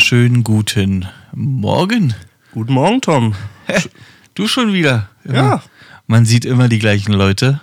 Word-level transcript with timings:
Wunderschönen 0.00 0.44
guten 0.44 1.06
Morgen. 1.34 2.14
Guten 2.52 2.72
Morgen, 2.72 3.02
Tom. 3.02 3.34
Hä, 3.66 3.82
du 4.32 4.48
schon 4.48 4.72
wieder? 4.72 5.10
Ja. 5.30 5.62
Man 6.06 6.24
sieht 6.24 6.46
immer 6.46 6.70
die 6.70 6.78
gleichen 6.78 7.12
Leute. 7.12 7.60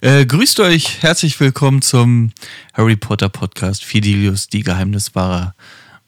Äh, 0.00 0.24
grüßt 0.24 0.60
euch, 0.60 1.02
herzlich 1.02 1.40
willkommen 1.40 1.82
zum 1.82 2.30
Harry 2.74 2.94
Potter 2.94 3.28
Podcast 3.28 3.82
Fidelius, 3.82 4.46
die 4.46 4.62
Geheimniswahrer 4.62 5.56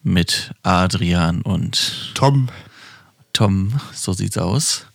mit 0.04 0.52
Adrian 0.62 1.42
und 1.42 2.12
Tom. 2.14 2.48
Tom, 3.32 3.72
so 3.92 4.12
sieht's 4.12 4.38
aus. 4.38 4.86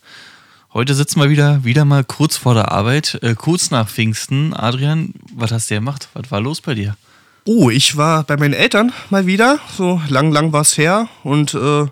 Heute 0.72 0.94
sitzen 0.94 1.20
wir 1.20 1.28
wieder, 1.28 1.64
wieder 1.64 1.84
mal 1.84 2.02
kurz 2.02 2.38
vor 2.38 2.54
der 2.54 2.72
Arbeit, 2.72 3.18
äh, 3.20 3.34
kurz 3.34 3.70
nach 3.70 3.90
Pfingsten. 3.90 4.54
Adrian, 4.54 5.12
was 5.34 5.52
hast 5.52 5.70
du 5.70 5.74
gemacht? 5.74 6.08
Was 6.14 6.30
war 6.30 6.40
los 6.40 6.62
bei 6.62 6.74
dir? 6.74 6.96
Oh, 7.44 7.70
ich 7.70 7.96
war 7.96 8.24
bei 8.24 8.36
meinen 8.36 8.54
Eltern 8.54 8.92
mal 9.10 9.26
wieder. 9.26 9.58
So 9.76 10.00
lang, 10.08 10.32
lang 10.32 10.52
war 10.52 10.62
es 10.62 10.76
her 10.76 11.08
und 11.22 11.54
äh, 11.54 11.86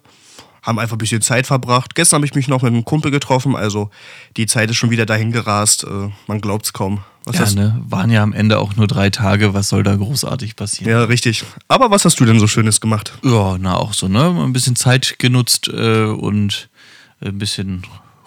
haben 0.63 0.79
einfach 0.79 0.97
ein 0.97 0.99
bisschen 0.99 1.23
Zeit 1.23 1.47
verbracht. 1.47 1.95
Gestern 1.95 2.19
habe 2.19 2.27
ich 2.27 2.35
mich 2.35 2.49
noch 2.49 2.63
mit 2.63 2.73
einem 2.73 2.85
Kumpel 2.85 3.11
getroffen, 3.11 3.57
also 3.57 3.91
die 4.37 4.47
Zeit 4.47 4.71
ist 4.71 4.77
schon 4.77 4.91
wieder 4.91 5.07
dahin 5.07 5.33
gerast. 5.33 5.85
Äh, 5.85 6.11
man 6.27 6.41
glaubt's 6.41 6.73
kaum. 6.73 7.01
Was 7.25 7.55
ja, 7.55 7.61
ne? 7.61 7.83
Waren 7.89 8.11
ja 8.11 8.23
am 8.23 8.33
Ende 8.33 8.59
auch 8.59 8.77
nur 8.77 8.87
drei 8.87 9.11
Tage. 9.11 9.53
Was 9.53 9.69
soll 9.69 9.83
da 9.83 9.97
großartig 9.97 10.55
passieren? 10.55 10.93
Ja, 10.93 11.05
richtig. 11.05 11.45
Aber 11.67 11.91
was 11.91 12.05
hast 12.05 12.21
du 12.21 12.25
denn 12.25 12.39
so 12.39 12.47
Schönes 12.47 12.81
gemacht? 12.81 13.13
Ja, 13.25 13.57
na 13.59 13.77
auch 13.77 13.95
so, 13.95 14.07
ne? 14.07 14.29
Ein 14.29 14.53
bisschen 14.53 14.77
Zeit 14.77 15.17
genutzt 15.19 15.67
äh, 15.67 16.05
und 16.05 16.69
ein 17.21 17.39
bisschen 17.39 17.83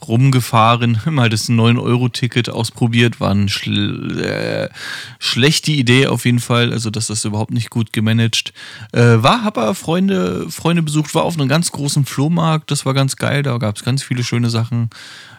rumgefahren, 0.08 1.00
mal 1.05 1.30
das 1.30 1.50
9-Euro-Ticket 1.50 2.50
ausprobiert, 2.50 3.19
war 3.19 3.31
eine 3.31 3.50
schl 3.50 4.22
äh, 4.22 4.69
schlechte 5.19 5.72
Idee 5.72 6.08
auf 6.08 6.25
jeden 6.25 6.39
Fall, 6.39 6.72
also 6.72 6.89
das 6.89 7.09
ist 7.09 7.25
überhaupt 7.25 7.52
nicht 7.52 7.69
gut 7.69 7.94
gemanagt. 7.94 8.53
Äh, 8.92 9.22
war, 9.23 9.44
aber 9.44 9.75
Freunde, 9.75 10.50
Freunde 10.50 10.83
besucht, 10.83 11.14
war 11.16 11.23
auf 11.23 11.38
einem 11.38 11.50
ganz 11.50 11.72
großen 11.72 12.05
Flohmarkt, 12.05 12.72
das 12.72 12.86
war 12.86 12.94
ganz 12.94 13.16
geil, 13.16 13.44
da 13.44 13.58
gab 13.58 13.75
es 13.75 13.83
ganz 13.83 14.03
viele 14.03 14.23
schöne 14.23 14.50
Sachen. 14.50 14.89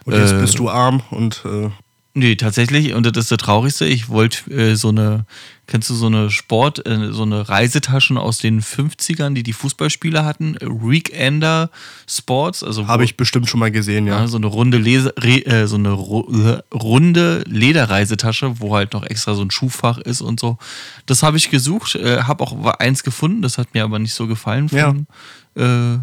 Und 0.05 0.15
jetzt 0.15 0.33
äh, 0.33 0.39
bist 0.39 0.57
du 0.59 0.69
arm 0.69 1.03
und 1.11 1.43
äh, 1.45 1.69
Nee, 2.13 2.35
tatsächlich, 2.35 2.93
und 2.93 3.05
das 3.05 3.25
ist 3.25 3.31
das 3.31 3.37
Traurigste, 3.37 3.85
ich 3.85 4.09
wollte 4.09 4.51
äh, 4.51 4.75
so 4.75 4.89
eine, 4.89 5.25
kennst 5.67 5.89
du 5.89 5.93
so 5.93 6.07
eine 6.07 6.29
Sport, 6.29 6.85
äh, 6.85 7.13
so 7.13 7.23
eine 7.23 7.47
Reisetaschen 7.47 8.17
aus 8.17 8.39
den 8.39 8.61
50ern, 8.61 9.33
die 9.33 9.43
die 9.43 9.53
Fußballspieler 9.53 10.25
hatten? 10.25 10.57
Weekender 10.59 11.69
Sports. 12.09 12.63
Also 12.63 12.87
Habe 12.87 13.05
ich 13.05 13.15
bestimmt 13.15 13.47
schon 13.47 13.61
mal 13.61 13.71
gesehen, 13.71 14.07
ja. 14.07 14.19
ja 14.19 14.27
so 14.27 14.35
eine 14.35 14.47
runde, 14.47 14.77
Lese, 14.77 15.15
äh, 15.15 15.67
so 15.67 15.77
eine 15.77 15.91
ru, 15.91 16.59
runde 16.73 17.45
Lederreisetasche, 17.47 18.59
wo 18.59 18.75
halt 18.75 18.91
noch 18.91 19.03
extra 19.03 19.33
so 19.33 19.43
ein 19.43 19.51
Schuhfach 19.51 19.97
ist 19.97 20.19
und 20.19 20.37
so. 20.37 20.57
Das 21.05 21.23
habe 21.23 21.37
ich 21.37 21.49
gesucht, 21.49 21.95
äh, 21.95 22.23
habe 22.23 22.43
auch 22.43 22.65
eins 22.65 23.03
gefunden, 23.03 23.41
das 23.41 23.57
hat 23.57 23.73
mir 23.73 23.85
aber 23.85 23.99
nicht 23.99 24.13
so 24.13 24.27
gefallen 24.27 24.67
von, 24.67 25.07
ja. 25.55 25.93
Äh, 25.95 25.99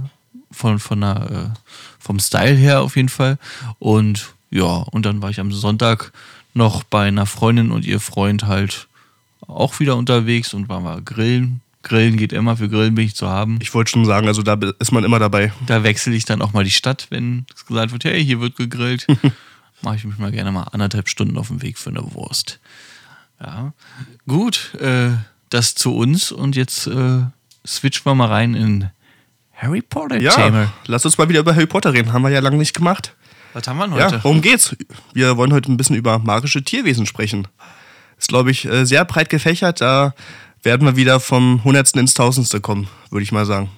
von, 0.51 0.79
von 0.79 1.01
der, 1.03 1.53
äh, 1.55 1.75
vom 1.99 2.19
Style 2.19 2.57
her 2.57 2.81
auf 2.81 2.97
jeden 2.97 3.11
Fall. 3.11 3.37
Und 3.79 4.33
ja, 4.51 4.65
und 4.65 5.05
dann 5.05 5.23
war 5.23 5.31
ich 5.31 5.41
am 5.41 5.53
Sonntag 5.53 6.13
noch 6.55 6.83
bei 6.83 7.09
einer 7.09 7.27
Freundin 7.27 7.71
und 7.71 7.85
ihr 7.85 8.01
Freund 8.01 8.45
halt 8.45 8.89
auch 9.47 9.81
wieder 9.81 9.97
unterwegs 9.97 10.55
und 10.55 10.69
waren 10.69 10.85
wir 10.85 11.01
grillen. 11.01 11.61
Grillen 11.83 12.17
geht 12.17 12.33
immer, 12.33 12.57
für 12.57 12.69
Grillen 12.69 12.95
bin 12.95 13.07
ich 13.07 13.15
zu 13.15 13.29
haben. 13.29 13.59
Ich 13.63 13.73
wollte 13.73 13.91
schon 13.91 14.05
sagen, 14.05 14.27
also 14.27 14.43
da 14.43 14.59
ist 14.79 14.93
man 14.93 15.05
immer 15.05 15.19
dabei. 15.19 15.53
Da 15.67 15.85
wechsle 15.85 16.15
ich 16.15 16.25
dann 16.25 16.43
auch 16.43 16.53
mal 16.53 16.65
die 16.65 16.71
Stadt, 16.71 17.07
wenn 17.11 17.47
es 17.55 17.65
gesagt 17.65 17.93
wird, 17.93 18.05
hey, 18.05 18.23
hier 18.23 18.41
wird 18.41 18.57
gegrillt. 18.57 19.07
Mache 19.83 19.97
ich 19.97 20.05
mich 20.05 20.19
mal 20.19 20.33
gerne 20.33 20.51
mal 20.51 20.65
anderthalb 20.65 21.09
Stunden 21.09 21.39
auf 21.39 21.49
den 21.49 21.63
Weg 21.63 21.79
für 21.79 21.91
eine 21.91 22.03
Wurst. 22.15 22.59
Ja, 23.41 23.73
gut, 24.27 24.75
äh, 24.81 25.11
das 25.51 25.77
zu 25.77 25.95
uns 25.95 26.33
und 26.33 26.57
jetzt 26.57 26.89
äh, 26.89 27.21
switchen 27.65 28.05
wir 28.05 28.15
mal 28.17 28.27
rein 28.27 28.55
in 28.55 28.91
Harry 29.55 29.81
Potter. 29.81 30.21
Ja, 30.21 30.33
Thema. 30.33 30.73
lass 30.87 31.05
uns 31.05 31.17
mal 31.17 31.29
wieder 31.29 31.41
über 31.41 31.55
Harry 31.55 31.67
Potter 31.67 31.93
reden. 31.93 32.13
Haben 32.13 32.23
wir 32.23 32.31
ja 32.31 32.41
lange 32.41 32.57
nicht 32.57 32.75
gemacht. 32.75 33.15
Was 33.53 33.67
haben 33.67 33.79
wir 33.79 33.91
heute? 33.91 34.17
Ja, 34.17 34.25
worum 34.25 34.43
geht's? 34.43 34.77
Wir 35.15 35.37
wollen 35.37 35.53
heute 35.53 35.73
ein 35.73 35.77
bisschen 35.77 35.97
über 35.97 36.19
magische 36.19 36.63
Tierwesen 36.63 37.07
sprechen. 37.07 37.49
Ist, 38.19 38.29
glaube 38.29 38.51
ich, 38.51 38.65
äh, 38.67 38.85
sehr 38.85 39.05
breit 39.05 39.31
gefächert. 39.31 39.81
Da 39.81 40.15
werden 40.63 40.87
wir 40.87 40.97
wieder 40.97 41.21
vom 41.21 41.65
Hundertsten 41.65 42.01
ins 42.01 42.15
Tausendste 42.15 42.61
kommen, 42.61 42.89
würde 43.11 43.23
ich 43.23 43.33
mal 43.33 43.47
sagen. 43.47 43.71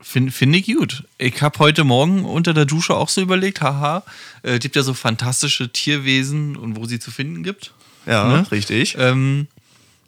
Finde 0.00 0.32
find 0.32 0.54
ich 0.54 0.66
gut. 0.66 1.04
Ich 1.16 1.40
habe 1.40 1.58
heute 1.60 1.84
Morgen 1.84 2.24
unter 2.24 2.52
der 2.52 2.66
Dusche 2.66 2.94
auch 2.94 3.08
so 3.08 3.22
überlegt, 3.22 3.62
haha, 3.62 4.02
es 4.42 4.52
äh, 4.52 4.58
gibt 4.58 4.76
ja 4.76 4.82
so 4.82 4.92
fantastische 4.92 5.72
Tierwesen 5.72 6.56
und 6.56 6.76
wo 6.76 6.84
sie 6.84 6.98
zu 6.98 7.10
finden 7.10 7.42
gibt. 7.42 7.72
Ja, 8.04 8.28
ne? 8.28 8.46
richtig. 8.50 8.96
Ähm, 8.98 9.46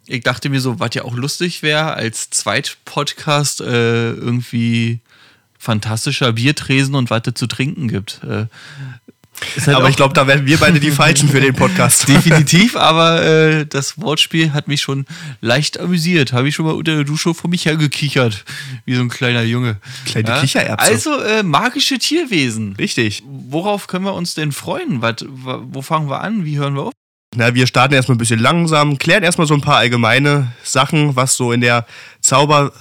ich 0.05 0.23
dachte 0.23 0.49
mir 0.49 0.61
so, 0.61 0.79
was 0.79 0.93
ja 0.93 1.03
auch 1.03 1.15
lustig 1.15 1.63
wäre, 1.63 1.93
als 1.93 2.29
Zweitpodcast 2.29 3.61
äh, 3.61 4.11
irgendwie 4.11 4.99
fantastischer 5.57 6.33
Biertresen 6.33 6.95
und 6.95 7.09
was 7.09 7.23
zu 7.33 7.47
trinken 7.47 7.87
gibt. 7.87 8.21
Äh, 8.23 8.45
halt 9.65 9.75
aber 9.75 9.89
ich 9.89 9.95
glaube, 9.95 10.13
da 10.13 10.27
werden 10.27 10.45
wir 10.45 10.57
beide 10.57 10.79
die 10.79 10.91
Falschen 10.91 11.29
für 11.29 11.39
den 11.39 11.53
Podcast. 11.53 12.07
Definitiv, 12.07 12.75
aber 12.75 13.23
äh, 13.23 13.65
das 13.65 13.99
Wortspiel 13.99 14.53
hat 14.53 14.67
mich 14.67 14.81
schon 14.81 15.05
leicht 15.41 15.79
amüsiert. 15.79 16.33
Habe 16.33 16.49
ich 16.49 16.55
schon 16.55 16.65
mal 16.65 16.73
unter 16.73 16.95
der 16.95 17.03
Dusche 17.03 17.33
vor 17.33 17.49
mich 17.49 17.65
hergekichert, 17.65 18.45
wie 18.85 18.95
so 18.95 19.01
ein 19.01 19.09
kleiner 19.09 19.43
Junge. 19.43 19.77
Kleine 20.05 20.29
ja? 20.29 20.41
Kichererbse. 20.41 20.85
Also 20.85 21.19
äh, 21.21 21.43
magische 21.43 21.99
Tierwesen. 21.99 22.75
Richtig. 22.77 23.23
Worauf 23.25 23.87
können 23.87 24.05
wir 24.05 24.13
uns 24.13 24.33
denn 24.33 24.51
freuen? 24.51 25.01
Was, 25.01 25.25
wo 25.27 25.81
fangen 25.81 26.09
wir 26.09 26.21
an? 26.21 26.45
Wie 26.45 26.57
hören 26.57 26.75
wir 26.75 26.83
auf? 26.83 26.93
Na, 27.35 27.53
wir 27.53 27.67
starten 27.67 27.93
erstmal 27.93 28.15
ein 28.15 28.19
bisschen 28.19 28.39
langsam, 28.39 28.97
klären 28.97 29.21
erstmal 29.21 29.47
so 29.47 29.53
ein 29.53 29.61
paar 29.61 29.77
allgemeine 29.77 30.53
Sachen, 30.63 31.15
was 31.15 31.35
so 31.35 31.51
in 31.51 31.61
der 31.61 31.85
Zauber 32.21 32.71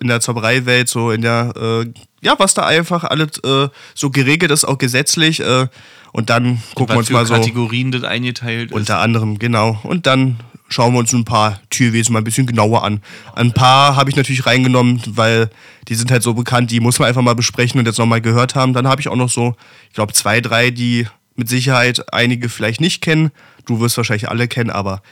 in 0.00 0.08
der 0.08 0.20
Zaubereiwelt, 0.20 0.88
so 0.88 1.10
in 1.10 1.22
der, 1.22 1.52
äh, 1.56 1.86
ja, 2.20 2.34
was 2.38 2.54
da 2.54 2.66
einfach 2.66 3.04
alles 3.04 3.38
äh, 3.44 3.68
so 3.94 4.10
geregelt 4.10 4.50
ist, 4.50 4.64
auch 4.64 4.78
gesetzlich. 4.78 5.40
Äh, 5.40 5.68
und 6.12 6.30
dann 6.30 6.62
gucken 6.74 6.94
wir 6.94 6.98
uns 6.98 7.10
mal 7.10 7.26
so. 7.26 7.34
Kategorien 7.34 7.92
das 7.92 8.02
eingeteilt 8.02 8.72
Unter 8.72 8.94
ist. 8.94 9.02
anderem, 9.02 9.38
genau. 9.38 9.78
Und 9.82 10.06
dann 10.06 10.38
schauen 10.68 10.94
wir 10.94 10.98
uns 10.98 11.12
ein 11.12 11.24
paar 11.24 11.60
Tierwesen 11.70 12.12
mal 12.12 12.20
ein 12.20 12.24
bisschen 12.24 12.46
genauer 12.46 12.84
an. 12.84 13.02
Ein 13.34 13.52
paar 13.52 13.96
habe 13.96 14.10
ich 14.10 14.16
natürlich 14.16 14.46
reingenommen, 14.46 15.02
weil 15.06 15.50
die 15.88 15.94
sind 15.94 16.10
halt 16.10 16.22
so 16.22 16.34
bekannt, 16.34 16.70
die 16.70 16.80
muss 16.80 16.98
man 16.98 17.08
einfach 17.08 17.22
mal 17.22 17.34
besprechen 17.34 17.78
und 17.78 17.86
jetzt 17.86 17.98
nochmal 17.98 18.20
gehört 18.20 18.54
haben. 18.54 18.72
Dann 18.72 18.88
habe 18.88 19.00
ich 19.00 19.08
auch 19.08 19.16
noch 19.16 19.30
so, 19.30 19.54
ich 19.88 19.94
glaube, 19.94 20.12
zwei, 20.12 20.40
drei, 20.40 20.70
die 20.70 21.06
mit 21.36 21.48
Sicherheit 21.48 22.12
einige 22.12 22.48
vielleicht 22.48 22.80
nicht 22.80 23.02
kennen. 23.02 23.30
Du 23.66 23.80
wirst 23.80 23.96
wahrscheinlich 23.96 24.28
alle 24.28 24.48
kennen, 24.48 24.70
aber 24.70 25.02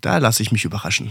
da 0.00 0.18
lasse 0.18 0.42
ich 0.42 0.52
mich 0.52 0.64
überraschen. 0.64 1.10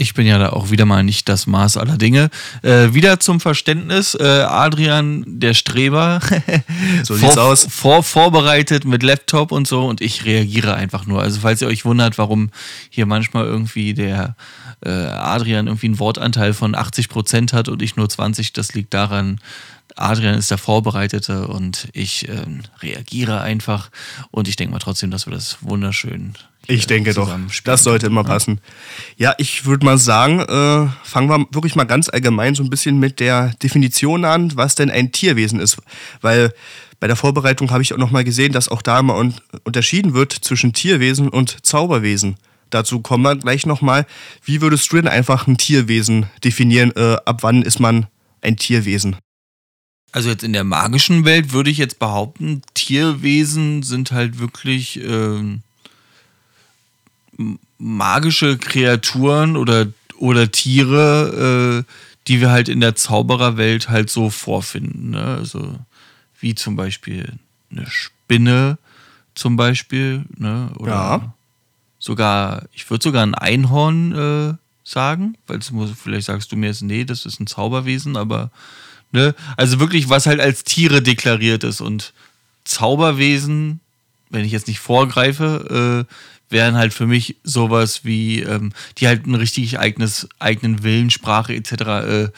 Ich 0.00 0.14
bin 0.14 0.26
ja 0.26 0.38
da 0.38 0.50
auch 0.50 0.70
wieder 0.70 0.84
mal 0.84 1.02
nicht 1.02 1.28
das 1.28 1.48
Maß 1.48 1.76
aller 1.76 1.98
Dinge. 1.98 2.30
Äh, 2.62 2.94
wieder 2.94 3.18
zum 3.18 3.40
Verständnis, 3.40 4.14
äh, 4.14 4.22
Adrian, 4.22 5.24
der 5.26 5.54
Streber, 5.54 6.20
so 7.02 7.16
vor, 7.16 7.36
aus. 7.36 7.66
Vor, 7.68 8.04
vorbereitet 8.04 8.84
mit 8.84 9.02
Laptop 9.02 9.50
und 9.50 9.66
so 9.66 9.86
und 9.86 10.00
ich 10.00 10.24
reagiere 10.24 10.74
einfach 10.74 11.04
nur. 11.04 11.20
Also 11.20 11.40
falls 11.40 11.60
ihr 11.62 11.66
euch 11.68 11.84
wundert, 11.84 12.16
warum 12.16 12.50
hier 12.90 13.06
manchmal 13.06 13.46
irgendwie 13.46 13.92
der 13.92 14.36
äh, 14.86 14.90
Adrian 14.90 15.66
irgendwie 15.66 15.88
einen 15.88 15.98
Wortanteil 15.98 16.54
von 16.54 16.76
80 16.76 17.08
Prozent 17.08 17.52
hat 17.52 17.68
und 17.68 17.82
ich 17.82 17.96
nur 17.96 18.08
20, 18.08 18.52
das 18.52 18.74
liegt 18.74 18.94
daran, 18.94 19.40
Adrian 19.96 20.36
ist 20.36 20.50
der 20.50 20.58
Vorbereitete 20.58 21.48
und 21.48 21.88
ich 21.92 22.28
ähm, 22.28 22.62
reagiere 22.80 23.40
einfach. 23.40 23.90
Und 24.30 24.46
ich 24.46 24.54
denke 24.54 24.72
mal 24.72 24.78
trotzdem, 24.78 25.10
dass 25.10 25.26
wir 25.26 25.32
das 25.32 25.58
wunderschön 25.60 26.34
ich 26.70 26.86
denke 26.86 27.14
doch, 27.14 27.34
das 27.64 27.82
sollte 27.82 28.06
immer 28.06 28.24
passen. 28.24 28.60
Ja, 29.16 29.34
ich 29.38 29.64
würde 29.64 29.86
mal 29.86 29.96
sagen, 29.96 30.40
äh, 30.40 30.86
fangen 31.02 31.30
wir 31.30 31.46
wirklich 31.50 31.74
mal 31.74 31.84
ganz 31.84 32.10
allgemein 32.10 32.54
so 32.54 32.62
ein 32.62 32.68
bisschen 32.68 33.00
mit 33.00 33.20
der 33.20 33.54
Definition 33.62 34.26
an, 34.26 34.52
was 34.54 34.74
denn 34.74 34.90
ein 34.90 35.10
Tierwesen 35.10 35.60
ist. 35.60 35.78
Weil 36.20 36.52
bei 37.00 37.06
der 37.06 37.16
Vorbereitung 37.16 37.70
habe 37.70 37.82
ich 37.82 37.94
auch 37.94 37.98
nochmal 37.98 38.22
gesehen, 38.22 38.52
dass 38.52 38.68
auch 38.68 38.82
da 38.82 39.00
immer 39.00 39.16
un 39.16 39.34
unterschieden 39.64 40.12
wird 40.12 40.32
zwischen 40.32 40.74
Tierwesen 40.74 41.30
und 41.30 41.64
Zauberwesen. 41.64 42.36
Dazu 42.68 43.00
kommen 43.00 43.22
wir 43.22 43.36
gleich 43.36 43.64
nochmal. 43.64 44.04
Wie 44.44 44.60
würdest 44.60 44.92
du 44.92 44.96
denn 44.96 45.08
einfach 45.08 45.46
ein 45.46 45.56
Tierwesen 45.56 46.26
definieren? 46.44 46.92
Äh, 46.96 47.16
ab 47.24 47.42
wann 47.42 47.62
ist 47.62 47.80
man 47.80 48.08
ein 48.42 48.58
Tierwesen? 48.58 49.16
Also 50.12 50.28
jetzt 50.28 50.44
in 50.44 50.52
der 50.52 50.64
magischen 50.64 51.24
Welt 51.24 51.54
würde 51.54 51.70
ich 51.70 51.78
jetzt 51.78 51.98
behaupten, 51.98 52.60
Tierwesen 52.74 53.82
sind 53.82 54.12
halt 54.12 54.38
wirklich... 54.38 55.02
Äh 55.02 55.60
magische 57.78 58.58
Kreaturen 58.58 59.56
oder, 59.56 59.86
oder 60.18 60.50
Tiere, 60.50 61.84
äh, 61.86 61.92
die 62.26 62.40
wir 62.40 62.50
halt 62.50 62.68
in 62.68 62.80
der 62.80 62.96
Zaubererwelt 62.96 63.88
halt 63.88 64.10
so 64.10 64.30
vorfinden. 64.30 65.10
Ne? 65.10 65.24
Also 65.24 65.78
wie 66.40 66.54
zum 66.54 66.76
Beispiel 66.76 67.38
eine 67.70 67.86
Spinne 67.88 68.78
zum 69.34 69.56
Beispiel. 69.56 70.24
Ne? 70.36 70.70
Oder 70.78 70.92
ja. 70.92 71.34
sogar, 71.98 72.64
ich 72.72 72.88
würde 72.90 73.02
sogar 73.02 73.24
ein 73.24 73.34
Einhorn 73.34 74.12
äh, 74.12 74.54
sagen, 74.84 75.36
weil 75.46 75.60
vielleicht 75.60 76.26
sagst 76.26 76.50
du 76.52 76.56
mir 76.56 76.66
jetzt, 76.66 76.82
nee, 76.82 77.04
das 77.04 77.24
ist 77.24 77.40
ein 77.40 77.46
Zauberwesen, 77.46 78.16
aber 78.16 78.50
ne? 79.12 79.34
also 79.56 79.80
wirklich, 79.80 80.08
was 80.08 80.26
halt 80.26 80.40
als 80.40 80.64
Tiere 80.64 81.02
deklariert 81.02 81.64
ist 81.64 81.80
und 81.80 82.12
Zauberwesen 82.64 83.80
wenn 84.30 84.44
ich 84.44 84.52
jetzt 84.52 84.68
nicht 84.68 84.80
vorgreife, 84.80 86.06
äh, 86.06 86.14
wären 86.50 86.76
halt 86.76 86.94
für 86.94 87.06
mich 87.06 87.36
sowas 87.44 88.04
wie, 88.04 88.40
ähm, 88.40 88.72
die 88.98 89.06
halt 89.06 89.26
ein 89.26 89.34
richtig 89.34 89.78
eigenes, 89.78 90.28
eigenen 90.38 90.82
Willen, 90.82 91.10
Sprache 91.10 91.54
etc. 91.54 91.72
Äh, 91.72 92.28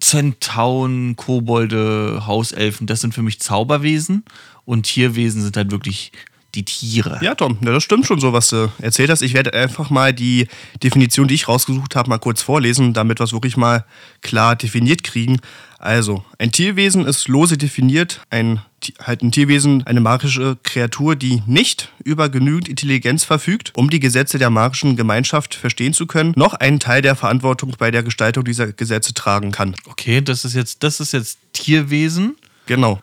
Zentauren, 0.00 1.16
Kobolde, 1.16 2.24
Hauselfen, 2.26 2.86
das 2.86 3.00
sind 3.00 3.14
für 3.14 3.22
mich 3.22 3.40
Zauberwesen 3.40 4.24
und 4.64 4.84
Tierwesen 4.84 5.42
sind 5.42 5.56
halt 5.56 5.70
wirklich 5.70 6.12
die 6.54 6.64
Tiere. 6.64 7.18
Ja, 7.22 7.34
Tom, 7.34 7.58
das 7.60 7.84
stimmt 7.84 8.06
schon 8.06 8.20
so, 8.20 8.32
was 8.32 8.48
du 8.48 8.72
erzählt 8.78 9.10
hast. 9.10 9.22
Ich 9.22 9.34
werde 9.34 9.54
einfach 9.54 9.90
mal 9.90 10.12
die 10.12 10.48
Definition, 10.82 11.28
die 11.28 11.34
ich 11.34 11.46
rausgesucht 11.46 11.94
habe, 11.94 12.08
mal 12.08 12.18
kurz 12.18 12.42
vorlesen, 12.42 12.92
damit 12.92 13.20
wir 13.20 13.24
es 13.24 13.32
wirklich 13.32 13.56
mal 13.56 13.84
klar 14.20 14.56
definiert 14.56 15.04
kriegen. 15.04 15.40
Also, 15.82 16.22
ein 16.38 16.52
Tierwesen 16.52 17.06
ist 17.06 17.26
lose 17.26 17.56
definiert, 17.56 18.20
ein, 18.28 18.60
halt 19.02 19.22
ein 19.22 19.32
Tierwesen, 19.32 19.86
eine 19.86 20.00
magische 20.00 20.58
Kreatur, 20.62 21.16
die 21.16 21.42
nicht 21.46 21.90
über 22.04 22.28
genügend 22.28 22.68
Intelligenz 22.68 23.24
verfügt, 23.24 23.72
um 23.74 23.88
die 23.88 23.98
Gesetze 23.98 24.36
der 24.38 24.50
magischen 24.50 24.94
Gemeinschaft 24.94 25.54
verstehen 25.54 25.94
zu 25.94 26.06
können, 26.06 26.34
noch 26.36 26.52
einen 26.52 26.80
Teil 26.80 27.00
der 27.00 27.16
Verantwortung 27.16 27.74
bei 27.78 27.90
der 27.90 28.02
Gestaltung 28.02 28.44
dieser 28.44 28.70
Gesetze 28.74 29.14
tragen 29.14 29.52
kann. 29.52 29.74
Okay, 29.86 30.20
das 30.20 30.44
ist 30.44 30.52
jetzt, 30.52 30.82
das 30.82 31.00
ist 31.00 31.14
jetzt 31.14 31.38
Tierwesen. 31.54 32.36
Genau. 32.66 33.00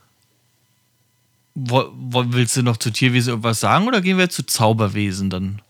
Wo, 1.56 1.85
wo, 1.95 2.25
willst 2.27 2.57
du 2.57 2.62
noch 2.62 2.77
zu 2.77 2.91
Tierwesen 2.91 3.31
irgendwas 3.31 3.59
sagen 3.59 3.88
oder 3.88 4.01
gehen 4.01 4.19
wir 4.19 4.30
zu 4.30 4.45
Zauberwesen 4.45 5.31
dann? 5.31 5.63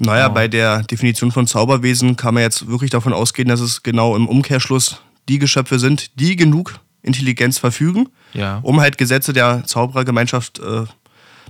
Naja, 0.00 0.28
oh. 0.28 0.34
bei 0.34 0.48
der 0.48 0.82
Definition 0.82 1.30
von 1.30 1.46
Zauberwesen 1.46 2.16
kann 2.16 2.34
man 2.34 2.42
jetzt 2.42 2.66
wirklich 2.66 2.90
davon 2.90 3.12
ausgehen, 3.12 3.46
dass 3.46 3.60
es 3.60 3.84
genau 3.84 4.16
im 4.16 4.26
Umkehrschluss 4.26 5.00
die 5.30 5.38
Geschöpfe 5.38 5.78
sind, 5.78 6.18
die 6.20 6.36
genug 6.36 6.80
Intelligenz 7.02 7.58
verfügen, 7.58 8.08
ja. 8.34 8.58
um 8.62 8.80
halt 8.80 8.98
Gesetze 8.98 9.32
der 9.32 9.64
Zauberergemeinschaft 9.64 10.58
äh, 10.58 10.84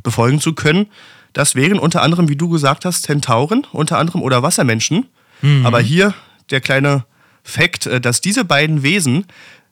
befolgen 0.03 0.41
zu 0.41 0.53
können. 0.53 0.87
Das 1.33 1.55
wären 1.55 1.79
unter 1.79 2.03
anderem, 2.03 2.29
wie 2.29 2.37
du 2.37 2.49
gesagt 2.49 2.85
hast, 2.85 3.03
Zentauren, 3.03 3.67
unter 3.73 3.99
anderem 3.99 4.23
oder 4.23 4.43
Wassermenschen. 4.43 5.07
Mhm. 5.43 5.65
Aber 5.67 5.81
hier 5.81 6.15
der 6.51 6.61
kleine 6.61 7.05
Fakt, 7.43 7.87
äh, 7.87 8.01
dass 8.01 8.21
diese 8.21 8.45
beiden 8.45 8.83
Wesen 8.83 9.25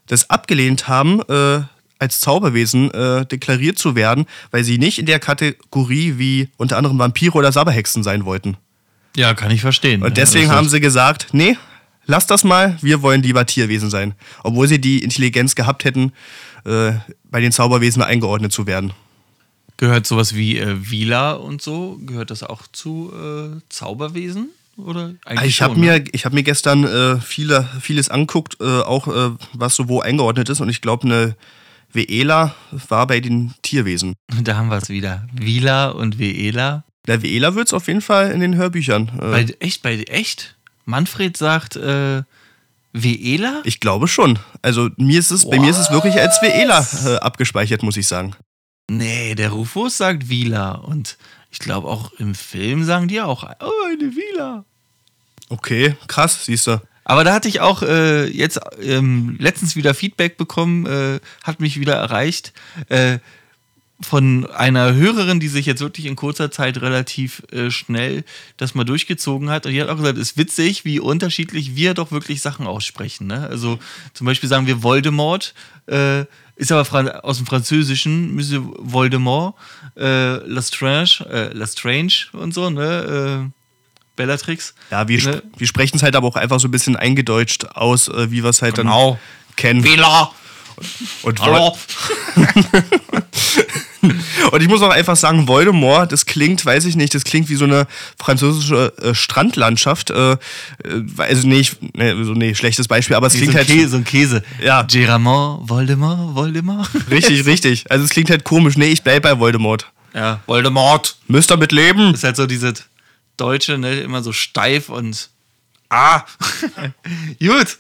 das 0.07 0.31
abgelehnt 0.31 0.89
haben, 0.89 1.21
äh, 1.29 1.61
als 1.99 2.21
Zauberwesen 2.21 2.91
äh, 2.93 3.27
deklariert 3.27 3.79
zu 3.79 3.95
werden, 3.95 4.27
weil 4.51 4.65
sie 4.65 4.79
nicht 4.79 4.99
in 4.99 5.07
der 5.07 5.19
Kategorie 5.19 6.15
wie 6.17 6.49
unter 6.57 6.77
anderem 6.77 6.99
Vampire 6.99 7.35
oder 7.35 7.53
Sabberhexen 7.53 8.03
sein 8.03 8.25
wollten. 8.25 8.57
Ja, 9.17 9.35
kann 9.35 9.51
ich 9.51 9.61
verstehen. 9.61 10.03
Und 10.03 10.17
deswegen 10.17 10.49
ja, 10.49 10.55
haben 10.55 10.69
sie 10.69 10.81
gesagt, 10.81 11.29
nee, 11.33 11.57
lass 12.09 12.27
das 12.27 12.43
mal, 12.43 12.77
wir 12.81 13.03
wollen 13.03 13.23
lieber 13.23 13.47
Tierwesen 13.47 13.91
sein. 13.91 14.15
Obwohl 14.43 14.67
sie 14.67 14.81
die 14.81 15.05
Intelligenz 15.05 15.55
gehabt 15.55 15.85
hätten, 15.85 16.13
äh, 16.65 16.95
bei 17.31 17.41
den 17.41 17.53
Zauberwesen 17.53 18.03
eingeordnet 18.03 18.53
zu 18.53 18.67
werden. 18.67 18.93
Gehört 19.77 20.07
sowas 20.07 20.35
wie 20.35 20.59
äh, 20.59 20.91
Vila 20.91 21.33
und 21.35 21.63
so, 21.63 22.01
gehört 22.05 22.33
das 22.33 22.43
auch 22.43 22.63
zu 22.73 23.13
äh, 23.15 23.61
Zauberwesen? 23.69 24.49
Oder 24.77 25.15
eigentlich 25.25 25.51
ich 25.51 25.63
habe 25.63 25.79
mir, 25.79 26.05
hab 26.25 26.33
mir 26.33 26.43
gestern 26.43 26.85
äh, 26.85 27.21
viele, 27.21 27.69
vieles 27.81 28.09
anguckt, 28.09 28.57
äh, 28.61 28.65
auch 28.65 29.09
äh, 29.09 29.31
was 29.53 29.75
so 29.77 29.89
wo 29.89 30.01
eingeordnet 30.01 30.49
ist. 30.49 30.61
Und 30.61 30.69
ich 30.69 30.81
glaube, 30.81 31.07
eine 31.07 31.37
Veela 31.93 32.55
war 32.89 33.07
bei 33.07 33.21
den 33.21 33.55
Tierwesen. 33.63 34.15
Da 34.43 34.57
haben 34.57 34.69
wir 34.69 34.77
es 34.77 34.89
wieder. 34.89 35.27
Vila 35.33 35.89
und 35.89 36.19
Veela. 36.19 36.85
Der 37.07 37.23
Veela 37.23 37.55
wird 37.55 37.69
es 37.69 37.73
auf 37.73 37.89
jeden 37.89 38.03
Fall 38.03 38.31
in 38.31 38.41
den 38.41 38.55
Hörbüchern. 38.57 39.11
Äh 39.17 39.31
bei, 39.31 39.47
echt? 39.61 39.83
Bei 39.83 39.95
echt? 39.95 40.58
Manfred 40.89 41.37
sagt 41.37 41.77
äh, 41.77 42.23
Veela? 42.95 43.61
Ich 43.65 43.79
glaube 43.79 44.09
schon. 44.09 44.39
Also 44.63 44.89
mir 44.97 45.19
ist 45.19 45.31
es, 45.31 45.49
bei 45.49 45.59
mir 45.59 45.71
ist 45.71 45.79
es 45.79 45.91
wirklich 45.91 46.19
als 46.19 46.41
Veela 46.41 46.87
äh, 47.05 47.17
abgespeichert, 47.19 47.83
muss 47.83 47.99
ich 47.99 48.07
sagen. 48.07 48.35
Nee, 48.91 49.35
der 49.35 49.51
Rufus 49.51 49.99
sagt 49.99 50.31
Vila 50.31 50.73
und 50.73 51.19
ich 51.51 51.59
glaube 51.59 51.89
auch 51.89 52.13
im 52.15 52.35
Film 52.35 52.85
sagen 52.85 53.07
die 53.07 53.21
auch, 53.21 53.45
oh, 53.61 53.87
eine 53.87 54.17
Vila. 54.17 54.65
Okay, 55.51 55.95
krass, 56.07 56.47
siehst 56.47 56.67
du. 56.67 56.81
Aber 57.05 57.23
da 57.23 57.35
hatte 57.35 57.49
ich 57.49 57.61
auch 57.61 57.83
äh, 57.83 58.27
jetzt 58.27 58.59
ähm, 58.83 59.37
letztens 59.39 59.77
wieder 59.77 59.93
Feedback 59.93 60.39
bekommen, 60.39 60.87
äh, 60.87 61.21
hat 61.43 61.61
mich 61.61 61.79
wieder 61.79 61.97
erreicht. 61.97 62.55
Äh, 62.89 63.19
von 64.01 64.47
einer 64.47 64.95
Hörerin, 64.95 65.41
die 65.41 65.49
sich 65.49 65.67
jetzt 65.67 65.81
wirklich 65.81 66.07
in 66.07 66.15
kurzer 66.15 66.51
Zeit 66.51 66.81
relativ 66.81 67.43
äh, 67.51 67.71
schnell 67.71 68.25
das 68.57 68.75
mal 68.75 68.85
durchgezogen 68.85 69.51
hat. 69.51 69.67
Und 69.67 69.73
die 69.73 69.83
hat 69.83 69.89
auch 69.89 69.97
gesagt, 69.97 70.19
es 70.19 70.31
ist 70.31 70.37
witzig, 70.37 70.85
wie 70.85 71.01
unterschiedlich 71.01 71.75
wir 71.75 71.95
doch 71.95 72.13
wirklich 72.13 72.41
Sachen 72.41 72.67
aussprechen. 72.67 73.27
Ne? 73.27 73.49
Also 73.49 73.79
zum 74.15 74.25
Beispiel 74.25 74.49
sagen 74.49 74.67
wir 74.67 74.83
Voldemort, 74.85 75.53
äh, 75.87 76.25
ist 76.55 76.71
aber 76.73 77.25
aus 77.25 77.39
dem 77.39 77.47
Französischen, 77.47 78.35
Monsieur 78.35 78.63
Voldemort, 78.79 79.57
äh, 79.97 80.37
Lestrange, 80.47 81.27
äh, 81.31 81.53
Lestrange 81.53 82.27
und 82.33 82.53
so, 82.53 82.69
ne? 82.71 83.47
Äh, 83.47 83.51
Bellatrix. 84.17 84.75
Ja, 84.91 85.07
wir, 85.07 85.23
ne? 85.23 85.43
wir 85.57 85.67
sprechen 85.69 85.97
es 85.97 86.03
halt 86.03 86.17
aber 86.17 86.27
auch 86.27 86.35
einfach 86.35 86.59
so 86.59 86.67
ein 86.67 86.73
bisschen 86.73 86.97
eingedeutscht 86.97 87.67
aus, 87.67 88.09
äh, 88.09 88.33
wie 88.33 88.43
wir 88.43 88.51
es 88.51 88.63
halt 88.63 88.75
genau. 88.75 89.13
dann 89.13 89.55
kennen. 89.55 89.85
Wähler! 89.85 90.33
Und, 91.23 91.41
und, 91.41 91.49
und 94.53 94.63
ich 94.63 94.69
muss 94.69 94.83
auch 94.83 94.91
einfach 94.91 95.17
sagen, 95.17 95.49
Voldemort, 95.49 96.13
das 96.13 96.27
klingt, 96.27 96.65
weiß 96.65 96.85
ich 96.85 96.97
nicht, 96.97 97.15
das 97.15 97.25
klingt 97.25 97.49
wie 97.49 97.55
so 97.55 97.65
eine 97.65 97.87
französische 98.19 98.93
äh, 99.03 99.15
Strandlandschaft. 99.15 100.11
Äh, 100.11 100.33
äh 100.33 100.37
also 101.19 101.49
nee, 101.49 101.61
ich, 101.61 101.77
nee, 101.95 102.15
so, 102.23 102.33
nee, 102.33 102.55
schlechtes 102.55 102.89
Beispiel, 102.89 103.17
aber 103.17 103.27
es 103.27 103.35
wie 103.35 103.39
klingt 103.39 103.53
so 103.53 103.59
halt. 103.59 103.69
Käse, 103.69 103.89
so 103.89 103.97
ein 103.97 104.05
Käse. 104.05 104.43
Ja. 104.63 104.83
Geramont, 104.83 105.69
Voldemort, 105.69 106.35
Voldemort. 106.35 106.89
Richtig, 107.11 107.47
richtig. 107.47 107.91
Also 107.91 108.05
es 108.05 108.11
klingt 108.11 108.31
halt 108.31 108.45
komisch. 108.45 108.77
Nee, 108.77 108.89
ich 108.89 109.03
bleib 109.03 109.23
bei 109.23 109.39
Voldemort. 109.39 109.91
Ja, 110.15 110.41
Voldemort. 110.47 111.17
Müsst 111.27 111.51
damit 111.51 111.73
leben. 111.73 112.13
Das 112.13 112.21
ist 112.21 112.25
halt 112.25 112.37
so 112.37 112.47
diese 112.47 112.75
Deutsche, 113.37 113.79
ne, 113.79 114.01
immer 114.01 114.23
so 114.23 114.33
steif 114.33 114.89
und 114.89 115.31
Ah, 115.91 116.23
gut. 117.41 117.79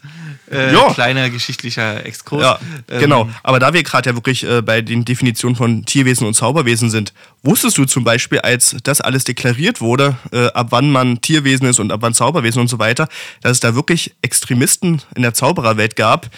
Äh, 0.50 0.74
kleiner 0.94 1.28
geschichtlicher 1.28 2.06
Exkurs. 2.06 2.42
Ja, 2.42 2.58
ähm, 2.88 3.00
genau. 3.00 3.28
Aber 3.42 3.60
da 3.60 3.74
wir 3.74 3.82
gerade 3.82 4.08
ja 4.08 4.16
wirklich 4.16 4.44
äh, 4.44 4.62
bei 4.62 4.80
den 4.80 5.04
Definitionen 5.04 5.56
von 5.56 5.84
Tierwesen 5.84 6.26
und 6.26 6.32
Zauberwesen 6.32 6.88
sind, 6.88 7.12
wusstest 7.42 7.76
du 7.76 7.84
zum 7.84 8.04
Beispiel, 8.04 8.40
als 8.40 8.76
das 8.82 9.02
alles 9.02 9.24
deklariert 9.24 9.82
wurde, 9.82 10.16
äh, 10.32 10.46
ab 10.46 10.68
wann 10.70 10.90
man 10.90 11.20
Tierwesen 11.20 11.66
ist 11.66 11.80
und 11.80 11.92
ab 11.92 12.00
wann 12.00 12.14
Zauberwesen 12.14 12.62
und 12.62 12.68
so 12.68 12.78
weiter, 12.78 13.08
dass 13.42 13.52
es 13.52 13.60
da 13.60 13.74
wirklich 13.74 14.14
Extremisten 14.22 15.02
in 15.14 15.20
der 15.20 15.34
Zaubererwelt 15.34 15.94
gab, 15.94 16.30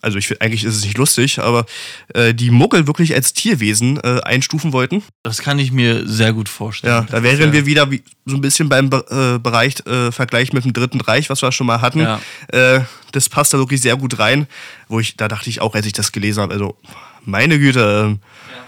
also 0.00 0.18
ich 0.18 0.40
eigentlich 0.42 0.64
ist 0.64 0.76
es 0.76 0.84
nicht 0.84 0.98
lustig, 0.98 1.38
aber 1.38 1.66
äh, 2.14 2.34
die 2.34 2.50
Muggel 2.50 2.86
wirklich 2.86 3.14
als 3.14 3.32
Tierwesen 3.32 3.98
äh, 4.02 4.20
einstufen 4.22 4.72
wollten. 4.72 5.02
Das 5.22 5.38
kann 5.38 5.58
ich 5.58 5.72
mir 5.72 6.06
sehr 6.06 6.32
gut 6.32 6.48
vorstellen. 6.48 6.92
Ja, 6.92 7.06
da 7.08 7.22
wären 7.22 7.38
ja 7.38 7.52
wir 7.52 7.66
wieder 7.66 7.90
wie, 7.90 8.02
so 8.24 8.36
ein 8.36 8.40
bisschen 8.40 8.68
beim 8.68 8.86
äh, 8.86 9.38
Bereich 9.38 9.74
äh, 9.86 10.10
Vergleich 10.10 10.52
mit 10.52 10.64
dem 10.64 10.72
Dritten 10.72 11.00
Reich, 11.00 11.30
was 11.30 11.42
wir 11.42 11.52
schon 11.52 11.66
mal 11.66 11.80
hatten. 11.80 12.00
Ja. 12.00 12.20
Äh, 12.48 12.80
das 13.12 13.28
passt 13.28 13.54
da 13.54 13.58
wirklich 13.58 13.80
sehr 13.80 13.96
gut 13.96 14.18
rein, 14.18 14.46
wo 14.88 15.00
ich 15.00 15.16
da 15.16 15.28
dachte 15.28 15.48
ich 15.48 15.60
auch, 15.60 15.74
als 15.74 15.86
ich 15.86 15.92
das 15.92 16.12
gelesen 16.12 16.42
habe, 16.42 16.52
also 16.52 16.76
meine 17.24 17.58
Güte, 17.58 18.06
ähm, 18.06 18.20
ja. 18.52 18.64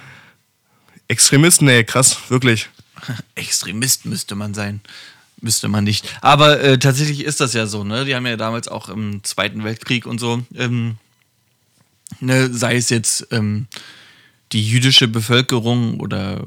Extremisten, 1.08 1.66
nee, 1.66 1.82
krass, 1.84 2.18
wirklich. 2.28 2.68
Extremist 3.34 4.06
müsste 4.06 4.34
man 4.34 4.54
sein 4.54 4.80
müsste 5.42 5.68
man 5.68 5.84
nicht. 5.84 6.06
Aber 6.20 6.60
äh, 6.60 6.78
tatsächlich 6.78 7.24
ist 7.24 7.40
das 7.40 7.54
ja 7.54 7.66
so, 7.66 7.84
ne? 7.84 8.04
Die 8.04 8.14
haben 8.14 8.26
ja 8.26 8.36
damals 8.36 8.68
auch 8.68 8.88
im 8.88 9.22
Zweiten 9.24 9.64
Weltkrieg 9.64 10.06
und 10.06 10.18
so, 10.18 10.42
ähm, 10.54 10.96
ne, 12.20 12.52
sei 12.52 12.76
es 12.76 12.90
jetzt 12.90 13.28
ähm, 13.30 13.66
die 14.52 14.62
jüdische 14.62 15.08
Bevölkerung 15.08 16.00
oder 16.00 16.44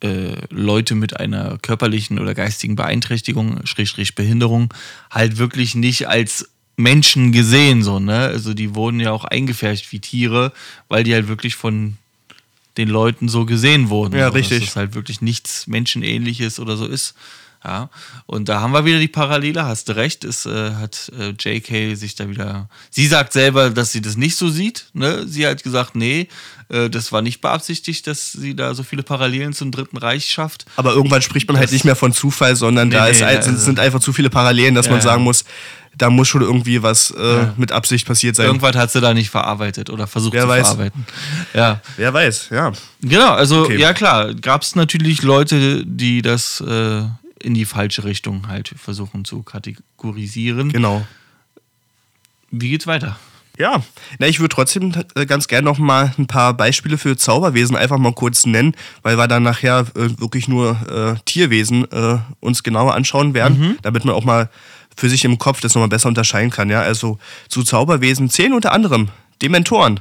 äh, 0.00 0.36
Leute 0.50 0.94
mit 0.94 1.18
einer 1.18 1.58
körperlichen 1.58 2.18
oder 2.18 2.34
geistigen 2.34 2.76
Beeinträchtigung, 2.76 3.64
Schrägstrich 3.66 4.14
Behinderung, 4.14 4.72
halt 5.10 5.38
wirklich 5.38 5.74
nicht 5.74 6.08
als 6.08 6.50
Menschen 6.76 7.32
gesehen, 7.32 7.82
so, 7.82 8.00
ne? 8.00 8.18
Also 8.18 8.54
die 8.54 8.74
wurden 8.74 9.00
ja 9.00 9.12
auch 9.12 9.24
eingefärbt 9.24 9.92
wie 9.92 10.00
Tiere, 10.00 10.52
weil 10.88 11.04
die 11.04 11.14
halt 11.14 11.28
wirklich 11.28 11.54
von 11.54 11.96
den 12.76 12.88
Leuten 12.88 13.28
so 13.28 13.46
gesehen 13.46 13.88
wurden. 13.88 14.18
Ja, 14.18 14.28
richtig. 14.28 14.60
Dass 14.60 14.68
es 14.70 14.76
halt 14.76 14.94
wirklich 14.94 15.20
nichts 15.20 15.66
Menschenähnliches 15.66 16.58
oder 16.58 16.76
so 16.76 16.86
ist. 16.86 17.14
Ja, 17.64 17.88
und 18.26 18.50
da 18.50 18.60
haben 18.60 18.72
wir 18.72 18.84
wieder 18.84 18.98
die 18.98 19.08
Parallele, 19.08 19.64
hast 19.64 19.88
du 19.88 19.96
recht, 19.96 20.22
es 20.24 20.44
äh, 20.44 20.72
hat 20.74 21.10
äh, 21.18 21.30
JK 21.30 21.96
sich 21.96 22.14
da 22.14 22.28
wieder. 22.28 22.68
Sie 22.90 23.06
sagt 23.06 23.32
selber, 23.32 23.70
dass 23.70 23.90
sie 23.90 24.02
das 24.02 24.18
nicht 24.18 24.36
so 24.36 24.50
sieht. 24.50 24.86
Ne? 24.92 25.26
Sie 25.26 25.46
hat 25.46 25.62
gesagt, 25.62 25.96
nee, 25.96 26.28
äh, 26.68 26.90
das 26.90 27.10
war 27.10 27.22
nicht 27.22 27.40
beabsichtigt, 27.40 28.06
dass 28.06 28.32
sie 28.32 28.54
da 28.54 28.74
so 28.74 28.82
viele 28.82 29.02
Parallelen 29.02 29.54
zum 29.54 29.70
Dritten 29.70 29.96
Reich 29.96 30.26
schafft. 30.26 30.66
Aber 30.76 30.92
irgendwann 30.92 31.22
spricht 31.22 31.48
man 31.48 31.56
halt 31.56 31.64
das 31.64 31.70
halt 31.70 31.76
nicht 31.76 31.84
mehr 31.84 31.96
von 31.96 32.12
Zufall, 32.12 32.54
sondern 32.54 32.88
nee, 32.88 32.96
da 32.96 33.04
nee, 33.06 33.12
ist, 33.12 33.22
also, 33.22 33.56
sind 33.56 33.80
einfach 33.80 34.00
zu 34.00 34.12
viele 34.12 34.28
Parallelen, 34.28 34.74
dass 34.74 34.90
man 34.90 35.00
sagen 35.00 35.22
muss, 35.22 35.44
da 35.96 36.10
muss 36.10 36.28
schon 36.28 36.42
irgendwie 36.42 36.82
was 36.82 37.12
äh, 37.12 37.22
ja. 37.22 37.54
mit 37.56 37.72
Absicht 37.72 38.06
passiert 38.06 38.36
sein. 38.36 38.46
Irgendwas 38.46 38.76
hat 38.76 38.90
sie 38.90 39.00
da 39.00 39.14
nicht 39.14 39.30
verarbeitet 39.30 39.90
oder 39.90 40.06
versucht 40.06 40.34
Wer 40.34 40.42
zu 40.42 40.48
weiß. 40.48 40.66
verarbeiten. 40.66 41.06
Ja. 41.54 41.80
Wer 41.96 42.12
weiß, 42.12 42.48
ja. 42.50 42.72
Genau, 43.00 43.32
also 43.32 43.62
okay. 43.62 43.78
ja 43.78 43.92
klar, 43.92 44.34
gab 44.34 44.62
es 44.62 44.74
natürlich 44.74 45.22
Leute, 45.22 45.84
die 45.86 46.20
das 46.20 46.60
äh, 46.60 47.04
in 47.44 47.54
die 47.54 47.64
falsche 47.64 48.04
Richtung 48.04 48.48
halt 48.48 48.68
versuchen 48.76 49.24
zu 49.24 49.42
kategorisieren. 49.42 50.70
Genau. 50.70 51.06
Wie 52.50 52.70
geht's 52.70 52.86
weiter? 52.86 53.18
Ja, 53.56 53.84
na, 54.18 54.26
ich 54.26 54.40
würde 54.40 54.52
trotzdem 54.52 54.92
äh, 55.14 55.26
ganz 55.26 55.46
gerne 55.46 55.64
noch 55.64 55.78
mal 55.78 56.12
ein 56.18 56.26
paar 56.26 56.54
Beispiele 56.54 56.98
für 56.98 57.16
Zauberwesen 57.16 57.76
einfach 57.76 57.98
mal 57.98 58.12
kurz 58.12 58.46
nennen, 58.46 58.74
weil 59.02 59.16
wir 59.16 59.28
dann 59.28 59.44
nachher 59.44 59.86
äh, 59.94 60.18
wirklich 60.18 60.48
nur 60.48 60.76
äh, 60.90 61.20
Tierwesen 61.24 61.90
äh, 61.92 62.18
uns 62.40 62.64
genauer 62.64 62.94
anschauen 62.94 63.32
werden, 63.32 63.60
mhm. 63.60 63.78
damit 63.82 64.04
man 64.04 64.14
auch 64.14 64.24
mal 64.24 64.50
für 64.96 65.08
sich 65.08 65.24
im 65.24 65.38
Kopf 65.38 65.60
das 65.60 65.74
nochmal 65.74 65.88
besser 65.88 66.08
unterscheiden 66.08 66.50
kann. 66.50 66.68
Ja? 66.68 66.80
Also 66.80 67.18
zu 67.48 67.62
Zauberwesen 67.62 68.28
zählen 68.28 68.52
unter 68.52 68.72
anderem 68.72 69.08
Dementoren, 69.40 70.00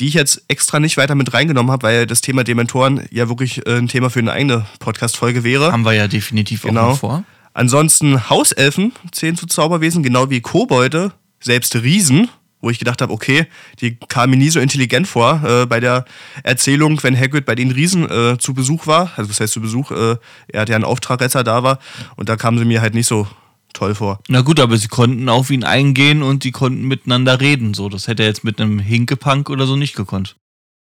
die 0.00 0.08
ich 0.08 0.14
jetzt 0.14 0.42
extra 0.48 0.80
nicht 0.80 0.96
weiter 0.96 1.14
mit 1.14 1.32
reingenommen 1.32 1.70
habe, 1.70 1.82
weil 1.84 2.06
das 2.06 2.22
Thema 2.22 2.42
Dementoren 2.42 3.06
ja 3.10 3.28
wirklich 3.28 3.66
äh, 3.66 3.76
ein 3.76 3.88
Thema 3.88 4.10
für 4.10 4.20
eine 4.20 4.32
eigene 4.32 4.66
Podcast-Folge 4.78 5.44
wäre. 5.44 5.70
Haben 5.70 5.84
wir 5.84 5.92
ja 5.92 6.08
definitiv 6.08 6.62
genau. 6.62 6.80
auch 6.80 6.88
noch 6.88 6.98
vor. 6.98 7.24
Ansonsten 7.52 8.30
Hauselfen 8.30 8.92
zählen 9.12 9.36
zu 9.36 9.46
Zauberwesen, 9.46 10.02
genau 10.02 10.30
wie 10.30 10.40
Kobolde, 10.40 11.12
selbst 11.40 11.76
Riesen 11.76 12.28
wo 12.62 12.68
ich 12.68 12.78
gedacht 12.78 13.00
habe, 13.00 13.12
okay, 13.12 13.46
die 13.80 13.96
kam 13.96 14.30
mir 14.30 14.36
nie 14.36 14.50
so 14.50 14.60
intelligent 14.60 15.08
vor 15.08 15.42
äh, 15.44 15.66
bei 15.66 15.80
der 15.80 16.04
Erzählung, 16.42 17.02
wenn 17.02 17.18
Hagrid 17.18 17.46
bei 17.46 17.54
den 17.54 17.70
Riesen 17.70 18.08
äh, 18.10 18.36
zu 18.38 18.52
Besuch 18.52 18.86
war. 18.86 19.12
Also 19.16 19.30
was 19.30 19.40
heißt 19.40 19.54
zu 19.54 19.60
Besuch? 19.60 19.90
Äh, 19.90 20.16
er 20.48 20.60
hatte 20.60 20.72
ja 20.72 20.76
einen 20.76 20.84
Auftrag, 20.84 21.22
als 21.22 21.34
er 21.34 21.44
da 21.44 21.62
war. 21.62 21.78
Und 22.16 22.28
da 22.28 22.36
kamen 22.36 22.58
sie 22.58 22.66
mir 22.66 22.82
halt 22.82 22.94
nicht 22.94 23.06
so 23.06 23.26
toll 23.72 23.94
vor. 23.94 24.20
Na 24.28 24.40
gut, 24.40 24.60
aber 24.60 24.76
sie 24.76 24.88
konnten 24.88 25.28
auf 25.28 25.50
ihn 25.50 25.64
eingehen 25.64 26.22
und 26.22 26.44
die 26.44 26.52
konnten 26.52 26.82
miteinander 26.82 27.40
reden. 27.40 27.74
So, 27.74 27.88
das 27.88 28.08
hätte 28.08 28.22
er 28.22 28.28
jetzt 28.28 28.44
mit 28.44 28.60
einem 28.60 28.78
Hinkepunk 28.78 29.50
oder 29.50 29.66
so 29.66 29.76
nicht 29.76 29.96
gekonnt. 29.96 30.36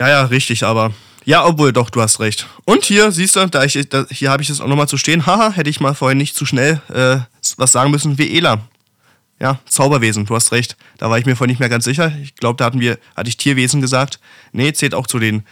Ja, 0.02 0.10
ja, 0.10 0.24
richtig, 0.26 0.64
aber 0.64 0.92
ja, 1.26 1.44
obwohl 1.46 1.74
doch, 1.74 1.90
du 1.90 2.02
hast 2.02 2.20
recht. 2.20 2.48
Und 2.66 2.86
hier, 2.86 3.12
siehst 3.12 3.36
du, 3.36 3.48
da 3.48 3.64
ich, 3.64 3.90
da, 3.90 4.06
hier 4.10 4.30
habe 4.30 4.44
ich 4.44 4.50
es 4.50 4.62
auch 4.62 4.68
nochmal 4.68 4.88
zu 4.88 4.98
stehen. 4.98 5.26
Haha, 5.26 5.52
hätte 5.52 5.70
ich 5.70 5.80
mal 5.80 5.96
vorhin 5.96 6.20
nicht 6.20 6.36
zu 6.36 6.46
schnell 6.46 6.82
äh, 6.90 7.18
was 7.58 7.72
sagen 7.72 7.92
müssen 7.92 8.18
wie 8.18 8.38
Ela. 8.38 8.62
Ja, 9.40 9.60
Zauberwesen, 9.68 10.26
du 10.26 10.36
hast 10.36 10.52
recht. 10.52 10.78
Da 10.98 11.10
war 11.10 11.18
ich 11.18 11.26
mir 11.26 11.36
vorhin 11.36 11.52
nicht 11.52 11.60
mehr 11.60 11.70
ganz 11.70 11.84
sicher. 11.84 12.12
Ich 12.22 12.36
glaube, 12.36 12.58
da 12.58 12.66
hatten 12.66 12.80
wir, 12.80 13.00
hatte 13.16 13.28
ich 13.28 13.38
Tierwesen 13.38 13.82
gesagt. 13.82 14.20
Nee, 14.54 14.72
zählt 14.74 14.94
auch 14.94 15.08
zu 15.08 15.20
den 15.20 15.44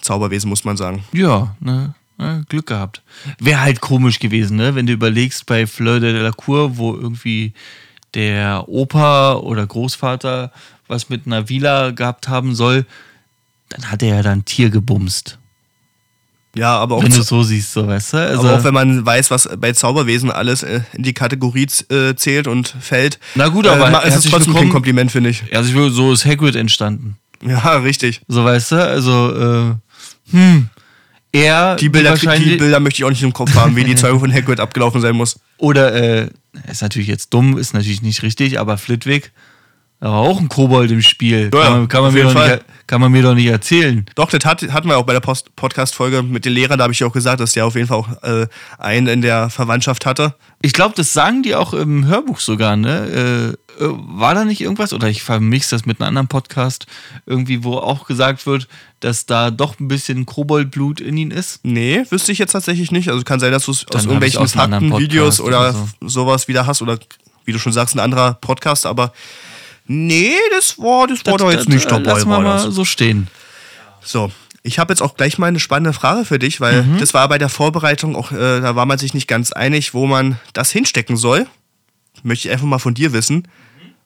Zauberwesen, 0.00 0.48
muss 0.48 0.64
man 0.64 0.76
sagen. 0.76 1.04
Ja, 1.12 1.56
ne? 1.60 1.94
Ja, 2.22 2.42
Glück 2.48 2.66
gehabt. 2.66 3.02
Wäre 3.38 3.60
halt 3.60 3.80
komisch 3.80 4.18
gewesen, 4.18 4.56
ne? 4.56 4.74
Wenn 4.74 4.86
du 4.86 4.92
überlegst 4.92 5.46
bei 5.46 5.66
Fleur 5.66 6.00
de 6.00 6.12
la 6.12 6.30
Cour, 6.32 6.76
wo 6.76 6.94
irgendwie 6.94 7.52
der 8.14 8.68
Opa 8.68 9.34
oder 9.34 9.66
Großvater 9.66 10.52
was 10.88 11.08
mit 11.08 11.26
einer 11.26 11.48
Villa 11.48 11.90
gehabt 11.90 12.28
haben 12.28 12.54
soll, 12.54 12.84
dann 13.70 13.90
hat 13.90 14.02
er 14.02 14.16
ja 14.16 14.22
dann 14.22 14.44
Tier 14.44 14.70
gebumst. 14.70 15.38
Ja, 16.54 16.76
aber 16.76 16.96
auch. 16.96 17.02
Wenn 17.02 17.12
du 17.12 17.22
so 17.22 17.42
siehst, 17.42 17.72
so 17.72 17.86
weißt 17.86 18.12
du. 18.12 18.16
Also 18.18 18.48
aber 18.48 18.58
auch 18.58 18.64
wenn 18.64 18.74
man 18.74 19.06
weiß, 19.06 19.30
was 19.30 19.48
bei 19.56 19.72
Zauberwesen 19.72 20.30
alles 20.30 20.62
äh, 20.62 20.82
in 20.92 21.02
die 21.02 21.14
Kategorie 21.14 21.66
äh, 21.88 22.14
zählt 22.14 22.46
und 22.46 22.68
fällt. 22.68 23.18
Na 23.34 23.48
gut, 23.48 23.66
aber 23.66 24.04
äh, 24.04 24.08
es 24.08 24.16
ist 24.16 24.30
trotzdem 24.30 24.54
kein 24.54 24.68
Kompliment, 24.68 25.10
finde 25.10 25.30
ich. 25.30 25.44
Also 25.56 25.88
so 25.88 26.12
ist 26.12 26.26
Hagrid 26.26 26.56
entstanden. 26.56 27.16
Ja, 27.42 27.76
richtig. 27.78 28.20
So 28.28 28.44
weißt 28.44 28.72
du, 28.72 28.86
also, 28.86 29.34
äh, 29.34 29.74
hm. 30.30 30.68
Er 31.32 31.76
die 31.76 31.88
Bilder, 31.88 32.14
die 32.14 32.56
Bilder 32.56 32.78
möchte 32.78 33.00
ich 33.00 33.04
auch 33.04 33.10
nicht 33.10 33.22
im 33.22 33.32
Kopf 33.32 33.54
haben, 33.54 33.74
wie 33.74 33.84
die 33.84 33.94
Zeugung 33.94 34.20
von 34.20 34.32
Hagrid 34.32 34.60
abgelaufen 34.60 35.00
sein 35.00 35.16
muss. 35.16 35.40
Oder, 35.56 35.94
äh, 35.94 36.28
ist 36.70 36.82
natürlich 36.82 37.08
jetzt 37.08 37.32
dumm, 37.32 37.56
ist 37.56 37.72
natürlich 37.72 38.02
nicht 38.02 38.22
richtig, 38.22 38.60
aber 38.60 38.76
Flitwick 38.76 39.32
da 40.02 40.08
war 40.08 40.18
auch 40.18 40.40
ein 40.40 40.48
Kobold 40.48 40.90
im 40.90 41.00
Spiel. 41.00 41.48
Ja, 41.54 41.60
kann, 41.62 41.72
man, 41.72 41.88
kann, 41.88 42.02
man 42.02 42.12
mir 42.12 42.24
doch 42.24 42.34
nicht, 42.34 42.64
kann 42.88 43.00
man 43.00 43.12
mir 43.12 43.22
doch 43.22 43.34
nicht 43.34 43.46
erzählen. 43.46 44.04
Doch, 44.16 44.30
das 44.30 44.44
hat, 44.44 44.60
hatten 44.72 44.88
wir 44.88 44.98
auch 44.98 45.04
bei 45.04 45.12
der 45.12 45.20
Podcast-Folge 45.20 46.24
mit 46.24 46.44
den 46.44 46.54
Lehrern. 46.54 46.78
Da 46.78 46.82
habe 46.82 46.92
ich 46.92 46.98
ja 46.98 47.06
auch 47.06 47.12
gesagt, 47.12 47.38
dass 47.38 47.52
der 47.52 47.66
auf 47.66 47.76
jeden 47.76 47.86
Fall 47.86 47.98
auch 47.98 48.22
äh, 48.24 48.48
einen 48.78 49.06
in 49.06 49.22
der 49.22 49.48
Verwandtschaft 49.48 50.04
hatte. 50.04 50.34
Ich 50.60 50.72
glaube, 50.72 50.94
das 50.96 51.12
sagen 51.12 51.44
die 51.44 51.54
auch 51.54 51.72
im 51.72 52.04
Hörbuch 52.04 52.40
sogar, 52.40 52.74
ne? 52.74 53.56
Äh, 53.78 53.84
äh, 53.84 53.88
war 53.90 54.34
da 54.34 54.44
nicht 54.44 54.60
irgendwas? 54.60 54.92
Oder 54.92 55.08
ich 55.08 55.22
vermix 55.22 55.68
das 55.68 55.86
mit 55.86 56.00
einem 56.00 56.08
anderen 56.08 56.26
Podcast, 56.26 56.86
irgendwie, 57.24 57.62
wo 57.62 57.76
auch 57.76 58.04
gesagt 58.08 58.44
wird, 58.44 58.66
dass 58.98 59.26
da 59.26 59.52
doch 59.52 59.78
ein 59.78 59.86
bisschen 59.86 60.26
Koboldblut 60.26 61.00
in 61.00 61.16
ihn 61.16 61.30
ist? 61.30 61.60
Nee, 61.62 62.02
wüsste 62.10 62.32
ich 62.32 62.38
jetzt 62.38 62.52
tatsächlich 62.52 62.90
nicht. 62.90 63.08
Also 63.08 63.22
kann 63.22 63.38
sein, 63.38 63.52
dass 63.52 63.66
du 63.66 63.70
es 63.70 63.86
aus 63.86 64.02
irgendwelchen 64.02 64.48
Fakten, 64.48 64.98
Videos 64.98 65.40
oder, 65.40 65.60
oder 65.60 65.72
so. 66.00 66.08
sowas 66.08 66.48
wieder 66.48 66.66
hast. 66.66 66.82
Oder 66.82 66.98
wie 67.44 67.52
du 67.52 67.60
schon 67.60 67.72
sagst, 67.72 67.94
ein 67.94 68.00
anderer 68.00 68.34
Podcast, 68.34 68.84
aber 68.84 69.12
Nee, 69.86 70.36
das 70.50 70.78
war, 70.78 71.06
das 71.06 71.24
war 71.26 71.32
das, 71.32 71.42
doch 71.42 71.50
jetzt 71.50 71.66
das, 71.66 71.74
nicht 71.74 71.90
dabei. 71.90 72.12
Lass 72.12 72.24
mal, 72.24 72.42
mal 72.42 72.70
so 72.70 72.84
stehen. 72.84 73.28
So, 74.00 74.30
ich 74.62 74.78
habe 74.78 74.92
jetzt 74.92 75.02
auch 75.02 75.16
gleich 75.16 75.38
mal 75.38 75.48
eine 75.48 75.60
spannende 75.60 75.92
Frage 75.92 76.24
für 76.24 76.38
dich, 76.38 76.60
weil 76.60 76.84
mhm. 76.84 76.98
das 76.98 77.14
war 77.14 77.28
bei 77.28 77.38
der 77.38 77.48
Vorbereitung 77.48 78.16
auch, 78.16 78.32
äh, 78.32 78.60
da 78.60 78.76
war 78.76 78.86
man 78.86 78.98
sich 78.98 79.14
nicht 79.14 79.26
ganz 79.26 79.52
einig, 79.52 79.94
wo 79.94 80.06
man 80.06 80.38
das 80.52 80.70
hinstecken 80.70 81.16
soll. 81.16 81.46
Möchte 82.22 82.48
ich 82.48 82.52
einfach 82.52 82.66
mal 82.66 82.78
von 82.78 82.94
dir 82.94 83.12
wissen. 83.12 83.48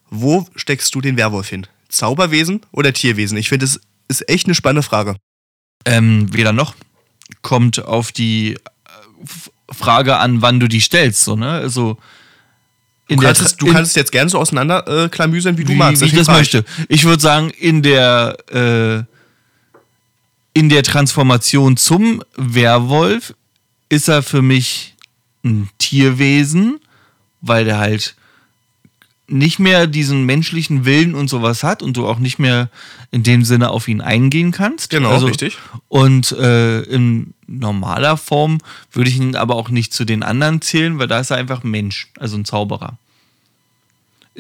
Wo 0.09 0.47
steckst 0.55 0.95
du 0.95 1.01
den 1.01 1.17
Werwolf 1.17 1.49
hin? 1.49 1.67
Zauberwesen 1.89 2.61
oder 2.73 2.93
Tierwesen? 2.93 3.37
Ich 3.37 3.49
finde, 3.49 3.67
das 3.67 3.81
ist 4.09 4.29
echt 4.31 4.47
eine 4.47 4.55
spannende 4.55 4.83
Frage. 4.83 5.17
Ähm, 5.85 6.33
weder 6.33 6.53
noch. 6.53 6.75
Kommt 7.43 7.85
auf 7.85 8.13
die 8.13 8.55
äh, 8.55 8.59
Frage 9.73 10.17
an, 10.17 10.43
wann 10.43 10.61
du 10.61 10.69
die 10.69 10.81
stellst. 10.81 11.25
So, 11.25 11.37
ne? 11.37 11.51
Also, 11.51 11.99
Du, 13.09 13.17
kannst, 13.17 13.41
es, 13.41 13.57
du 13.57 13.67
kannst 13.67 13.91
es 13.91 13.95
jetzt 13.95 14.11
gerne 14.11 14.29
so 14.29 14.39
auseinanderklamüsern, 14.39 15.55
äh, 15.55 15.59
wie 15.59 15.65
du 15.65 15.73
wie, 15.73 15.77
magst. 15.77 16.03
Wie 16.03 16.07
ich 16.07 16.15
das 16.15 16.27
möchte. 16.27 16.65
Ich 16.89 17.05
würde 17.05 17.23
sagen, 17.23 17.51
in 17.51 17.83
der, 17.83 18.37
äh, 18.53 19.05
in 20.59 20.69
der 20.69 20.83
Transformation 20.83 21.77
zum 21.77 22.23
Werwolf 22.37 23.35
ist 23.89 24.09
er 24.09 24.23
für 24.23 24.43
mich 24.43 24.95
ein 25.45 25.69
Tierwesen, 25.79 26.81
weil 27.41 27.65
der 27.65 27.79
halt 27.79 28.17
nicht 29.29 29.59
mehr 29.59 29.87
diesen 29.87 30.25
menschlichen 30.25 30.85
Willen 30.85 31.15
und 31.15 31.29
sowas 31.29 31.63
hat 31.63 31.83
und 31.83 31.97
du 31.97 32.07
auch 32.07 32.19
nicht 32.19 32.39
mehr 32.39 32.71
in 33.11 33.23
dem 33.23 33.45
Sinne 33.45 33.71
auf 33.71 33.89
ihn 33.89 34.01
eingehen 34.01 34.53
kannst. 34.53 34.91
Genau, 34.91 35.11
also, 35.11 35.27
richtig. 35.27 35.59
Und 35.89 36.33
äh, 36.33 36.83
in 36.83 37.35
normaler 37.47 38.17
Form 38.17 38.59
würde 38.93 39.11
ich 39.11 39.17
ihn 39.17 39.37
aber 39.37 39.57
auch 39.57 39.69
nicht 39.69 39.93
zu 39.93 40.05
den 40.05 40.23
anderen 40.23 40.61
zählen, 40.63 40.99
weil 40.99 41.09
da 41.09 41.21
ist 41.21 41.31
er 41.31 41.39
einfach 41.39 41.65
ein 41.65 41.71
Mensch, 41.71 42.09
also 42.19 42.37
ein 42.37 42.45
Zauberer. 42.45 42.99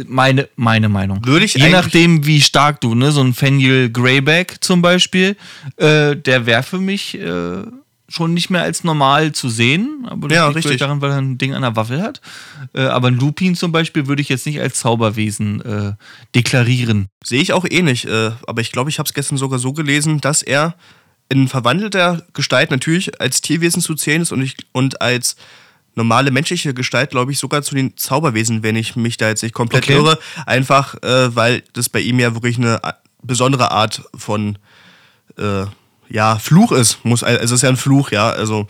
Meine, 0.06 0.48
meine 0.56 0.88
Meinung. 0.88 1.24
Würde 1.24 1.46
ich 1.46 1.54
Je 1.54 1.70
nachdem, 1.70 2.26
wie 2.26 2.42
stark 2.42 2.82
du, 2.82 2.94
ne, 2.94 3.12
so 3.12 3.22
ein 3.22 3.32
Fenrir 3.32 3.88
Greyback 3.88 4.58
zum 4.60 4.82
Beispiel, 4.82 5.36
äh, 5.76 6.14
der 6.14 6.44
wäre 6.44 6.62
für 6.62 6.78
mich 6.78 7.18
äh, 7.18 7.62
schon 8.08 8.34
nicht 8.34 8.50
mehr 8.50 8.62
als 8.62 8.84
normal 8.84 9.32
zu 9.32 9.48
sehen, 9.48 10.06
aber 10.08 10.28
das 10.28 10.36
ja, 10.36 10.46
liegt 10.46 10.58
richtig. 10.58 10.78
daran, 10.78 11.00
weil 11.00 11.10
er 11.10 11.18
ein 11.18 11.38
Ding 11.38 11.54
an 11.54 11.62
der 11.62 11.74
Waffel 11.76 12.00
hat. 12.02 12.20
Äh, 12.72 12.82
aber 12.82 13.08
ein 13.08 13.18
Lupin 13.18 13.56
zum 13.56 13.72
Beispiel 13.72 14.06
würde 14.06 14.22
ich 14.22 14.28
jetzt 14.28 14.46
nicht 14.46 14.60
als 14.60 14.78
Zauberwesen 14.78 15.60
äh, 15.62 15.92
deklarieren. 16.34 17.08
Sehe 17.24 17.40
ich 17.40 17.52
auch 17.52 17.64
ähnlich, 17.68 18.06
äh, 18.06 18.30
aber 18.46 18.60
ich 18.60 18.70
glaube, 18.70 18.90
ich 18.90 18.98
habe 18.98 19.08
es 19.08 19.14
gestern 19.14 19.38
sogar 19.38 19.58
so 19.58 19.72
gelesen, 19.72 20.20
dass 20.20 20.42
er 20.42 20.76
in 21.28 21.48
verwandelter 21.48 22.22
Gestalt 22.32 22.70
natürlich 22.70 23.20
als 23.20 23.40
Tierwesen 23.40 23.82
zu 23.82 23.94
zählen 23.94 24.22
ist 24.22 24.30
und, 24.30 24.42
ich, 24.42 24.56
und 24.72 25.00
als 25.00 25.36
normale 25.96 26.30
menschliche 26.30 26.74
Gestalt, 26.74 27.10
glaube 27.10 27.32
ich, 27.32 27.38
sogar 27.38 27.62
zu 27.62 27.74
den 27.74 27.96
Zauberwesen, 27.96 28.62
wenn 28.62 28.76
ich 28.76 28.94
mich 28.94 29.16
da 29.16 29.28
jetzt 29.28 29.42
nicht 29.42 29.54
komplett 29.54 29.84
okay. 29.84 29.94
irre. 29.94 30.18
Einfach, 30.44 30.94
äh, 31.02 31.34
weil 31.34 31.64
das 31.72 31.88
bei 31.88 32.00
ihm 32.00 32.20
ja 32.20 32.34
wirklich 32.34 32.58
eine 32.58 32.80
besondere 33.22 33.72
Art 33.72 34.02
von 34.14 34.58
äh, 35.36 35.64
ja, 36.08 36.38
Fluch 36.38 36.72
ist. 36.72 37.04
Muss, 37.04 37.22
also 37.22 37.42
es 37.42 37.50
ist 37.50 37.62
ja 37.62 37.68
ein 37.68 37.76
Fluch, 37.76 38.10
ja. 38.10 38.30
Also, 38.30 38.66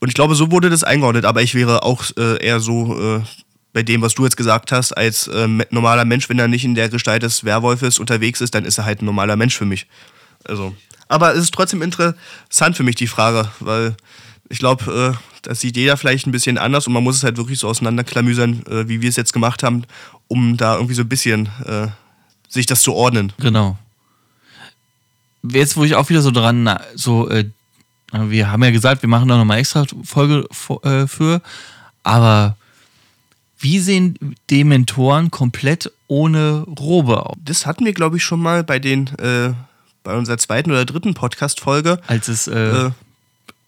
und 0.00 0.08
ich 0.08 0.14
glaube, 0.14 0.34
so 0.34 0.50
wurde 0.50 0.70
das 0.70 0.84
eingeordnet, 0.84 1.24
aber 1.24 1.42
ich 1.42 1.54
wäre 1.54 1.82
auch 1.82 2.04
äh, 2.16 2.44
eher 2.44 2.60
so 2.60 3.16
äh, 3.16 3.20
bei 3.72 3.82
dem, 3.82 4.02
was 4.02 4.14
du 4.14 4.24
jetzt 4.24 4.36
gesagt 4.36 4.72
hast, 4.72 4.92
als 4.92 5.28
äh, 5.28 5.46
normaler 5.70 6.04
Mensch, 6.04 6.28
wenn 6.28 6.38
er 6.38 6.48
nicht 6.48 6.64
in 6.64 6.74
der 6.74 6.88
Gestalt 6.88 7.22
des 7.22 7.44
Werwolfes 7.44 7.98
unterwegs 7.98 8.40
ist, 8.40 8.54
dann 8.54 8.64
ist 8.64 8.78
er 8.78 8.84
halt 8.84 9.02
ein 9.02 9.06
normaler 9.06 9.36
Mensch 9.36 9.56
für 9.56 9.66
mich. 9.66 9.86
Also. 10.44 10.74
Aber 11.08 11.34
es 11.34 11.44
ist 11.44 11.54
trotzdem 11.54 11.82
interessant 11.82 12.76
für 12.76 12.82
mich, 12.82 12.96
die 12.96 13.06
Frage, 13.06 13.50
weil 13.60 13.96
ich 14.48 14.58
glaube, 14.58 15.14
äh, 15.14 15.38
das 15.42 15.60
sieht 15.60 15.76
jeder 15.76 15.96
vielleicht 15.96 16.26
ein 16.26 16.32
bisschen 16.32 16.58
anders 16.58 16.86
und 16.86 16.92
man 16.92 17.02
muss 17.02 17.16
es 17.16 17.24
halt 17.24 17.36
wirklich 17.36 17.58
so 17.58 17.68
auseinanderklamüsern, 17.68 18.62
äh, 18.66 18.88
wie 18.88 19.00
wir 19.00 19.08
es 19.08 19.16
jetzt 19.16 19.32
gemacht 19.32 19.62
haben, 19.62 19.84
um 20.26 20.56
da 20.56 20.74
irgendwie 20.74 20.94
so 20.94 21.02
ein 21.02 21.08
bisschen 21.08 21.48
äh, 21.64 21.88
sich 22.48 22.66
das 22.66 22.82
zu 22.82 22.94
ordnen. 22.94 23.32
Genau 23.38 23.78
jetzt, 25.42 25.76
wo 25.76 25.84
ich 25.84 25.94
auch 25.94 26.08
wieder 26.08 26.22
so 26.22 26.30
dran, 26.30 26.78
so, 26.94 27.28
äh, 27.28 27.44
wir 28.12 28.50
haben 28.50 28.62
ja 28.62 28.70
gesagt, 28.70 29.02
wir 29.02 29.08
machen 29.08 29.28
da 29.28 29.36
nochmal 29.36 29.58
extra 29.58 29.84
Folge 30.02 30.46
äh, 30.82 31.06
für, 31.06 31.42
aber 32.02 32.56
wie 33.58 33.80
sehen 33.80 34.36
Dementoren 34.50 35.30
komplett 35.30 35.92
ohne 36.06 36.64
Robe 36.78 37.26
aus? 37.26 37.36
Das 37.44 37.66
hatten 37.66 37.84
wir, 37.84 37.92
glaube 37.92 38.16
ich, 38.16 38.24
schon 38.24 38.40
mal 38.40 38.62
bei 38.62 38.78
den, 38.78 39.08
äh, 39.18 39.52
bei 40.04 40.16
unserer 40.16 40.38
zweiten 40.38 40.70
oder 40.70 40.84
dritten 40.84 41.14
Podcast-Folge. 41.14 42.00
Als 42.06 42.28
es 42.28 42.46
äh, 42.46 42.86
äh 42.86 42.90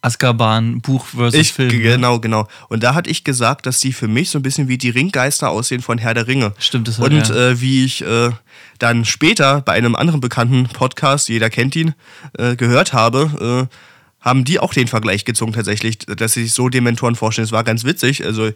Azkaban 0.03 0.81
Buch 0.81 1.07
versus 1.07 1.41
ich, 1.41 1.53
Film. 1.53 1.69
Ne? 1.69 1.79
Genau, 1.79 2.21
genau. 2.21 2.49
Und 2.69 2.83
da 2.83 2.95
hatte 2.95 3.11
ich 3.11 3.25
gesagt, 3.25 3.67
dass 3.67 3.81
die 3.81 3.93
für 3.93 4.09
mich 4.09 4.31
so 4.31 4.39
ein 4.39 4.43
bisschen 4.43 4.69
wie 4.69 4.79
die 4.79 4.91
Ringgeister 4.91 5.51
aussehen 5.51 5.83
von 5.83 5.99
Herr 5.99 6.15
der 6.15 6.27
Ringe. 6.27 6.55
Stimmt, 6.59 6.89
das 6.89 6.99
Und 6.99 7.29
ja. 7.29 7.51
äh, 7.51 7.61
wie 7.61 7.85
ich 7.85 8.03
äh, 8.03 8.31
dann 8.79 9.05
später 9.05 9.61
bei 9.61 9.73
einem 9.73 9.95
anderen 9.95 10.21
bekannten 10.21 10.65
Podcast, 10.69 11.29
jeder 11.29 11.51
kennt 11.51 11.77
ihn, 11.77 11.95
äh, 12.39 12.57
gehört 12.57 12.93
habe, 12.93 13.69
äh, 13.71 13.77
haben 14.25 14.45
die 14.45 14.59
auch 14.59 14.73
den 14.73 14.89
Vergleich 14.89 15.25
gezogen 15.25 15.53
tatsächlich, 15.53 15.99
dass 15.99 16.33
sie 16.33 16.45
sich 16.45 16.53
so 16.53 16.69
Dementoren 16.69 17.15
vorstellen. 17.15 17.47
Das 17.47 17.53
war 17.53 17.65
ganz 17.65 17.85
witzig. 17.85 18.25
Also 18.25 18.51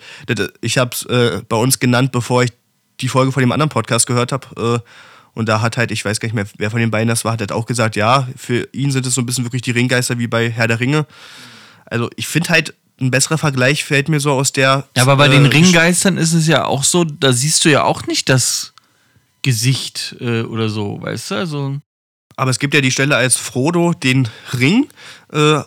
ich 0.61 0.79
habe 0.79 0.91
es 0.93 1.05
äh, 1.07 1.43
bei 1.49 1.57
uns 1.57 1.79
genannt, 1.79 2.13
bevor 2.13 2.43
ich 2.43 2.53
die 3.01 3.09
Folge 3.09 3.33
von 3.33 3.43
dem 3.43 3.53
anderen 3.53 3.71
Podcast 3.71 4.07
gehört 4.07 4.33
habe. 4.33 4.83
Und 5.35 5.49
da 5.49 5.61
hat 5.61 5.77
halt, 5.77 5.91
ich 5.91 6.05
weiß 6.05 6.21
gar 6.21 6.27
nicht 6.27 6.35
mehr, 6.35 6.47
wer 6.59 6.71
von 6.71 6.81
den 6.81 6.91
beiden 6.91 7.09
das 7.09 7.25
war, 7.25 7.33
hat 7.33 7.41
halt 7.41 7.53
auch 7.53 7.67
gesagt, 7.67 7.97
ja, 7.97 8.29
für 8.37 8.69
ihn 8.73 8.91
sind 8.91 9.07
es 9.07 9.15
so 9.15 9.21
ein 9.21 9.27
bisschen 9.27 9.45
wirklich 9.45 9.63
die 9.63 9.73
Ringgeister 9.73 10.19
wie 10.19 10.29
bei 10.29 10.51
Herr 10.51 10.69
der 10.69 10.81
Ringe. 10.81 11.07
Also 11.87 12.09
ich 12.17 12.29
finde 12.29 12.51
halt, 12.51 12.75
ein 13.01 13.11
besserer 13.11 13.39
Vergleich 13.39 13.85
fällt 13.85 14.09
mir 14.09 14.21
so 14.21 14.33
aus 14.33 14.53
der. 14.53 14.87
Ja, 14.97 15.03
aber 15.03 15.17
bei 15.17 15.27
äh, 15.27 15.31
den 15.31 15.47
Ringgeistern 15.47 16.17
ist 16.17 16.33
es 16.33 16.47
ja 16.47 16.65
auch 16.65 16.85
so, 16.85 17.05
da 17.05 17.33
siehst 17.33 17.65
du 17.65 17.71
ja 17.71 17.83
auch 17.83 18.07
nicht 18.07 18.29
das 18.29 18.73
Gesicht 19.43 20.17
äh, 20.21 20.43
oder 20.43 20.69
so, 20.69 21.01
weißt 21.03 21.33
du? 21.33 21.35
Also. 21.35 21.77
Aber 22.37 22.51
es 22.51 22.59
gibt 22.59 22.75
ja 22.75 22.81
die 22.81 22.91
Stelle, 22.91 23.17
als 23.17 23.37
Frodo 23.37 23.93
den 23.93 24.29
Ring 24.59 24.89
äh, 25.33 25.61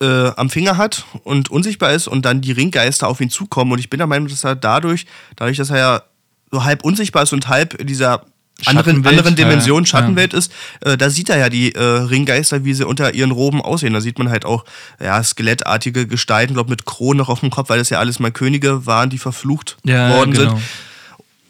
äh, 0.00 0.30
am 0.36 0.50
Finger 0.50 0.76
hat 0.76 1.04
und 1.24 1.50
unsichtbar 1.50 1.92
ist 1.92 2.06
und 2.06 2.24
dann 2.24 2.40
die 2.40 2.52
Ringgeister 2.52 3.08
auf 3.08 3.20
ihn 3.20 3.30
zukommen. 3.30 3.72
Und 3.72 3.78
ich 3.78 3.90
bin 3.90 3.98
der 3.98 4.06
Meinung, 4.06 4.28
dass 4.28 4.44
er 4.44 4.56
dadurch, 4.56 5.06
dadurch, 5.36 5.56
dass 5.56 5.70
er 5.70 5.78
ja 5.78 6.02
so 6.50 6.64
halb 6.64 6.84
unsichtbar 6.84 7.22
ist 7.22 7.32
und 7.32 7.48
halb 7.48 7.74
in 7.74 7.86
dieser 7.86 8.24
anderen, 8.66 9.06
anderen 9.06 9.36
Dimension, 9.36 9.86
Schattenwelt 9.86 10.32
ja. 10.32 10.38
ist, 10.38 10.52
äh, 10.80 10.96
da 10.96 11.10
sieht 11.10 11.28
er 11.28 11.38
ja 11.38 11.48
die 11.48 11.74
äh, 11.74 11.80
Ringgeister, 11.80 12.64
wie 12.64 12.74
sie 12.74 12.86
unter 12.86 13.14
ihren 13.14 13.30
Roben 13.30 13.62
aussehen. 13.62 13.92
Da 13.92 14.00
sieht 14.00 14.18
man 14.18 14.30
halt 14.30 14.44
auch 14.44 14.64
ja, 15.00 15.22
skelettartige 15.22 16.06
Gestalten, 16.06 16.54
glaube 16.54 16.70
mit 16.70 16.84
Kronen 16.84 17.18
noch 17.18 17.28
auf 17.28 17.40
dem 17.40 17.50
Kopf, 17.50 17.68
weil 17.68 17.78
das 17.78 17.90
ja 17.90 17.98
alles 17.98 18.18
mal 18.18 18.32
Könige 18.32 18.84
waren, 18.86 19.10
die 19.10 19.18
verflucht 19.18 19.76
ja, 19.84 20.10
worden 20.10 20.32
genau. 20.32 20.50
sind. 20.56 20.62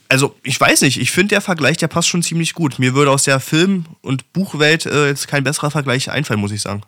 Also, 0.07 0.35
ich 0.43 0.59
weiß 0.59 0.81
nicht, 0.81 0.99
ich 0.99 1.11
finde 1.11 1.35
der 1.35 1.41
Vergleich, 1.41 1.77
der 1.77 1.87
passt 1.87 2.07
schon 2.07 2.23
ziemlich 2.23 2.53
gut. 2.53 2.79
Mir 2.79 2.95
würde 2.95 3.11
aus 3.11 3.23
der 3.23 3.39
Film- 3.39 3.85
und 4.01 4.33
Buchwelt 4.33 4.87
äh, 4.87 5.07
jetzt 5.07 5.27
kein 5.27 5.43
besserer 5.43 5.69
Vergleich 5.69 6.09
einfallen, 6.09 6.39
muss 6.39 6.51
ich 6.51 6.61
sagen. 6.61 6.81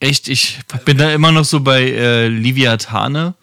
Echt? 0.00 0.28
Ich 0.28 0.58
bin 0.84 0.98
da 0.98 1.12
immer 1.12 1.30
noch 1.30 1.44
so 1.44 1.60
bei 1.60 1.82
äh, 1.82 2.26
Liviatane. 2.26 3.34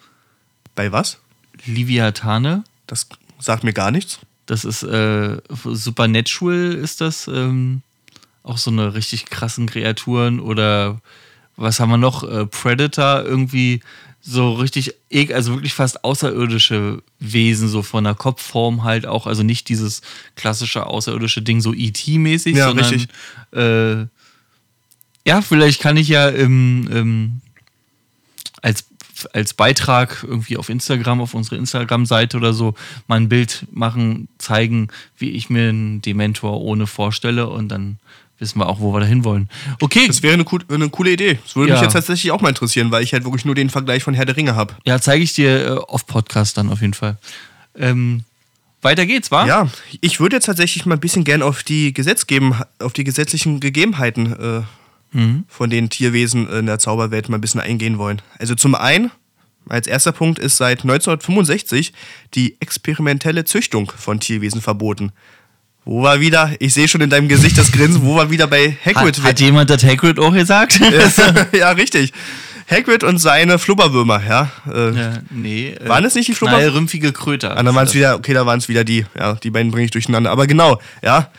Bei 0.76 0.92
was? 0.92 1.20
Liviatane. 1.66 2.66
Das 2.88 3.08
sagt 3.40 3.64
mir 3.64 3.72
gar 3.72 3.92
nichts. 3.92 4.20
Das 4.50 4.66
ist 4.66 4.82
äh, 4.82 5.38
Supernatural 5.64 6.74
ist 6.74 7.02
das. 7.02 7.28
Ähm, 7.28 7.84
auch 8.42 8.58
so 8.58 8.72
eine 8.72 8.96
richtig 8.96 9.26
krassen 9.28 9.68
Kreaturen 9.68 10.40
oder 10.40 11.02
was 11.56 11.80
haben 11.80 11.90
wir 11.90 11.98
noch? 11.98 12.24
Äh, 12.24 12.48
Predator 12.48 13.24
irgendwie 13.24 13.82
so 14.22 14.54
richtig, 14.54 14.96
also 15.34 15.54
wirklich 15.54 15.74
fast 15.74 16.04
außerirdische 16.04 17.04
Wesen, 17.20 17.70
so 17.70 17.84
von 17.84 18.04
der 18.04 18.16
Kopfform 18.16 18.84
halt 18.84 19.06
auch, 19.06 19.28
also 19.28 19.44
nicht 19.44 19.70
dieses 19.70 20.02
klassische 20.36 20.88
außerirdische 20.88 21.44
Ding, 21.44 21.62
so 21.62 21.74
E.T.-mäßig, 21.74 22.56
ja, 22.56 22.68
sondern 22.68 22.86
richtig. 22.86 23.10
Äh, 23.54 24.08
ja, 25.28 25.42
vielleicht 25.42 25.80
kann 25.80 25.96
ich 25.96 26.08
ja 26.08 26.28
im, 26.28 26.88
im, 26.92 27.42
als 28.62 28.86
als 29.28 29.54
Beitrag 29.54 30.24
irgendwie 30.28 30.58
auf 30.58 30.70
Instagram, 30.70 31.22
auf 31.22 31.34
unsere 31.34 31.58
Instagram-Seite 31.58 32.38
oder 32.38 32.54
so, 32.54 32.76
mal 33.08 33.18
ein 33.18 33.30
Bild 33.30 33.66
machen, 33.72 34.28
zeigen, 34.38 34.90
wie 35.18 35.32
ich 35.32 35.50
mir 35.50 35.70
einen 35.70 36.02
Dementor 36.02 36.62
ohne 36.62 36.88
vorstelle 36.88 37.48
und 37.48 37.70
dann 37.70 37.98
wissen 38.40 38.60
wir 38.60 38.68
auch, 38.68 38.80
wo 38.80 38.94
wir 38.94 39.02
da 39.02 39.06
hinwollen. 39.06 39.50
Okay. 39.82 40.08
Das 40.08 40.24
wäre 40.24 40.34
eine, 40.34 40.46
eine, 40.70 40.90
coole 40.90 41.12
Idee. 41.12 41.40
Das 41.44 41.56
würde 41.56 41.70
ja. 41.70 41.76
mich 41.76 41.84
jetzt 41.84 41.94
tatsächlich 41.94 42.32
auch 42.32 42.42
mal 42.42 42.50
interessieren, 42.50 42.90
weil 42.92 43.04
ich 43.04 43.14
halt 43.14 43.26
wirklich 43.26 43.46
nur 43.46 43.56
den 43.56 43.70
Vergleich 43.70 44.04
von 44.04 44.14
Herr 44.14 44.26
der 44.26 44.38
Ringe 44.38 44.56
habe. 44.56 44.76
Ja, 44.86 45.00
zeige 45.00 45.24
ich 45.24 45.34
dir 45.34 45.66
äh, 45.66 45.70
auf 45.72 46.08
Podcast 46.08 46.58
dann 46.58 46.70
auf 46.70 46.82
jeden 46.82 46.94
Fall. 46.94 47.18
Ähm, 47.76 48.24
weiter 48.82 49.06
geht's, 49.06 49.30
wa? 49.30 49.46
Ja, 49.46 49.70
ich 50.00 50.20
würde 50.20 50.38
jetzt 50.38 50.46
tatsächlich 50.46 50.86
mal 50.86 50.96
ein 50.96 51.02
bisschen 51.02 51.26
gern 51.26 51.42
auf 51.42 51.64
die 51.64 51.94
Gesetz 51.94 52.28
geben, 52.28 52.56
auf 52.80 52.94
die 52.94 53.04
gesetzlichen 53.04 53.60
Gegebenheiten 53.60 54.34
äh, 54.34 55.18
mhm. 55.18 55.44
von 55.48 55.70
den 55.70 55.90
Tierwesen 55.90 56.50
in 56.50 56.66
der 56.66 56.80
Zauberwelt 56.80 57.30
mal 57.30 57.38
ein 57.38 57.42
bisschen 57.42 57.60
eingehen 57.60 57.98
wollen. 57.98 58.22
Also 58.38 58.56
zum 58.56 58.76
einen, 58.76 59.12
als 59.70 59.88
erster 59.88 60.12
Punkt 60.12 60.40
ist 60.40 60.58
seit 60.58 60.82
1965 60.82 61.94
die 62.34 62.58
experimentelle 62.60 63.46
Züchtung 63.46 63.92
von 63.96 64.20
Tierwesen 64.20 64.62
verboten. 64.62 65.12
Wo 65.86 66.04
war 66.04 66.20
wieder, 66.20 66.52
ich 66.60 66.74
sehe 66.74 66.88
schon 66.88 67.02
in 67.02 67.10
deinem 67.10 67.30
Gesicht 67.30 67.58
das 67.58 67.72
Grinsen, 67.72 68.04
wo 68.04 68.16
war 68.16 68.30
wieder 68.30 68.48
bei 68.48 68.78
Hagrid? 68.86 69.18
Hat, 69.18 69.24
hat 69.24 69.40
jemand 69.40 69.70
das 69.70 69.84
Hagrid 69.84 70.20
auch 70.20 70.34
gesagt? 70.34 70.80
ja, 71.52 71.72
richtig. 71.72 72.14
Hagrid 72.70 73.04
und 73.04 73.18
seine 73.18 73.58
Flubberwürmer, 73.58 74.22
ja. 74.28 74.52
Äh, 74.72 74.92
ja 74.92 75.14
nee. 75.32 75.70
Äh, 75.70 75.90
waren 75.90 76.06
es 76.06 76.14
nicht 76.14 76.28
die 76.28 76.36
Flubberwürmer? 76.36 76.76
rümpfige 76.76 77.12
Kröter. 77.12 77.58
Ah, 77.58 77.64
dann 77.64 77.74
waren 77.74 77.88
es 77.88 77.96
wieder, 77.96 78.16
okay, 78.16 78.34
da 78.34 78.46
waren 78.46 78.60
es 78.60 78.70
wieder 78.70 78.84
die. 78.84 79.06
Ja, 79.18 79.34
die 79.34 79.50
beiden 79.50 79.72
bringe 79.72 79.86
ich 79.86 79.92
durcheinander. 79.92 80.30
Aber 80.30 80.46
genau, 80.46 80.80
ja. 81.02 81.32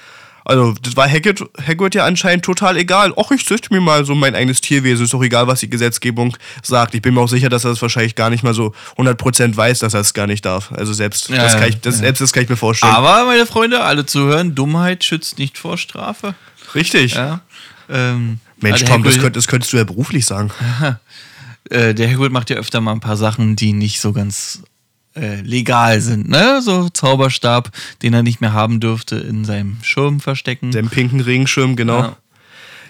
Also, 0.50 0.74
das 0.82 0.96
war 0.96 1.08
Hagrid, 1.08 1.44
Hagrid 1.64 1.94
ja 1.94 2.04
anscheinend 2.04 2.44
total 2.44 2.76
egal. 2.76 3.12
Och, 3.12 3.30
ich 3.30 3.46
züchte 3.46 3.72
mir 3.72 3.80
mal 3.80 4.04
so 4.04 4.16
mein 4.16 4.34
eigenes 4.34 4.60
Tierwesen. 4.60 5.04
Ist 5.04 5.14
doch 5.14 5.22
egal, 5.22 5.46
was 5.46 5.60
die 5.60 5.70
Gesetzgebung 5.70 6.36
sagt. 6.64 6.92
Ich 6.96 7.02
bin 7.02 7.14
mir 7.14 7.20
auch 7.20 7.28
sicher, 7.28 7.48
dass 7.48 7.64
er 7.64 7.70
das 7.70 7.80
wahrscheinlich 7.80 8.16
gar 8.16 8.30
nicht 8.30 8.42
mal 8.42 8.52
so 8.52 8.74
100% 8.98 9.56
weiß, 9.56 9.78
dass 9.78 9.94
er 9.94 10.00
es 10.00 10.12
gar 10.12 10.26
nicht 10.26 10.44
darf. 10.44 10.72
Also, 10.72 10.92
selbst, 10.92 11.28
ja, 11.28 11.36
das, 11.36 11.52
kann 11.52 11.68
ich, 11.68 11.80
das, 11.80 11.94
ja. 11.94 12.00
selbst 12.00 12.20
das 12.20 12.32
kann 12.32 12.42
ich 12.42 12.48
mir 12.48 12.56
vorstellen. 12.56 12.92
Aber, 12.92 13.26
meine 13.26 13.46
Freunde, 13.46 13.84
alle 13.84 14.06
zuhören: 14.06 14.56
Dummheit 14.56 15.04
schützt 15.04 15.38
nicht 15.38 15.56
vor 15.56 15.78
Strafe. 15.78 16.34
Richtig. 16.74 17.14
Ja. 17.14 17.42
Ähm, 17.88 18.40
Mensch, 18.60 18.82
also 18.82 18.92
Tom, 18.92 19.04
das, 19.04 19.20
könnt, 19.20 19.36
das 19.36 19.46
könntest 19.46 19.72
du 19.72 19.76
ja 19.76 19.84
beruflich 19.84 20.26
sagen. 20.26 20.50
äh, 21.70 21.94
der 21.94 22.10
Hagrid 22.10 22.32
macht 22.32 22.50
ja 22.50 22.56
öfter 22.56 22.80
mal 22.80 22.90
ein 22.90 23.00
paar 23.00 23.16
Sachen, 23.16 23.54
die 23.54 23.72
nicht 23.72 24.00
so 24.00 24.12
ganz 24.12 24.64
äh, 25.14 25.40
legal 25.40 26.00
sind, 26.00 26.28
ne? 26.28 26.62
So 26.62 26.88
Zauberstab, 26.88 27.70
den 28.02 28.14
er 28.14 28.22
nicht 28.22 28.40
mehr 28.40 28.52
haben 28.52 28.78
dürfte, 28.80 29.16
in 29.16 29.44
seinem 29.44 29.78
Schirm 29.82 30.20
verstecken. 30.20 30.70
Dem 30.70 30.88
pinken 30.88 31.20
Regenschirm, 31.20 31.74
genau. 31.74 32.00
Ja. 32.00 32.16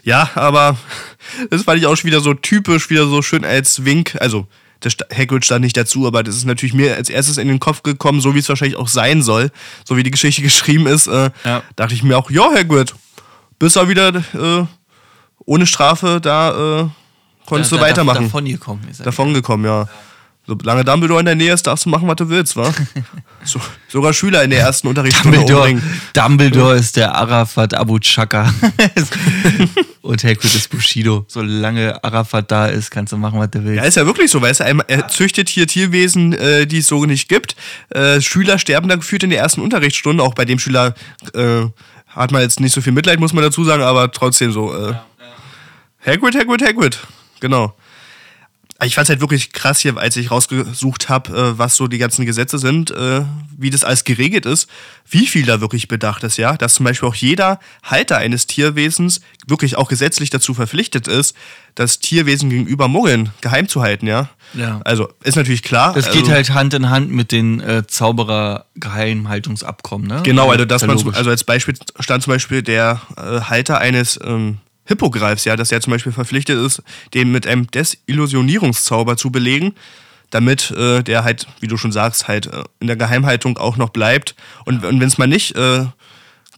ja, 0.03 0.31
aber 0.35 0.77
das 1.51 1.63
fand 1.63 1.79
ich 1.79 1.87
auch 1.87 1.97
schon 1.97 2.09
wieder 2.09 2.21
so 2.21 2.35
typisch, 2.35 2.91
wieder 2.91 3.07
so 3.07 3.23
schön 3.23 3.45
als 3.45 3.85
Wink. 3.85 4.17
Also, 4.21 4.47
der 4.83 4.93
Hagrid 5.17 5.45
stand 5.45 5.63
nicht 5.63 5.77
dazu, 5.77 6.07
aber 6.07 6.23
das 6.23 6.37
ist 6.37 6.45
natürlich 6.45 6.75
mir 6.75 6.97
als 6.97 7.09
erstes 7.09 7.39
in 7.39 7.49
den 7.49 7.59
Kopf 7.59 7.83
gekommen, 7.83 8.21
so 8.21 8.35
wie 8.35 8.39
es 8.39 8.49
wahrscheinlich 8.49 8.77
auch 8.77 8.89
sein 8.89 9.23
soll, 9.23 9.51
so 9.85 9.97
wie 9.97 10.03
die 10.03 10.11
Geschichte 10.11 10.43
geschrieben 10.43 10.87
ist. 10.87 11.07
Äh, 11.07 11.31
ja. 11.45 11.63
Dachte 11.77 11.95
ich 11.95 12.03
mir 12.03 12.19
auch, 12.19 12.31
ja, 12.31 12.51
Hagrid, 12.55 12.95
bist 13.59 13.77
du 13.77 13.89
wieder 13.89 14.15
äh, 14.35 14.67
ohne 15.47 15.67
Strafe 15.67 16.21
da, 16.21 16.83
äh, 16.83 16.89
konntest 17.47 17.73
da, 17.73 17.77
du 17.77 17.83
weitermachen. 17.83 18.25
Davon 18.25 18.45
gekommen. 18.45 18.89
Davon 19.03 19.35
gekommen, 19.35 19.65
ja. 19.65 19.83
ja. 19.83 19.89
Solange 20.59 20.85
Dumbledore 20.85 21.21
in 21.21 21.27
der 21.27 21.35
Nähe 21.37 21.53
ist, 21.53 21.67
darfst 21.67 21.87
du 21.87 21.91
machen, 21.91 22.09
was 22.09 22.17
du 22.17 22.29
willst, 22.29 22.57
wa? 22.57 22.73
so, 23.45 23.61
sogar 23.89 24.13
Schüler 24.13 24.43
in 24.43 24.51
der 24.51 24.61
ersten 24.61 24.89
Unterrichtsstunde 24.89 25.39
Dumbledore, 25.39 25.71
umbringen. 25.71 26.01
Dumbledore 26.13 26.77
ist 26.77 26.97
der 26.97 27.15
Arafat 27.15 27.75
Abu 27.75 27.99
Chaka. 28.01 28.53
Und 30.03 30.25
Hagrid 30.25 30.55
ist 30.55 30.69
Bushido. 30.71 31.25
Solange 31.29 32.03
Arafat 32.03 32.51
da 32.51 32.67
ist, 32.67 32.91
kannst 32.91 33.13
du 33.13 33.17
machen, 33.17 33.39
was 33.39 33.51
du 33.51 33.65
willst. 33.65 33.77
Ja, 33.77 33.85
ist 33.85 33.97
ja 33.97 34.07
wirklich 34.07 34.31
so, 34.31 34.43
weißt 34.43 34.61
du, 34.61 34.65
er 34.89 35.09
züchtet 35.09 35.49
hier 35.49 35.67
Tierwesen, 35.67 36.33
äh, 36.33 36.67
die 36.67 36.79
es 36.79 36.89
so 36.89 37.05
nicht 37.05 37.29
gibt. 37.29 37.55
Äh, 37.91 38.21
Schüler 38.21 38.59
sterben 38.59 38.89
da 38.89 38.97
geführt 38.97 39.23
in 39.23 39.31
der 39.31 39.39
ersten 39.39 39.61
Unterrichtsstunde. 39.61 40.23
Auch 40.23 40.35
bei 40.35 40.45
dem 40.45 40.59
Schüler 40.59 40.95
äh, 41.35 41.67
hat 42.09 42.33
man 42.33 42.43
jetzt 42.43 42.59
nicht 42.59 42.73
so 42.73 42.81
viel 42.81 42.93
Mitleid, 42.93 43.21
muss 43.21 43.33
man 43.33 43.45
dazu 43.45 43.63
sagen, 43.65 43.83
aber 43.83 44.11
trotzdem 44.11 44.51
so. 44.51 44.75
Äh, 44.75 44.81
ja, 44.81 44.91
ja. 44.91 46.13
Hagrid, 46.13 46.35
Hagrid, 46.35 46.63
Hagrid. 46.63 46.99
Genau 47.41 47.75
ich 48.83 48.95
fand 48.95 49.05
es 49.05 49.11
halt 49.11 49.21
wirklich 49.21 49.53
krass 49.53 49.81
hier, 49.81 49.97
als 49.97 50.17
ich 50.17 50.31
rausgesucht 50.31 51.09
habe, 51.09 51.37
äh, 51.37 51.59
was 51.59 51.77
so 51.77 51.87
die 51.87 51.99
ganzen 51.99 52.25
Gesetze 52.25 52.59
sind, 52.59 52.91
äh, 52.91 53.23
wie 53.57 53.71
das 53.71 53.85
alles 53.85 54.05
geregelt 54.05 54.47
ist, 54.47 54.69
wie 55.09 55.27
viel 55.27 55.45
da 55.45 55.61
wirklich 55.61 55.89
bedacht 55.89 56.25
ist, 56.25 56.39
ja. 56.39 56.57
Dass 56.57 56.75
zum 56.75 56.85
Beispiel 56.85 57.09
auch 57.09 57.15
jeder 57.15 57.61
Halter 57.83 58.19
eines 58.19 58.47
Tierwesens 58.47 59.21
wirklich 59.47 59.77
auch 59.77 59.89
gesetzlich 59.89 60.31
dazu 60.31 60.55
verpflichtet 60.55 61.09
ist, 61.09 61.37
das 61.75 61.99
Tierwesen 61.99 62.51
gegenüber 62.51 62.89
Muggeln 62.89 63.31
geheim 63.41 63.69
zu 63.69 63.83
halten, 63.83 64.07
ja. 64.07 64.31
Ja. 64.55 64.81
Also 64.85 65.09
ist 65.23 65.37
natürlich 65.37 65.63
klar. 65.63 65.93
Das 65.93 66.11
geht 66.11 66.23
also, 66.23 66.33
halt 66.33 66.51
Hand 66.51 66.75
in 66.75 66.91
Hand 66.91 67.11
mit 67.11 67.31
den 67.33 67.61
äh, 67.61 67.87
Zauberer-Geheimhaltungsabkommen, 67.87 70.09
ne? 70.09 70.21
Genau, 70.23 70.51
also 70.51 70.65
dass 70.65 70.87
man 70.87 70.99
zum, 70.99 71.15
also 71.15 71.31
als 71.31 71.45
Beispiel 71.45 71.75
stand 71.99 72.23
zum 72.23 72.33
Beispiel 72.33 72.63
der 72.63 73.03
äh, 73.17 73.41
Halter 73.43 73.79
eines 73.79 74.19
ähm, 74.25 74.59
Hippogreifs, 74.91 75.45
ja, 75.45 75.57
dass 75.57 75.73
er 75.73 75.81
zum 75.81 75.93
Beispiel 75.93 76.13
verpflichtet 76.13 76.59
ist, 76.59 76.83
den 77.15 77.31
mit 77.31 77.47
einem 77.47 77.71
Desillusionierungszauber 77.71 79.17
zu 79.17 79.31
belegen, 79.31 79.75
damit 80.31 80.71
äh, 80.73 81.03
der 81.03 81.25
halt, 81.25 81.47
wie 81.61 81.69
du 81.69 81.77
schon 81.77 81.93
sagst, 81.93 82.29
halt 82.29 82.47
äh, 82.47 82.65
in 82.81 82.89
der 82.89 82.97
Geheimhaltung 82.97 83.57
auch 83.57 83.77
noch 83.77 83.91
bleibt. 83.91 84.35
Und, 84.65 84.85
und 84.85 85.01
wenn 85.01 85.09
es 85.09 85.17
mal 85.17 85.27
nicht 85.27 85.57
äh, 85.57 85.87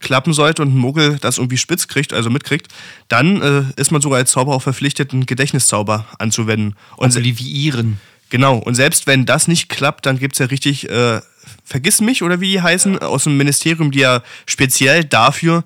klappen 0.01 0.33
sollte 0.33 0.63
und 0.63 0.75
ein 0.75 0.79
Muggel 0.79 1.19
das 1.21 1.39
irgendwie 1.39 1.57
spitz 1.57 1.89
kriegt, 1.89 2.13
also 2.13 2.31
mitkriegt, 2.31 2.69
dann 3.09 3.41
äh, 3.41 3.81
ist 3.81 3.93
man 3.93 4.01
sogar 4.01 4.19
als 4.19 4.33
Zauberer 4.33 4.57
auch 4.57 4.63
verpflichtet, 4.63 5.13
einen 5.13 5.27
Gedächtniszauber 5.27 6.07
anzuwenden. 6.19 6.75
Und 6.97 7.17
Oblivieren. 7.17 8.01
Genau, 8.31 8.57
und 8.57 8.75
selbst 8.75 9.07
wenn 9.07 9.27
das 9.27 9.47
nicht 9.47 9.69
klappt, 9.69 10.07
dann 10.07 10.19
gibt 10.19 10.35
es 10.35 10.39
ja 10.39 10.47
richtig 10.47 10.89
äh, 10.89 11.21
Vergiss 11.65 12.01
mich 12.01 12.23
oder 12.23 12.41
wie 12.41 12.51
die 12.51 12.63
heißen, 12.63 12.95
ja. 12.95 13.01
aus 13.01 13.25
dem 13.25 13.37
Ministerium, 13.37 13.91
die 13.91 14.01
ja 14.01 14.23
speziell 14.47 15.05
dafür 15.05 15.65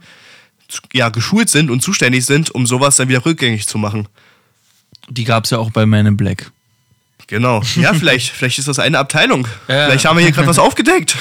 ja, 0.92 1.08
geschult 1.08 1.48
sind 1.50 1.70
und 1.70 1.82
zuständig 1.82 2.24
sind, 2.26 2.50
um 2.50 2.66
sowas 2.66 2.96
dann 2.96 3.08
wieder 3.08 3.24
rückgängig 3.24 3.66
zu 3.66 3.78
machen. 3.78 4.08
Die 5.08 5.24
gab 5.24 5.44
es 5.44 5.50
ja 5.50 5.58
auch 5.58 5.70
bei 5.70 5.86
Man 5.86 6.06
in 6.06 6.16
Black. 6.16 6.50
Genau. 7.26 7.62
Ja, 7.76 7.94
vielleicht, 7.98 8.30
vielleicht 8.30 8.58
ist 8.58 8.68
das 8.68 8.78
eine 8.78 8.98
Abteilung. 8.98 9.46
Ja. 9.68 9.86
Vielleicht 9.86 10.04
haben 10.06 10.16
wir 10.16 10.24
hier 10.24 10.32
gerade 10.32 10.48
was 10.48 10.58
aufgedeckt. 10.58 11.16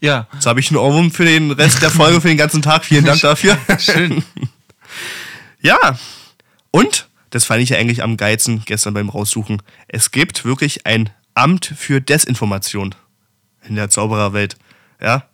Ja. 0.00 0.28
Jetzt 0.32 0.46
habe 0.46 0.60
ich 0.60 0.70
einen 0.70 0.78
Ohrwurm 0.78 1.10
für 1.10 1.24
den 1.24 1.50
Rest 1.50 1.82
der 1.82 1.90
Folge, 1.90 2.20
für 2.20 2.28
den 2.28 2.36
ganzen 2.36 2.62
Tag. 2.62 2.84
Vielen 2.84 3.04
Dank 3.04 3.20
dafür. 3.20 3.58
Schön. 3.78 4.22
Ja. 5.64 5.96
Und, 6.72 7.08
das 7.30 7.44
fand 7.44 7.62
ich 7.62 7.68
ja 7.68 7.78
eigentlich 7.78 8.02
am 8.02 8.16
geilsten 8.16 8.64
gestern 8.64 8.94
beim 8.94 9.08
Raussuchen, 9.08 9.62
es 9.86 10.10
gibt 10.10 10.44
wirklich 10.44 10.86
ein 10.86 11.08
Amt 11.34 11.72
für 11.76 12.00
Desinformation. 12.00 12.96
in 13.62 13.76
der 13.76 13.88
Zaubererwelt. 13.88 14.56
Ja. 15.00 15.24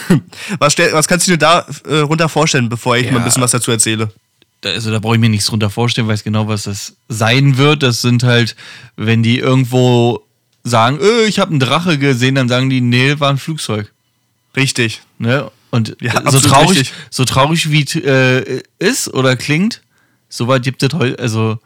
Was, 0.58 0.72
stell, 0.72 0.92
was 0.92 1.08
kannst 1.08 1.26
du 1.26 1.32
dir 1.32 1.38
da 1.38 1.66
äh, 1.88 1.98
runter 1.98 2.28
vorstellen, 2.28 2.68
bevor 2.68 2.96
ich 2.96 3.06
ja. 3.06 3.12
mal 3.12 3.18
ein 3.18 3.24
bisschen 3.24 3.42
was 3.42 3.50
dazu 3.50 3.70
erzähle? 3.70 4.10
also 4.64 4.90
da 4.90 4.98
brauche 4.98 5.16
ich 5.16 5.20
mir 5.20 5.28
nichts 5.28 5.46
drunter 5.46 5.70
vorstellen, 5.70 6.08
weiß 6.08 6.24
genau, 6.24 6.48
was 6.48 6.64
das 6.64 6.94
sein 7.08 7.56
wird. 7.56 7.82
Das 7.82 8.02
sind 8.02 8.22
halt, 8.22 8.54
wenn 8.96 9.22
die 9.22 9.38
irgendwo 9.38 10.22
sagen, 10.62 10.98
öh, 11.00 11.24
ich 11.26 11.38
habe 11.38 11.50
einen 11.50 11.60
Drache 11.60 11.98
gesehen, 11.98 12.36
dann 12.36 12.48
sagen 12.48 12.70
die, 12.70 12.80
nee, 12.80 13.18
war 13.18 13.30
ein 13.30 13.38
Flugzeug. 13.38 13.92
Richtig. 14.56 15.02
Ne? 15.18 15.50
Und 15.70 15.96
ja, 16.00 16.30
so 16.30 16.38
traurig, 16.38 16.80
richtig. 16.80 16.92
so 17.10 17.24
traurig 17.24 17.70
wie 17.70 17.82
äh, 18.00 18.62
ist 18.78 19.12
oder 19.12 19.36
klingt, 19.36 19.82
so 20.28 20.46
weit 20.46 20.62
gibt 20.62 20.82
es 20.82 20.92
heute, 20.92 21.18
also 21.18 21.58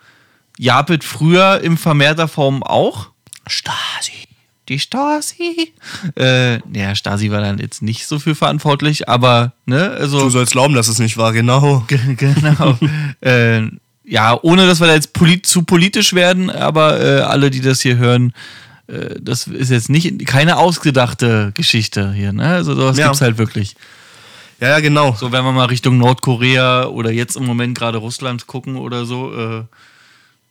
Japet 0.59 1.05
früher 1.05 1.61
in 1.61 1.77
vermehrter 1.77 2.29
Form 2.29 2.63
auch. 2.63 3.09
Stasi. 3.47 4.26
Die 4.69 4.79
Stasi. 4.79 5.73
Äh, 6.17 6.59
ja, 6.77 6.95
Stasi 6.95 7.31
war 7.31 7.41
dann 7.41 7.59
jetzt 7.59 7.83
nicht 7.83 8.07
so 8.07 8.19
viel 8.19 8.35
verantwortlich, 8.35 9.09
aber, 9.09 9.53
ne, 9.65 9.91
also. 9.91 10.21
Du 10.21 10.31
sollst 10.31 10.53
glauben, 10.53 10.75
dass 10.75 10.89
es 10.89 10.99
nicht 10.99 11.17
war, 11.17 11.33
genau. 11.33 11.87
genau. 12.17 12.79
äh, 13.21 13.63
ja, 14.05 14.39
ohne 14.43 14.67
dass 14.67 14.81
wir 14.81 14.87
da 14.87 14.95
jetzt 14.95 15.13
polit 15.13 15.47
zu 15.47 15.63
politisch 15.63 16.15
werden, 16.15 16.51
aber 16.51 17.01
äh, 17.01 17.21
alle, 17.21 17.51
die 17.51 17.61
das 17.61 17.81
hier 17.81 17.97
hören, 17.97 18.33
äh, 18.89 19.17
das 19.21 19.47
ist 19.47 19.71
jetzt 19.71 19.89
nicht 19.89 20.27
keine 20.27 20.57
ausgedachte 20.57 21.53
Geschichte 21.55 22.13
hier, 22.13 22.33
ne? 22.33 22.49
Also 22.49 22.75
sowas 22.75 22.99
ja. 22.99 23.07
gibt's 23.07 23.21
halt 23.21 23.39
wirklich. 23.39 23.77
Ja, 24.61 24.69
ja, 24.69 24.81
genau. 24.81 25.15
So, 25.15 25.33
wenn 25.33 25.45
wir 25.45 25.53
mal 25.53 25.67
Richtung 25.67 25.99
Nordkorea 25.99 26.87
oder 26.87 27.11
jetzt 27.11 27.37
im 27.37 27.45
Moment 27.45 27.77
gerade 27.77 27.99
Russland 27.99 28.47
gucken 28.47 28.77
oder 28.77 29.05
so, 29.05 29.35
äh, 29.35 29.65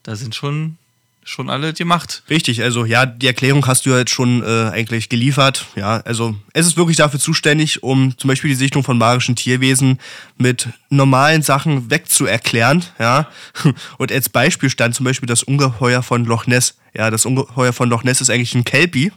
da 0.03 0.15
sind 0.15 0.35
schon 0.35 0.77
schon 1.25 1.49
alle 1.49 1.73
gemacht. 1.73 2.23
Richtig, 2.29 2.61
also 2.61 2.85
ja, 2.85 3.05
die 3.05 3.25
Erklärung 3.25 3.65
hast 3.65 3.85
du 3.85 3.89
jetzt 3.89 4.11
schon 4.11 4.43
äh, 4.43 4.69
eigentlich 4.71 5.09
geliefert. 5.09 5.65
Ja, 5.75 5.97
also 6.05 6.35
es 6.53 6.67
ist 6.67 6.77
wirklich 6.77 6.97
dafür 6.97 7.19
zuständig, 7.19 7.83
um 7.83 8.15
zum 8.17 8.27
Beispiel 8.27 8.49
die 8.51 8.55
Sichtung 8.55 8.83
von 8.83 8.97
magischen 8.97 9.35
Tierwesen 9.35 9.99
mit 10.37 10.69
normalen 10.89 11.41
Sachen 11.41 11.89
wegzuerklären. 11.89 12.85
Ja, 12.99 13.27
und 13.97 14.11
als 14.11 14.29
Beispiel 14.29 14.69
stand 14.69 14.93
zum 14.93 15.03
Beispiel 15.03 15.27
das 15.27 15.43
Ungeheuer 15.43 16.03
von 16.03 16.25
Loch 16.25 16.45
Ness. 16.45 16.77
Ja, 16.93 17.09
das 17.09 17.25
Ungeheuer 17.25 17.73
von 17.73 17.89
Loch 17.89 18.03
Ness 18.03 18.21
ist 18.21 18.29
eigentlich 18.29 18.53
ein 18.53 18.63
Kelpie. 18.63 19.11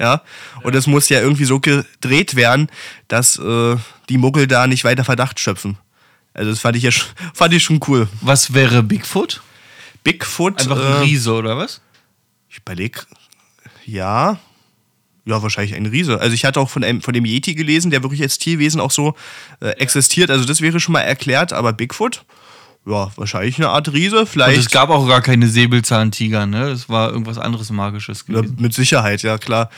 Ja, 0.00 0.22
und 0.64 0.74
es 0.74 0.88
muss 0.88 1.08
ja 1.08 1.20
irgendwie 1.20 1.44
so 1.44 1.60
gedreht 1.60 2.34
werden, 2.34 2.66
dass 3.06 3.38
äh, 3.38 3.76
die 4.08 4.18
Muggel 4.18 4.48
da 4.48 4.66
nicht 4.66 4.82
weiter 4.82 5.04
Verdacht 5.04 5.38
schöpfen. 5.38 5.78
Also 6.34 6.50
das 6.50 6.58
fand 6.58 6.76
ich 6.76 6.82
ja 6.82 6.90
fand 7.32 7.54
ich 7.54 7.62
schon 7.62 7.78
cool. 7.86 8.08
Was 8.20 8.54
wäre 8.54 8.82
Bigfoot? 8.82 9.40
Bigfoot. 10.04 10.60
Einfach 10.60 10.78
ein 10.78 10.92
äh, 10.92 11.04
Riese, 11.04 11.32
oder 11.32 11.58
was? 11.58 11.80
Ich 12.48 12.58
überlege, 12.58 13.00
ja. 13.84 14.38
Ja, 15.26 15.42
wahrscheinlich 15.42 15.74
ein 15.74 15.86
Riese. 15.86 16.20
Also 16.20 16.34
ich 16.34 16.44
hatte 16.44 16.60
auch 16.60 16.68
von, 16.68 16.84
einem, 16.84 17.00
von 17.00 17.14
dem 17.14 17.24
Yeti 17.24 17.54
gelesen, 17.54 17.90
der 17.90 18.02
wirklich 18.02 18.20
als 18.20 18.38
Tierwesen 18.38 18.80
auch 18.80 18.90
so 18.90 19.14
äh, 19.60 19.70
existiert. 19.70 20.30
Also 20.30 20.44
das 20.44 20.60
wäre 20.60 20.78
schon 20.80 20.92
mal 20.92 21.00
erklärt, 21.00 21.54
aber 21.54 21.72
Bigfoot, 21.72 22.24
ja, 22.86 23.10
wahrscheinlich 23.16 23.56
eine 23.56 23.70
Art 23.70 23.90
Riese. 23.92 24.26
Vielleicht. 24.26 24.58
Und 24.58 24.66
es 24.66 24.70
gab 24.70 24.90
auch 24.90 25.08
gar 25.08 25.22
keine 25.22 25.48
Säbelzahntiger, 25.48 26.44
ne? 26.44 26.68
Es 26.68 26.90
war 26.90 27.10
irgendwas 27.10 27.38
anderes 27.38 27.70
Magisches 27.70 28.26
gewesen. 28.26 28.56
Ja, 28.56 28.62
mit 28.62 28.74
Sicherheit, 28.74 29.22
ja 29.22 29.38
klar. 29.38 29.70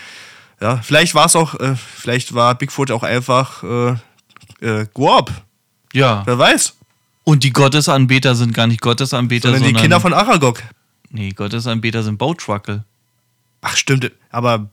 Ja, 0.61 0.79
vielleicht 0.79 1.15
war 1.15 1.27
es 1.27 1.37
auch, 1.37 1.55
äh, 1.61 1.77
vielleicht 1.77 2.35
war 2.35 2.57
Bigfoot 2.57 2.91
auch 2.91 3.05
einfach 3.05 3.63
äh, 3.63 3.95
äh, 4.61 4.87
Guab. 4.93 5.31
Ja. 5.93 6.23
Wer 6.27 6.39
weiß. 6.39 6.77
Und 7.29 7.43
die 7.43 7.53
Gottesanbeter 7.53 8.37
sind 8.37 8.55
gar 8.55 8.69
nicht 8.69 8.81
Gottesanbeter, 8.81 9.49
sondern, 9.49 9.65
sondern 9.65 9.75
die 9.75 9.81
Kinder 9.83 10.01
von 10.01 10.15
Aragog. 10.15 10.63
Nee, 11.11 11.31
Gottesanbeter 11.31 12.05
sind 12.05 12.19
Boatruckle. 12.19 12.85
Ach, 13.63 13.77
stimmt. 13.77 14.13
Aber 14.31 14.71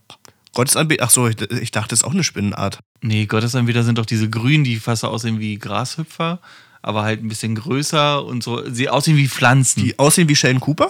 Gottesanbeter, 0.54 1.04
ach 1.04 1.10
so, 1.10 1.28
ich, 1.28 1.42
ich 1.42 1.72
dachte, 1.72 1.90
das 1.90 2.02
ist 2.02 2.06
auch 2.06 2.14
eine 2.14 2.24
Spinnenart. 2.24 2.78
Nee, 3.02 3.26
Gottesanbeter 3.26 3.82
sind 3.82 3.98
doch 3.98 4.06
diese 4.06 4.30
Grünen, 4.30 4.64
die 4.64 4.76
fast 4.76 5.04
aussehen 5.04 5.40
wie 5.40 5.58
Grashüpfer, 5.58 6.40
aber 6.84 7.02
halt 7.02 7.24
ein 7.24 7.28
bisschen 7.28 7.56
größer 7.56 8.24
und 8.24 8.44
so. 8.44 8.62
Sie 8.70 8.88
aussehen 8.88 9.18
wie 9.18 9.28
Pflanzen. 9.28 9.82
Die 9.84 9.98
aussehen 9.98 10.30
wie 10.30 10.36
Sheldon 10.36 10.60
Cooper? 10.60 10.90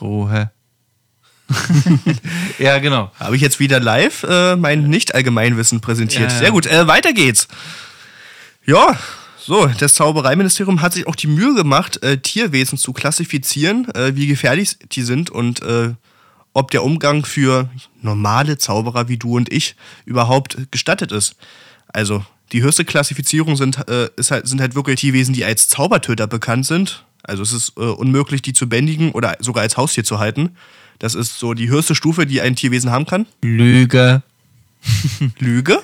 Rohe. 0.00 0.50
ja, 2.58 2.78
genau. 2.78 3.12
Habe 3.20 3.36
ich 3.36 3.42
jetzt 3.42 3.60
wieder 3.60 3.78
live 3.78 4.22
äh, 4.22 4.56
mein 4.56 4.88
Nicht-Allgemeinwissen 4.88 5.82
präsentiert. 5.82 6.30
Ja, 6.30 6.34
ja. 6.34 6.38
Sehr 6.38 6.50
gut, 6.50 6.64
äh, 6.64 6.86
weiter 6.86 7.12
geht's. 7.12 7.46
Ja, 8.68 8.98
so, 9.38 9.66
das 9.78 9.94
Zaubereiministerium 9.94 10.82
hat 10.82 10.92
sich 10.92 11.06
auch 11.06 11.16
die 11.16 11.26
Mühe 11.26 11.54
gemacht, 11.54 12.02
äh, 12.02 12.18
Tierwesen 12.18 12.76
zu 12.76 12.92
klassifizieren, 12.92 13.88
äh, 13.94 14.14
wie 14.14 14.26
gefährlich 14.26 14.76
die 14.92 15.00
sind 15.00 15.30
und 15.30 15.62
äh, 15.62 15.94
ob 16.52 16.70
der 16.70 16.84
Umgang 16.84 17.24
für 17.24 17.70
normale 18.02 18.58
Zauberer 18.58 19.08
wie 19.08 19.16
du 19.16 19.38
und 19.38 19.50
ich 19.50 19.74
überhaupt 20.04 20.70
gestattet 20.70 21.12
ist. 21.12 21.36
Also, 21.86 22.26
die 22.52 22.62
höchste 22.62 22.84
Klassifizierung 22.84 23.56
sind, 23.56 23.88
äh, 23.88 24.10
ist 24.16 24.30
halt, 24.30 24.46
sind 24.46 24.60
halt 24.60 24.74
wirklich 24.74 25.00
Tierwesen, 25.00 25.32
die 25.32 25.46
als 25.46 25.68
Zaubertöter 25.68 26.26
bekannt 26.26 26.66
sind. 26.66 27.06
Also 27.22 27.44
es 27.44 27.52
ist 27.52 27.72
äh, 27.78 27.80
unmöglich, 27.80 28.42
die 28.42 28.52
zu 28.52 28.68
bändigen 28.68 29.12
oder 29.12 29.38
sogar 29.40 29.62
als 29.62 29.78
Haustier 29.78 30.04
zu 30.04 30.18
halten. 30.18 30.56
Das 30.98 31.14
ist 31.14 31.38
so 31.38 31.54
die 31.54 31.70
höchste 31.70 31.94
Stufe, 31.94 32.26
die 32.26 32.42
ein 32.42 32.54
Tierwesen 32.54 32.90
haben 32.90 33.06
kann. 33.06 33.24
Lüge. 33.40 34.22
Lüge? 35.38 35.80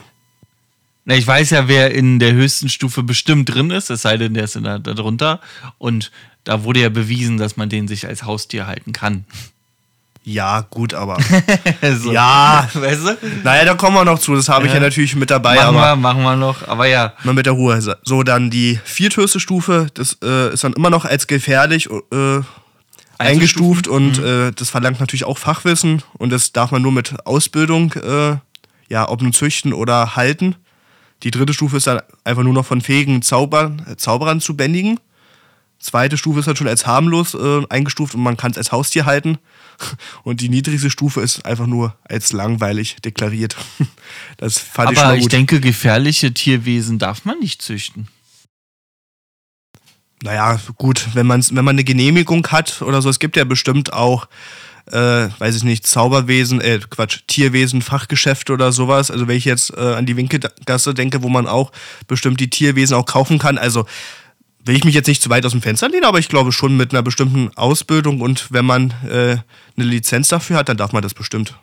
Na, 1.05 1.15
ich 1.15 1.27
weiß 1.27 1.51
ja, 1.51 1.69
wer 1.69 1.93
in 1.93 2.19
der 2.19 2.33
höchsten 2.33 2.69
Stufe 2.69 3.03
bestimmt 3.03 3.55
drin 3.55 3.71
ist, 3.71 3.91
es 3.91 4.03
sei 4.03 4.17
denn, 4.17 4.35
der 4.35 4.45
ist 4.45 4.57
da, 4.57 4.79
drunter. 4.79 5.41
Und 5.79 6.11
da 6.45 6.65
wurde 6.65 6.81
ja 6.81 6.89
bewiesen, 6.89 7.37
dass 7.37 7.57
man 7.57 7.69
den 7.69 7.89
sich 7.89 8.07
als 8.07 8.25
Haustier 8.25 8.67
halten 8.67 8.93
kann. 8.93 9.25
Ja, 10.27 10.63
gut, 10.71 10.95
aber. 10.95 11.19
so. 11.99 12.11
Ja, 12.11 12.67
weißt 12.73 13.07
du? 13.07 13.17
Naja, 13.43 13.67
da 13.67 13.75
kommen 13.75 13.95
wir 13.95 14.07
noch 14.07 14.19
zu. 14.19 14.35
Das 14.35 14.49
habe 14.49 14.67
ich 14.67 14.73
ja 14.73 14.81
natürlich 14.81 15.15
mit 15.15 15.31
dabei. 15.31 15.57
Machen 15.57 15.77
aber 15.77 15.91
wir, 15.93 15.97
machen 15.97 16.23
wir 16.23 16.37
noch. 16.37 16.67
Aber 16.67 16.87
ja. 16.87 17.13
Mal 17.25 17.35
mit 17.35 17.45
der 17.45 17.53
Ruhe. 17.53 17.79
So, 18.03 18.23
dann 18.23 18.49
die 18.49 18.81
vierthöchste 18.85 19.39
Stufe. 19.39 19.89
Das 19.93 20.17
äh, 20.25 20.55
ist 20.55 20.65
dann 20.65 20.73
immer 20.73 20.89
noch 20.89 21.05
als 21.05 21.27
gefährlich 21.27 21.91
äh, 21.91 22.41
eingestuft 23.19 23.87
und 23.87 24.19
mhm. 24.19 24.49
äh, 24.49 24.53
das 24.53 24.71
verlangt 24.71 24.99
natürlich 24.99 25.25
auch 25.25 25.39
Fachwissen 25.39 26.03
und 26.15 26.31
das 26.31 26.53
darf 26.53 26.71
man 26.71 26.83
nur 26.83 26.93
mit 26.93 27.15
Ausbildung, 27.27 27.93
äh, 27.93 28.37
ja, 28.89 29.09
ob 29.09 29.23
nun 29.23 29.33
züchten 29.33 29.73
oder 29.73 30.17
halten. 30.17 30.57
Die 31.25 31.31
dritte 31.31 31.55
Stufe 31.55 31.79
ist 31.79 31.87
dann 31.87 32.03
einfach 32.23 32.43
nur 32.43 32.53
noch 32.53 32.67
von 32.67 32.83
fähigen 32.83 33.23
Zaubern, 33.23 33.85
Zauberern 33.97 34.41
zu 34.41 34.57
bändigen. 34.57 35.01
Zweite 35.79 36.17
Stufe 36.17 36.41
ist 36.41 36.47
dann 36.47 36.57
schon 36.57 36.69
als 36.69 36.87
harmlos 36.87 37.35
äh, 37.35 37.63
eingestuft 37.69 38.15
und 38.15 38.23
man 38.23 38.37
kann 38.37 38.53
es 38.53 38.59
als 38.59 38.73
Haustier 38.73 39.05
halten. 39.07 39.39
Und 40.23 40.41
die 40.41 40.49
niedrigste 40.49 40.89
Stufe 40.89 41.21
ist 41.21 41.45
einfach 41.45 41.67
nur 41.67 41.97
als 42.05 42.33
langweilig 42.33 42.97
deklariert. 43.05 43.57
Das 44.37 44.59
fand 44.59 44.89
Aber 44.89 44.93
ich 44.93 45.01
schon 45.01 45.11
gut. 45.11 45.21
ich 45.21 45.29
denke, 45.29 45.61
gefährliche 45.61 46.33
Tierwesen 46.33 46.99
darf 46.99 47.25
man 47.25 47.39
nicht 47.39 47.63
züchten. 47.63 48.09
Naja, 50.23 50.59
gut, 50.79 51.09
wenn, 51.15 51.27
man's, 51.27 51.55
wenn 51.55 51.65
man 51.65 51.75
eine 51.75 51.85
Genehmigung 51.85 52.47
hat 52.49 52.83
oder 52.83 53.03
so, 53.03 53.09
es 53.09 53.19
gibt 53.19 53.37
ja 53.37 53.45
bestimmt 53.45 53.93
auch 53.93 54.27
äh, 54.91 55.29
weiß 55.39 55.57
ich 55.57 55.65
nicht, 55.65 55.87
Zauberwesen, 55.87 56.61
äh, 56.61 56.81
Quatsch, 56.91 57.21
Tierwesen, 57.27 57.83
Fachgeschäfte 57.83 58.53
oder 58.53 58.73
sowas. 58.73 59.11
Also 59.11 59.29
wenn 59.29 59.37
ich 59.37 59.45
jetzt 59.45 59.77
äh, 59.77 59.81
an 59.81 60.07
die 60.07 60.17
Winkelgasse 60.17 60.95
denke, 60.95 61.23
wo 61.23 61.29
man 61.29 61.47
auch 61.47 61.73
bestimmt 62.07 62.41
die 62.41 62.51
Tierwesen 62.51 62.95
auch 62.97 63.07
kaufen 63.07 63.39
kann. 63.39 63.59
Also 63.59 63.87
will 64.65 64.77
ich 64.77 64.85
mich 64.85 64.95
jetzt 64.95 65.07
nicht 65.07 65.23
zu 65.23 65.31
weit 65.31 65.45
aus 65.45 65.53
dem 65.53 65.63
Fenster 65.63 65.89
lehnen, 65.89 66.05
aber 66.05 66.19
ich 66.19 66.29
glaube 66.29 66.53
schon 66.53 66.77
mit 66.77 66.93
einer 66.93 67.03
bestimmten 67.03 67.51
Ausbildung 67.57 68.21
und 68.21 68.51
wenn 68.51 68.65
man 68.65 68.91
äh, 69.09 69.37
eine 69.77 69.87
Lizenz 69.87 70.29
dafür 70.29 70.57
hat, 70.57 70.69
dann 70.69 70.77
darf 70.77 70.93
man 70.93 71.03
das 71.03 71.15
bestimmt. 71.15 71.55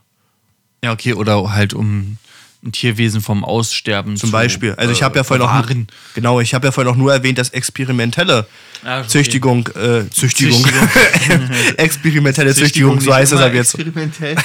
Ja, 0.83 0.91
okay, 0.91 1.13
oder 1.13 1.53
halt 1.53 1.73
um 1.73 2.17
ein 2.63 2.71
Tierwesen 2.71 3.21
vom 3.21 3.43
Aussterben 3.43 4.17
zum 4.17 4.29
zu, 4.29 4.31
Beispiel. 4.31 4.73
Also 4.75 4.93
ich 4.93 5.01
habe 5.01 5.17
ja 5.17 5.23
vorhin 5.23 5.45
auch 5.45 5.67
genau, 6.13 6.39
ich 6.39 6.53
habe 6.53 6.67
ja 6.67 6.71
vorhin 6.71 6.91
auch 6.91 6.97
nur 6.97 7.11
erwähnt, 7.11 7.37
dass 7.37 7.49
experimentelle 7.49 8.45
ah, 8.83 8.99
okay. 8.99 9.07
Züchtigung, 9.07 9.67
äh, 9.69 10.07
Züchtigung, 10.09 10.61
Züchtigung. 10.63 11.49
experimentelle 11.77 12.53
Züchtigung, 12.53 12.99
Züchtigung 12.99 13.01
so 13.01 13.13
heißt 13.13 13.33
es 13.33 13.41
ab 13.41 13.53
jetzt. 13.53 13.73
Experimentell. 13.73 14.35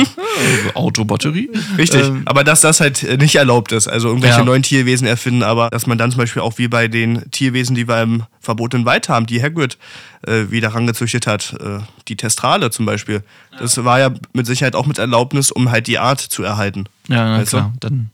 Autobatterie. 0.74 1.50
Richtig, 1.76 2.06
ähm. 2.06 2.22
aber 2.24 2.42
dass 2.42 2.62
das 2.62 2.80
halt 2.80 3.20
nicht 3.20 3.34
erlaubt 3.34 3.72
ist, 3.72 3.86
also 3.86 4.08
irgendwelche 4.08 4.38
ja. 4.38 4.44
neuen 4.44 4.62
Tierwesen 4.62 5.06
erfinden, 5.06 5.42
aber 5.42 5.68
dass 5.68 5.86
man 5.86 5.98
dann 5.98 6.10
zum 6.10 6.18
Beispiel 6.18 6.40
auch 6.42 6.56
wie 6.56 6.68
bei 6.68 6.88
den 6.88 7.30
Tierwesen, 7.30 7.76
die 7.76 7.86
wir 7.86 8.00
im 8.02 8.24
verbotenen 8.40 8.86
Wald 8.86 9.08
haben, 9.08 9.26
die 9.26 9.42
Hagrid 9.42 9.76
äh, 10.26 10.50
wieder 10.50 10.68
rangezüchtet 10.68 11.26
hat, 11.26 11.54
äh, 11.60 11.80
die 12.08 12.16
Testrale 12.16 12.70
zum 12.70 12.86
Beispiel. 12.86 13.22
Ja. 13.52 13.58
Das 13.60 13.84
war 13.84 14.00
ja 14.00 14.10
mit 14.32 14.46
Sicherheit 14.46 14.74
auch 14.74 14.86
mit 14.86 14.98
Erlaubnis, 14.98 15.50
um 15.50 15.70
halt 15.70 15.86
die 15.86 15.98
Art 15.98 16.20
zu 16.20 16.42
erhalten. 16.42 16.86
Ja, 17.08 17.36
na 17.38 17.44
klar. 17.44 17.72
Du? 17.74 17.88
Dann 17.88 18.10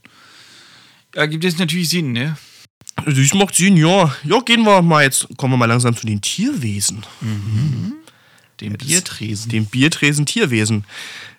ergibt 1.13 1.43
es 1.45 1.57
natürlich 1.57 1.89
Sinn, 1.89 2.11
ne? 2.11 2.37
Das 3.05 3.33
macht 3.33 3.55
Sinn, 3.55 3.77
ja. 3.77 4.13
Ja, 4.23 4.39
gehen 4.41 4.63
wir 4.63 4.81
mal 4.81 5.03
jetzt, 5.03 5.27
kommen 5.37 5.53
wir 5.53 5.57
mal 5.57 5.65
langsam 5.65 5.95
zu 5.95 6.05
den 6.05 6.21
Tierwesen. 6.21 7.05
Mhm. 7.21 7.93
Dem 8.59 8.73
Biertresen. 8.73 9.49
Dem 9.49 9.65
Biertresen 9.65 10.25
Tierwesen. 10.25 10.85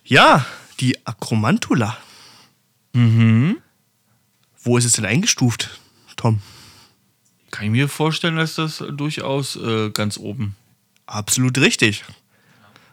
Ja, 0.04 0.46
die 0.80 1.06
Akromantula. 1.06 1.98
Mhm. 2.92 3.58
Wo 4.62 4.78
ist 4.78 4.84
es 4.84 4.92
denn 4.92 5.04
eingestuft, 5.04 5.80
Tom? 6.16 6.40
Kann 7.50 7.66
ich 7.66 7.70
mir 7.70 7.88
vorstellen, 7.88 8.36
dass 8.36 8.54
das 8.54 8.82
durchaus 8.92 9.56
äh, 9.56 9.90
ganz 9.90 10.16
oben. 10.16 10.56
Absolut 11.06 11.58
richtig. 11.58 12.04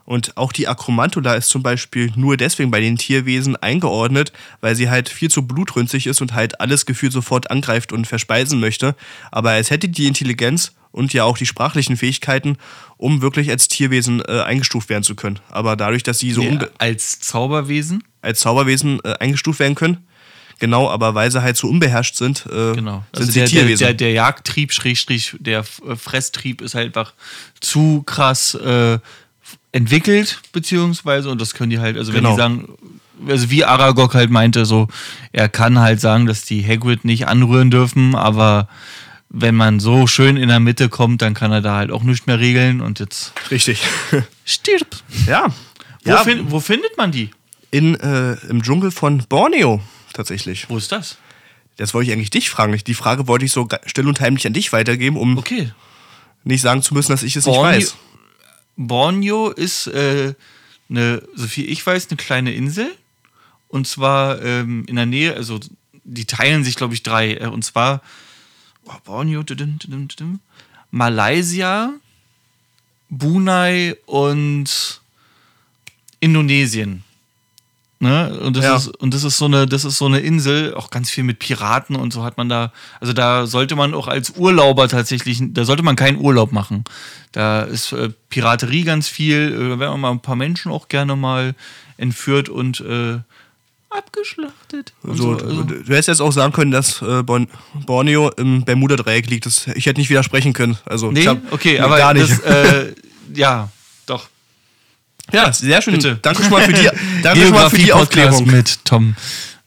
Und 0.07 0.37
auch 0.37 0.53
die 0.53 0.69
Akromantula 0.69 1.33
ist 1.33 1.49
zum 1.49 1.63
Beispiel 1.63 2.13
nur 2.15 2.37
deswegen 2.37 2.71
bei 2.71 2.79
den 2.79 2.95
Tierwesen 2.95 3.57
eingeordnet, 3.57 4.31
weil 4.61 4.73
sie 4.73 4.89
halt 4.89 5.09
viel 5.09 5.29
zu 5.29 5.45
blutrünstig 5.45 6.07
ist 6.07 6.21
und 6.21 6.33
halt 6.33 6.61
alles 6.61 6.85
Gefühl 6.85 7.11
sofort 7.11 7.51
angreift 7.51 7.91
und 7.91 8.07
verspeisen 8.07 8.61
möchte. 8.61 8.95
Aber 9.31 9.55
es 9.55 9.69
hätte 9.69 9.89
die 9.89 10.07
Intelligenz 10.07 10.71
und 10.93 11.11
ja 11.11 11.25
auch 11.25 11.37
die 11.37 11.45
sprachlichen 11.45 11.97
Fähigkeiten, 11.97 12.57
um 12.95 13.21
wirklich 13.21 13.49
als 13.49 13.67
Tierwesen 13.67 14.21
äh, 14.21 14.43
eingestuft 14.43 14.87
werden 14.87 15.03
zu 15.03 15.13
können. 15.13 15.39
Aber 15.49 15.75
dadurch, 15.75 16.03
dass 16.03 16.19
sie 16.19 16.31
so 16.31 16.41
nee, 16.41 16.57
als 16.77 17.19
Zauberwesen 17.19 18.01
als 18.21 18.39
Zauberwesen 18.39 19.01
äh, 19.03 19.13
eingestuft 19.19 19.59
werden 19.59 19.75
können, 19.75 20.07
Genau, 20.59 20.89
aber 20.89 21.13
weil 21.13 21.29
sie 21.29 21.43
halt 21.43 21.55
so 21.55 21.67
unbeherrscht 21.67 22.15
sind, 22.15 22.47
äh, 22.47 22.73
genau. 22.73 23.03
also 23.11 23.25
sind 23.25 23.31
sie 23.31 23.39
der, 23.41 23.47
Tierwesen. 23.47 23.77
Der, 23.77 23.87
der, 23.89 24.07
der 24.07 24.11
Jagdtrieb, 24.13 24.73
Schrägstrich, 24.73 25.35
der 25.39 25.59
äh, 25.59 25.95
Fresstrieb 25.95 26.61
ist 26.61 26.73
halt 26.73 26.87
einfach 26.87 27.13
zu 27.59 28.01
krass 28.03 28.55
äh, 28.55 28.97
entwickelt, 29.77 30.41
beziehungsweise, 30.51 31.29
und 31.29 31.39
das 31.39 31.53
können 31.53 31.69
die 31.69 31.79
halt, 31.79 31.97
also 31.97 32.11
wenn 32.13 32.23
genau. 32.23 32.31
die 32.31 32.37
sagen, 32.37 32.67
also 33.27 33.49
wie 33.51 33.63
Aragog 33.63 34.15
halt 34.15 34.31
meinte, 34.31 34.65
so, 34.65 34.87
er 35.31 35.49
kann 35.49 35.79
halt 35.79 36.01
sagen, 36.01 36.25
dass 36.25 36.43
die 36.43 36.65
Hagrid 36.65 37.05
nicht 37.05 37.27
anrühren 37.27 37.69
dürfen, 37.69 38.15
aber 38.15 38.67
wenn 39.29 39.55
man 39.55 39.79
so 39.79 40.07
schön 40.07 40.35
in 40.35 40.49
der 40.49 40.59
Mitte 40.59 40.89
kommt, 40.89 41.21
dann 41.21 41.33
kann 41.33 41.51
er 41.51 41.61
da 41.61 41.75
halt 41.75 41.91
auch 41.91 42.03
nichts 42.03 42.25
mehr 42.25 42.39
regeln 42.39 42.81
und 42.81 42.99
jetzt. 42.99 43.33
Richtig. 43.51 43.81
Stirb. 44.45 44.87
Ja. 45.27 45.47
Wo, 46.03 46.09
ja. 46.09 46.23
Fin 46.23 46.49
wo 46.51 46.59
findet 46.59 46.97
man 46.97 47.11
die? 47.11 47.29
In, 47.69 47.95
äh, 47.95 48.33
Im 48.49 48.63
Dschungel 48.63 48.91
von 48.91 49.23
Borneo 49.29 49.81
tatsächlich. 50.13 50.69
Wo 50.69 50.77
ist 50.77 50.91
das? 50.91 51.17
Das 51.75 51.93
wollte 51.93 52.09
ich 52.09 52.15
eigentlich 52.15 52.31
dich 52.31 52.49
fragen. 52.49 52.75
Die 52.87 52.93
Frage 52.95 53.27
wollte 53.27 53.45
ich 53.45 53.51
so 53.51 53.67
still 53.85 54.07
und 54.07 54.19
heimlich 54.19 54.47
an 54.47 54.53
dich 54.53 54.73
weitergeben, 54.73 55.17
um 55.17 55.37
okay. 55.37 55.71
nicht 56.43 56.61
sagen 56.61 56.81
zu 56.81 56.95
müssen, 56.95 57.11
dass 57.11 57.21
ich 57.21 57.35
es 57.35 57.45
Borneo, 57.45 57.77
nicht 57.77 57.87
weiß. 57.87 57.97
Borneo 58.77 59.49
ist 59.49 59.87
äh, 59.87 60.33
eine, 60.89 61.21
so 61.35 61.47
viel 61.47 61.69
ich 61.69 61.85
weiß, 61.85 62.07
eine 62.09 62.17
kleine 62.17 62.53
Insel. 62.53 62.95
Und 63.67 63.87
zwar 63.87 64.41
ähm, 64.41 64.85
in 64.87 64.95
der 64.95 65.05
Nähe, 65.05 65.35
also 65.35 65.59
die 66.03 66.25
teilen 66.25 66.63
sich, 66.63 66.75
glaube 66.75 66.93
ich, 66.93 67.03
drei. 67.03 67.33
Äh, 67.33 67.47
und 67.47 67.65
zwar 67.65 68.01
oh, 68.85 68.93
Borneo, 69.03 69.43
Malaysia, 70.91 71.93
Brunei 73.09 73.95
und 74.05 75.01
Indonesien. 76.19 77.03
Ne? 77.99 78.39
Und, 78.39 78.55
das 78.55 78.63
ja. 78.63 78.75
ist, 78.75 78.87
und 78.97 79.13
das 79.13 79.23
ist 79.23 79.37
so 79.37 79.45
eine, 79.45 79.65
das 79.65 79.83
ist 79.83 79.97
so 79.97 80.05
eine 80.05 80.19
Insel, 80.19 80.75
auch 80.75 80.91
ganz 80.91 81.09
viel 81.09 81.23
mit 81.23 81.39
Piraten 81.39 81.95
und 81.95 82.13
so 82.13 82.23
hat 82.23 82.37
man 82.37 82.47
da, 82.47 82.71
also 82.99 83.11
da 83.11 83.47
sollte 83.47 83.75
man 83.75 83.95
auch 83.95 84.07
als 84.07 84.31
Urlauber 84.37 84.87
tatsächlich, 84.87 85.41
da 85.41 85.65
sollte 85.65 85.81
man 85.81 85.95
keinen 85.95 86.19
Urlaub 86.19 86.51
machen. 86.51 86.83
Da 87.31 87.63
ist 87.63 87.93
äh, 87.93 88.09
Piraterie 88.29 88.83
ganz 88.83 89.07
viel, 89.07 89.51
äh, 89.51 89.69
da 89.69 89.79
werden 89.79 89.99
mal 89.99 90.11
ein 90.11 90.19
paar 90.19 90.35
Menschen 90.35 90.71
auch 90.71 90.89
gerne 90.89 91.15
mal 91.15 91.55
entführt 91.97 92.49
und 92.49 92.81
äh, 92.81 93.17
abgeschlachtet. 93.89 94.93
So, 95.03 95.13
so, 95.15 95.31
also. 95.33 95.63
Du 95.63 95.75
hättest 95.87 96.09
jetzt 96.09 96.21
auch 96.21 96.31
sagen 96.31 96.53
können, 96.53 96.71
dass 96.71 97.01
äh, 97.01 97.23
Borneo 97.23 98.29
im 98.37 98.63
Bermuda-Dreieck 98.63 99.27
liegt. 99.27 99.45
Das, 99.45 99.67
ich 99.73 99.87
hätte 99.87 99.99
nicht 99.99 100.09
widersprechen 100.09 100.53
können. 100.53 100.77
Also, 100.85 101.11
nee, 101.11 101.25
hab, 101.25 101.51
okay, 101.51 101.79
aber 101.79 101.97
gar 101.97 102.13
nicht. 102.13 102.29
Das, 102.29 102.39
äh, 102.41 102.93
ja. 103.33 103.69
Ja, 105.31 105.51
sehr 105.51 105.81
schön. 105.81 105.95
Bitte. 105.95 106.19
Danke 106.21 106.43
schon 106.43 106.51
mal 106.51 106.63
für 106.63 106.73
die, 106.73 106.89
danke 107.23 107.41
schon 107.41 107.51
mal 107.51 107.69
für 107.69 107.77
die 107.77 107.93
Aufklärung. 107.93 108.47
mit 108.47 108.85
Tom. 108.85 109.15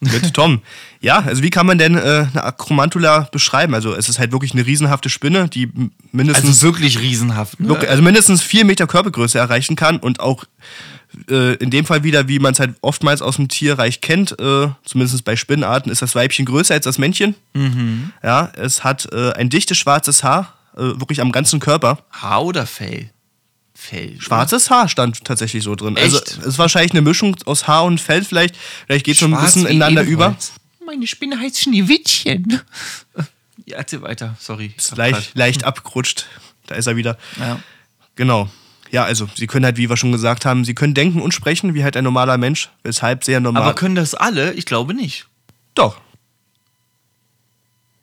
Mit 0.00 0.32
Tom. 0.32 0.62
Ja, 1.02 1.20
also 1.20 1.42
wie 1.42 1.50
kann 1.50 1.66
man 1.66 1.78
denn 1.78 1.96
äh, 1.96 2.26
eine 2.30 2.44
Akromantula 2.44 3.28
beschreiben? 3.32 3.74
Also 3.74 3.94
es 3.94 4.08
ist 4.08 4.18
halt 4.18 4.32
wirklich 4.32 4.52
eine 4.52 4.66
riesenhafte 4.66 5.08
Spinne, 5.08 5.48
die 5.48 5.70
mindestens... 6.12 6.48
Also 6.48 6.62
wirklich 6.62 7.00
riesenhaft. 7.00 7.58
Ne? 7.58 7.76
Also 7.88 8.02
mindestens 8.02 8.42
vier 8.42 8.64
Meter 8.64 8.86
Körpergröße 8.86 9.38
erreichen 9.38 9.76
kann 9.76 9.98
und 9.98 10.20
auch 10.20 10.44
äh, 11.28 11.54
in 11.54 11.70
dem 11.70 11.84
Fall 11.86 12.02
wieder, 12.04 12.28
wie 12.28 12.38
man 12.38 12.52
es 12.52 12.60
halt 12.60 12.74
oftmals 12.82 13.22
aus 13.22 13.36
dem 13.36 13.48
Tierreich 13.48 14.00
kennt, 14.00 14.38
äh, 14.38 14.68
zumindest 14.84 15.24
bei 15.24 15.36
Spinnenarten, 15.36 15.90
ist 15.90 16.02
das 16.02 16.14
Weibchen 16.14 16.44
größer 16.44 16.74
als 16.74 16.84
das 16.84 16.98
Männchen. 16.98 17.34
Mhm. 17.54 18.12
Ja, 18.22 18.52
es 18.56 18.84
hat 18.84 19.08
äh, 19.12 19.32
ein 19.32 19.48
dichtes 19.48 19.78
schwarzes 19.78 20.22
Haar, 20.22 20.54
äh, 20.76 20.80
wirklich 20.80 21.20
am 21.20 21.32
ganzen 21.32 21.60
Körper. 21.60 21.98
Haar 22.10 22.44
oder 22.44 22.66
Fell? 22.66 23.10
Fell. 23.80 24.20
Schwarzes 24.20 24.68
Haar 24.68 24.88
stand 24.88 25.24
tatsächlich 25.24 25.64
so 25.64 25.74
drin. 25.74 25.96
Also, 25.96 26.18
Echt? 26.18 26.28
Also 26.28 26.40
es 26.42 26.46
ist 26.48 26.58
wahrscheinlich 26.58 26.92
eine 26.92 27.00
Mischung 27.00 27.34
aus 27.46 27.66
Haar 27.66 27.84
und 27.84 27.98
Fell 27.98 28.22
vielleicht. 28.22 28.54
Vielleicht 28.86 29.06
geht 29.06 29.16
schon 29.16 29.32
ein 29.32 29.42
bisschen 29.42 29.66
ineinander 29.66 30.02
über. 30.02 30.36
Meine 30.84 31.06
Spinne 31.06 31.40
heißt 31.40 31.58
Schneewittchen. 31.60 32.60
ja, 33.64 33.78
erzähl 33.78 34.02
weiter, 34.02 34.36
sorry. 34.38 34.74
Ist 34.76 34.96
leicht, 34.96 35.34
leicht 35.34 35.64
abgerutscht. 35.64 36.26
Da 36.66 36.74
ist 36.74 36.86
er 36.88 36.96
wieder. 36.96 37.16
Ja. 37.38 37.58
Genau. 38.16 38.50
Ja, 38.90 39.04
also 39.04 39.28
sie 39.34 39.46
können 39.46 39.64
halt, 39.64 39.78
wie 39.78 39.88
wir 39.88 39.96
schon 39.96 40.12
gesagt 40.12 40.44
haben, 40.44 40.64
sie 40.64 40.74
können 40.74 40.94
denken 40.94 41.22
und 41.22 41.32
sprechen 41.32 41.74
wie 41.74 41.82
halt 41.82 41.96
ein 41.96 42.04
normaler 42.04 42.36
Mensch, 42.36 42.68
weshalb 42.82 43.24
sehr 43.24 43.40
normal. 43.40 43.62
Aber 43.62 43.74
können 43.74 43.94
das 43.94 44.14
alle? 44.14 44.52
Ich 44.52 44.66
glaube 44.66 44.92
nicht. 44.92 45.26
Doch. 45.74 45.96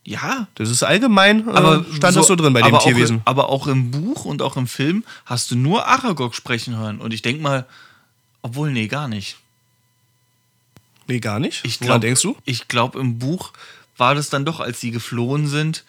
Ja. 0.08 0.48
Das 0.56 0.70
ist 0.70 0.84
allgemein, 0.84 1.50
äh, 1.50 1.52
aber 1.52 1.86
stand 1.94 2.14
so, 2.14 2.22
das 2.22 2.28
so 2.28 2.36
drin 2.38 2.54
bei 2.54 2.62
dem 2.62 2.80
Tierwesen. 2.80 3.18
Auch, 3.18 3.28
aber 3.28 3.50
auch 3.50 3.68
im 3.68 3.92
Buch 3.92 4.24
und 4.24 4.42
auch 4.42 4.56
im 4.56 4.66
Film 4.66 5.04
hast 5.26 5.52
du 5.52 5.58
nur 5.58 5.86
Aragog 5.86 6.34
sprechen 6.34 6.78
hören. 6.78 7.00
Und 7.00 7.14
ich 7.14 7.22
denke 7.22 7.44
mal, 7.44 7.66
obwohl, 8.42 8.72
nee, 8.72 8.88
gar 8.88 9.10
nicht. 9.10 9.38
Nee, 11.08 11.20
gar 11.20 11.40
nicht? 11.40 11.66
Ich 11.66 11.80
glaub, 11.80 11.90
Woran 11.90 12.02
denkst 12.02 12.22
du? 12.22 12.38
Ich 12.46 12.70
glaube, 12.70 13.00
im 13.02 13.20
Buch 13.20 13.52
war 13.98 14.16
das 14.16 14.30
dann 14.30 14.46
doch, 14.46 14.62
als 14.62 14.80
sie 14.80 14.92
geflohen 14.92 15.48
sind, 15.48 15.84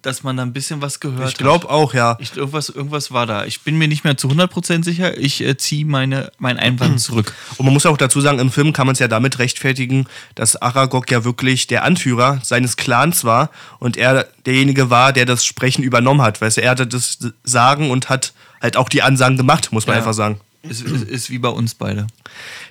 dass 0.00 0.22
man 0.22 0.36
da 0.38 0.42
ein 0.42 0.52
bisschen 0.52 0.80
was 0.80 0.98
gehört 0.98 1.28
ich 1.28 1.36
glaub 1.36 1.54
hat. 1.54 1.62
Ich 1.62 1.68
glaube 1.68 1.74
auch, 1.74 1.94
ja. 1.94 2.16
Ich, 2.20 2.34
irgendwas, 2.36 2.70
irgendwas 2.70 3.12
war 3.12 3.26
da. 3.26 3.44
Ich 3.44 3.62
bin 3.62 3.76
mir 3.76 3.86
nicht 3.86 4.02
mehr 4.02 4.16
zu 4.16 4.28
100% 4.28 4.82
sicher. 4.82 5.18
Ich 5.18 5.42
äh, 5.42 5.56
ziehe 5.58 5.84
meinen 5.84 6.30
Einwand 6.40 7.00
zurück. 7.00 7.34
Und 7.58 7.66
man 7.66 7.74
muss 7.74 7.84
auch 7.84 7.98
dazu 7.98 8.20
sagen, 8.20 8.38
im 8.38 8.50
Film 8.50 8.72
kann 8.72 8.86
man 8.86 8.94
es 8.94 8.98
ja 8.98 9.08
damit 9.08 9.38
rechtfertigen, 9.38 10.06
dass 10.34 10.56
Aragog 10.56 11.10
ja 11.10 11.24
wirklich 11.24 11.66
der 11.66 11.84
Anführer 11.84 12.40
seines 12.42 12.76
Clans 12.76 13.24
war 13.24 13.50
und 13.78 13.96
er 13.96 14.26
derjenige 14.46 14.88
war, 14.88 15.12
der 15.12 15.26
das 15.26 15.44
Sprechen 15.44 15.82
übernommen 15.82 16.22
hat. 16.22 16.40
Weißt 16.40 16.56
du, 16.56 16.62
er 16.62 16.70
hatte 16.70 16.86
das 16.86 17.18
Sagen 17.44 17.90
und 17.90 18.08
hat 18.08 18.32
halt 18.62 18.76
auch 18.76 18.88
die 18.88 19.02
Ansagen 19.02 19.36
gemacht, 19.36 19.70
muss 19.72 19.86
man 19.86 19.94
ja. 19.94 20.00
einfach 20.00 20.14
sagen. 20.14 20.40
Ist, 20.62 20.82
ist, 20.82 21.04
ist 21.04 21.30
wie 21.30 21.38
bei 21.38 21.48
uns 21.48 21.74
beide. 21.74 22.06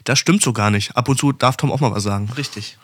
Das 0.06 0.17
stimmt 0.17 0.41
so 0.41 0.54
gar 0.54 0.72
nicht. 0.72 0.96
Ab 0.96 1.10
und 1.10 1.20
zu 1.20 1.32
darf 1.32 1.58
Tom 1.58 1.72
auch 1.72 1.82
mal 1.82 1.91
was 1.91 2.04
sagen. 2.04 2.30
Richtig. 2.38 2.78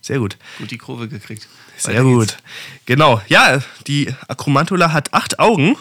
Sehr 0.00 0.18
gut. 0.18 0.36
Gut 0.58 0.70
die 0.70 0.78
Kurve 0.78 1.08
gekriegt. 1.08 1.48
Sehr 1.76 2.02
gut. 2.02 2.38
Genau. 2.86 3.20
Ja, 3.28 3.62
die 3.86 4.14
Akromantula 4.28 4.92
hat 4.92 5.12
acht 5.12 5.38
Augen, 5.38 5.76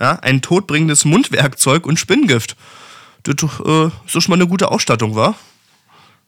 ja, 0.00 0.18
ein 0.20 0.42
todbringendes 0.42 1.04
Mundwerkzeug 1.04 1.86
und 1.86 1.98
Spinnengift. 1.98 2.56
Das 3.22 3.36
äh, 3.42 3.86
ist 3.86 4.12
schon 4.12 4.22
mal 4.28 4.34
eine 4.34 4.46
gute 4.46 4.70
Ausstattung, 4.70 5.14
war? 5.14 5.34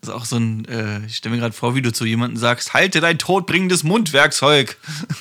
Das 0.00 0.10
ist 0.10 0.14
auch 0.14 0.24
so 0.24 0.36
ein, 0.36 0.66
äh, 0.66 1.04
ich 1.06 1.16
stelle 1.16 1.34
mir 1.34 1.40
gerade 1.40 1.54
vor, 1.54 1.74
wie 1.74 1.82
du 1.82 1.92
zu 1.92 2.04
jemandem 2.04 2.36
sagst, 2.36 2.74
halte 2.74 3.00
dein 3.00 3.18
todbringendes 3.18 3.82
Mundwerkzeug. 3.82 4.76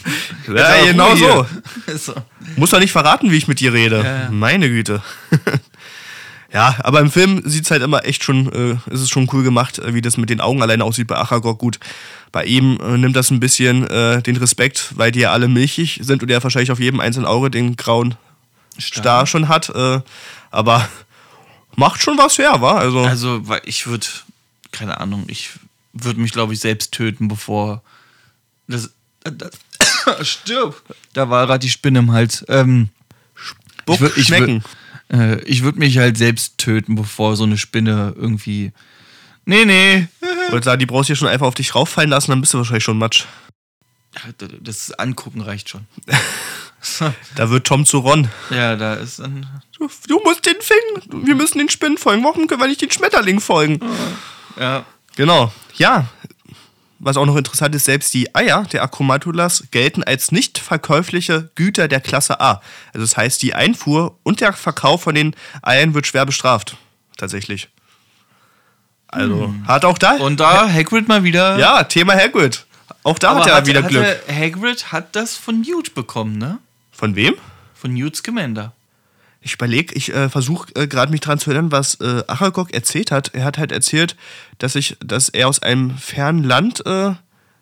ja, 0.54 0.86
genau 0.86 1.16
so. 1.16 1.48
so. 1.98 2.14
Muss 2.56 2.70
doch 2.70 2.80
nicht 2.80 2.92
verraten, 2.92 3.32
wie 3.32 3.38
ich 3.38 3.48
mit 3.48 3.60
dir 3.60 3.74
rede. 3.74 4.04
Ja, 4.04 4.24
ja. 4.24 4.32
Meine 4.32 4.70
Güte. 4.70 5.02
Ja, 6.56 6.78
aber 6.84 7.02
im 7.02 7.12
Film 7.12 7.42
sieht 7.44 7.66
es 7.66 7.72
halt 7.72 7.82
immer 7.82 8.06
echt 8.06 8.24
schon, 8.24 8.50
äh, 8.54 8.78
ist 8.90 9.02
es 9.02 9.10
schon 9.10 9.28
cool 9.34 9.44
gemacht, 9.44 9.78
äh, 9.80 9.94
wie 9.94 10.02
das 10.02 10.16
mit 10.16 10.30
den 10.30 10.40
Augen 10.40 10.62
alleine 10.62 10.86
aussieht 10.86 11.06
bei 11.06 11.18
Achagor. 11.18 11.58
Gut, 11.58 11.82
bei 12.32 12.46
ihm 12.46 12.80
äh, 12.82 12.98
nimmt 12.98 13.18
das 13.18 13.30
ein 13.30 13.42
bisschen 13.42 13.86
äh, 13.90 14.22
den 14.22 14.38
Respekt, 14.38 14.94
weil 14.96 15.12
die 15.12 15.20
ja 15.20 15.34
alle 15.34 15.50
milchig 15.50 16.00
sind 16.02 16.24
und 16.24 16.32
er 16.32 16.42
wahrscheinlich 16.42 16.72
auf 16.72 16.80
jedem 16.80 17.02
einzelnen 17.02 17.26
Auge 17.26 17.52
den 17.52 17.76
grauen 17.76 18.16
Star, 18.80 19.02
Star 19.02 19.28
schon 19.28 19.50
hat. 19.50 19.68
Äh, 19.68 20.00
aber 20.50 20.88
macht 21.76 22.02
schon 22.02 22.18
was 22.18 22.38
her, 22.38 22.62
wa? 22.62 22.78
Also, 22.78 23.02
also 23.02 23.44
ich 23.66 23.86
würde, 23.86 24.08
keine 24.72 25.02
Ahnung, 25.02 25.26
ich 25.28 25.50
würde 25.92 26.22
mich, 26.22 26.32
glaube 26.32 26.54
ich, 26.54 26.62
selbst 26.62 26.94
töten, 26.94 27.28
bevor 27.28 27.84
das, 28.70 28.92
das 29.26 29.52
stirb. 30.30 30.82
Da 31.12 31.30
war 31.30 31.48
gerade 31.48 31.60
die 31.60 31.70
Spinne 31.70 32.00
im 32.00 32.14
Hals. 32.14 32.46
Ähm, 32.48 32.88
Spuck, 33.36 34.00
ich 34.00 34.18
ich 34.20 34.28
schmecken. 34.28 34.64
Äh, 35.12 35.42
ich 35.44 35.64
würde 35.64 35.80
mich 35.80 35.98
halt 35.98 36.18
selbst 36.18 36.58
töten, 36.58 36.96
bevor 36.96 37.36
so 37.36 37.44
eine 37.44 37.58
Spinne 37.58 38.14
irgendwie. 38.16 38.72
Nee, 39.46 39.66
nee. 39.66 40.08
Ich 40.46 40.52
wollte 40.52 40.66
sagen, 40.66 40.80
die 40.80 40.86
brauchst 40.86 41.10
du 41.10 41.14
ja 41.14 41.18
schon 41.18 41.28
einfach 41.28 41.48
auf 41.48 41.56
dich 41.56 41.76
rauffallen 41.76 42.10
lassen, 42.10 42.32
dann 42.32 42.42
bist 42.42 42.54
du 42.54 42.58
wahrscheinlich 42.58 42.84
schon 42.84 42.98
Matsch. 42.98 43.26
Das 44.62 44.92
Angucken 44.94 45.42
reicht 45.42 45.70
schon. 45.70 45.88
da 47.36 47.50
wird 47.50 47.68
Tom 47.68 47.86
zu 47.86 48.00
Ron. 48.00 48.30
Ja, 48.50 48.76
da 48.76 48.94
ist 48.96 49.20
dann. 49.20 49.46
Du, 49.78 49.90
du 50.08 50.22
musst 50.24 50.46
den 50.46 50.56
finden. 50.62 51.28
Wir 51.28 51.36
müssen 51.36 51.58
den 51.58 51.70
Spinnen 51.70 51.98
folgen. 51.98 52.24
Warum 52.24 52.48
können 52.48 52.62
wir 52.62 52.68
nicht 52.68 52.82
den 52.82 52.92
Schmetterling 52.92 53.42
folgen? 53.42 53.80
Ja. 54.58 54.86
Genau. 55.16 55.52
Ja, 55.76 56.08
was 57.06 57.18
auch 57.18 57.26
noch 57.28 57.36
interessant 57.36 57.76
ist, 57.76 57.86
selbst 57.86 58.14
die 58.16 58.34
Eier 58.34 58.64
der 58.64 58.82
Akromatulas 58.82 59.66
gelten 59.70 60.04
als 60.04 60.32
nicht 60.32 60.58
verkäufliche 60.58 61.52
Güter 61.54 61.88
der 61.88 62.02
Klasse 62.02 62.42
A. 62.42 62.62
Also 62.94 63.06
das 63.06 63.16
heißt, 63.16 63.44
die 63.44 63.54
Einfuhr 63.54 64.18
und 64.24 64.42
der 64.42 64.54
Verkauf 64.54 65.04
von 65.04 65.14
den 65.14 65.36
Eiern 65.62 65.94
wird 65.94 66.08
schwer 66.08 66.26
bestraft. 66.26 66.78
Tatsächlich. 67.16 67.70
Also 69.08 69.46
hm. 69.46 69.68
hat 69.68 69.86
auch 69.86 70.00
da. 70.00 70.16
Und 70.16 70.40
da 70.40 70.68
Hagrid 70.68 71.08
mal 71.08 71.24
wieder. 71.24 71.60
Ja, 71.60 71.84
Thema 71.84 72.16
Hagrid. 72.16 72.66
Auch 73.04 73.20
da 73.20 73.36
hat 73.36 73.46
er 73.46 73.56
hat, 73.58 73.68
wieder 73.68 73.84
hat 73.84 73.90
Glück. 73.90 74.06
Hagrid 74.28 74.92
hat 74.92 75.16
das 75.16 75.38
von 75.38 75.62
Newt 75.62 75.94
bekommen, 75.94 76.40
ne? 76.40 76.58
Von 76.92 77.16
wem? 77.16 77.36
Von 77.76 77.94
Newt 77.94 78.16
Scamander. 78.16 78.74
Ich 79.46 79.54
überlege, 79.54 79.94
ich 79.94 80.12
äh, 80.12 80.28
versuche 80.28 80.74
äh, 80.74 80.88
gerade 80.88 81.12
mich 81.12 81.22
daran 81.22 81.38
zu 81.38 81.52
erinnern, 81.52 81.72
was 81.72 82.02
äh, 82.02 82.24
Achagok 82.26 82.74
erzählt 82.74 83.12
hat. 83.12 83.36
Er 83.36 83.44
hat 83.44 83.60
halt 83.60 83.72
erzählt, 83.72 84.16
dass, 84.58 84.74
ich, 84.74 84.98
dass 85.06 85.30
er 85.30 85.48
aus 85.48 85.62
einem 85.62 85.96
fernen 86.00 86.44
Land 86.44 86.84
äh, 86.88 87.12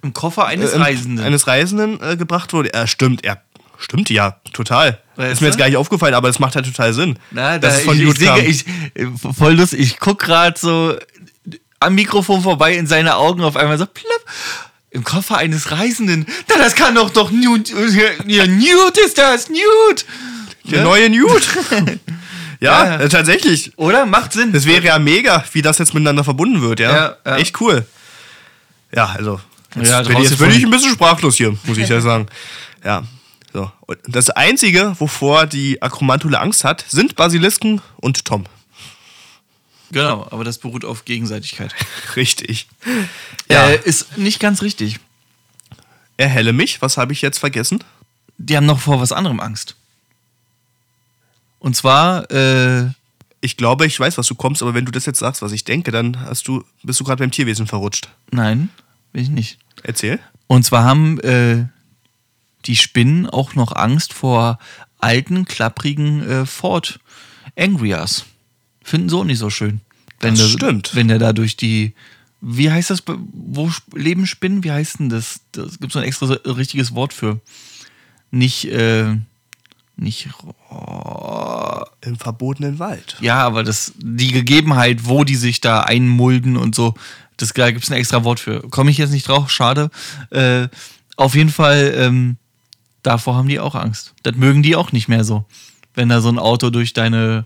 im 0.02 0.14
Koffer 0.14 0.46
eines 0.46 0.72
äh, 0.72 0.78
Reisenden. 0.78 1.26
Eines 1.26 1.46
Reisenden 1.46 2.00
äh, 2.02 2.16
gebracht 2.16 2.54
wurde. 2.54 2.72
Ja, 2.74 2.88
stimmt, 2.88 3.26
er 3.26 3.42
stimmt 3.78 4.10
ja, 4.10 4.38
total. 4.54 5.02
Weißt 5.18 5.34
ist 5.34 5.42
mir 5.42 5.48
jetzt 5.48 5.58
gar 5.58 5.68
nicht 5.68 5.76
aufgefallen, 5.76 6.14
aber 6.14 6.30
es 6.30 6.40
macht 6.40 6.56
halt 6.56 6.66
total 6.66 6.94
Sinn. 6.94 7.20
Na, 7.32 7.60
dass 7.60 7.74
da, 7.74 7.80
es 7.80 7.86
von 7.86 7.96
ich, 7.96 8.02
ich, 8.02 8.08
Jude 8.08 8.20
singe, 8.20 8.46
ich, 8.46 8.66
äh, 8.94 9.08
voll 9.38 9.56
lustig. 9.56 9.82
Ich 9.82 10.00
guck 10.00 10.20
gerade 10.20 10.58
so 10.58 10.96
am 11.82 11.96
Mikrofon 11.96 12.44
vorbei 12.44 12.78
in 12.78 12.88
seine 12.88 13.18
Augen 13.18 13.44
auf 13.44 13.58
einmal 13.58 13.78
so 13.78 13.88
plopp. 13.88 14.26
Im 14.90 15.04
Koffer 15.04 15.38
eines 15.38 15.72
Reisenden. 15.72 16.28
Na, 16.48 16.56
das 16.60 16.76
kann 16.76 16.96
doch 16.96 17.10
doch 17.10 17.30
Newt. 17.30 17.74
Ja, 18.26 18.48
Newt 18.48 18.98
ist 19.00 19.18
das, 19.18 19.50
Newt. 19.50 20.06
Der 20.66 20.80
Ne? 20.80 20.84
neue 20.86 21.10
Newt. 21.10 21.48
ja, 22.60 22.86
Ja. 22.86 23.00
äh, 23.00 23.10
tatsächlich. 23.10 23.78
Oder? 23.78 24.06
Macht 24.06 24.34
Sinn. 24.34 24.54
Das 24.54 24.66
wäre 24.66 24.84
ja 24.84 24.98
mega, 25.00 25.44
wie 25.52 25.62
das 25.62 25.78
jetzt 25.78 25.94
miteinander 25.94 26.24
verbunden 26.24 26.62
wird, 26.62 26.80
ja. 26.80 26.92
Ja, 26.96 27.18
ja. 27.26 27.38
Echt 27.38 27.60
cool. 27.62 27.86
Ja, 28.96 29.08
also. 29.08 29.40
Jetzt, 29.76 29.90
Ja, 29.90 30.02
bin, 30.02 30.08
ich- 30.12 30.14
draußen 30.16 30.30
jetzt 30.32 30.40
bin 30.40 30.52
ich 30.52 30.64
ein 30.64 30.70
bisschen 30.72 30.92
sprachlos 30.94 31.36
hier, 31.36 31.58
muss 31.64 31.78
ich 31.78 31.90
ja 31.90 32.00
sagen. 32.02 32.28
Ja. 32.84 33.04
So. 33.52 33.72
Und 33.82 33.98
das 34.08 34.30
Einzige, 34.32 34.96
wovor 35.00 35.46
die 35.48 35.82
Akromantule 35.82 36.40
Angst 36.40 36.64
hat, 36.64 36.86
sind 36.88 37.16
Basilisken 37.16 37.82
und 37.98 38.26
Tom. 38.26 38.46
Genau, 39.92 40.28
aber 40.32 40.44
das 40.44 40.58
beruht 40.58 40.86
auf 40.86 41.06
Gegenseitigkeit. 41.06 41.74
Richtig. 42.16 42.68
Ja. 43.50 43.70
Äh, 43.70 43.80
ist 43.84 44.18
nicht 44.18 44.40
ganz 44.40 44.62
richtig. 44.64 45.00
Erhelle 46.18 46.52
mich, 46.54 46.82
was 46.82 46.98
habe 46.98 47.14
ich 47.14 47.22
jetzt 47.22 47.38
vergessen? 47.38 47.84
Die 48.40 48.58
haben 48.58 48.66
noch 48.66 48.80
vor 48.80 49.00
was 49.00 49.12
anderem 49.12 49.40
Angst. 49.40 49.76
Und 51.64 51.76
zwar, 51.76 52.30
äh, 52.30 52.90
Ich 53.40 53.58
glaube, 53.58 53.86
ich 53.86 54.00
weiß, 54.00 54.18
was 54.18 54.28
du 54.28 54.36
kommst, 54.36 54.62
aber 54.62 54.74
wenn 54.74 54.86
du 54.86 54.92
das 54.92 55.06
jetzt 55.06 55.20
sagst, 55.20 55.42
was 55.42 55.52
ich 55.52 55.64
denke, 55.64 55.92
dann 55.92 56.20
hast 56.22 56.48
du, 56.48 56.64
bist 56.84 57.00
du 57.00 57.04
gerade 57.04 57.22
beim 57.24 57.32
Tierwesen 57.32 57.68
verrutscht. 57.68 58.10
nein, 58.32 58.70
bin 59.12 59.24
ich 59.24 59.30
nicht. 59.30 59.60
Erzähl. 59.84 60.20
Und 60.48 60.64
zwar 60.64 60.84
haben 60.84 61.20
äh, 61.22 61.66
die 62.66 62.76
Spinnen 62.76 63.28
auch 63.30 63.56
noch 63.56 63.76
Angst 63.76 64.14
vor 64.14 64.60
alten, 65.00 65.46
klapprigen 65.46 66.22
äh, 66.30 66.46
Ford 66.46 67.00
Angrias. 67.58 68.26
Finden 68.84 69.14
auch 69.14 69.24
nicht 69.26 69.40
so 69.40 69.50
schön. 69.50 69.82
Wenn 70.20 70.36
Das 70.36 70.52
der, 70.52 70.58
stimmt. 70.58 70.96
Wenn 70.96 71.08
der 71.10 71.20
da 71.20 71.34
durch 71.34 71.56
die. 71.58 71.94
Wie 72.42 72.72
heißt 72.72 72.90
das? 72.90 73.04
Wo 73.06 73.72
leben 73.94 74.26
Spinnen? 74.28 74.64
Wie 74.64 74.72
heißt 74.72 75.00
denn 75.00 75.10
das? 75.10 75.42
Das 75.54 75.80
gibt 75.80 75.92
so 75.94 76.00
ein 76.00 76.06
extra 76.06 76.28
so, 76.28 76.34
richtiges 76.34 76.94
Wort 76.96 77.14
für. 77.14 77.40
Nicht, 78.32 78.66
äh, 78.66 79.16
nicht. 79.98 80.30
oh, 80.70 81.23
Im 82.06 82.18
verbotenen 82.18 82.80
Wald. 82.80 83.16
ja, 83.22 83.38
aber 83.38 83.64
das, 83.64 83.94
die 83.98 84.32
Gegebenheit, 84.32 85.06
wo 85.06 85.24
die 85.24 85.36
sich 85.36 85.62
da 85.62 85.82
einmulden 85.82 86.58
und 86.58 86.76
so, 86.76 86.96
das, 87.38 87.54
da 87.54 87.72
gibt 87.72 87.84
es 87.84 87.92
ein 87.92 87.98
extra 87.98 88.24
Wort 88.24 88.40
für. 88.40 88.62
Komme 88.70 88.92
ich 88.92 88.98
jetzt 88.98 89.12
nicht 89.12 89.28
drauf, 89.28 89.50
schade. 89.50 89.90
Äh, 90.30 90.68
auf 91.16 91.36
jeden 91.36 91.50
Fall, 91.50 91.94
ähm, 91.98 92.38
davor 93.04 93.36
haben 93.36 93.48
die 93.48 93.60
auch 93.60 93.76
Angst. 93.76 94.14
Das 94.24 94.36
mögen 94.36 94.64
die 94.64 94.76
auch 94.76 94.92
nicht 94.92 95.08
mehr 95.08 95.24
so. 95.24 95.46
Wenn 95.94 96.10
da 96.10 96.22
so 96.22 96.30
ein 96.30 96.40
Auto 96.40 96.70
durch 96.70 96.94
deine 96.94 97.46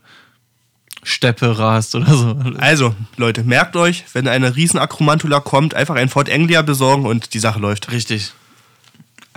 Steppe 1.04 1.58
rast 1.58 1.96
oder 1.96 2.13
so. 2.15 2.38
Also, 2.58 2.96
Leute, 3.15 3.43
merkt 3.43 3.76
euch, 3.76 4.06
wenn 4.13 4.28
eine 4.28 4.56
riesen 4.56 4.80
Akromantula 4.80 5.39
kommt, 5.39 5.74
einfach 5.74 5.96
ein 5.96 6.10
Ford 6.10 6.30
Anglia 6.30 6.62
besorgen 6.62 7.06
und 7.06 7.34
die 7.34 7.39
Sache 7.39 7.60
läuft. 7.60 7.91
Richtig. 7.91 8.34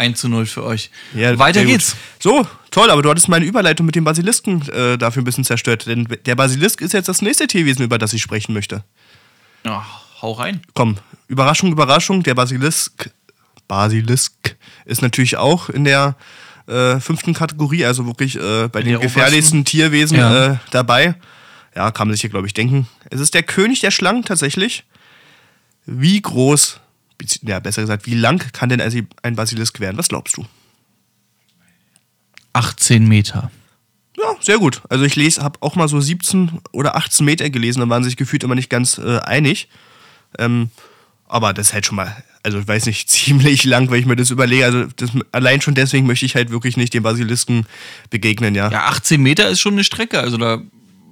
1 0.01 0.19
zu 0.19 0.29
0 0.29 0.47
für 0.47 0.65
euch. 0.65 0.91
Ja, 1.15 1.39
Weiter 1.39 1.65
geht's. 1.65 1.95
So, 2.19 2.47
toll, 2.71 2.91
aber 2.91 3.03
du 3.03 3.11
hattest 3.11 3.29
meine 3.29 3.45
Überleitung 3.45 3.87
mit 3.87 3.95
dem 3.95 4.05
Basilisken 4.05 4.67
äh, 4.71 4.97
dafür 4.99 5.23
ein 5.23 5.25
bisschen 5.25 5.45
zerstört. 5.45 5.87
Denn 5.87 6.09
der 6.27 6.35
Basilisk 6.35 6.81
ist 6.81 6.93
jetzt 6.95 7.09
das 7.09 7.23
nächste 7.23 7.47
Tierwesen, 7.47 7.85
über 7.85 7.99
das 7.99 8.13
ich 8.13 8.23
sprechen 8.23 8.53
möchte. 8.55 8.83
Ja, 9.65 9.87
hau 10.23 10.33
rein. 10.33 10.63
Komm, 10.75 10.97
Überraschung, 11.29 11.71
Überraschung, 11.71 12.23
der 12.23 12.35
Basilisk, 12.35 13.11
Basilisk 13.69 14.57
ist 14.87 15.03
natürlich 15.03 15.37
auch 15.37 15.69
in 15.69 15.85
der 15.85 16.17
äh, 16.67 16.99
fünften 16.99 17.35
Kategorie, 17.35 17.85
also 17.85 18.07
wirklich 18.07 18.37
äh, 18.37 18.69
bei 18.69 18.83
den 18.83 18.93
der 18.93 18.99
gefährlichsten 19.01 19.65
Tierwesen 19.65 20.17
Ja. 20.17 20.53
äh, 20.53 20.57
dabei. 20.71 21.15
Ja, 21.77 21.91
kann 21.91 22.09
man 22.09 22.15
sich 22.15 22.23
hier, 22.23 22.31
glaube 22.31 22.47
ich, 22.47 22.55
denken. 22.55 22.89
Es 23.11 23.21
ist 23.21 23.35
der 23.35 23.43
König 23.45 23.81
der 23.81 23.91
Schlangen 23.93 24.25
tatsächlich. 24.25 24.85
Wie 25.87 26.21
groß, 26.21 26.81
ja, 27.43 27.61
besser 27.61 27.83
gesagt, 27.83 28.07
wie 28.07 28.15
lang 28.15 28.53
kann 28.53 28.69
denn 28.69 28.81
ein 28.81 29.37
Basilisk 29.37 29.81
werden? 29.81 29.99
Was 29.99 30.09
glaubst 30.09 30.37
du? 30.37 30.47
18 32.53 33.07
Meter. 33.07 33.51
Ja, 34.17 34.35
sehr 34.41 34.59
gut. 34.59 34.83
Also 34.89 35.05
ich 35.05 35.17
lese, 35.17 35.43
habe 35.43 35.59
auch 35.63 35.77
mal 35.77 35.89
so 35.89 36.01
17 36.01 36.61
oder 36.73 36.97
18 36.97 37.25
Meter 37.25 37.49
gelesen, 37.49 37.81
da 37.81 37.89
waren 37.89 38.05
sich 38.05 38.17
gefühlt 38.17 38.45
immer 38.45 38.55
nicht 38.55 38.71
ganz 38.71 38.99
äh, 38.99 39.19
einig. 39.21 39.69
Ähm, 40.39 40.71
aber 41.27 41.53
das 41.53 41.69
ist 41.69 41.75
halt 41.75 41.87
schon 41.87 41.97
mal, 41.97 42.25
also 42.43 42.59
ich 42.59 42.69
weiß 42.69 42.87
nicht, 42.87 43.09
ziemlich 43.09 43.65
lang, 43.65 43.91
wenn 43.91 44.01
ich 44.01 44.07
mir 44.07 44.17
das 44.17 44.31
überlege. 44.31 44.65
Also 44.65 44.85
das, 44.97 45.11
allein 45.33 45.61
schon 45.61 45.75
deswegen 45.75 46.07
möchte 46.07 46.27
ich 46.27 46.35
halt 46.35 46.51
wirklich 46.51 46.77
nicht 46.77 46.93
dem 46.93 47.03
Basilisken 47.03 47.67
begegnen, 48.11 48.55
ja. 48.55 48.71
Ja, 48.71 48.87
18 48.87 49.23
Meter 49.23 49.49
ist 49.49 49.61
schon 49.61 49.75
eine 49.75 49.85
Strecke. 49.85 50.21
Also 50.21 50.37
da 50.37 50.61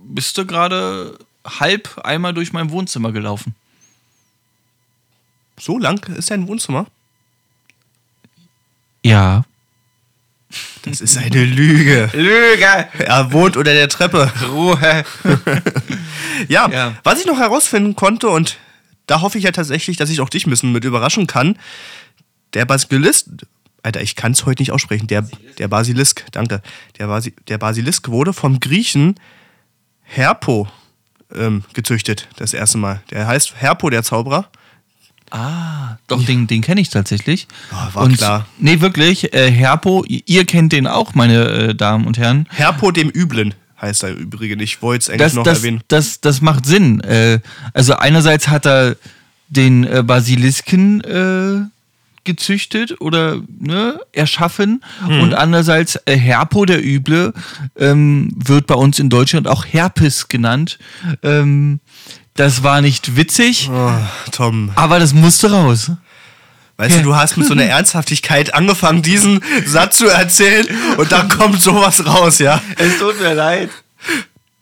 bist 0.05 0.37
du 0.37 0.45
gerade 0.45 1.19
halb 1.47 1.99
einmal 2.05 2.35
durch 2.35 2.53
mein 2.53 2.71
Wohnzimmer 2.71 3.13
gelaufen. 3.13 3.55
So 5.59 5.79
lang 5.79 6.03
ist 6.17 6.31
dein 6.31 6.47
Wohnzimmer? 6.49 6.87
Ja. 9.05 9.45
Das 10.83 11.01
ist 11.01 11.19
eine 11.19 11.45
Lüge. 11.45 12.09
Lüge! 12.15 12.89
Er 12.99 13.33
wohnt 13.33 13.57
unter 13.57 13.73
der 13.75 13.89
Treppe. 13.89 14.31
Ruhe! 14.49 15.05
Ja, 16.49 16.69
Ja. 16.71 16.95
was 17.03 17.19
ich 17.21 17.27
noch 17.27 17.39
herausfinden 17.39 17.97
konnte 17.97 18.29
und 18.29 18.59
da 19.09 19.23
hoffe 19.23 19.39
ich 19.39 19.45
ja 19.45 19.51
tatsächlich, 19.51 19.97
dass 19.97 20.09
ich 20.09 20.21
auch 20.21 20.29
dich 20.29 20.47
ein 20.47 20.51
bisschen 20.51 20.71
mit 20.71 20.85
überraschen 20.85 21.27
kann. 21.27 21.59
Der 22.55 22.65
Basilisk, 22.65 23.27
Alter, 23.83 24.01
ich 24.03 24.15
kann 24.15 24.33
es 24.33 24.47
heute 24.47 24.63
nicht 24.63 24.71
aussprechen. 24.71 25.09
Der, 25.09 25.29
der 25.59 25.67
Basilisk, 25.67 26.25
danke. 26.31 26.63
Der, 26.99 27.09
Basi, 27.09 27.35
der 27.49 27.59
Basilisk 27.59 28.09
wurde 28.09 28.33
vom 28.33 28.61
Griechen 28.61 29.17
Herpo 30.05 30.69
ähm, 31.35 31.65
gezüchtet, 31.75 32.29
das 32.37 32.55
erste 32.55 32.79
Mal. 32.79 33.03
Der 33.11 33.27
heißt 33.27 33.55
Herpo, 33.57 33.91
der 33.91 34.05
Zauberer. 34.05 34.49
Ah, 35.31 35.97
doch, 36.07 36.25
den, 36.25 36.47
den 36.47 36.63
kenne 36.63 36.81
ich 36.81 36.89
tatsächlich. 36.91 37.47
Ah, 37.71 37.89
war 37.93 38.09
klar. 38.09 38.47
Nee, 38.59 38.81
wirklich. 38.81 39.33
Äh, 39.35 39.51
Herpo, 39.51 40.05
ihr 40.07 40.45
kennt 40.47 40.73
den 40.73 40.87
auch, 40.87 41.15
meine 41.15 41.45
äh, 41.45 41.75
Damen 41.75 42.07
und 42.07 42.19
Herren. 42.19 42.47
Herpo 42.51 42.91
dem 42.91 43.11
Üblen 43.11 43.55
heißt 43.81 44.03
er 44.05 44.15
übrigens. 44.15 44.63
Ich 44.63 44.83
wollte 44.83 45.03
es 45.03 45.09
eigentlich 45.11 45.21
Das, 45.21 45.35
noch 45.35 45.45
das, 45.45 45.59
erwähnen. 45.59 45.81
das, 45.89 46.21
das 46.21 46.41
macht 46.41 46.67
Sinn. 46.67 47.01
Äh, 47.03 47.41
also 47.75 47.95
einerseits 47.95 48.49
hat 48.49 48.67
er 48.67 48.97
den 49.49 49.85
äh, 49.85 50.03
Basilisken 50.03 51.01
äh, 51.03 51.67
gezüchtet 52.25 53.01
oder 53.01 53.41
ne, 53.59 54.01
erschaffen 54.13 54.83
Mhm. 55.07 55.21
und 55.21 55.35
andererseits 55.35 55.97
äh, 56.07 56.17
Herpo, 56.17 56.65
der 56.67 56.85
Üble, 56.85 57.33
ähm, 57.79 58.31
wird 58.35 58.67
bei 58.67 58.75
uns 58.75 58.99
in 58.99 59.09
Deutschland 59.11 59.47
auch 59.49 59.65
Herpes 59.65 60.29
genannt. 60.29 60.79
Ähm, 61.23 61.81
das 62.39 62.63
war 62.63 62.81
nicht 62.81 63.17
witzig, 63.17 63.69
Oh, 63.73 63.93
Tom, 64.33 64.71
aber 64.77 64.99
das 64.99 65.13
musste 65.13 65.51
raus. 65.51 65.91
weißt 66.77 66.99
du, 66.99 67.03
du 67.03 67.17
hast 67.17 67.37
mit 67.37 67.47
so 67.47 67.53
einer 67.55 67.65
Ernsthaftigkeit 67.77 68.55
angefangen, 68.55 69.03
diesen 69.03 69.43
Satz 69.67 69.99
zu 69.99 70.07
erzählen 70.09 70.67
und 70.97 71.11
dann 71.13 71.29
kommt 71.29 71.61
sowas 71.61 72.05
raus, 72.07 72.39
ja. 72.39 72.61
Es 72.77 72.99
tut 72.99 73.21
mir 73.21 73.35
leid. 73.35 73.71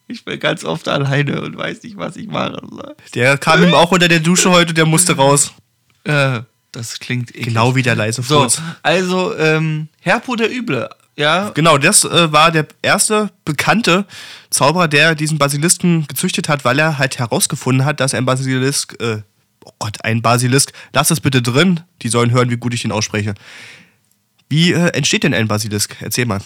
Ich 0.08 0.24
bin 0.24 0.38
ganz 0.38 0.64
oft 0.64 0.88
alleine 0.88 1.40
und 1.42 1.56
weiß 1.56 1.82
nicht, 1.82 1.96
was 1.96 2.16
ich 2.16 2.28
machen 2.28 2.68
soll. 2.70 2.94
Der 3.14 3.36
kam 3.38 3.62
ihm 3.62 3.74
auch 3.74 3.90
unter 3.90 4.08
der 4.08 4.20
Dusche 4.20 4.50
heute, 4.50 4.72
der 4.72 4.86
musste 4.86 5.16
raus. 5.16 5.52
Äh, 6.04 6.40
das 6.72 6.98
klingt 7.00 7.30
eklig. 7.30 7.46
Genau 7.46 7.74
wie 7.74 7.82
der 7.82 7.96
leise 7.96 8.22
So, 8.22 8.38
Furz. 8.40 8.62
also 8.82 9.36
ähm, 9.36 9.88
Herpo 10.00 10.36
der 10.36 10.50
Üble, 10.54 10.88
ja. 11.16 11.50
Genau, 11.50 11.78
das 11.78 12.04
äh, 12.04 12.32
war 12.32 12.50
der 12.52 12.66
erste 12.82 13.30
bekannte 13.44 14.06
Zauberer, 14.50 14.88
der 14.88 15.14
diesen 15.14 15.38
Basilisken 15.38 16.06
gezüchtet 16.06 16.48
hat, 16.48 16.64
weil 16.64 16.78
er 16.78 16.98
halt 16.98 17.18
herausgefunden 17.18 17.84
hat, 17.84 18.00
dass 18.00 18.14
ein 18.14 18.26
Basilisk, 18.26 19.00
äh, 19.00 19.22
oh 19.64 19.72
Gott, 19.78 20.04
ein 20.04 20.22
Basilisk, 20.22 20.72
lass 20.92 21.08
das 21.08 21.20
bitte 21.20 21.42
drin, 21.42 21.80
die 22.02 22.08
sollen 22.08 22.30
hören, 22.30 22.50
wie 22.50 22.56
gut 22.56 22.74
ich 22.74 22.82
den 22.82 22.92
ausspreche. 22.92 23.34
Wie 24.48 24.72
äh, 24.72 24.88
entsteht 24.90 25.24
denn 25.24 25.34
ein 25.34 25.48
Basilisk? 25.48 25.96
Erzähl 26.00 26.26
mal. 26.26 26.40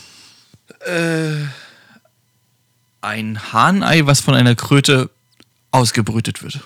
Ein 3.02 3.52
Hahnei, 3.52 4.06
was 4.06 4.20
von 4.20 4.34
einer 4.34 4.54
Kröte 4.54 5.10
ausgebrütet 5.72 6.42
wird. 6.42 6.60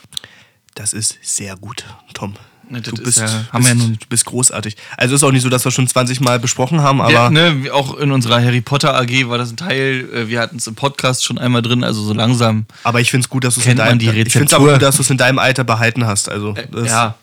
Das 0.74 0.92
ist 0.92 1.18
sehr 1.22 1.56
gut, 1.56 1.84
Tom. 2.12 2.34
Ne, 2.70 2.80
Du 2.80 2.92
ist 2.92 3.02
bist, 3.04 3.18
ja- 3.18 3.24
bist, 3.26 3.52
haben 3.52 3.62
wir 3.64 3.68
ja 3.70 3.74
nun- 3.74 3.92
du 4.00 4.06
bist 4.08 4.24
großartig. 4.24 4.76
Also 4.96 5.14
ist 5.14 5.22
auch 5.22 5.32
nicht 5.32 5.42
so, 5.42 5.48
dass 5.50 5.64
wir 5.64 5.70
schon 5.70 5.86
20 5.86 6.20
Mal 6.20 6.38
besprochen 6.40 6.80
haben, 6.80 7.00
aber 7.02 7.12
ja, 7.12 7.30
ne, 7.30 7.68
auch 7.72 7.96
in 7.98 8.10
unserer 8.10 8.42
Harry 8.42 8.60
Potter 8.62 8.94
AG 8.98 9.28
war 9.28 9.36
das 9.38 9.50
ein 9.52 9.56
Teil. 9.56 10.08
äh, 10.14 10.28
Wir 10.28 10.40
hatten 10.40 10.56
es 10.56 10.66
im 10.66 10.74
Podcast 10.74 11.24
schon 11.24 11.38
einmal 11.38 11.60
drin, 11.62 11.84
also 11.84 12.02
so 12.02 12.14
langsam. 12.14 12.64
Aber 12.82 13.00
ich 13.00 13.10
finde 13.10 13.24
es 13.26 13.28
gut, 13.30 13.44
dass 13.44 13.54
du 13.56 13.60
es 13.60 13.66
in 13.66 13.76
deinem 13.76 14.00
Ich 14.00 14.06
finde 14.08 14.20
es 14.22 14.34
aber 14.34 14.42
Rezeptur? 14.64 14.72
gut, 14.72 14.82
dass 14.82 14.96
du 14.96 15.02
es 15.02 15.10
in 15.10 15.18
deinem 15.18 15.38
Alter 15.38 15.64
behalten 15.64 16.06
hast. 16.06 16.28
Also 16.30 16.52
das, 16.72 16.88
ja. 16.88 17.14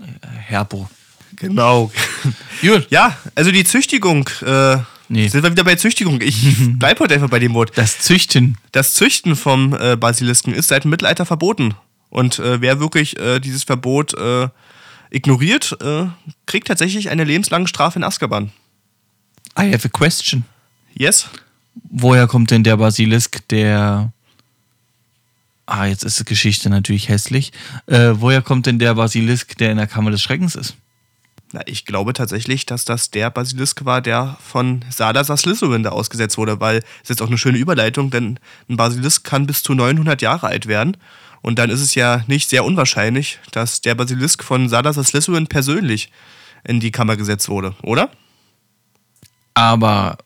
Äh, 0.00 0.26
Herpo. 0.46 0.90
genau. 1.36 1.90
Gut. 2.60 2.86
Ja, 2.90 3.16
also 3.34 3.50
die 3.52 3.64
Züchtigung 3.64 4.28
äh, 4.44 4.78
Nee. 5.08 5.28
Sind 5.28 5.44
wir 5.44 5.52
wieder 5.52 5.62
bei 5.62 5.76
Züchtigung? 5.76 6.20
Ich 6.20 6.56
bleibe 6.80 6.98
heute 7.04 7.14
einfach 7.14 7.28
bei 7.30 7.38
dem 7.38 7.54
Wort. 7.54 7.70
Das 7.76 8.00
Züchten. 8.00 8.58
Das 8.72 8.94
Züchten 8.94 9.36
vom 9.36 9.72
äh, 9.78 9.94
Basilisken 9.96 10.52
ist 10.52 10.66
seit 10.68 10.82
dem 10.82 10.90
Mittelalter 10.90 11.24
verboten. 11.24 11.74
Und 12.10 12.38
äh, 12.38 12.60
wer 12.60 12.80
wirklich 12.80 13.18
äh, 13.18 13.40
dieses 13.40 13.64
Verbot 13.64 14.14
äh, 14.14 14.48
ignoriert, 15.10 15.76
äh, 15.80 16.06
kriegt 16.46 16.68
tatsächlich 16.68 17.10
eine 17.10 17.24
lebenslange 17.24 17.68
Strafe 17.68 17.98
in 17.98 18.04
Azkaban. 18.04 18.52
I 19.58 19.72
have 19.72 19.86
a 19.86 19.90
question. 19.90 20.44
Yes? 20.94 21.28
Woher 21.90 22.26
kommt 22.26 22.50
denn 22.50 22.62
der 22.62 22.76
Basilisk, 22.76 23.46
der. 23.48 24.12
Ah, 25.66 25.86
jetzt 25.86 26.04
ist 26.04 26.20
die 26.20 26.24
Geschichte 26.24 26.70
natürlich 26.70 27.08
hässlich. 27.08 27.52
Äh, 27.86 28.12
woher 28.14 28.40
kommt 28.40 28.66
denn 28.66 28.78
der 28.78 28.94
Basilisk, 28.94 29.56
der 29.58 29.72
in 29.72 29.78
der 29.78 29.88
Kammer 29.88 30.12
des 30.12 30.22
Schreckens 30.22 30.54
ist? 30.54 30.76
Na, 31.52 31.60
ich 31.66 31.84
glaube 31.84 32.12
tatsächlich, 32.12 32.66
dass 32.66 32.84
das 32.84 33.10
der 33.10 33.30
Basilisk 33.30 33.84
war, 33.84 34.00
der 34.00 34.36
von 34.40 34.84
Salazar 34.90 35.36
Slytherin 35.36 35.82
da 35.82 35.90
ausgesetzt 35.90 36.38
wurde, 36.38 36.60
weil 36.60 36.82
es 37.02 37.10
ist 37.10 37.22
auch 37.22 37.28
eine 37.28 37.38
schöne 37.38 37.58
Überleitung, 37.58 38.10
denn 38.10 38.38
ein 38.68 38.76
Basilisk 38.76 39.24
kann 39.24 39.46
bis 39.46 39.62
zu 39.62 39.74
900 39.74 40.22
Jahre 40.22 40.46
alt 40.46 40.66
werden. 40.66 40.96
Und 41.42 41.58
dann 41.58 41.70
ist 41.70 41.80
es 41.80 41.94
ja 41.94 42.24
nicht 42.26 42.48
sehr 42.48 42.64
unwahrscheinlich, 42.64 43.38
dass 43.52 43.80
der 43.80 43.94
Basilisk 43.94 44.42
von 44.42 44.68
Salazar 44.68 45.04
Slytherin 45.04 45.46
persönlich 45.46 46.10
in 46.64 46.80
die 46.80 46.90
Kammer 46.90 47.16
gesetzt 47.16 47.48
wurde, 47.48 47.74
oder? 47.82 48.10
Aber 49.54 50.18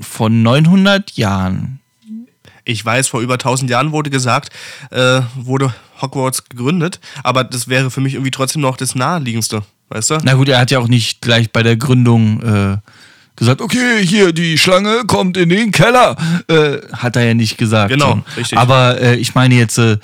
von 0.00 0.42
900 0.42 1.12
Jahren. 1.12 1.80
Ich 2.64 2.84
weiß, 2.84 3.08
vor 3.08 3.20
über 3.20 3.34
1000 3.34 3.70
Jahren 3.70 3.92
wurde 3.92 4.10
gesagt, 4.10 4.50
äh, 4.90 5.20
wurde 5.34 5.74
Hogwarts 6.00 6.48
gegründet, 6.48 6.98
aber 7.22 7.44
das 7.44 7.68
wäre 7.68 7.90
für 7.90 8.00
mich 8.00 8.14
irgendwie 8.14 8.30
trotzdem 8.30 8.62
noch 8.62 8.76
das 8.76 8.94
naheliegendste, 8.94 9.62
weißt 9.90 10.10
du? 10.10 10.18
Na 10.22 10.34
gut, 10.34 10.48
er 10.48 10.58
hat 10.58 10.70
ja 10.70 10.78
auch 10.78 10.88
nicht 10.88 11.20
gleich 11.20 11.52
bei 11.52 11.62
der 11.62 11.76
Gründung 11.76 12.42
äh, 12.42 12.78
gesagt, 13.36 13.60
okay, 13.60 14.04
hier 14.04 14.32
die 14.32 14.58
Schlange 14.58 15.04
kommt 15.06 15.36
in 15.36 15.48
den 15.48 15.70
Keller. 15.70 16.16
Äh, 16.48 16.78
hat 16.92 17.16
er 17.16 17.24
ja 17.24 17.34
nicht 17.34 17.58
gesagt. 17.58 17.90
Genau, 17.90 18.10
schon. 18.10 18.24
richtig. 18.36 18.58
Aber 18.58 19.00
äh, 19.00 19.16
ich 19.16 19.34
meine 19.34 19.54
jetzt, 19.54 19.78
äh, 19.78 19.98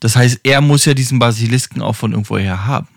das 0.00 0.16
heißt, 0.16 0.40
er 0.42 0.60
muss 0.60 0.84
ja 0.84 0.94
diesen 0.94 1.18
Basilisken 1.18 1.80
auch 1.82 1.94
von 1.94 2.12
irgendwoher 2.12 2.66
haben. 2.66 2.88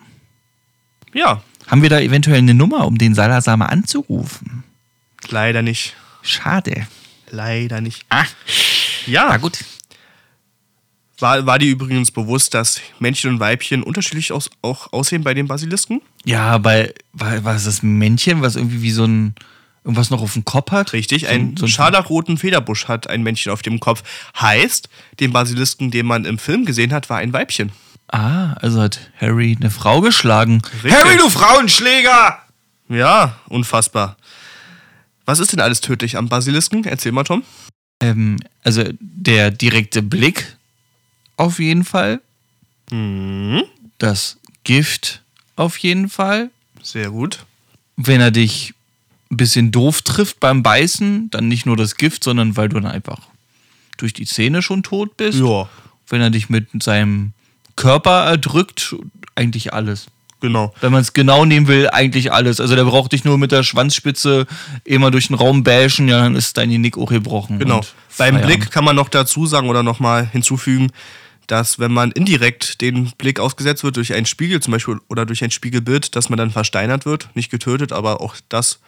Ja. 1.13 1.41
Haben 1.67 1.81
wir 1.81 1.89
da 1.89 1.99
eventuell 1.99 2.37
eine 2.37 2.53
Nummer, 2.53 2.85
um 2.85 2.97
den 2.97 3.15
Salazar 3.15 3.57
mal 3.57 3.67
anzurufen? 3.67 4.63
Leider 5.29 5.61
nicht. 5.61 5.95
Schade. 6.21 6.87
Leider 7.29 7.81
nicht. 7.81 8.05
Ah. 8.09 8.25
Ja. 9.07 9.27
Na 9.29 9.37
gut. 9.37 9.63
War, 11.19 11.45
war 11.45 11.59
dir 11.59 11.69
übrigens 11.69 12.11
bewusst, 12.11 12.53
dass 12.53 12.81
Männchen 12.99 13.31
und 13.31 13.39
Weibchen 13.39 13.83
unterschiedlich 13.83 14.31
aus, 14.31 14.49
auch 14.61 14.91
aussehen 14.91 15.23
bei 15.23 15.33
den 15.33 15.47
Basilisken? 15.47 16.01
Ja, 16.25 16.57
bei, 16.57 16.93
bei 17.13 17.43
was 17.43 17.57
ist 17.57 17.67
das 17.67 17.83
Männchen, 17.83 18.41
was 18.41 18.55
irgendwie 18.55 18.81
wie 18.81 18.91
so 18.91 19.05
ein 19.05 19.35
irgendwas 19.85 20.09
noch 20.09 20.21
auf 20.21 20.33
dem 20.33 20.43
Kopf 20.43 20.71
hat? 20.71 20.93
Richtig, 20.93 21.27
ein 21.27 21.55
so, 21.55 21.65
so 21.65 21.67
scharlachroten 21.67 22.37
Federbusch 22.37 22.87
hat 22.87 23.07
ein 23.07 23.21
Männchen 23.21 23.51
auf 23.51 23.61
dem 23.61 23.79
Kopf. 23.79 24.03
Heißt, 24.39 24.89
den 25.19 25.31
Basilisken, 25.31 25.91
den 25.91 26.07
man 26.07 26.25
im 26.25 26.39
Film 26.39 26.65
gesehen 26.65 26.91
hat, 26.91 27.09
war 27.09 27.19
ein 27.19 27.31
Weibchen. 27.31 27.71
Ah, 28.07 28.53
also 28.53 28.81
hat 28.81 28.99
Harry 29.19 29.55
eine 29.59 29.71
Frau 29.71 30.01
geschlagen. 30.01 30.61
Richtig. 30.83 30.93
Harry, 30.93 31.17
du 31.17 31.29
Frauenschläger! 31.29 32.39
Ja, 32.89 33.39
unfassbar. 33.47 34.17
Was 35.25 35.39
ist 35.39 35.53
denn 35.53 35.59
alles 35.59 35.81
tödlich 35.81 36.17
am 36.17 36.29
Basilisken? 36.29 36.83
Erzähl 36.83 37.11
mal, 37.11 37.23
Tom. 37.23 37.43
Ähm, 37.99 38.37
also 38.63 38.83
der 38.99 39.49
direkte 39.49 40.01
Blick 40.03 40.55
auf 41.37 41.59
jeden 41.59 41.83
Fall. 41.83 42.21
Mhm. 42.91 43.63
Das 43.97 44.37
Gift 44.63 45.23
auf 45.55 45.77
jeden 45.77 46.09
Fall. 46.09 46.51
Sehr 46.83 47.09
gut. 47.09 47.45
Wenn 47.97 48.21
er 48.21 48.31
dich 48.31 48.74
ein 49.35 49.37
bisschen 49.37 49.71
doof 49.71 50.01
trifft 50.01 50.39
beim 50.39 50.63
Beißen, 50.63 51.29
dann 51.29 51.47
nicht 51.47 51.65
nur 51.65 51.77
das 51.77 51.95
Gift, 51.97 52.23
sondern 52.23 52.57
weil 52.57 52.69
du 52.69 52.79
dann 52.79 52.91
einfach 52.91 53.19
durch 53.97 54.13
die 54.13 54.25
Zähne 54.25 54.61
schon 54.61 54.81
tot 54.81 55.17
bist. 55.17 55.39
Ja. 55.39 55.69
Wenn 56.07 56.21
er 56.21 56.29
dich 56.29 56.49
mit 56.49 56.67
seinem 56.81 57.33
Körper 57.75 58.25
erdrückt, 58.25 58.95
eigentlich 59.35 59.73
alles. 59.73 60.07
Genau. 60.41 60.73
Wenn 60.79 60.91
man 60.91 61.01
es 61.01 61.13
genau 61.13 61.45
nehmen 61.45 61.67
will, 61.67 61.89
eigentlich 61.89 62.31
alles. 62.31 62.59
Also 62.59 62.75
der 62.75 62.83
braucht 62.83 63.13
dich 63.13 63.23
nur 63.23 63.37
mit 63.37 63.51
der 63.51 63.63
Schwanzspitze 63.63 64.45
immer 64.83 65.11
durch 65.11 65.27
den 65.27 65.35
Raum 65.35 65.63
bashen, 65.63 66.07
ja, 66.07 66.21
dann 66.21 66.35
ist 66.35 66.57
dein 66.57 66.69
Genick 66.69 66.97
auch 66.97 67.09
gebrochen. 67.09 67.59
Genau. 67.59 67.81
Beim 68.17 68.41
Blick 68.41 68.71
kann 68.71 68.85
man 68.85 68.95
noch 68.95 69.09
dazu 69.09 69.45
sagen 69.45 69.69
oder 69.69 69.81
nochmal 69.81 70.25
hinzufügen, 70.25 70.91
dass 71.47 71.79
wenn 71.79 71.91
man 71.91 72.11
indirekt 72.11 72.81
den 72.81 73.11
Blick 73.17 73.39
ausgesetzt 73.39 73.83
wird 73.83 73.97
durch 73.97 74.13
einen 74.13 74.25
Spiegel 74.25 74.61
zum 74.61 74.71
Beispiel 74.71 74.99
oder 75.09 75.25
durch 75.25 75.43
ein 75.43 75.51
Spiegelbild, 75.51 76.15
dass 76.15 76.29
man 76.29 76.37
dann 76.37 76.51
versteinert 76.51 77.05
wird, 77.05 77.29
nicht 77.33 77.49
getötet, 77.49 77.91
aber 77.91 78.21
auch 78.21 78.35
das 78.49 78.79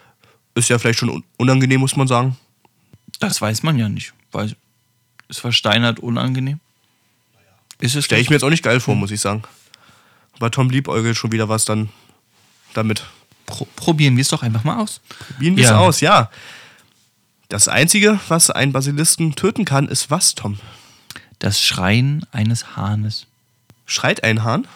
ist 0.57 0.69
ja 0.69 0.79
vielleicht 0.79 0.99
schon 0.99 1.23
unangenehm, 1.37 1.79
muss 1.79 1.95
man 1.95 2.07
sagen. 2.07 2.37
Das 3.19 3.41
weiß 3.41 3.63
man 3.63 3.77
ja 3.77 3.87
nicht. 3.87 4.13
Weil 4.31 4.55
ist 5.29 5.39
versteinert 5.39 5.99
unangenehm? 5.99 6.59
Ist 7.79 7.95
es 7.95 8.05
Stelle 8.05 8.21
ich 8.21 8.29
mir 8.29 8.35
jetzt 8.35 8.43
auch 8.43 8.49
nicht 8.49 8.63
geil 8.63 8.79
vor, 8.79 8.95
muss 8.95 9.11
ich 9.11 9.21
sagen. 9.21 9.43
Aber 10.33 10.51
Tom 10.51 10.69
liebäugelt 10.69 11.17
schon 11.17 11.31
wieder 11.31 11.49
was 11.49 11.65
dann 11.65 11.89
damit. 12.73 13.03
Pro 13.45 13.65
probieren 13.75 14.17
wir 14.17 14.21
es 14.21 14.29
doch 14.29 14.43
einfach 14.43 14.63
mal 14.63 14.81
aus. 14.81 15.01
Probieren 15.27 15.55
wir 15.55 15.63
es 15.63 15.69
ja. 15.69 15.77
aus, 15.77 16.01
ja. 16.01 16.29
Das 17.49 17.67
Einzige, 17.67 18.19
was 18.27 18.49
einen 18.49 18.73
Basilisken 18.73 19.35
töten 19.35 19.63
kann, 19.63 19.87
ist 19.87 20.11
was, 20.11 20.35
Tom? 20.35 20.59
Das 21.39 21.61
Schreien 21.61 22.25
eines 22.31 22.75
Hahnes. 22.75 23.25
Schreit 23.85 24.23
ein 24.23 24.43
Hahn? 24.43 24.67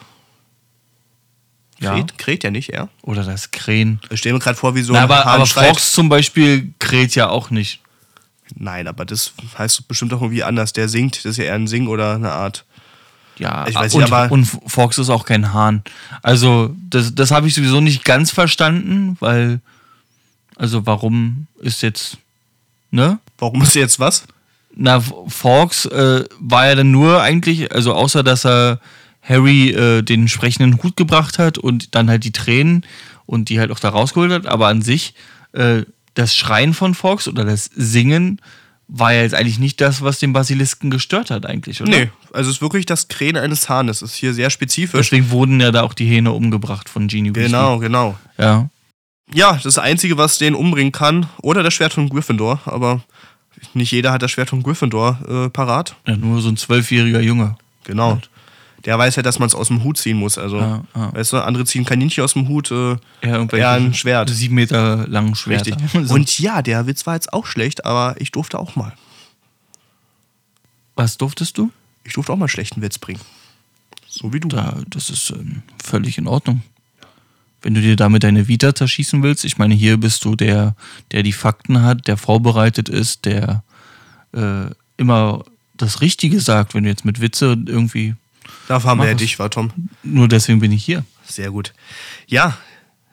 Ja. 1.81 1.93
Kräht, 1.95 2.17
kräht 2.17 2.43
ja 2.43 2.51
nicht, 2.51 2.69
er. 2.69 2.89
Oder 3.01 3.23
das 3.23 3.51
Krähen. 3.51 3.99
Ich 4.09 4.19
stelle 4.19 4.33
mir 4.33 4.39
gerade 4.39 4.57
vor, 4.57 4.75
wie 4.75 4.83
so 4.83 4.93
Na, 4.93 4.99
ein 4.99 5.03
aber, 5.05 5.25
aber. 5.25 5.45
Fox 5.45 5.93
zum 5.93 6.09
Beispiel 6.09 6.73
kräht 6.79 7.15
ja 7.15 7.29
auch 7.29 7.49
nicht. 7.49 7.81
Nein, 8.55 8.87
aber 8.87 9.03
das 9.03 9.33
heißt 9.57 9.87
bestimmt 9.87 10.13
auch 10.13 10.21
irgendwie 10.21 10.43
anders. 10.43 10.73
Der 10.73 10.87
singt, 10.87 11.17
das 11.17 11.25
ist 11.25 11.37
ja 11.37 11.45
eher 11.45 11.55
ein 11.55 11.67
Sing 11.67 11.87
oder 11.87 12.15
eine 12.15 12.31
Art 12.31 12.65
ja, 13.37 13.65
ich 13.67 13.73
weiß 13.73 13.95
und, 13.95 14.01
nicht, 14.01 14.13
aber 14.13 14.31
und 14.31 14.45
Fox 14.45 14.99
ist 14.99 15.09
auch 15.09 15.25
kein 15.25 15.51
Hahn. 15.51 15.83
Also, 16.21 16.75
das, 16.89 17.15
das 17.15 17.31
habe 17.31 17.47
ich 17.47 17.55
sowieso 17.55 17.81
nicht 17.81 18.05
ganz 18.05 18.29
verstanden, 18.29 19.17
weil, 19.19 19.61
also, 20.57 20.85
warum 20.85 21.47
ist 21.59 21.81
jetzt, 21.81 22.17
ne? 22.91 23.17
Warum 23.39 23.63
ist 23.63 23.73
jetzt 23.73 23.99
was? 23.99 24.25
Na, 24.75 25.01
Fox 25.27 25.85
äh, 25.85 26.23
war 26.39 26.67
ja 26.67 26.75
dann 26.75 26.91
nur 26.91 27.21
eigentlich, 27.21 27.73
also 27.73 27.93
außer 27.93 28.21
dass 28.21 28.45
er 28.45 28.79
Harry 29.21 29.69
äh, 29.69 30.01
den 30.01 30.27
sprechenden 30.27 30.81
Hut 30.81 30.97
gebracht 30.97 31.39
hat 31.39 31.57
und 31.57 31.95
dann 31.95 32.09
halt 32.09 32.23
die 32.23 32.31
Tränen 32.31 32.85
und 33.25 33.49
die 33.49 33.59
halt 33.59 33.71
auch 33.71 33.79
da 33.79 33.89
rausgeholt 33.89 34.31
hat, 34.31 34.47
aber 34.47 34.67
an 34.67 34.81
sich 34.81 35.13
äh, 35.53 35.83
das 36.13 36.35
Schreien 36.35 36.73
von 36.73 36.93
Fox 36.93 37.27
oder 37.27 37.45
das 37.45 37.65
Singen 37.75 38.41
war 38.93 39.13
ja 39.13 39.21
jetzt 39.21 39.33
eigentlich 39.33 39.57
nicht 39.57 39.79
das, 39.79 40.01
was 40.01 40.19
den 40.19 40.33
Basilisken 40.33 40.89
gestört 40.91 41.31
hat, 41.31 41.45
eigentlich, 41.45 41.81
oder? 41.81 41.91
Nee, 41.91 42.09
also 42.33 42.49
es 42.49 42.57
ist 42.57 42.61
wirklich 42.61 42.85
das 42.85 43.07
Krähen 43.07 43.37
eines 43.37 43.69
Hahnes. 43.69 43.99
Das 43.99 44.11
ist 44.11 44.17
hier 44.17 44.33
sehr 44.33 44.49
spezifisch. 44.49 45.09
Deswegen 45.09 45.31
wurden 45.31 45.61
ja 45.61 45.71
da 45.71 45.83
auch 45.83 45.93
die 45.93 46.05
Hähne 46.05 46.33
umgebracht 46.33 46.89
von 46.89 47.07
Genie 47.07 47.31
Genau, 47.31 47.79
genau. 47.79 48.17
Ja. 48.37 48.69
Ja, 49.33 49.57
das 49.63 49.77
Einzige, 49.77 50.17
was 50.17 50.39
den 50.39 50.55
umbringen 50.55 50.91
kann, 50.91 51.27
oder 51.41 51.63
das 51.63 51.73
Schwert 51.73 51.93
von 51.93 52.09
Gryffindor, 52.09 52.59
aber 52.65 53.01
nicht 53.73 53.91
jeder 53.91 54.11
hat 54.11 54.23
das 54.23 54.31
Schwert 54.31 54.49
von 54.49 54.61
Gryffindor 54.61 55.19
äh, 55.45 55.49
parat. 55.49 55.95
Ja, 56.05 56.17
nur 56.17 56.41
so 56.41 56.49
ein 56.49 56.57
zwölfjähriger 56.57 57.21
Junge. 57.21 57.55
Genau. 57.85 58.15
Halt. 58.15 58.29
Der 58.85 58.97
weiß 58.97 59.15
ja, 59.15 59.21
dass 59.23 59.37
man 59.37 59.47
es 59.47 59.55
aus 59.55 59.67
dem 59.67 59.83
Hut 59.83 59.97
ziehen 59.97 60.17
muss. 60.17 60.37
Also, 60.37 60.57
ja, 60.57 60.83
ja. 60.95 61.13
weißt 61.13 61.33
du, 61.33 61.37
andere 61.37 61.65
ziehen 61.65 61.85
Kaninchen 61.85 62.23
aus 62.23 62.33
dem 62.33 62.47
Hut, 62.47 62.71
äh, 62.71 62.97
ja, 63.23 63.45
eher 63.45 63.71
ein 63.71 63.93
Schwert. 63.93 64.29
Sieben 64.29 64.55
Meter 64.55 65.07
langen 65.07 65.35
Schwert. 65.35 65.67
Richtig. 65.67 65.89
so. 66.07 66.13
Und 66.13 66.39
ja, 66.39 66.61
der 66.61 66.87
Witz 66.87 67.05
war 67.05 67.13
jetzt 67.13 67.31
auch 67.33 67.45
schlecht, 67.45 67.85
aber 67.85 68.15
ich 68.19 68.31
durfte 68.31 68.57
auch 68.59 68.75
mal. 68.75 68.93
Was 70.95 71.17
durftest 71.17 71.57
du? 71.57 71.71
Ich 72.03 72.13
durfte 72.13 72.33
auch 72.33 72.37
mal 72.37 72.45
einen 72.45 72.49
schlechten 72.49 72.81
Witz 72.81 72.97
bringen. 72.97 73.21
So 74.07 74.33
wie 74.33 74.39
du. 74.39 74.47
Da, 74.47 74.77
das 74.89 75.09
ist 75.09 75.31
ähm, 75.31 75.63
völlig 75.81 76.17
in 76.17 76.27
Ordnung. 76.27 76.63
Wenn 77.61 77.75
du 77.75 77.81
dir 77.81 77.95
damit 77.95 78.23
deine 78.23 78.47
Vita 78.47 78.73
zerschießen 78.73 79.21
willst, 79.21 79.45
ich 79.45 79.57
meine, 79.57 79.75
hier 79.75 79.97
bist 79.97 80.25
du 80.25 80.35
der, 80.35 80.75
der 81.11 81.21
die 81.21 81.31
Fakten 81.31 81.83
hat, 81.83 82.07
der 82.07 82.17
vorbereitet 82.17 82.89
ist, 82.89 83.25
der 83.25 83.63
äh, 84.33 84.65
immer 84.97 85.43
das 85.77 86.01
Richtige 86.01 86.39
sagt, 86.39 86.73
wenn 86.73 86.83
du 86.83 86.89
jetzt 86.89 87.05
mit 87.05 87.21
Witze 87.21 87.57
irgendwie 87.65 88.15
Dafür 88.67 88.89
haben 88.89 88.99
wir 88.99 89.07
ja 89.07 89.13
dich, 89.13 89.39
war 89.39 89.49
Tom. 89.49 89.71
Nur 90.03 90.27
deswegen 90.27 90.59
bin 90.59 90.71
ich 90.71 90.83
hier. 90.83 91.03
Sehr 91.25 91.51
gut. 91.51 91.73
Ja, 92.27 92.57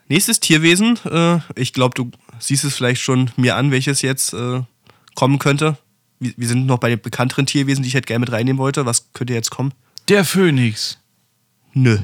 nächstes 0.09 0.41
Tierwesen. 0.41 0.99
Äh, 1.05 1.41
ich 1.55 1.73
glaube, 1.73 1.95
du 1.95 2.11
siehst 2.39 2.65
es 2.65 2.75
vielleicht 2.75 3.01
schon 3.01 3.31
mir 3.37 3.57
an, 3.57 3.71
welches 3.71 4.03
jetzt 4.03 4.33
äh, 4.35 4.63
kommen 5.15 5.39
könnte. 5.39 5.77
Wir, 6.21 6.33
wir, 6.37 6.49
sind 6.49 6.67
noch 6.67 6.79
bei 6.79 6.91
den 6.91 7.01
bekannteren 7.01 7.47
Tierwesen, 7.47 7.83
die 7.83 7.89
ich 7.89 7.95
halt 7.95 8.07
gerne 8.07 8.21
mit 8.21 8.33
reinnehmen 8.33 8.59
wollte. 8.59 8.87
Was 8.87 9.13
könnte 9.13 9.35
jetzt 9.35 9.51
kommen? 9.51 9.73
Der 10.09 10.25
Phönix. 10.25 10.99
Nö. 11.75 11.99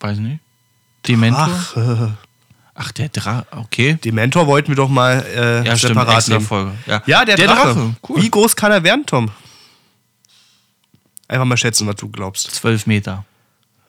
Weiß 0.00 0.18
nicht. 0.18 0.40
Dementor? 1.06 1.48
Ach, 1.48 1.76
äh, 1.76 2.08
Ach, 2.78 2.92
der 2.92 3.08
Drache, 3.08 3.46
okay. 3.52 3.98
Dementor 4.04 4.46
wollten 4.46 4.68
wir 4.68 4.76
doch 4.76 4.90
mal 4.90 5.24
äh, 5.34 5.66
ja, 5.66 5.76
separat 5.76 6.22
stimmt, 6.22 6.36
nehmen. 6.36 6.46
Folge. 6.46 6.72
Ja. 6.86 7.02
ja, 7.06 7.24
der, 7.24 7.36
der 7.36 7.46
Drache. 7.46 7.74
Drache. 7.74 7.96
Cool. 8.06 8.22
Wie 8.22 8.30
groß 8.30 8.54
kann 8.54 8.70
er 8.70 8.82
werden, 8.82 9.06
Tom? 9.06 9.30
Einfach 11.28 11.44
mal 11.44 11.56
schätzen, 11.56 11.86
was 11.86 11.96
du 11.96 12.08
glaubst. 12.08 12.50
12 12.50 12.86
Meter. 12.86 13.24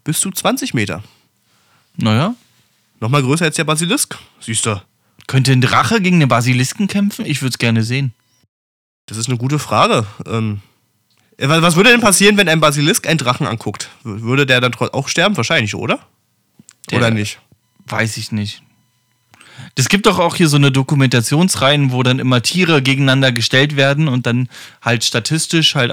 Bis 0.03 0.19
zu 0.19 0.31
20 0.31 0.73
Meter. 0.73 1.03
Naja. 1.97 2.35
Nochmal 2.99 3.21
größer 3.21 3.45
als 3.45 3.55
der 3.55 3.63
Basilisk, 3.63 4.17
siehst 4.39 4.65
du. 4.65 4.81
Könnte 5.27 5.51
ein 5.51 5.61
Drache 5.61 6.01
gegen 6.01 6.15
eine 6.15 6.27
Basilisken 6.27 6.87
kämpfen? 6.87 7.25
Ich 7.25 7.41
würde 7.41 7.51
es 7.51 7.57
gerne 7.57 7.83
sehen. 7.83 8.13
Das 9.05 9.17
ist 9.17 9.27
eine 9.27 9.37
gute 9.37 9.59
Frage. 9.59 10.07
Ähm, 10.25 10.61
äh, 11.37 11.47
was 11.47 11.75
würde 11.75 11.91
denn 11.91 12.01
passieren, 12.01 12.37
wenn 12.37 12.49
ein 12.49 12.59
Basilisk 12.59 13.07
einen 13.07 13.17
Drachen 13.17 13.45
anguckt? 13.45 13.89
Würde 14.03 14.45
der 14.45 14.61
dann 14.61 14.73
auch 14.73 15.07
sterben? 15.07 15.37
Wahrscheinlich, 15.37 15.75
oder? 15.75 15.99
Der, 16.89 16.99
oder 16.99 17.11
nicht? 17.11 17.39
Weiß 17.85 18.17
ich 18.17 18.31
nicht. 18.31 18.63
Das 19.75 19.89
gibt 19.89 20.05
doch 20.05 20.19
auch 20.19 20.35
hier 20.35 20.49
so 20.49 20.57
eine 20.57 20.71
Dokumentationsreihen, 20.71 21.91
wo 21.91 22.03
dann 22.03 22.19
immer 22.19 22.41
Tiere 22.41 22.81
gegeneinander 22.81 23.31
gestellt 23.31 23.75
werden 23.75 24.07
und 24.07 24.25
dann 24.25 24.49
halt 24.81 25.03
statistisch 25.03 25.75
halt 25.75 25.91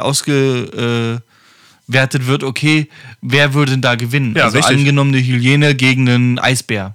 ausgewertet 1.85 2.27
wird, 2.27 2.43
okay, 2.43 2.89
wer 3.21 3.55
würde 3.55 3.73
denn 3.73 3.83
da 3.83 3.95
gewinnen? 3.95 4.35
Ja, 4.37 4.45
also 4.45 4.59
richtig. 4.59 4.77
angenommen 4.77 5.15
eine 5.15 5.23
Hyäne 5.23 5.75
gegen 5.75 6.09
einen 6.09 6.39
Eisbär. 6.39 6.95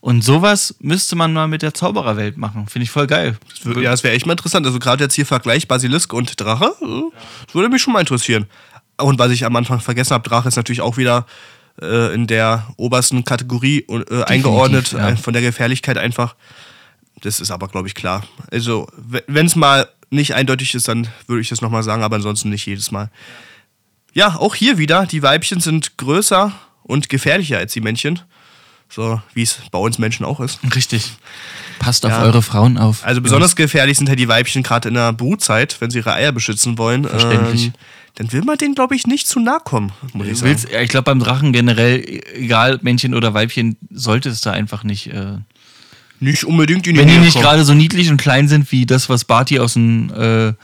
Und 0.00 0.22
sowas 0.22 0.76
müsste 0.78 1.16
man 1.16 1.32
mal 1.32 1.48
mit 1.48 1.62
der 1.62 1.74
Zaubererwelt 1.74 2.36
machen. 2.36 2.68
Finde 2.68 2.84
ich 2.84 2.90
voll 2.90 3.08
geil. 3.08 3.36
Das 3.50 3.66
wär, 3.66 3.82
ja, 3.82 3.90
das 3.90 4.04
wäre 4.04 4.14
echt 4.14 4.26
mal 4.26 4.32
interessant. 4.34 4.64
Also 4.64 4.78
gerade 4.78 5.02
jetzt 5.02 5.14
hier 5.14 5.26
Vergleich 5.26 5.66
Basilisk 5.66 6.12
und 6.12 6.40
Drache, 6.40 6.72
äh, 6.80 7.02
das 7.46 7.54
würde 7.54 7.68
mich 7.68 7.82
schon 7.82 7.92
mal 7.92 8.00
interessieren. 8.00 8.46
Und 8.98 9.18
was 9.18 9.32
ich 9.32 9.44
am 9.44 9.56
Anfang 9.56 9.80
vergessen 9.80 10.14
habe, 10.14 10.28
Drache 10.28 10.48
ist 10.48 10.56
natürlich 10.56 10.82
auch 10.82 10.96
wieder 10.96 11.26
äh, 11.82 12.14
in 12.14 12.28
der 12.28 12.68
obersten 12.76 13.24
Kategorie 13.24 13.86
äh, 13.88 14.22
eingeordnet, 14.24 14.92
ja. 14.92 15.10
äh, 15.10 15.16
von 15.16 15.32
der 15.32 15.42
Gefährlichkeit 15.42 15.98
einfach. 15.98 16.36
Das 17.22 17.40
ist 17.40 17.50
aber, 17.50 17.66
glaube 17.66 17.88
ich, 17.88 17.96
klar. 17.96 18.24
Also, 18.52 18.86
wenn 19.26 19.46
es 19.46 19.56
mal 19.56 19.88
nicht 20.10 20.34
eindeutig 20.34 20.76
ist, 20.76 20.86
dann 20.86 21.08
würde 21.26 21.40
ich 21.40 21.48
das 21.48 21.60
nochmal 21.60 21.82
sagen, 21.82 22.04
aber 22.04 22.16
ansonsten 22.16 22.50
nicht 22.50 22.66
jedes 22.66 22.92
Mal. 22.92 23.10
Ja, 24.14 24.36
auch 24.36 24.54
hier 24.54 24.78
wieder, 24.78 25.06
die 25.06 25.22
Weibchen 25.22 25.60
sind 25.60 25.96
größer 25.96 26.52
und 26.82 27.08
gefährlicher 27.08 27.58
als 27.58 27.72
die 27.72 27.80
Männchen. 27.80 28.20
So 28.90 29.20
wie 29.34 29.42
es 29.42 29.58
bei 29.70 29.78
uns 29.78 29.98
Menschen 29.98 30.24
auch 30.24 30.40
ist. 30.40 30.60
Richtig. 30.74 31.12
Passt 31.78 32.06
auf 32.06 32.12
Ja. 32.12 32.22
eure 32.22 32.40
Frauen 32.40 32.78
auf. 32.78 33.04
Also 33.04 33.20
besonders 33.20 33.54
gefährlich 33.54 33.98
sind 33.98 34.08
halt 34.08 34.18
die 34.18 34.28
Weibchen 34.28 34.62
gerade 34.62 34.88
in 34.88 34.94
der 34.94 35.12
Brutzeit, 35.12 35.76
wenn 35.80 35.90
sie 35.90 35.98
ihre 35.98 36.14
Eier 36.14 36.32
beschützen 36.32 36.78
wollen. 36.78 37.04
Verständlich. 37.04 37.66
Ähm, 37.66 37.72
dann 38.14 38.32
will 38.32 38.42
man 38.44 38.56
denen, 38.56 38.74
glaube 38.74 38.96
ich, 38.96 39.06
nicht 39.06 39.28
zu 39.28 39.40
nahe 39.40 39.60
kommen, 39.62 39.92
muss 40.14 40.26
ich 40.26 40.32
Du 40.32 40.38
sagen. 40.38 40.50
willst, 40.50 40.70
ja, 40.70 40.80
ich 40.80 40.88
glaube, 40.88 41.04
beim 41.04 41.20
Drachen 41.20 41.52
generell, 41.52 42.02
egal 42.34 42.78
Männchen 42.80 43.14
oder 43.14 43.34
Weibchen, 43.34 43.76
sollte 43.90 44.30
es 44.30 44.40
da 44.40 44.52
einfach 44.52 44.82
nicht. 44.84 45.08
Äh, 45.12 45.36
Nicht 46.18 46.44
unbedingt 46.44 46.86
in 46.86 46.94
die 46.94 47.00
wenn 47.00 47.08
die 47.08 47.18
nicht 47.18 47.38
gerade 47.38 47.64
so 47.64 47.74
niedlich 47.74 48.10
und 48.10 48.16
klein 48.16 48.48
sind 48.48 48.72
wie 48.72 48.86
das, 48.86 49.08
was 49.10 49.24
Barty 49.24 49.60
aus 49.60 49.74
dem, 49.74 50.10
äh, 50.14 50.54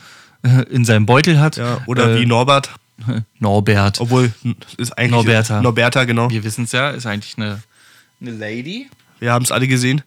in 0.71 0.83
seinem 0.83 1.05
Beutel 1.05 1.39
hat. 1.39 1.57
Ja, 1.57 1.77
oder 1.85 2.15
äh, 2.15 2.19
wie 2.19 2.25
Norbert, 2.25 2.71
Norbert. 3.39 3.99
obwohl 3.99 4.33
ist 4.77 4.97
eigentlich 4.97 5.11
Norberta. 5.11 5.61
Norberta, 5.61 6.03
genau. 6.05 6.29
Wir 6.29 6.43
wissen 6.43 6.65
es 6.65 6.71
ja, 6.71 6.89
ist 6.89 7.05
eigentlich 7.05 7.37
eine, 7.37 7.61
eine 8.21 8.31
Lady. 8.31 8.89
Wir 9.19 9.33
haben 9.33 9.43
es 9.43 9.51
alle 9.51 9.67
gesehen. 9.67 10.01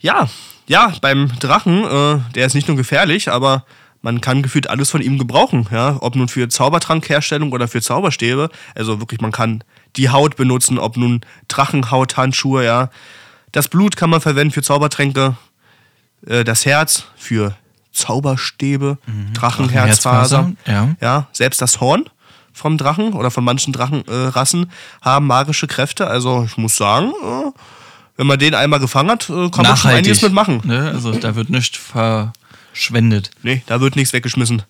Ja, 0.00 0.28
ja, 0.66 0.94
beim 1.00 1.30
Drachen, 1.40 1.84
äh, 1.84 2.20
der 2.34 2.46
ist 2.46 2.54
nicht 2.54 2.68
nur 2.68 2.76
gefährlich, 2.76 3.28
aber 3.28 3.64
man 4.02 4.20
kann 4.20 4.42
gefühlt 4.42 4.70
alles 4.70 4.90
von 4.90 5.02
ihm 5.02 5.18
gebrauchen. 5.18 5.68
Ja? 5.70 5.98
Ob 6.00 6.16
nun 6.16 6.28
für 6.28 6.48
Zaubertrankherstellung 6.48 7.52
oder 7.52 7.68
für 7.68 7.82
Zauberstäbe. 7.82 8.50
Also 8.74 9.00
wirklich, 9.00 9.20
man 9.20 9.32
kann 9.32 9.62
die 9.96 10.08
Haut 10.08 10.36
benutzen, 10.36 10.78
ob 10.78 10.96
nun 10.96 11.20
Drachenhauthandschuhe, 11.48 12.64
ja. 12.64 12.90
Das 13.52 13.68
Blut 13.68 13.96
kann 13.96 14.10
man 14.10 14.20
verwenden 14.20 14.52
für 14.52 14.62
Zaubertränke. 14.62 15.36
Äh, 16.26 16.44
das 16.44 16.64
Herz 16.64 17.04
für 17.16 17.56
Zauberstäbe, 17.92 18.98
Drachenherzfaser. 19.34 20.52
Ja. 20.66 20.88
Ja, 21.00 21.26
selbst 21.32 21.60
das 21.60 21.80
Horn 21.80 22.04
vom 22.52 22.78
Drachen 22.78 23.12
oder 23.14 23.30
von 23.30 23.44
manchen 23.44 23.72
Drachenrassen 23.72 24.70
haben 25.00 25.26
magische 25.26 25.66
Kräfte. 25.66 26.06
Also 26.06 26.44
ich 26.44 26.56
muss 26.56 26.76
sagen, 26.76 27.08
äh, 27.08 27.50
wenn 28.16 28.26
man 28.26 28.38
den 28.38 28.54
einmal 28.54 28.80
gefangen 28.80 29.10
hat, 29.10 29.30
äh, 29.30 29.50
kann 29.50 29.64
man 29.66 29.76
schon 29.76 29.90
einiges 29.90 30.22
mitmachen. 30.22 30.60
Ne? 30.64 30.90
Also 30.92 31.12
da 31.12 31.34
wird 31.34 31.50
nichts 31.50 31.78
verschwendet. 31.78 33.30
Nee, 33.42 33.62
da 33.66 33.80
wird 33.80 33.96
nichts 33.96 34.12
weggeschmissen. 34.12 34.62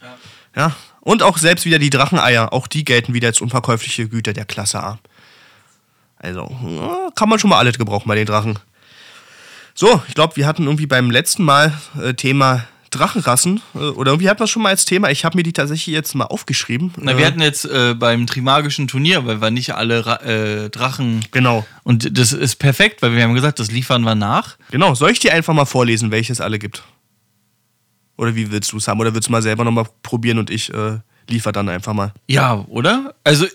Ja. 0.55 0.73
Und 1.01 1.23
auch 1.23 1.39
selbst 1.39 1.65
wieder 1.65 1.79
die 1.79 1.91
Dracheneier, 1.91 2.53
auch 2.53 2.67
die 2.67 2.85
gelten 2.85 3.15
wieder 3.15 3.29
als 3.29 3.41
unverkäufliche 3.41 4.09
Güter 4.09 4.33
der 4.33 4.45
Klasse 4.45 4.83
A. 4.83 4.99
Also, 6.19 6.43
äh, 6.43 7.11
kann 7.15 7.29
man 7.29 7.39
schon 7.39 7.51
mal 7.51 7.59
alles 7.59 7.79
gebrauchen 7.79 8.07
bei 8.07 8.15
den 8.15 8.27
Drachen. 8.27 8.59
So, 9.75 10.03
ich 10.09 10.15
glaube, 10.15 10.37
wir 10.37 10.47
hatten 10.47 10.65
irgendwie 10.65 10.87
beim 10.87 11.11
letzten 11.11 11.45
Mal 11.45 11.73
äh, 12.01 12.13
Thema 12.13 12.65
Drachenrassen. 12.91 13.61
Äh, 13.75 13.79
oder 13.79 14.13
irgendwie 14.13 14.29
hatten 14.29 14.41
wir 14.41 14.47
schon 14.47 14.63
mal 14.63 14.71
als 14.71 14.85
Thema. 14.85 15.11
Ich 15.11 15.25
habe 15.25 15.37
mir 15.37 15.43
die 15.43 15.53
tatsächlich 15.53 15.95
jetzt 15.95 16.15
mal 16.15 16.25
aufgeschrieben. 16.27 16.93
Na, 16.99 17.13
Äh, 17.13 17.19
wir 17.19 17.27
hatten 17.27 17.41
jetzt 17.41 17.65
äh, 17.65 17.95
beim 17.95 18.27
Trimagischen 18.27 18.89
Turnier, 18.89 19.27
weil 19.27 19.41
wir 19.41 19.51
nicht 19.51 19.75
alle 19.75 20.05
Ra 20.07 20.17
äh, 20.17 20.71
Drachen. 20.71 21.25
Genau. 21.31 21.67
Und 21.85 22.19
das 22.19 22.33
ist 22.33 22.57
perfekt, 22.57 23.03
weil 23.03 23.15
wir 23.15 23.23
haben 23.23 23.35
gesagt, 23.35 23.59
das 23.59 23.71
liefern 23.71 24.03
wir 24.03 24.15
nach. 24.15 24.57
Genau, 24.71 24.95
soll 24.95 25.11
ich 25.11 25.19
dir 25.21 25.33
einfach 25.33 25.55
mal 25.55 25.65
vorlesen, 25.65 26.11
welche 26.11 26.33
es 26.33 26.41
alle 26.41 26.59
gibt? 26.59 26.83
Oder 28.17 28.35
wie 28.35 28.51
willst 28.51 28.73
du 28.73 28.77
es 28.77 28.87
haben? 28.87 29.01
Oder 29.01 29.15
willst 29.15 29.29
du 29.29 29.33
mal 29.33 29.43
selber 29.43 29.65
nochmal 29.65 29.87
probieren 30.03 30.39
und 30.39 30.51
ich 30.51 30.73
äh, 30.75 30.99
liefer 31.29 31.53
dann 31.53 31.69
einfach 31.69 31.95
mal? 31.95 32.13
Ja, 32.29 32.65
oder? 32.69 33.15
Also, 33.25 33.47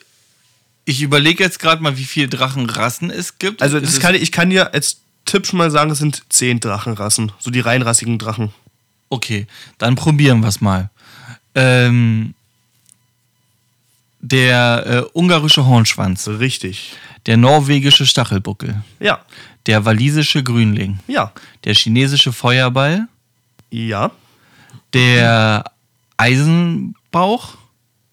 ich 0.86 1.02
überlege 1.02 1.44
jetzt 1.44 1.60
gerade 1.60 1.84
mal, 1.84 1.98
wie 1.98 2.04
viele 2.04 2.30
Drachenrassen 2.30 3.10
es 3.12 3.38
gibt. 3.38 3.62
Also 3.62 3.80
das 3.80 4.00
kann, 4.00 4.16
ich 4.16 4.22
ich 4.24 4.32
kann 4.32 4.50
dir 4.50 4.74
als 4.74 5.02
Tipp 5.26 5.48
schon 5.48 5.58
mal 5.58 5.72
sagen, 5.72 5.92
es 5.92 5.98
sind 5.98 6.24
zehn 6.30 6.60
Drachenrassen. 6.60 7.32
So 7.40 7.52
die 7.52 7.60
reinrassigen 7.60 8.18
Drachen. 8.20 8.54
Okay, 9.10 9.48
dann 9.78 9.96
probieren 9.96 10.42
wir 10.42 10.48
es 10.50 10.62
mal. 10.62 10.90
Ähm, 11.54 12.34
der 14.20 14.84
äh, 14.88 15.18
ungarische 15.18 15.66
Hornschwanz, 15.66 16.28
Richtig. 16.28 16.94
der 17.28 17.38
norwegische 17.38 18.06
Stachelbuckel, 18.06 18.82
Ja. 19.00 19.20
der 19.68 19.86
walisische 19.86 20.44
Grünling, 20.44 21.00
Ja. 21.08 21.32
der 21.64 21.76
chinesische 21.76 22.34
Feuerball, 22.34 23.08
Ja. 23.70 24.12
der 24.94 25.66
Eisenbauch, 26.18 27.56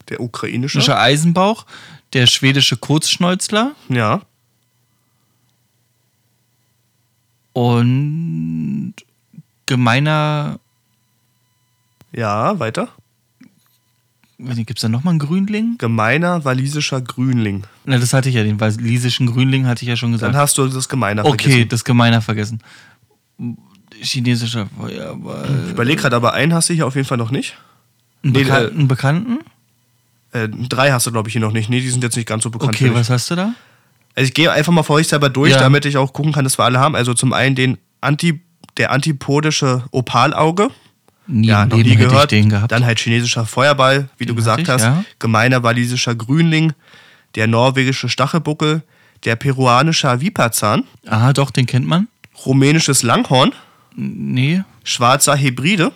Der 0.09 0.21
ukrainische. 0.21 0.97
Eisenbauch, 0.99 1.65
der 2.13 2.27
schwedische 2.27 2.77
Kurzschnäuzler 2.77 3.73
Ja. 3.89 4.21
und 7.53 8.95
gemeiner, 9.67 10.59
Ja, 12.15 12.59
weiter. 12.59 12.89
gibt 14.39 14.79
es 14.79 14.83
da 14.83 14.89
nochmal 14.89 15.13
einen 15.13 15.19
Grünling? 15.19 15.77
Gemeiner 15.79 16.45
walisischer 16.45 17.01
Grünling. 17.01 17.65
Na, 17.85 17.99
das 17.99 18.13
hatte 18.13 18.29
ich 18.29 18.35
ja, 18.35 18.43
den 18.43 18.61
walisischen 18.61 19.27
Grünling 19.27 19.67
hatte 19.67 19.83
ich 19.83 19.89
ja 19.89 19.97
schon 19.97 20.13
gesagt. 20.13 20.35
Dann 20.35 20.41
hast 20.41 20.59
du 20.59 20.67
das 20.67 20.89
Gemeiner 20.89 21.25
Okay, 21.25 21.49
vergessen. 21.49 21.69
das 21.69 21.85
Gemeiner 21.85 22.21
vergessen. 22.23 22.61
Chinesischer 24.01 24.67
Feuerball. 24.77 25.49
Ich 25.67 25.71
überleg 25.73 25.99
gerade, 25.99 26.17
aber 26.17 26.33
einen 26.35 26.55
hast 26.55 26.69
du 26.69 26.75
hier 26.75 26.87
auf 26.87 26.97
jeden 26.97 27.07
Fall 27.07 27.19
noch 27.19 27.31
nicht. 27.31 27.57
Einen, 28.25 28.33
Nee, 28.33 28.43
Bekan 28.45 28.65
äh, 28.65 28.71
einen 28.71 28.89
Bekannten? 28.89 29.39
Äh, 30.33 30.49
drei 30.49 30.91
hast 30.93 31.07
du, 31.07 31.13
glaube 31.13 31.29
ich, 31.29 31.33
hier 31.35 31.41
noch 31.41 31.53
nicht. 31.53 31.69
Nee, 31.69 31.81
die 31.81 31.89
sind 31.91 32.03
jetzt 32.03 32.17
nicht 32.17 32.27
ganz 32.29 32.43
so 32.43 32.51
bekannt. 32.51 32.75
Okay, 32.75 32.93
was 32.95 33.11
hast 33.11 33.31
du 33.31 33.37
da? 33.37 33.55
Also 34.15 34.27
ich 34.29 34.35
gehe 34.35 34.51
einfach 34.51 34.73
mal 34.73 34.83
vorsichtshalber 34.83 35.29
durch, 35.31 35.53
Ja. 35.53 35.59
damit 35.61 35.85
ich 35.85 35.97
auch 35.97 36.13
gucken 36.13 36.33
kann, 36.33 36.45
dass 36.45 36.59
wir 36.59 36.65
alle 36.65 36.79
haben. 36.81 36.95
Also 36.97 37.15
zum 37.15 37.33
einen 37.33 37.55
den 37.55 37.79
Anti, 38.01 38.43
der 38.77 38.91
antipodische 38.91 39.85
Opalauge. 39.93 40.69
Nie 41.27 41.49
Ja, 41.49 41.67
noch 41.67 41.77
nie 41.77 41.97
gehört. 41.97 42.33
Dann 42.69 42.85
halt 42.85 42.99
chinesischer 42.99 43.47
Feuerball, 43.47 44.09
wie 44.19 44.27
du 44.27 44.33
Den 44.33 44.37
gesagt 44.37 44.61
hatte 44.61 44.63
ich, 44.63 44.69
hast. 44.69 44.83
ja. 44.83 45.05
Gemeiner 45.19 45.63
walisischer 45.63 46.15
Grünling. 46.15 46.73
Der 47.35 47.47
norwegische 47.47 48.09
Stachelbuckel. 48.09 48.83
Der 49.25 49.37
peruanische 49.37 50.21
Vipazahn. 50.21 50.85
Aha, 51.07 51.33
doch, 51.33 51.51
den 51.51 51.67
kennt 51.67 51.87
man. 51.87 52.09
Rumänisches 52.45 53.03
Langhorn. 53.03 53.53
Nee, 53.95 54.63
Schwarzer 54.85 55.37
Hybride. 55.39 55.93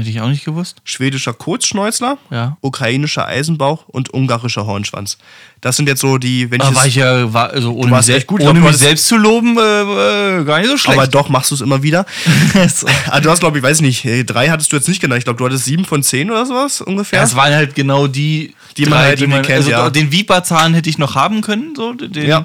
Hätte 0.00 0.10
ich 0.10 0.20
auch 0.20 0.28
nicht 0.28 0.44
gewusst. 0.44 0.76
Schwedischer 0.84 1.32
Kurzschnäuzler. 1.32 2.18
Ja. 2.30 2.56
Ukrainischer 2.60 3.26
Eisenbauch 3.26 3.88
und 3.88 4.12
ungarischer 4.12 4.66
Hornschwanz. 4.66 5.18
Das 5.60 5.76
sind 5.76 5.88
jetzt 5.88 6.00
so 6.00 6.18
die, 6.18 6.50
wenn 6.50 6.60
ich 6.60 6.68
es- 6.68 6.74
war 6.74 6.86
ich 6.86 6.94
ja, 6.96 7.32
war, 7.32 7.50
also 7.50 7.72
ohne, 7.74 7.90
mich, 7.96 8.02
sel 8.06 8.20
gut. 8.22 8.40
Ohne 8.42 8.60
glaub, 8.60 8.70
mich 8.72 8.76
selbst 8.78 9.06
zu 9.06 9.16
loben, 9.16 9.56
äh, 9.56 10.40
äh, 10.40 10.44
gar 10.44 10.58
nicht 10.58 10.68
so 10.70 10.76
schlecht. 10.76 10.98
aber 10.98 11.06
doch 11.06 11.28
machst 11.28 11.50
du 11.50 11.54
es 11.54 11.60
immer 11.60 11.82
wieder. 11.82 12.04
so. 12.68 12.86
Ah, 13.08 13.20
du 13.20 13.30
hast, 13.30 13.40
glaube 13.40 13.58
ich, 13.58 13.64
weiß 13.64 13.80
nicht, 13.80 14.04
äh, 14.04 14.24
drei 14.24 14.48
hattest 14.50 14.72
du 14.72 14.76
jetzt 14.76 14.88
nicht 14.88 15.00
genannt. 15.00 15.18
Ich 15.20 15.24
glaube, 15.24 15.38
du 15.38 15.46
hattest 15.46 15.64
sieben 15.64 15.84
von 15.84 16.02
zehn 16.02 16.30
oder 16.30 16.44
sowas 16.44 16.80
ungefähr. 16.80 17.20
Das 17.20 17.34
waren 17.36 17.54
halt 17.54 17.74
genau 17.74 18.06
die, 18.06 18.54
Die 18.76 18.86
man 18.86 18.98
halt 18.98 19.20
irgendwie 19.20 19.40
kennt, 19.42 19.58
also 19.58 19.70
ja. 19.70 19.90
Den 19.90 20.12
Viperzahn 20.12 20.74
hätte 20.74 20.90
ich 20.90 20.98
noch 20.98 21.14
haben 21.14 21.40
können, 21.40 21.74
so. 21.76 21.92
Den, 21.94 22.26
Ja. 22.26 22.44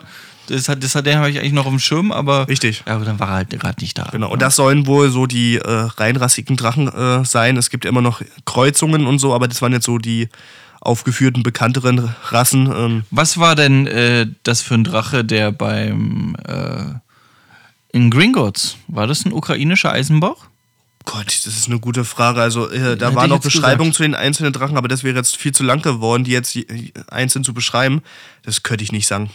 Das 0.49 0.67
hat, 0.67 0.83
das 0.83 0.95
hat, 0.95 1.05
den 1.05 1.17
habe 1.17 1.29
ich 1.29 1.39
eigentlich 1.39 1.53
noch 1.53 1.67
im 1.67 1.79
Schirm, 1.79 2.11
aber. 2.11 2.47
Richtig. 2.47 2.83
Ja, 2.87 2.95
aber 2.95 3.05
dann 3.05 3.19
war 3.19 3.29
er 3.29 3.35
halt 3.35 3.49
gerade 3.51 3.81
nicht 3.81 3.97
da. 3.97 4.05
Genau, 4.11 4.31
und 4.31 4.41
das 4.41 4.55
sollen 4.55 4.87
wohl 4.87 5.09
so 5.09 5.25
die 5.25 5.57
äh, 5.57 5.61
reinrassigen 5.97 6.57
Drachen 6.57 6.87
äh, 6.87 7.23
sein. 7.25 7.57
Es 7.57 7.69
gibt 7.69 7.85
ja 7.85 7.89
immer 7.89 8.01
noch 8.01 8.21
Kreuzungen 8.45 9.05
und 9.05 9.19
so, 9.19 9.33
aber 9.33 9.47
das 9.47 9.61
waren 9.61 9.73
jetzt 9.73 9.85
so 9.85 9.97
die 9.97 10.29
aufgeführten, 10.81 11.43
bekannteren 11.43 12.15
Rassen. 12.29 12.71
Ähm, 12.75 13.03
Was 13.11 13.37
war 13.37 13.55
denn 13.55 13.85
äh, 13.87 14.27
das 14.43 14.61
für 14.61 14.75
ein 14.75 14.83
Drache, 14.83 15.23
der 15.25 15.51
beim 15.51 16.35
äh, 16.47 16.99
in 17.91 18.09
Gringotts, 18.09 18.77
war 18.87 19.07
das 19.07 19.25
ein 19.25 19.33
ukrainischer 19.33 19.91
Eisenbauch? 19.91 20.47
Gott, 21.05 21.27
das 21.27 21.47
ist 21.47 21.67
eine 21.67 21.79
gute 21.79 22.03
Frage. 22.03 22.41
Also 22.41 22.69
äh, 22.69 22.95
da 22.97 23.15
waren 23.15 23.29
noch 23.29 23.39
Beschreibungen 23.39 23.91
gesagt. 23.91 23.95
zu 23.95 24.03
den 24.03 24.15
einzelnen 24.15 24.53
Drachen, 24.53 24.77
aber 24.77 24.87
das 24.87 25.03
wäre 25.03 25.15
jetzt 25.15 25.37
viel 25.37 25.53
zu 25.53 25.63
lang 25.63 25.81
geworden, 25.81 26.23
die 26.23 26.31
jetzt 26.31 26.57
einzeln 27.09 27.43
zu 27.43 27.53
beschreiben. 27.53 28.01
Das 28.43 28.63
könnte 28.63 28.83
ich 28.83 28.91
nicht 28.91 29.07
sagen. 29.07 29.29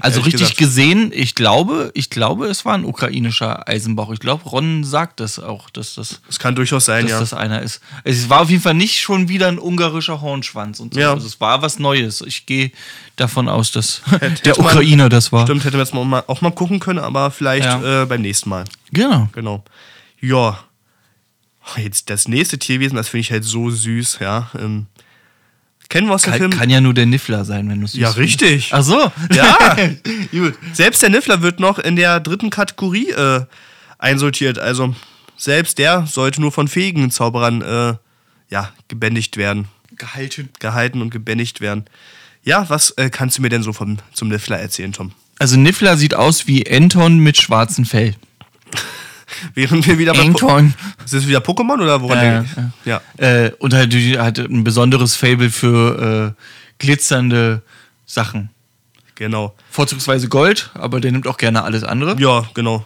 Also 0.00 0.20
richtig 0.20 0.40
gesagt. 0.40 0.58
gesehen, 0.58 1.10
ich 1.14 1.34
glaube, 1.34 1.90
ich 1.94 2.10
glaube, 2.10 2.46
es 2.46 2.64
war 2.64 2.74
ein 2.74 2.84
ukrainischer 2.84 3.66
Eisenbauch. 3.66 4.12
Ich 4.12 4.20
glaube, 4.20 4.44
Ron 4.44 4.84
sagt 4.84 5.20
das 5.20 5.38
auch, 5.38 5.68
dass 5.70 5.94
das. 5.94 6.20
Es 6.28 6.38
kann 6.38 6.54
durchaus 6.54 6.84
sein, 6.84 7.04
dass 7.04 7.12
ja. 7.12 7.20
das 7.20 7.32
einer 7.32 7.62
ist. 7.62 7.80
Es 8.04 8.28
war 8.28 8.42
auf 8.42 8.50
jeden 8.50 8.62
Fall 8.62 8.74
nicht 8.74 9.00
schon 9.00 9.28
wieder 9.28 9.48
ein 9.48 9.58
ungarischer 9.58 10.20
Hornschwanz 10.20 10.80
und 10.80 10.94
so. 10.94 11.00
Ja. 11.00 11.12
Also 11.12 11.26
es 11.26 11.40
war 11.40 11.60
was 11.62 11.78
Neues. 11.78 12.20
Ich 12.20 12.46
gehe 12.46 12.70
davon 13.16 13.48
aus, 13.48 13.72
dass 13.72 14.02
hätte, 14.20 14.42
der 14.42 14.58
Ukrainer 14.58 15.08
das 15.08 15.32
war. 15.32 15.44
Stimmt, 15.46 15.64
hätte 15.64 15.76
man 15.76 15.86
jetzt 15.86 15.94
mal, 15.94 16.24
auch 16.26 16.40
mal 16.40 16.52
gucken 16.52 16.78
können, 16.78 17.00
aber 17.00 17.30
vielleicht 17.30 17.64
ja. 17.64 18.02
äh, 18.02 18.06
beim 18.06 18.22
nächsten 18.22 18.48
Mal. 18.48 18.64
Genau. 18.92 19.28
Genau. 19.32 19.64
Ja. 20.20 20.58
Jetzt 21.76 22.10
das 22.10 22.28
nächste 22.28 22.58
Tierwesen, 22.58 22.96
das 22.96 23.08
finde 23.08 23.22
ich 23.22 23.32
halt 23.32 23.44
so 23.44 23.70
süß, 23.70 24.18
ja. 24.20 24.50
Ähm, 24.58 24.86
kennen 25.88 26.06
wir 26.06 26.14
aus 26.14 26.22
dem 26.22 26.30
kann, 26.30 26.38
Film? 26.38 26.50
Kann 26.52 26.70
ja 26.70 26.80
nur 26.80 26.94
der 26.94 27.06
Niffler 27.06 27.44
sein, 27.44 27.68
wenn 27.68 27.80
du 27.80 27.86
es 27.86 27.94
Ja, 27.94 28.10
richtig. 28.10 28.70
Ach 28.72 28.82
so. 28.82 29.10
Ja. 29.32 29.76
Gut. 30.30 30.54
Selbst 30.72 31.02
der 31.02 31.10
Niffler 31.10 31.42
wird 31.42 31.60
noch 31.60 31.78
in 31.78 31.96
der 31.96 32.20
dritten 32.20 32.50
Kategorie 32.50 33.10
äh, 33.10 33.44
einsortiert. 33.98 34.58
Also 34.58 34.94
selbst 35.36 35.78
der 35.78 36.06
sollte 36.06 36.40
nur 36.40 36.52
von 36.52 36.68
fähigen 36.68 37.10
Zauberern 37.10 37.62
äh, 37.62 37.94
ja, 38.48 38.72
gebändigt 38.88 39.36
werden. 39.36 39.68
Gehalten. 39.96 40.48
Gehalten 40.58 41.02
und 41.02 41.10
gebändigt 41.10 41.60
werden. 41.60 41.84
Ja, 42.42 42.68
was 42.68 42.92
äh, 42.92 43.10
kannst 43.10 43.38
du 43.38 43.42
mir 43.42 43.48
denn 43.48 43.62
so 43.62 43.72
vom, 43.72 43.98
zum 44.12 44.28
Niffler 44.28 44.58
erzählen, 44.58 44.92
Tom? 44.92 45.12
Also 45.38 45.56
Niffler 45.56 45.96
sieht 45.96 46.14
aus 46.14 46.46
wie 46.46 46.70
Anton 46.70 47.18
mit 47.18 47.36
schwarzem 47.36 47.84
Fell. 47.84 48.14
Während 49.54 49.86
wir 49.86 49.98
wieder 49.98 50.12
bei 50.12 50.20
Anton. 50.20 50.74
Ist 51.04 51.14
das 51.14 51.26
wieder 51.26 51.38
Pokémon 51.38 51.82
oder 51.82 52.00
woran 52.00 52.18
ja, 52.18 52.40
denke 52.40 52.48
ich? 52.50 52.86
Ja. 52.86 53.00
ja. 53.18 53.44
Äh, 53.44 53.52
und 53.58 53.74
halt, 53.74 53.94
hat 53.94 54.38
ein 54.38 54.64
besonderes 54.64 55.16
Fable 55.16 55.50
für 55.50 56.34
äh, 56.36 56.42
glitzernde 56.78 57.62
Sachen. 58.06 58.50
Genau. 59.14 59.54
Vorzugsweise 59.70 60.28
Gold, 60.28 60.70
aber 60.74 61.00
der 61.00 61.10
nimmt 61.12 61.26
auch 61.26 61.38
gerne 61.38 61.62
alles 61.62 61.84
andere. 61.84 62.20
Ja, 62.20 62.44
genau. 62.54 62.84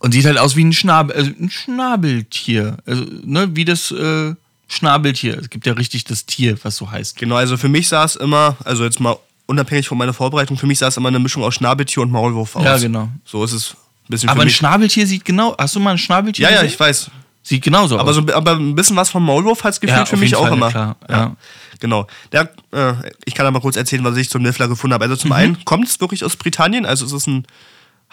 Und 0.00 0.12
sieht 0.12 0.24
halt 0.26 0.38
aus 0.38 0.56
wie 0.56 0.64
ein, 0.64 0.72
Schnabel, 0.72 1.14
also 1.14 1.30
ein 1.40 1.50
Schnabeltier. 1.50 2.78
Also, 2.86 3.04
ne, 3.24 3.48
wie 3.54 3.64
das 3.64 3.92
äh, 3.92 4.34
Schnabeltier. 4.68 5.38
Es 5.38 5.48
gibt 5.48 5.66
ja 5.66 5.74
richtig 5.74 6.04
das 6.04 6.26
Tier, 6.26 6.58
was 6.64 6.76
so 6.76 6.90
heißt. 6.90 7.16
Genau, 7.16 7.36
also 7.36 7.56
für 7.56 7.68
mich 7.68 7.88
sah 7.88 8.04
es 8.04 8.16
immer, 8.16 8.56
also 8.64 8.84
jetzt 8.84 8.98
mal 8.98 9.16
unabhängig 9.46 9.86
von 9.86 9.96
meiner 9.96 10.12
Vorbereitung, 10.12 10.56
für 10.56 10.66
mich 10.66 10.78
sah 10.78 10.88
es 10.88 10.96
immer 10.96 11.08
eine 11.08 11.20
Mischung 11.20 11.44
aus 11.44 11.54
Schnabeltier 11.54 12.02
und 12.02 12.10
Maulwurf 12.10 12.56
aus. 12.56 12.64
Ja, 12.64 12.76
genau. 12.78 13.08
So 13.24 13.44
ist 13.44 13.52
es 13.52 13.76
bisschen 14.08 14.28
aber 14.28 14.42
ein 14.42 14.50
Schnabeltier 14.50 15.06
sieht 15.06 15.24
genau. 15.24 15.54
Hast 15.58 15.74
du 15.74 15.80
mal 15.80 15.92
ein 15.92 15.98
Schnabeltier? 15.98 16.44
Ja, 16.44 16.50
ja, 16.50 16.62
gesehen? 16.62 16.74
ich 16.74 16.80
weiß. 16.80 17.10
Sieht 17.42 17.62
genauso 17.62 17.96
aber 17.96 18.10
aus. 18.10 18.16
So, 18.16 18.34
aber 18.34 18.52
ein 18.56 18.74
bisschen 18.74 18.96
was 18.96 19.10
vom 19.10 19.24
Maulwurf 19.24 19.62
hat 19.62 19.74
es 19.74 19.80
gefühlt 19.80 20.00
ja, 20.00 20.06
für 20.06 20.16
mich 20.16 20.34
auch 20.34 20.48
Fall, 20.48 20.52
immer. 20.52 20.70
Klar, 20.70 20.96
ja. 21.08 21.16
ja. 21.16 21.36
Genau. 21.78 22.08
Der, 22.32 22.50
äh, 22.72 22.94
ich 23.24 23.34
kann 23.34 23.46
aber 23.46 23.60
kurz 23.60 23.76
erzählen, 23.76 24.02
was 24.02 24.16
ich 24.16 24.28
zum 24.30 24.42
Niffler 24.42 24.66
gefunden 24.66 24.94
habe. 24.94 25.04
Also 25.04 25.14
zum 25.14 25.28
mhm. 25.28 25.36
einen 25.36 25.64
kommt 25.64 25.86
es 25.86 26.00
wirklich 26.00 26.24
aus 26.24 26.34
Britannien, 26.34 26.84
also 26.84 27.06
es 27.06 27.12
ist 27.12 27.28
ein 27.28 27.46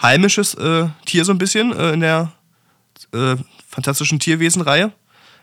heimisches 0.00 0.54
äh, 0.54 0.86
Tier 1.06 1.24
so 1.24 1.32
ein 1.32 1.38
bisschen 1.38 1.76
äh, 1.76 1.92
in 1.92 2.00
der 2.00 2.30
äh, 3.12 3.36
fantastischen 3.68 4.20
Tierwesenreihe. 4.20 4.92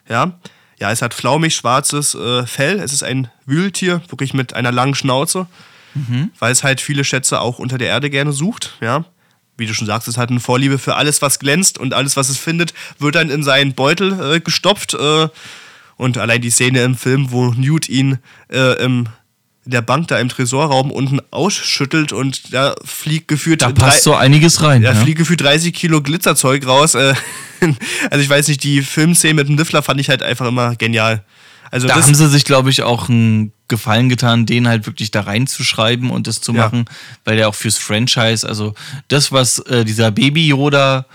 Ja. 0.07 0.39
Ja, 0.79 0.91
es 0.91 1.01
hat 1.01 1.13
flaumig 1.13 1.53
schwarzes 1.53 2.15
äh, 2.15 2.45
Fell. 2.45 2.79
Es 2.79 2.93
ist 2.93 3.03
ein 3.03 3.29
Wühltier, 3.45 4.01
wirklich 4.07 4.33
mit 4.33 4.53
einer 4.53 4.71
langen 4.71 4.95
Schnauze, 4.95 5.47
mhm. 5.93 6.31
weil 6.39 6.51
es 6.51 6.63
halt 6.63 6.79
viele 6.79 7.03
Schätze 7.03 7.41
auch 7.41 7.59
unter 7.59 7.77
der 7.77 7.89
Erde 7.89 8.09
gerne 8.09 8.31
sucht. 8.31 8.77
Ja 8.79 9.05
wie 9.61 9.65
du 9.65 9.73
schon 9.73 9.87
sagst, 9.87 10.09
es 10.09 10.17
hat 10.17 10.29
eine 10.29 10.41
Vorliebe 10.41 10.77
für 10.77 10.95
alles, 10.95 11.21
was 11.21 11.39
glänzt 11.39 11.77
und 11.77 11.93
alles, 11.93 12.17
was 12.17 12.27
es 12.27 12.37
findet, 12.37 12.73
wird 12.99 13.15
dann 13.15 13.29
in 13.29 13.43
seinen 13.43 13.73
Beutel 13.73 14.35
äh, 14.35 14.39
gestopft. 14.41 14.93
Äh, 14.93 15.29
und 15.95 16.17
allein 16.17 16.41
die 16.41 16.49
Szene 16.49 16.83
im 16.83 16.95
Film, 16.95 17.31
wo 17.31 17.53
Newt 17.53 17.87
ihn 17.87 18.17
äh, 18.51 18.83
im 18.83 19.07
in 19.63 19.71
der 19.71 19.81
Bank 19.83 20.07
da 20.07 20.17
im 20.19 20.27
Tresorraum 20.27 20.89
unten 20.89 21.19
ausschüttelt 21.29 22.13
und 22.13 22.51
da 22.53 22.73
fliegt 22.83 23.27
gefühlt. 23.27 23.61
Da 23.61 23.69
passt 23.69 23.97
drei, 23.97 24.11
so 24.11 24.15
einiges 24.15 24.63
rein. 24.63 24.81
Da 24.81 24.93
ja. 24.93 24.99
fliegt 24.99 25.19
gefühlt 25.19 25.41
30 25.41 25.71
Kilo 25.73 26.01
Glitzerzeug 26.01 26.65
raus. 26.65 26.95
Äh, 26.95 27.13
also 28.09 28.23
ich 28.23 28.29
weiß 28.29 28.47
nicht, 28.47 28.63
die 28.63 28.81
Filmszene 28.81 29.35
mit 29.35 29.47
dem 29.47 29.55
Niffler 29.55 29.83
fand 29.83 29.99
ich 29.99 30.09
halt 30.09 30.23
einfach 30.23 30.47
immer 30.47 30.75
genial. 30.75 31.23
Also 31.71 31.87
da 31.87 31.95
haben 31.95 32.13
sie 32.13 32.29
sich, 32.29 32.43
glaube 32.45 32.69
ich, 32.69 32.83
auch 32.83 33.09
einen 33.09 33.53
Gefallen 33.69 34.09
getan, 34.09 34.45
den 34.45 34.67
halt 34.67 34.85
wirklich 34.85 35.09
da 35.11 35.21
reinzuschreiben 35.21 36.09
und 36.09 36.27
das 36.27 36.41
zu 36.41 36.51
machen, 36.51 36.85
ja. 36.87 36.95
weil 37.23 37.37
der 37.37 37.47
auch 37.47 37.55
fürs 37.55 37.77
Franchise, 37.77 38.47
also 38.47 38.73
das, 39.07 39.31
was 39.31 39.59
äh, 39.59 39.85
dieser 39.85 40.11
Baby 40.11 40.47
Yoda 40.47 41.05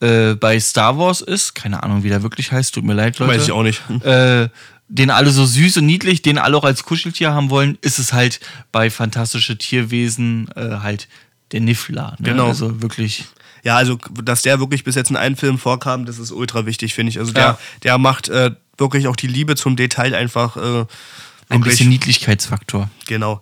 äh, 0.00 0.34
bei 0.34 0.58
Star 0.58 0.98
Wars 0.98 1.20
ist, 1.20 1.54
keine 1.54 1.82
Ahnung, 1.82 2.02
wie 2.02 2.08
der 2.08 2.22
wirklich 2.22 2.50
heißt, 2.50 2.74
tut 2.74 2.84
mir 2.84 2.94
leid, 2.94 3.18
Leute. 3.18 3.32
Weiß 3.32 3.44
ich 3.44 3.52
auch 3.52 3.62
nicht. 3.62 3.82
Äh, 4.02 4.48
den 4.88 5.10
alle 5.10 5.30
so 5.30 5.44
süß 5.44 5.78
und 5.78 5.86
niedlich, 5.86 6.22
den 6.22 6.38
alle 6.38 6.56
auch 6.56 6.64
als 6.64 6.84
Kuscheltier 6.84 7.32
haben 7.32 7.50
wollen, 7.50 7.76
ist 7.80 7.98
es 7.98 8.12
halt 8.12 8.40
bei 8.72 8.88
fantastische 8.88 9.58
Tierwesen 9.58 10.48
äh, 10.54 10.76
halt 10.82 11.08
der 11.52 11.60
Niffler. 11.60 12.16
Ne? 12.18 12.30
Genau. 12.30 12.48
Also 12.48 12.82
wirklich. 12.82 13.24
Ja, 13.64 13.76
also 13.76 13.98
dass 14.22 14.42
der 14.42 14.60
wirklich 14.60 14.84
bis 14.84 14.94
jetzt 14.94 15.10
in 15.10 15.16
einem 15.16 15.36
Film 15.36 15.58
vorkam, 15.58 16.06
das 16.06 16.18
ist 16.18 16.30
ultra 16.30 16.66
wichtig, 16.66 16.94
finde 16.94 17.10
ich. 17.10 17.18
Also 17.18 17.32
der, 17.32 17.42
ja. 17.42 17.58
der 17.82 17.98
macht 17.98 18.28
äh, 18.28 18.52
wirklich 18.78 19.08
auch 19.08 19.16
die 19.16 19.26
Liebe 19.26 19.56
zum 19.56 19.76
Detail 19.76 20.14
einfach. 20.14 20.56
Äh, 20.56 20.86
ein 21.48 21.60
bisschen 21.60 21.88
Niedlichkeitsfaktor. 21.88 22.90
Genau. 23.06 23.40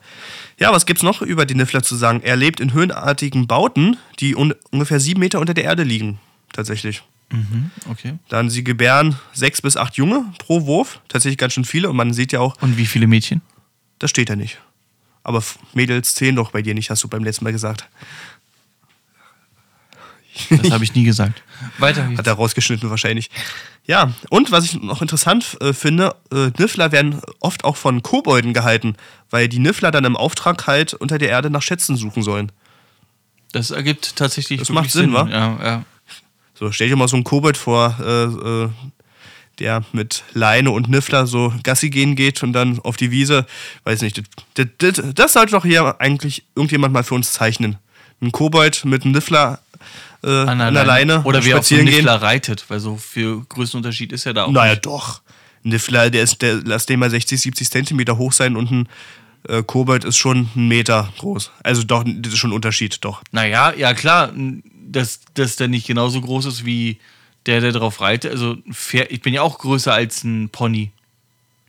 Ja, 0.58 0.72
was 0.72 0.84
gibt's 0.84 1.02
noch 1.02 1.22
über 1.22 1.46
die 1.46 1.54
Niffler 1.54 1.82
zu 1.82 1.96
sagen? 1.96 2.20
Er 2.22 2.36
lebt 2.36 2.60
in 2.60 2.74
höhenartigen 2.74 3.46
Bauten, 3.46 3.96
die 4.20 4.36
un 4.36 4.54
ungefähr 4.70 5.00
sieben 5.00 5.20
Meter 5.20 5.40
unter 5.40 5.54
der 5.54 5.64
Erde 5.64 5.84
liegen. 5.84 6.18
Tatsächlich. 6.52 7.02
Mhm, 7.30 7.70
okay. 7.88 8.14
Dann 8.28 8.50
sie 8.50 8.62
gebären 8.62 9.18
sechs 9.32 9.62
bis 9.62 9.76
acht 9.76 9.96
Junge 9.96 10.32
pro 10.38 10.66
Wurf. 10.66 11.00
Tatsächlich 11.08 11.38
ganz 11.38 11.54
schön 11.54 11.64
viele. 11.64 11.88
Und 11.88 11.96
man 11.96 12.12
sieht 12.12 12.32
ja 12.32 12.40
auch. 12.40 12.60
Und 12.60 12.76
wie 12.76 12.86
viele 12.86 13.06
Mädchen? 13.06 13.40
Das 13.98 14.10
steht 14.10 14.28
ja 14.28 14.36
nicht. 14.36 14.60
Aber 15.22 15.42
Mädels 15.72 16.14
zählen 16.14 16.36
doch 16.36 16.50
bei 16.50 16.60
dir 16.60 16.74
nicht, 16.74 16.90
hast 16.90 17.02
du 17.02 17.08
beim 17.08 17.24
letzten 17.24 17.44
Mal 17.44 17.52
gesagt. 17.52 17.88
Das 20.50 20.70
habe 20.70 20.84
ich 20.84 20.94
nie 20.94 21.04
gesagt. 21.04 21.42
Weiter. 21.78 22.08
Hat 22.16 22.26
er 22.26 22.34
rausgeschnitten 22.34 22.90
wahrscheinlich. 22.90 23.30
Ja, 23.86 24.12
und 24.30 24.50
was 24.50 24.64
ich 24.64 24.80
noch 24.80 25.02
interessant 25.02 25.58
äh, 25.60 25.74
finde, 25.74 26.14
äh, 26.32 26.50
Niffler 26.58 26.90
werden 26.90 27.20
oft 27.40 27.64
auch 27.64 27.76
von 27.76 28.02
Kobolden 28.02 28.54
gehalten, 28.54 28.96
weil 29.28 29.48
die 29.48 29.58
Niffler 29.58 29.90
dann 29.90 30.04
im 30.04 30.16
Auftrag 30.16 30.66
halt 30.66 30.94
unter 30.94 31.18
der 31.18 31.28
Erde 31.28 31.50
nach 31.50 31.60
Schätzen 31.62 31.96
suchen 31.96 32.22
sollen. 32.22 32.50
Das 33.52 33.70
ergibt 33.70 34.16
tatsächlich 34.16 34.58
Das 34.58 34.70
macht 34.70 34.90
Sinn, 34.90 35.02
Sinn, 35.02 35.12
wa? 35.12 35.28
Ja, 35.28 35.58
ja. 35.62 35.84
So, 36.54 36.72
stell 36.72 36.88
dir 36.88 36.96
mal 36.96 37.08
so 37.08 37.16
einen 37.16 37.24
Kobold 37.24 37.56
vor, 37.56 37.96
äh, 38.00 38.24
äh, 38.24 38.68
der 39.58 39.84
mit 39.92 40.24
Leine 40.32 40.70
und 40.70 40.88
Niffler 40.88 41.26
so 41.26 41.52
Gassi 41.62 41.90
gehen 41.90 42.16
geht 42.16 42.42
und 42.42 42.52
dann 42.52 42.80
auf 42.80 42.96
die 42.96 43.10
Wiese. 43.10 43.46
Weiß 43.84 44.00
nicht, 44.02 44.22
das, 44.54 44.66
das, 44.78 45.02
das 45.14 45.32
sollte 45.34 45.52
doch 45.52 45.64
hier 45.64 46.00
eigentlich 46.00 46.44
irgendjemand 46.56 46.94
mal 46.94 47.04
für 47.04 47.14
uns 47.14 47.32
zeichnen. 47.32 47.76
Ein 48.20 48.32
Kobold 48.32 48.84
mit 48.84 49.04
einem 49.04 49.12
Niffler 49.12 49.60
äh, 50.24 50.28
an, 50.48 50.58
der 50.58 50.68
an 50.68 50.74
der 50.74 50.84
Leine. 50.84 51.22
Oder 51.24 51.44
wie 51.44 51.54
auch 51.54 51.62
so 51.62 51.74
Niffler 51.76 52.22
reitet, 52.22 52.64
weil 52.68 52.80
so 52.80 52.96
viel 52.96 53.42
Größenunterschied 53.48 54.12
ist 54.12 54.24
ja 54.24 54.32
da 54.32 54.44
auch 54.44 54.50
Naja, 54.52 54.72
nicht. 54.72 54.86
doch. 54.86 55.20
Niffler, 55.62 56.10
der 56.10 56.22
ist, 56.22 56.42
der, 56.42 56.60
lass 56.64 56.86
den 56.86 57.00
mal 57.00 57.10
60, 57.10 57.40
70 57.40 57.70
Zentimeter 57.70 58.18
hoch 58.18 58.32
sein 58.32 58.56
und 58.56 58.70
ein 58.70 58.88
äh, 59.48 59.62
Kobold 59.62 60.04
ist 60.04 60.16
schon 60.16 60.48
ein 60.54 60.68
Meter 60.68 61.12
groß. 61.18 61.50
Also 61.62 61.82
doch, 61.82 62.04
das 62.06 62.32
ist 62.32 62.38
schon 62.38 62.50
ein 62.50 62.54
Unterschied, 62.54 62.98
doch. 63.02 63.22
Naja, 63.32 63.72
ja 63.76 63.94
klar, 63.94 64.32
dass, 64.86 65.20
dass 65.34 65.56
der 65.56 65.68
nicht 65.68 65.86
genauso 65.86 66.20
groß 66.20 66.46
ist 66.46 66.64
wie 66.64 66.98
der, 67.46 67.60
der 67.60 67.72
drauf 67.72 68.00
reitet. 68.00 68.30
Also 68.32 68.56
ich 69.08 69.22
bin 69.22 69.34
ja 69.34 69.42
auch 69.42 69.58
größer 69.58 69.92
als 69.92 70.24
ein 70.24 70.48
Pony 70.50 70.90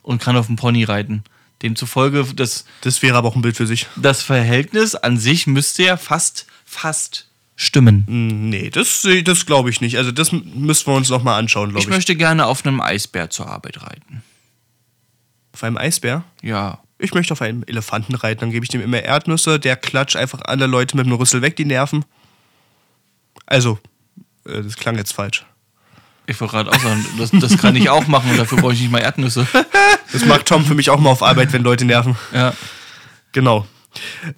und 0.01 0.21
kann 0.21 0.37
auf 0.37 0.47
dem 0.47 0.55
Pony 0.55 0.83
reiten. 0.83 1.23
Demzufolge, 1.61 2.25
das. 2.35 2.65
Das 2.81 3.01
wäre 3.01 3.17
aber 3.17 3.29
auch 3.29 3.35
ein 3.35 3.41
Bild 3.41 3.55
für 3.55 3.65
sich. 3.67 3.87
Das 3.95 4.21
Verhältnis 4.21 4.93
an 4.95 5.17
sich 5.17 5.47
müsste 5.47 5.83
ja 5.83 5.95
fast, 5.97 6.47
fast 6.65 7.27
stimmen. 7.55 8.03
Hm, 8.07 8.49
nee, 8.49 8.69
das, 8.69 9.07
das 9.23 9.45
glaube 9.45 9.69
ich 9.69 9.81
nicht. 9.81 9.97
Also 9.97 10.11
das 10.11 10.31
müssen 10.31 10.87
wir 10.87 10.93
uns 10.93 11.09
noch 11.09 11.23
mal 11.23 11.37
anschauen, 11.37 11.69
glaube 11.69 11.79
ich. 11.79 11.85
Ich 11.85 11.89
möchte 11.89 12.15
gerne 12.15 12.45
auf 12.45 12.65
einem 12.65 12.81
Eisbär 12.81 13.29
zur 13.29 13.47
Arbeit 13.47 13.81
reiten. 13.81 14.23
Auf 15.53 15.63
einem 15.63 15.77
Eisbär? 15.77 16.23
Ja. 16.41 16.79
Ich 16.97 17.13
möchte 17.13 17.33
auf 17.33 17.41
einem 17.41 17.63
Elefanten 17.67 18.15
reiten, 18.15 18.41
dann 18.41 18.51
gebe 18.51 18.63
ich 18.63 18.69
dem 18.69 18.81
immer 18.81 19.01
Erdnüsse, 19.01 19.59
der 19.59 19.75
klatscht 19.75 20.15
einfach 20.15 20.41
alle 20.45 20.65
Leute 20.65 20.95
mit 20.95 21.05
dem 21.05 21.13
Rüssel 21.13 21.41
weg, 21.41 21.55
die 21.55 21.65
Nerven. 21.65 22.05
Also, 23.45 23.79
äh, 24.45 24.61
das 24.61 24.75
klang 24.77 24.97
jetzt 24.97 25.13
falsch. 25.13 25.45
Ich 26.27 26.39
wollte 26.41 26.53
gerade 26.53 26.71
auch 26.71 26.79
sagen, 26.79 27.05
das, 27.17 27.31
das 27.31 27.57
kann 27.57 27.75
ich 27.75 27.89
auch 27.89 28.07
machen 28.07 28.31
und 28.31 28.37
dafür 28.37 28.57
brauche 28.57 28.73
ich 28.73 28.79
nicht 28.79 28.91
mal 28.91 28.99
Erdnüsse. 28.99 29.47
Das 30.11 30.25
macht 30.25 30.45
Tom 30.45 30.65
für 30.65 30.73
mich 30.73 30.89
auch 30.89 30.99
mal 30.99 31.11
auf 31.11 31.21
Arbeit, 31.21 31.53
wenn 31.53 31.61
Leute 31.61 31.85
nerven. 31.85 32.15
Ja. 32.33 32.53
Genau. 33.31 33.67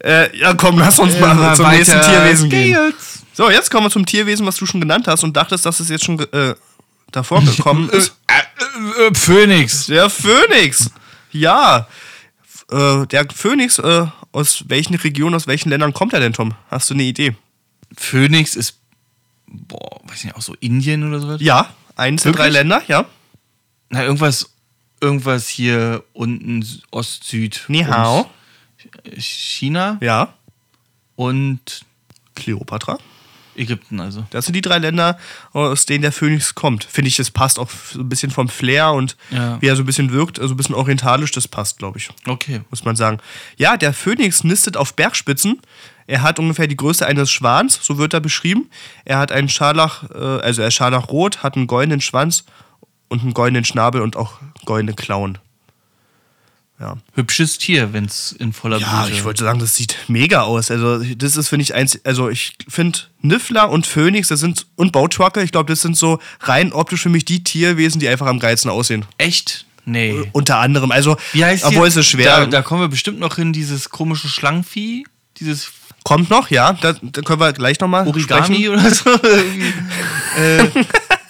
Äh, 0.03 0.37
ja, 0.37 0.53
komm, 0.53 0.79
lass 0.79 0.99
uns 0.99 1.19
mal, 1.19 1.33
mal 1.33 1.55
zum 1.55 1.69
nächsten 1.69 2.01
Tierwesen 2.01 2.49
gehen. 2.49 2.93
So, 3.33 3.49
jetzt 3.49 3.69
kommen 3.69 3.85
wir 3.85 3.91
zum 3.91 4.05
Tierwesen, 4.05 4.45
was 4.45 4.57
du 4.57 4.65
schon 4.65 4.81
genannt 4.81 5.07
hast 5.07 5.23
und 5.23 5.35
dachtest, 5.37 5.65
dass 5.65 5.79
es 5.79 5.89
jetzt 5.89 6.05
schon 6.05 6.19
äh, 6.31 6.55
davor 7.11 7.43
gekommen 7.43 7.89
ist. 7.91 8.15
Äh, 8.27 9.07
äh, 9.07 9.13
Phönix. 9.13 9.87
Der 9.87 10.09
Phönix. 10.09 10.89
Ja. 11.31 11.87
Äh, 12.71 13.05
der 13.07 13.27
Phönix, 13.33 13.79
äh, 13.79 14.07
aus 14.31 14.65
welchen 14.67 14.95
Regionen, 14.95 15.35
aus 15.35 15.47
welchen 15.47 15.69
Ländern 15.69 15.93
kommt 15.93 16.13
er 16.13 16.19
denn, 16.19 16.33
Tom? 16.33 16.53
Hast 16.69 16.89
du 16.89 16.93
eine 16.93 17.03
Idee? 17.03 17.35
Phönix 17.95 18.55
ist, 18.55 18.79
boah, 19.45 20.01
weiß 20.05 20.23
nicht, 20.23 20.35
auch 20.35 20.41
so 20.41 20.55
Indien 20.59 21.07
oder 21.07 21.19
so? 21.19 21.35
Ja, 21.35 21.69
Eins 21.97 22.21
der 22.23 22.31
drei 22.31 22.49
Länder, 22.49 22.83
ja. 22.87 23.05
Na, 23.89 24.03
irgendwas, 24.03 24.51
irgendwas 25.01 25.47
hier 25.47 26.03
unten, 26.13 26.63
Ost, 26.91 27.23
Süd. 27.23 27.65
Ni 27.69 27.83
hao. 27.83 28.29
China 29.17 29.97
Ja. 30.01 30.33
und 31.15 31.81
Kleopatra. 32.35 32.97
Ägypten 33.55 33.99
also. 33.99 34.23
Das 34.29 34.45
sind 34.45 34.53
die 34.53 34.61
drei 34.61 34.77
Länder, 34.77 35.17
aus 35.51 35.87
denen 35.87 36.03
der 36.03 36.11
Phönix 36.11 36.53
kommt. 36.53 36.83
Finde 36.83 37.07
ich, 37.07 37.15
das 37.15 37.31
passt 37.31 37.57
auch 37.57 37.71
so 37.71 38.01
ein 38.01 38.07
bisschen 38.09 38.29
vom 38.29 38.49
Flair 38.49 38.91
und 38.91 39.17
Ja. 39.31 39.59
wie 39.59 39.65
er 39.67 39.75
so 39.75 39.81
ein 39.81 39.87
bisschen 39.87 40.11
wirkt, 40.11 40.39
also 40.39 40.53
ein 40.53 40.57
bisschen 40.57 40.75
orientalisch, 40.75 41.31
das 41.31 41.47
passt, 41.47 41.79
glaube 41.79 41.97
ich. 41.97 42.09
Okay. 42.27 42.61
muss 42.69 42.85
man 42.85 42.95
sagen. 42.95 43.17
Ja, 43.57 43.75
der 43.75 43.93
Phönix 43.93 44.43
nistet 44.43 44.77
auf 44.77 44.93
Bergspitzen. 44.93 45.59
Er 46.05 46.21
hat 46.21 46.37
ungefähr 46.37 46.67
die 46.67 46.77
Größe 46.77 47.05
eines 47.07 47.31
Schwans, 47.31 47.79
so 47.81 47.97
wird 47.97 48.13
er 48.13 48.19
beschrieben. 48.19 48.69
Er 49.05 49.17
hat 49.17 49.31
einen 49.31 49.49
Scharlach, 49.49 50.03
äh, 50.11 50.17
also 50.17 50.61
er 50.61 50.67
ist 50.67 50.75
scharlachrot, 50.75 51.41
hat 51.41 51.55
einen 51.55 51.65
goldenen 51.65 51.99
Schwanz 51.99 52.43
und 53.09 53.23
einen 53.23 53.33
goldenen 53.33 53.65
Schnabel 53.65 54.01
und 54.03 54.15
auch 54.17 54.39
goldene 54.65 54.93
Klauen. 54.93 55.39
Ja. 56.79 56.97
Hübsches 57.15 57.57
Tier, 57.57 57.91
wenn 57.91 58.05
es 58.05 58.33
in 58.33 58.53
voller 58.53 58.77
Ja, 58.77 59.01
Blüte 59.01 59.17
ich 59.17 59.23
wollte 59.23 59.43
sagen, 59.43 59.57
das 59.57 59.75
sieht 59.75 59.97
mega 60.07 60.41
aus. 60.41 60.69
Also, 60.69 61.03
das 61.03 61.35
ist, 61.35 61.49
finde 61.49 61.63
ich, 61.63 61.73
eins, 61.73 61.99
also 62.03 62.29
ich 62.29 62.55
finde 62.67 62.99
Niffler 63.21 63.69
und 63.69 63.87
Phönix, 63.87 64.27
das 64.27 64.41
sind, 64.41 64.67
und 64.75 64.91
Bautrucker, 64.91 65.41
ich 65.41 65.51
glaube, 65.51 65.71
das 65.71 65.81
sind 65.81 65.97
so 65.97 66.19
rein 66.41 66.71
optisch 66.73 67.01
für 67.01 67.09
mich 67.09 67.25
die 67.25 67.43
Tierwesen, 67.43 67.99
die 67.99 68.07
einfach 68.07 68.27
am 68.27 68.39
geilsten 68.39 68.69
aussehen. 68.69 69.05
Echt? 69.17 69.65
Nee. 69.85 70.29
Unter 70.33 70.57
anderem, 70.59 70.91
also, 70.91 71.17
Wie 71.33 71.43
heißt 71.43 71.63
obwohl 71.63 71.87
es 71.87 71.95
ist 71.95 72.07
schwer. 72.07 72.41
Da, 72.41 72.45
da 72.45 72.61
kommen 72.61 72.81
wir 72.81 72.89
bestimmt 72.89 73.19
noch 73.19 73.37
hin, 73.37 73.53
dieses 73.53 73.89
komische 73.89 74.27
Schlangenvieh, 74.27 75.05
dieses 75.39 75.71
Kommt 76.07 76.29
noch, 76.29 76.49
ja, 76.51 76.71
da, 76.71 76.93
da 77.01 77.21
können 77.21 77.41
wir 77.41 77.51
gleich 77.51 77.81
nochmal 77.81 78.07
Origami 78.07 78.69
oder 78.69 78.89
so. 78.91 79.09
Äh, 80.37 80.69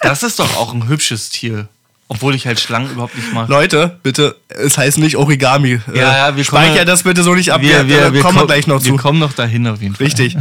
das 0.02 0.22
ist 0.22 0.38
doch 0.38 0.56
auch 0.56 0.74
ein 0.74 0.86
hübsches 0.86 1.30
Tier. 1.30 1.66
Obwohl 2.10 2.34
ich 2.34 2.46
halt 2.46 2.58
Schlangen 2.58 2.90
überhaupt 2.90 3.14
nicht 3.16 3.32
mag. 3.34 3.48
Leute, 3.48 3.98
bitte, 4.02 4.36
es 4.48 4.78
heißt 4.78 4.96
nicht 4.98 5.16
Origami. 5.16 5.80
Ja, 5.94 6.28
ja, 6.28 6.36
wir 6.36 6.44
Speicher 6.44 6.74
kommen- 6.74 6.86
das 6.86 7.02
bitte 7.02 7.22
so 7.22 7.34
nicht 7.34 7.52
ab. 7.52 7.60
wir, 7.60 7.86
wir, 7.86 8.12
wir, 8.14 8.22
kommen 8.22 8.38
wir 8.38 8.46
gleich 8.46 8.66
noch 8.66 8.82
wir 8.82 8.92
zu. 8.92 8.96
kommen 8.96 9.18
noch 9.18 9.34
dahin 9.34 9.66
auf 9.66 9.82
jeden 9.82 9.94
Fall. 9.94 10.06
Richtig. 10.06 10.36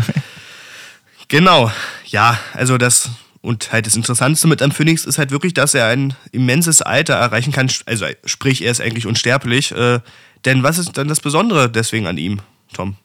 genau. 1.28 1.72
Ja, 2.06 2.40
also 2.54 2.78
das 2.78 3.10
und 3.42 3.72
halt 3.72 3.86
das 3.86 3.96
Interessanteste 3.96 4.48
mit 4.48 4.62
einem 4.62 4.72
Phönix 4.72 5.06
ist 5.06 5.18
halt 5.18 5.32
wirklich, 5.32 5.54
dass 5.54 5.74
er 5.74 5.88
ein 5.88 6.14
immenses 6.32 6.82
Alter 6.82 7.16
erreichen 7.16 7.52
kann. 7.52 7.70
Also 7.86 8.06
sprich, 8.26 8.62
er 8.64 8.72
ist 8.72 8.82
eigentlich 8.82 9.06
unsterblich. 9.06 9.72
Äh, 9.72 10.00
denn 10.46 10.64
was 10.64 10.78
ist 10.78 10.98
dann 10.98 11.08
das 11.08 11.20
Besondere 11.20 11.70
deswegen 11.70 12.08
an 12.08 12.18
ihm, 12.18 12.40
Tom? 12.74 12.96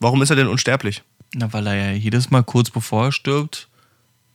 Warum 0.00 0.22
ist 0.22 0.30
er 0.30 0.36
denn 0.36 0.48
unsterblich? 0.48 1.02
Na, 1.34 1.52
weil 1.52 1.66
er 1.66 1.74
ja 1.74 1.92
jedes 1.92 2.30
Mal 2.30 2.42
kurz 2.42 2.70
bevor 2.70 3.06
er 3.06 3.12
stirbt, 3.12 3.68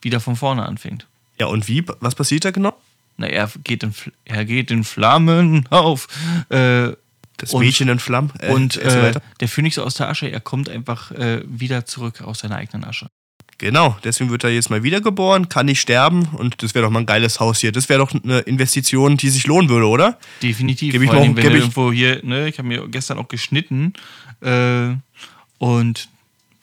wieder 0.01 0.19
von 0.19 0.35
vorne 0.35 0.65
anfängt. 0.65 1.07
Ja, 1.39 1.47
und 1.47 1.67
wie? 1.67 1.83
Was 1.99 2.15
passiert 2.15 2.45
da 2.45 2.51
genau? 2.51 2.75
Na, 3.17 3.27
er 3.27 3.49
geht 3.63 3.83
in, 3.83 3.93
er 4.25 4.45
geht 4.45 4.69
in 4.71 4.83
Flammen 4.83 5.65
auf. 5.69 6.07
Äh, 6.49 6.91
Das 7.39 7.53
Und- 7.53 7.63
Mädchen 7.65 7.87
in 7.89 7.99
Flammen. 7.99 8.31
Äh, 8.39 8.51
und 8.51 8.77
äh, 8.77 9.13
der 9.39 9.47
Phönix 9.47 9.77
aus 9.77 9.93
der 9.95 10.09
Asche, 10.09 10.27
er 10.27 10.39
kommt 10.39 10.69
einfach 10.69 11.11
äh, 11.11 11.41
wieder 11.45 11.85
zurück 11.85 12.21
aus 12.21 12.39
seiner 12.39 12.55
eigenen 12.55 12.83
Asche. 12.83 13.07
Genau, 13.59 13.97
deswegen 14.03 14.29
wird 14.29 14.43
er 14.43 14.51
jetzt 14.51 14.69
mal 14.69 14.83
wiedergeboren, 14.83 15.49
kann 15.49 15.65
nicht 15.67 15.79
sterben 15.81 16.25
und 16.33 16.61
das 16.61 16.75
wäre 16.75 16.85
doch 16.85 16.91
mal 16.91 16.99
ein 16.99 17.05
geiles 17.07 17.39
Haus 17.39 17.59
hier. 17.59 17.71
Das 17.71 17.89
wäre 17.89 17.99
doch 17.99 18.13
eine 18.13 18.39
Investition, 18.41 19.17
die 19.17 19.29
sich 19.29 19.47
lohnen 19.47 19.67
würde, 19.69 19.87
oder? 19.87 20.19
Definitiv. 20.43 20.91
Geb 20.91 21.01
ich 21.01 21.09
Vor 21.09 21.19
allem, 21.19 21.35
wenn 21.35 21.45
ich- 21.47 21.53
irgendwo 21.59 21.91
hier, 21.91 22.23
ne, 22.23 22.47
ich 22.47 22.59
habe 22.59 22.67
mir 22.67 22.87
gestern 22.87 23.17
auch 23.17 23.27
geschnitten 23.27 23.93
äh, 24.41 24.89
und 25.57 26.09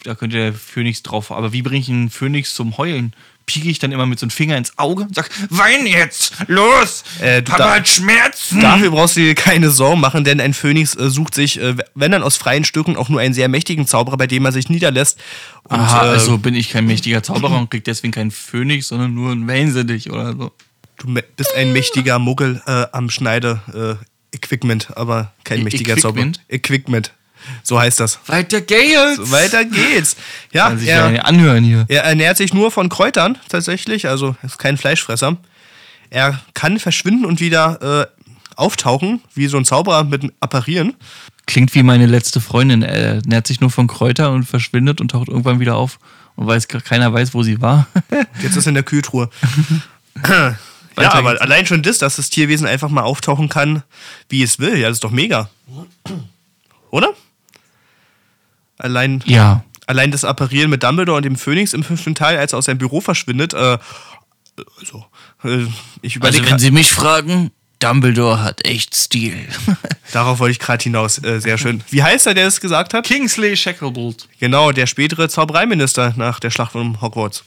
da 0.04 0.14
könnte 0.14 0.36
der 0.36 0.52
Phönix 0.52 1.02
drauf. 1.02 1.32
Aber 1.32 1.52
wie 1.52 1.62
bringe 1.62 1.80
ich 1.80 1.88
einen 1.88 2.10
Phönix 2.10 2.54
zum 2.54 2.76
Heulen? 2.78 3.12
Pieke 3.46 3.68
ich 3.68 3.78
dann 3.78 3.92
immer 3.92 4.06
mit 4.06 4.18
so 4.18 4.24
einem 4.24 4.30
Finger 4.30 4.56
ins 4.56 4.78
Auge 4.78 5.02
und 5.02 5.14
sag, 5.14 5.28
wein 5.50 5.86
jetzt, 5.86 6.32
los, 6.46 7.04
Äh, 7.20 7.42
du 7.42 7.52
Papa 7.52 7.74
hat 7.76 7.88
Schmerzen. 7.88 8.60
Dafür 8.60 8.90
brauchst 8.90 9.16
du 9.16 9.20
dir 9.20 9.34
keine 9.34 9.70
Sorgen 9.70 10.00
machen, 10.00 10.24
denn 10.24 10.40
ein 10.40 10.54
Phönix 10.54 10.94
äh, 10.96 11.10
sucht 11.10 11.34
sich, 11.34 11.60
äh, 11.60 11.74
wenn 11.94 12.10
dann 12.12 12.22
aus 12.22 12.36
freien 12.36 12.64
Stücken, 12.64 12.96
auch 12.96 13.08
nur 13.08 13.20
einen 13.20 13.34
sehr 13.34 13.48
mächtigen 13.48 13.86
Zauberer, 13.86 14.16
bei 14.16 14.26
dem 14.26 14.44
er 14.44 14.52
sich 14.52 14.68
niederlässt. 14.70 15.18
Und, 15.64 15.78
Aha, 15.80 16.06
äh, 16.06 16.08
also 16.10 16.38
bin 16.38 16.54
ich 16.54 16.70
kein 16.70 16.86
mächtiger 16.86 17.22
Zauberer 17.22 17.58
und 17.58 17.70
krieg 17.70 17.84
deswegen 17.84 18.12
keinen 18.12 18.30
Phönix, 18.30 18.88
sondern 18.88 19.14
nur 19.14 19.32
ein 19.32 19.46
Wellensittich 19.46 20.10
oder 20.10 20.32
so. 20.32 20.52
du 20.98 21.14
bist 21.36 21.54
ein 21.54 21.72
mächtiger 21.72 22.18
Muggel 22.18 22.62
äh, 22.66 22.86
am 22.92 23.10
Schneide 23.10 23.60
äh, 23.74 24.04
aber 24.96 25.32
kein 25.44 25.60
E- 25.60 25.64
mächtiger 25.64 25.96
Equipment? 25.96 26.36
Zauberer. 26.36 26.54
Equipment. 26.54 27.12
So 27.62 27.78
heißt 27.78 28.00
das. 28.00 28.18
Weiter 28.26 28.60
geht's. 28.60 29.16
So, 29.16 29.30
weiter 29.30 29.64
geht's. 29.64 30.16
Ja, 30.52 30.68
Kann 30.68 30.78
sich 30.78 30.88
ja 30.88 31.06
er, 31.06 31.10
nicht 31.10 31.24
anhören 31.24 31.64
hier. 31.64 31.84
er 31.88 32.04
ernährt 32.04 32.36
sich 32.36 32.54
nur 32.54 32.70
von 32.70 32.88
Kräutern 32.88 33.38
tatsächlich, 33.48 34.08
also 34.08 34.36
ist 34.42 34.58
kein 34.58 34.76
Fleischfresser. 34.76 35.36
Er 36.10 36.40
kann 36.54 36.78
verschwinden 36.78 37.24
und 37.24 37.40
wieder 37.40 38.08
äh, 38.08 38.24
auftauchen, 38.56 39.20
wie 39.34 39.46
so 39.46 39.56
ein 39.56 39.64
Zauberer 39.64 40.04
mit 40.04 40.32
Apparieren. 40.40 40.94
Klingt 41.46 41.74
wie 41.74 41.82
meine 41.82 42.06
letzte 42.06 42.40
Freundin. 42.40 42.82
Er 42.82 43.20
nährt 43.26 43.46
sich 43.46 43.60
nur 43.60 43.70
von 43.70 43.86
Kräuter 43.86 44.32
und 44.32 44.44
verschwindet 44.44 45.00
und 45.00 45.10
taucht 45.10 45.28
irgendwann 45.28 45.60
wieder 45.60 45.76
auf 45.76 45.98
und 46.36 46.46
weiß 46.46 46.68
keiner 46.68 47.12
weiß, 47.12 47.34
wo 47.34 47.42
sie 47.42 47.60
war. 47.60 47.86
Jetzt 48.42 48.56
ist 48.56 48.66
er 48.66 48.70
in 48.70 48.74
der 48.74 48.82
Kühltruhe. 48.82 49.28
ja, 50.28 50.56
aber 50.96 51.32
geht's. 51.32 51.42
allein 51.42 51.66
schon 51.66 51.82
das, 51.82 51.98
dass 51.98 52.16
das 52.16 52.30
Tierwesen 52.30 52.66
einfach 52.66 52.88
mal 52.88 53.02
auftauchen 53.02 53.48
kann, 53.48 53.82
wie 54.28 54.42
es 54.42 54.58
will, 54.58 54.76
ja, 54.78 54.88
das 54.88 54.98
ist 54.98 55.04
doch 55.04 55.10
mega. 55.10 55.50
Oder? 56.90 57.12
Allein, 58.78 59.22
ja. 59.26 59.64
allein 59.86 60.10
das 60.10 60.24
Apparieren 60.24 60.70
mit 60.70 60.82
Dumbledore 60.82 61.16
und 61.16 61.24
dem 61.24 61.36
Phönix 61.36 61.72
im 61.72 61.82
fünften 61.82 62.14
Teil, 62.14 62.38
als 62.38 62.52
er 62.52 62.58
aus 62.58 62.64
seinem 62.66 62.78
Büro 62.78 63.00
verschwindet, 63.00 63.54
äh, 63.54 63.78
also, 64.80 65.06
äh, 65.44 65.66
ich 66.02 66.16
Also 66.16 66.38
überlege, 66.38 66.50
wenn 66.50 66.58
Sie 66.58 66.70
mich 66.70 66.92
fragen, 66.92 67.50
Dumbledore 67.78 68.42
hat 68.42 68.64
echt 68.64 68.94
Stil. 68.94 69.36
darauf 70.12 70.38
wollte 70.38 70.52
ich 70.52 70.58
gerade 70.58 70.82
hinaus, 70.82 71.22
äh, 71.22 71.40
sehr 71.40 71.58
schön. 71.58 71.82
Wie 71.90 72.02
heißt 72.02 72.26
er, 72.26 72.34
der 72.34 72.46
es 72.46 72.60
gesagt 72.60 72.94
hat? 72.94 73.04
Kingsley 73.04 73.56
Shacklebolt. 73.56 74.28
Genau, 74.38 74.72
der 74.72 74.86
spätere 74.86 75.28
Zaubereiminister 75.28 76.14
nach 76.16 76.40
der 76.40 76.50
Schlacht 76.50 76.72
von 76.72 77.00
Hogwarts. 77.00 77.44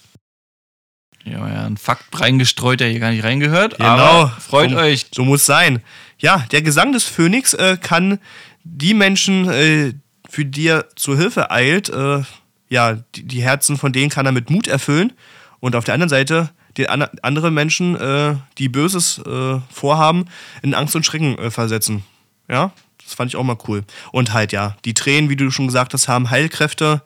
Ja, 1.25 1.47
ja, 1.47 1.65
ein 1.65 1.77
Fakt 1.77 2.19
reingestreut, 2.19 2.79
der 2.79 2.89
hier 2.89 2.99
gar 2.99 3.11
nicht 3.11 3.23
reingehört. 3.23 3.77
Genau. 3.77 3.89
Aber 3.89 4.29
freut 4.39 4.71
so, 4.71 4.77
euch. 4.77 5.07
So 5.13 5.25
muss 5.25 5.45
sein. 5.45 5.81
Ja, 6.19 6.45
der 6.51 6.61
Gesang 6.61 6.93
des 6.93 7.03
Phönix 7.03 7.53
äh, 7.53 7.77
kann 7.81 8.19
die 8.63 8.93
Menschen, 8.93 9.49
äh, 9.49 9.93
für 10.29 10.45
die 10.45 10.67
er 10.67 10.85
zur 10.95 11.17
Hilfe 11.17 11.51
eilt, 11.51 11.89
äh, 11.89 12.23
ja, 12.69 12.97
die, 13.15 13.23
die 13.23 13.41
Herzen 13.41 13.77
von 13.77 13.93
denen 13.93 14.09
kann 14.09 14.25
er 14.25 14.31
mit 14.31 14.49
Mut 14.49 14.67
erfüllen. 14.67 15.13
Und 15.59 15.75
auf 15.75 15.85
der 15.85 15.93
anderen 15.93 16.09
Seite 16.09 16.49
die 16.77 16.87
an, 16.89 17.05
andere 17.21 17.51
Menschen, 17.51 17.95
äh, 17.95 18.35
die 18.57 18.69
Böses 18.69 19.19
äh, 19.19 19.59
vorhaben, 19.71 20.25
in 20.61 20.73
Angst 20.73 20.95
und 20.95 21.05
Schrecken 21.05 21.37
äh, 21.37 21.51
versetzen. 21.51 22.03
Ja, 22.47 22.71
das 23.03 23.13
fand 23.13 23.31
ich 23.31 23.35
auch 23.35 23.43
mal 23.43 23.57
cool. 23.67 23.83
Und 24.11 24.33
halt, 24.33 24.51
ja, 24.51 24.77
die 24.85 24.93
Tränen, 24.93 25.29
wie 25.29 25.35
du 25.35 25.49
schon 25.51 25.67
gesagt 25.67 25.93
hast, 25.93 26.07
haben 26.07 26.29
Heilkräfte. 26.29 27.01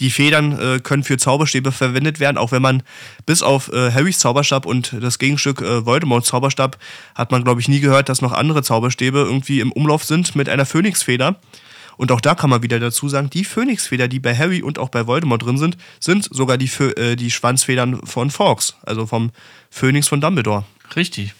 Die 0.00 0.10
Federn 0.10 0.58
äh, 0.58 0.80
können 0.80 1.04
für 1.04 1.18
Zauberstäbe 1.18 1.70
verwendet 1.70 2.18
werden, 2.18 2.38
auch 2.38 2.50
wenn 2.50 2.62
man 2.62 2.82
bis 3.26 3.42
auf 3.42 3.70
äh, 3.72 3.92
Harrys 3.92 4.18
Zauberstab 4.18 4.64
und 4.64 4.96
das 4.98 5.18
Gegenstück 5.18 5.60
äh, 5.60 5.84
Voldemorts 5.84 6.28
Zauberstab 6.28 6.78
hat 7.14 7.30
man, 7.30 7.44
glaube 7.44 7.60
ich, 7.60 7.68
nie 7.68 7.80
gehört, 7.80 8.08
dass 8.08 8.22
noch 8.22 8.32
andere 8.32 8.62
Zauberstäbe 8.62 9.18
irgendwie 9.18 9.60
im 9.60 9.70
Umlauf 9.70 10.04
sind 10.04 10.34
mit 10.34 10.48
einer 10.48 10.64
Phönixfeder. 10.64 11.36
Und 11.96 12.10
auch 12.12 12.20
da 12.20 12.34
kann 12.34 12.50
man 12.50 12.62
wieder 12.62 12.80
dazu 12.80 13.08
sagen, 13.08 13.30
die 13.30 13.44
Phönixfeder, 13.44 14.08
die 14.08 14.20
bei 14.20 14.36
Harry 14.36 14.62
und 14.62 14.78
auch 14.78 14.88
bei 14.88 15.06
Voldemort 15.06 15.42
drin 15.42 15.58
sind, 15.58 15.76
sind 16.00 16.28
sogar 16.30 16.58
die, 16.58 16.68
Phö 16.68 16.90
äh, 16.92 17.16
die 17.16 17.30
Schwanzfedern 17.30 18.04
von 18.06 18.30
Fawkes, 18.30 18.74
also 18.82 19.06
vom 19.06 19.30
Phönix 19.70 20.08
von 20.08 20.20
Dumbledore. 20.20 20.64
Richtig. 20.96 21.34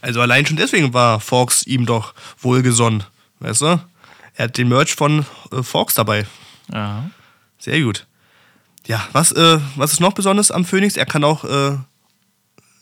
Also 0.00 0.20
allein 0.20 0.46
schon 0.46 0.56
deswegen 0.56 0.94
war 0.94 1.20
Fawkes 1.20 1.66
ihm 1.66 1.86
doch 1.86 2.14
wohlgesonnen, 2.38 3.04
weißt 3.40 3.62
du? 3.62 3.80
Er 4.34 4.44
hat 4.44 4.56
den 4.56 4.68
Merch 4.68 4.94
von 4.94 5.26
äh, 5.50 5.62
Fawkes 5.62 5.94
dabei. 5.94 6.26
Ja. 6.72 7.10
Sehr 7.58 7.80
gut. 7.80 8.06
Ja, 8.86 9.06
was, 9.12 9.32
äh, 9.32 9.58
was 9.76 9.92
ist 9.92 10.00
noch 10.00 10.12
besonders 10.12 10.50
am 10.50 10.64
Phönix? 10.64 10.96
Er 10.96 11.06
kann 11.06 11.24
auch 11.24 11.44
äh, 11.44 11.76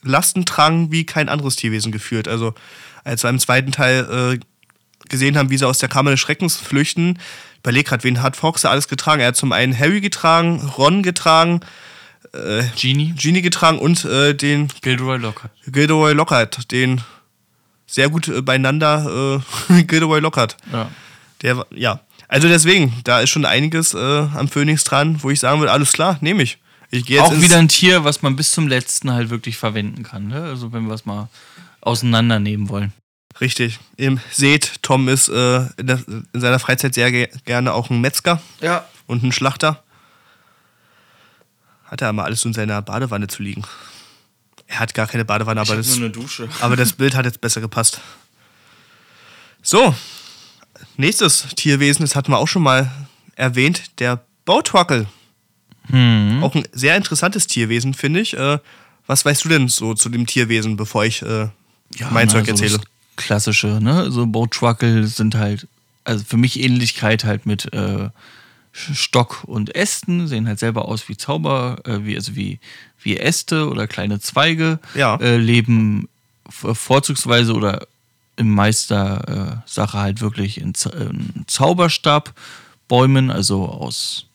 Lasten 0.03 0.45
tragen 0.45 0.93
wie 0.93 1.05
kein 1.05 1.29
anderes 1.29 1.57
Tierwesen 1.57 1.93
geführt. 1.93 2.29
Also, 2.29 2.55
als 3.05 3.25
wir 3.25 3.31
im 3.31 3.39
zweiten 3.39 3.73
Teil 3.73 4.35
äh, 4.35 4.41
gesehen 5.09 5.37
haben, 5.37 5.51
wie 5.51 5.59
sie 5.59 5.67
aus 5.67 5.79
der 5.79 5.89
Kammer 5.89 6.11
des 6.11 6.21
Schreckens 6.21 6.57
flüchten, 6.57 7.19
überleg 7.59 7.87
grad, 7.87 8.05
wen 8.05 8.23
hat 8.23 8.37
Fox 8.37 8.63
da 8.63 8.71
alles 8.71 8.89
getragen? 8.89 9.21
Er 9.21 9.29
hat 9.29 9.37
zum 9.37 9.53
einen 9.53 9.77
Harry 9.79 10.01
getragen, 10.01 10.61
Ron 10.77 11.03
getragen, 11.03 11.61
Genie. 12.77 13.15
Genie 13.17 13.43
getragen 13.43 13.79
und 13.79 14.05
äh, 14.05 14.35
den 14.35 14.69
Gilderoy 14.83 15.19
Lockhart. 15.19 15.51
Gilderoy 15.67 16.13
Lockhart, 16.13 16.71
den 16.71 17.01
sehr 17.87 18.09
gut 18.09 18.29
äh, 18.29 18.43
beieinander 18.43 19.41
äh, 19.71 19.83
Gilderoy 19.85 20.21
Lockhart. 20.21 20.57
Ja. 20.73 20.91
Der, 21.43 21.67
ja, 21.71 22.01
also 22.29 22.49
deswegen, 22.49 22.95
da 23.05 23.21
ist 23.21 23.31
schon 23.31 23.45
einiges 23.45 23.95
äh, 23.95 23.99
am 23.99 24.49
Phönix 24.49 24.85
dran, 24.85 25.23
wo 25.23 25.31
ich 25.31 25.41
sagen 25.41 25.61
würde, 25.61 25.73
alles 25.73 25.93
klar, 25.93 26.19
nehme 26.21 26.43
ich. 26.43 26.59
Ich 26.91 27.21
Auch 27.21 27.41
wieder 27.41 27.59
ein 27.59 27.69
Tier, 27.69 28.05
was 28.05 28.23
man 28.23 28.37
bis 28.37 28.53
zum 28.53 28.69
letzten 28.69 29.13
halt 29.13 29.31
wirklich 29.31 29.57
verwenden 29.57 30.05
kann. 30.05 30.29
Ne? 30.29 30.43
Also 30.43 30.73
wenn 30.73 30.87
wir 30.87 30.95
es 30.95 31.05
mal 31.05 31.29
auseinandernehmen 31.81 32.69
wollen. 32.69 32.93
Richtig. 33.41 33.79
Ihr 33.97 34.19
seht, 34.31 34.83
Tom 34.83 35.09
ist 35.09 35.29
äh, 35.29 35.67
in, 35.77 35.87
der, 35.87 36.01
in 36.07 36.41
seiner 36.41 36.59
Freizeit 36.59 36.95
sehr 36.95 37.11
ge 37.13 37.29
gerne 37.45 37.73
auch 37.75 37.91
ein 37.91 38.01
Metzger 38.01 38.41
Ja. 38.61 38.87
und 39.07 39.23
ein 39.23 39.33
Schlachter. 39.33 39.83
Hat 41.85 42.03
er 42.03 42.09
aber 42.09 42.25
alles 42.25 42.45
in 42.45 42.53
seiner 42.53 42.83
Badewanne 42.83 43.29
zu 43.29 43.43
liegen. 43.43 43.63
Er 44.67 44.81
hat 44.81 44.95
gar 44.95 45.07
keine 45.07 45.25
Badewanne, 45.25 45.61
aber, 45.61 45.71
hab 45.71 45.77
das, 45.77 45.89
nur 45.97 46.07
eine 46.07 46.11
Dusche. 46.11 46.49
aber 46.61 46.77
das 46.77 46.95
Bild 46.95 47.15
hat 47.15 47.25
jetzt 47.25 47.41
besser 47.41 47.61
gepasst. 47.61 48.01
So, 49.63 49.95
nächstes 50.97 51.47
Tierwesen, 51.57 52.03
das 52.03 52.17
hatten 52.17 52.33
wir 52.33 52.39
auch 52.39 52.49
schon 52.49 52.63
mal 52.63 52.91
erwähnt, 53.37 54.01
der 54.01 54.25
Bautwackel. 54.45 55.07
Hm. 55.91 56.43
Auch 56.43 56.55
ein 56.55 56.67
sehr 56.73 56.97
interessantes 56.97 57.47
Tierwesen, 57.47 57.95
finde 57.95 58.21
ich. 58.21 58.37
Äh, 58.37 58.59
was 59.07 59.25
weißt 59.25 59.45
du 59.45 59.49
denn 59.49 59.69
so 59.69 59.95
zu 59.95 60.09
dem 60.09 60.27
Tierwesen, 60.27 60.77
bevor 60.77 61.05
ich 61.05 61.23
äh, 61.23 61.49
mein 62.11 62.27
na, 62.27 62.33
Zeug 62.33 62.47
so 62.47 62.53
erzähle? 62.53 62.81
Klassische, 63.17 63.79
ne? 63.81 64.11
So 64.11 64.27
Boatruckle 64.27 65.07
sind 65.07 65.35
halt, 65.35 65.67
also 66.05 66.25
für 66.25 66.37
mich 66.37 66.61
Ähnlichkeit 66.63 67.25
halt 67.25 67.47
mit 67.47 67.73
äh, 67.73 68.11
Stock 68.73 69.45
und 69.45 69.75
Ästen, 69.75 70.29
sehen 70.29 70.47
halt 70.47 70.59
selber 70.59 70.87
aus 70.87 71.09
wie 71.09 71.17
Zauber, 71.17 71.79
äh, 71.85 72.05
wie, 72.05 72.15
also 72.15 72.37
wie, 72.37 72.61
wie 73.03 73.17
Äste 73.17 73.69
oder 73.71 73.87
kleine 73.87 74.21
Zweige, 74.21 74.79
Ja. 74.95 75.17
äh, 75.17 75.37
leben 75.39 76.09
vorzugsweise 76.51 77.55
oder 77.55 77.87
im 78.37 78.51
Meister 78.55 79.63
äh, 79.65 79.69
Sache 79.69 79.99
halt 79.99 80.21
wirklich 80.21 80.61
in, 80.61 80.75
Z- 80.75 80.95
in 80.95 81.45
Zauberstab-Bäumen, 81.47 83.31
also 83.31 83.65
aus 83.67 84.27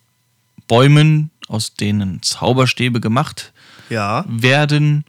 Bäumen, 0.68 1.30
aus 1.48 1.74
denen 1.76 2.22
Zauberstäbe 2.22 3.00
gemacht 3.00 3.54
Ja, 3.90 4.26
werden, 4.28 5.06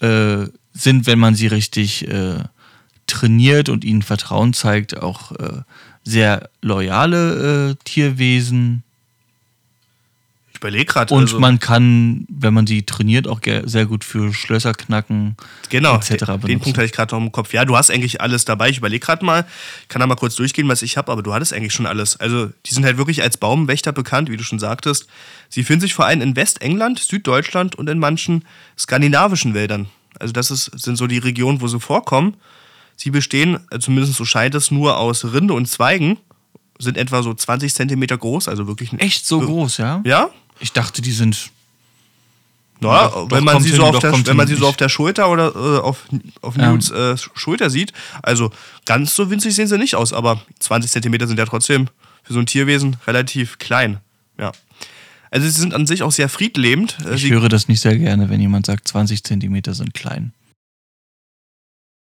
äh, 0.00 0.46
sind, 0.72 1.06
wenn 1.06 1.18
man 1.20 1.34
sie 1.36 1.46
richtig 1.46 2.06
äh, 2.08 2.42
trainiert 3.14 3.68
und 3.68 3.84
ihnen 3.84 4.02
Vertrauen 4.02 4.52
zeigt, 4.52 5.00
auch 5.00 5.32
äh, 5.32 5.62
sehr 6.02 6.50
loyale 6.60 7.70
äh, 7.70 7.74
Tierwesen. 7.84 8.82
ich 10.52 10.58
überlege 10.58 10.84
gerade. 10.84 11.14
Und 11.14 11.22
also, 11.22 11.38
man 11.38 11.58
kann, 11.60 12.26
wenn 12.28 12.52
man 12.52 12.66
sie 12.66 12.82
trainiert, 12.82 13.28
auch 13.28 13.40
sehr 13.64 13.86
gut 13.86 14.04
für 14.04 14.34
Schlösser 14.34 14.74
knacken. 14.74 15.36
Genau, 15.70 15.96
etc. 15.96 16.26
den, 16.26 16.40
den. 16.42 16.60
Punkt 16.60 16.76
hatte 16.76 16.86
ich 16.86 16.92
gerade 16.92 17.14
noch 17.14 17.22
im 17.22 17.32
Kopf. 17.32 17.52
Ja, 17.52 17.64
du 17.64 17.76
hast 17.76 17.90
eigentlich 17.90 18.20
alles 18.20 18.44
dabei. 18.44 18.68
Ich 18.68 18.78
überlege 18.78 19.04
gerade 19.04 19.24
mal, 19.24 19.46
kann 19.88 20.00
da 20.00 20.06
mal 20.06 20.16
kurz 20.16 20.34
durchgehen, 20.34 20.68
was 20.68 20.82
ich 20.82 20.96
habe, 20.96 21.10
aber 21.10 21.22
du 21.22 21.32
hattest 21.32 21.52
eigentlich 21.52 21.72
schon 21.72 21.86
alles. 21.86 22.18
Also, 22.18 22.50
die 22.66 22.74
sind 22.74 22.84
halt 22.84 22.98
wirklich 22.98 23.22
als 23.22 23.36
Baumwächter 23.38 23.92
bekannt, 23.92 24.28
wie 24.30 24.36
du 24.36 24.44
schon 24.44 24.58
sagtest. 24.58 25.06
Sie 25.48 25.64
finden 25.64 25.82
sich 25.82 25.94
vor 25.94 26.06
allem 26.06 26.20
in 26.20 26.36
Westengland, 26.36 26.98
Süddeutschland 26.98 27.76
und 27.76 27.88
in 27.88 27.98
manchen 27.98 28.44
skandinavischen 28.76 29.54
Wäldern. 29.54 29.86
Also, 30.18 30.32
das 30.32 30.50
ist, 30.50 30.70
sind 30.78 30.96
so 30.96 31.06
die 31.06 31.18
Regionen, 31.18 31.60
wo 31.60 31.68
sie 31.68 31.80
vorkommen. 31.80 32.36
Sie 32.96 33.10
bestehen, 33.10 33.58
äh, 33.70 33.78
zumindest 33.78 34.14
so 34.14 34.24
scheint 34.24 34.54
es, 34.54 34.70
nur 34.70 34.98
aus 34.98 35.24
Rinde 35.24 35.54
und 35.54 35.66
Zweigen, 35.66 36.18
sind 36.78 36.96
etwa 36.96 37.22
so 37.22 37.32
20 37.34 37.72
Zentimeter 37.74 38.16
groß, 38.18 38.48
also 38.48 38.66
wirklich 38.66 38.92
ein 38.92 38.98
Echt 39.00 39.26
so 39.26 39.40
groß, 39.40 39.78
ja? 39.78 40.00
Ja, 40.04 40.30
Ich 40.60 40.72
dachte, 40.72 41.02
die 41.02 41.12
sind. 41.12 41.50
Ja, 42.80 43.08
Doch, 43.08 43.30
wenn 43.30 43.44
man 43.44 43.62
sie 43.62 43.70
hin, 43.70 43.78
so 43.78 43.98
der, 43.98 44.26
wenn 44.26 44.36
man 44.36 44.46
sie 44.46 44.56
so 44.56 44.66
auf 44.66 44.76
der 44.76 44.88
Schulter 44.88 45.30
oder 45.30 45.54
äh, 45.54 45.78
auf, 45.78 46.04
auf 46.42 46.56
Ja. 46.56 46.70
Newts 46.70 46.90
äh, 46.90 47.16
Schulter 47.34 47.70
sieht, 47.70 47.92
also 48.22 48.50
ganz 48.84 49.14
so 49.14 49.30
winzig 49.30 49.54
sehen 49.54 49.68
sie 49.68 49.78
nicht 49.78 49.94
aus, 49.94 50.12
aber 50.12 50.42
20 50.58 50.90
Zentimeter 50.90 51.26
sind 51.26 51.38
ja 51.38 51.46
trotzdem 51.46 51.88
für 52.24 52.32
so 52.34 52.40
ein 52.40 52.46
Tierwesen 52.46 52.96
relativ 53.06 53.58
klein. 53.58 53.98
Ja. 54.38 54.52
Also 55.30 55.46
sie 55.46 55.60
sind 55.60 55.72
an 55.74 55.86
sich 55.86 56.02
auch 56.02 56.12
sehr 56.12 56.28
friedlebend. 56.28 56.96
Äh, 57.06 57.14
Ich 57.14 57.22
sie, 57.22 57.30
höre 57.32 57.48
das 57.48 57.68
nicht 57.68 57.80
sehr 57.80 57.96
gerne, 57.96 58.28
wenn 58.28 58.40
jemand 58.40 58.66
sagt, 58.66 58.86
20 58.88 59.24
Zentimeter 59.24 59.72
sind 59.74 59.94
klein. 59.94 60.32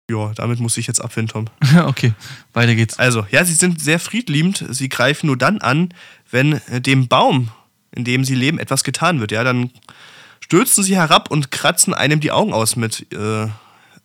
Ja, 0.09 0.31
damit 0.35 0.59
muss 0.59 0.77
ich 0.77 0.87
jetzt 0.87 0.99
abfinden, 1.01 1.31
Tom. 1.31 1.45
okay, 1.87 2.13
weiter 2.53 2.75
geht's. 2.75 2.97
Also, 2.99 3.25
ja, 3.31 3.45
sie 3.45 3.53
sind 3.53 3.79
sehr 3.81 3.99
friedliebend. 3.99 4.65
Sie 4.69 4.89
greifen 4.89 5.27
nur 5.27 5.37
dann 5.37 5.59
an, 5.61 5.93
wenn 6.31 6.53
äh, 6.67 6.81
dem 6.81 7.07
Baum, 7.07 7.49
in 7.95 8.03
dem 8.03 8.25
sie 8.25 8.35
leben, 8.35 8.59
etwas 8.59 8.83
getan 8.83 9.19
wird. 9.19 9.31
Ja, 9.31 9.43
dann 9.43 9.71
stürzen 10.39 10.83
sie 10.83 10.95
herab 10.95 11.29
und 11.31 11.51
kratzen 11.51 11.93
einem 11.93 12.19
die 12.19 12.31
Augen 12.31 12.53
aus 12.53 12.75
mit, 12.75 13.05
äh, 13.13 13.47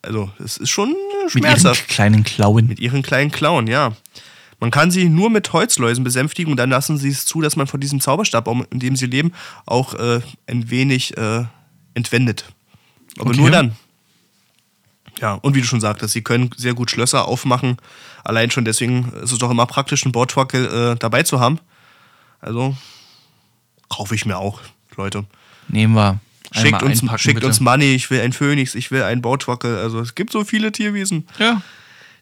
also, 0.03 0.31
es 0.43 0.59
ist 0.59 0.71
schon 0.71 0.91
äh, 0.91 0.93
Mit 0.93 1.01
ihren 1.23 1.31
schmerzhaft. 1.31 1.89
kleinen 1.89 2.23
Klauen. 2.25 2.67
Mit 2.67 2.79
ihren 2.81 3.03
kleinen 3.03 3.31
Klauen, 3.31 3.67
ja. 3.67 3.93
Man 4.61 4.71
kann 4.71 4.91
sie 4.91 5.09
nur 5.09 5.31
mit 5.31 5.53
Holzläusen 5.53 6.05
besänftigen 6.05 6.51
und 6.53 6.57
dann 6.59 6.71
lassen 6.71 6.97
sie 6.97 7.09
es 7.09 7.27
zu, 7.27 7.41
dass 7.41 7.57
man 7.57 7.67
von 7.67 7.81
diesem 7.81 8.01
Zauberstabbaum, 8.01 8.65
in 8.71 8.79
dem 8.79 8.95
sie 8.97 9.07
leben, 9.07 9.33
auch 9.67 9.95
äh, 9.95 10.21
ein 10.47 10.71
wenig 10.71 11.17
äh, 11.17 11.45
entwendet. 11.95 12.45
Aber 13.19 13.31
Okay. 13.31 13.41
nur 13.41 13.51
dann. 13.51 13.73
Ja, 15.21 15.35
und 15.35 15.55
wie 15.55 15.61
du 15.61 15.67
schon 15.67 15.81
sagtest, 15.81 16.13
sie 16.13 16.23
können 16.23 16.51
sehr 16.57 16.75
gut 16.75 16.91
Schlösser 16.91 17.29
aufmachen. 17.29 17.77
Allein 18.25 18.51
schon 18.51 18.65
deswegen 18.65 19.13
ist 19.23 19.33
es 19.33 19.39
doch 19.39 19.51
immer 19.51 19.67
praktisch, 19.67 20.05
einen 20.05 20.13
Bordwackel 20.13 20.67
äh, 20.67 20.97
dabei 20.97 21.23
zu 21.23 21.41
haben. 21.41 21.59
Also 22.41 22.77
kaufe 23.89 24.15
ich 24.15 24.27
mir 24.27 24.39
auch, 24.39 24.61
Leute. 24.97 25.25
Nehmen 25.69 25.95
wir. 25.95 26.21
Schickt, 26.53 26.83
uns, 26.83 27.01
schickt 27.21 27.35
bitte. 27.35 27.47
uns 27.47 27.61
Money, 27.61 27.95
ich 27.95 28.11
will 28.11 28.21
einen 28.21 28.33
Phönix, 28.33 28.75
ich 28.75 28.91
will 28.91 29.03
einen 29.03 29.23
Bordwackel. 29.23 29.77
Also 29.79 30.01
es 30.01 30.15
gibt 30.15 30.33
so 30.33 30.45
viele 30.45 30.71
Tierwesen. 30.71 31.27
Ja. 31.39 31.63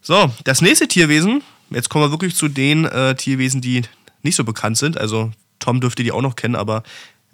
So, 0.00 0.32
das 0.44 0.62
nächste 0.62 0.88
Tierwesen. 0.88 1.42
Jetzt 1.70 1.88
kommen 1.88 2.04
wir 2.04 2.10
wirklich 2.10 2.34
zu 2.34 2.48
den 2.48 2.84
äh, 2.86 3.14
Tierwesen, 3.14 3.60
die 3.60 3.82
nicht 4.22 4.36
so 4.36 4.44
bekannt 4.44 4.78
sind. 4.78 4.98
Also 4.98 5.32
Tom 5.58 5.80
dürfte 5.80 6.02
die 6.02 6.12
auch 6.12 6.22
noch 6.22 6.36
kennen, 6.36 6.56
aber 6.56 6.82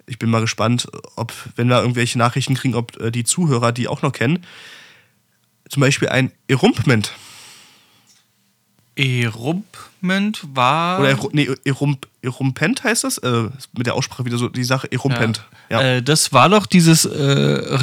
ich 0.07 0.19
bin 0.19 0.29
mal 0.29 0.41
gespannt, 0.41 0.87
ob, 1.15 1.33
wenn 1.55 1.67
wir 1.67 1.79
irgendwelche 1.79 2.17
Nachrichten 2.17 2.55
kriegen, 2.55 2.75
ob 2.75 2.99
äh, 2.99 3.11
die 3.11 3.23
Zuhörer 3.23 3.71
die 3.71 3.87
auch 3.87 4.01
noch 4.01 4.11
kennen. 4.11 4.45
Zum 5.69 5.81
Beispiel 5.81 6.09
ein 6.09 6.31
Erumpment. 6.47 7.11
Erumpment 8.95 10.41
war. 10.53 10.99
Oder 10.99 11.09
Eru 11.11 11.29
nee, 11.31 11.49
Erump 11.63 12.05
Erumpent 12.21 12.83
heißt 12.83 13.05
das? 13.05 13.17
Äh, 13.19 13.49
mit 13.77 13.87
der 13.87 13.93
Aussprache 13.95 14.25
wieder 14.25 14.37
so 14.37 14.49
die 14.49 14.63
Sache. 14.65 14.91
Erumpent. 14.91 15.45
Ja. 15.69 15.81
Äh, 15.81 16.03
das 16.03 16.33
war 16.33 16.49
doch 16.49 16.65
dieses 16.65 17.05
äh, 17.05 17.11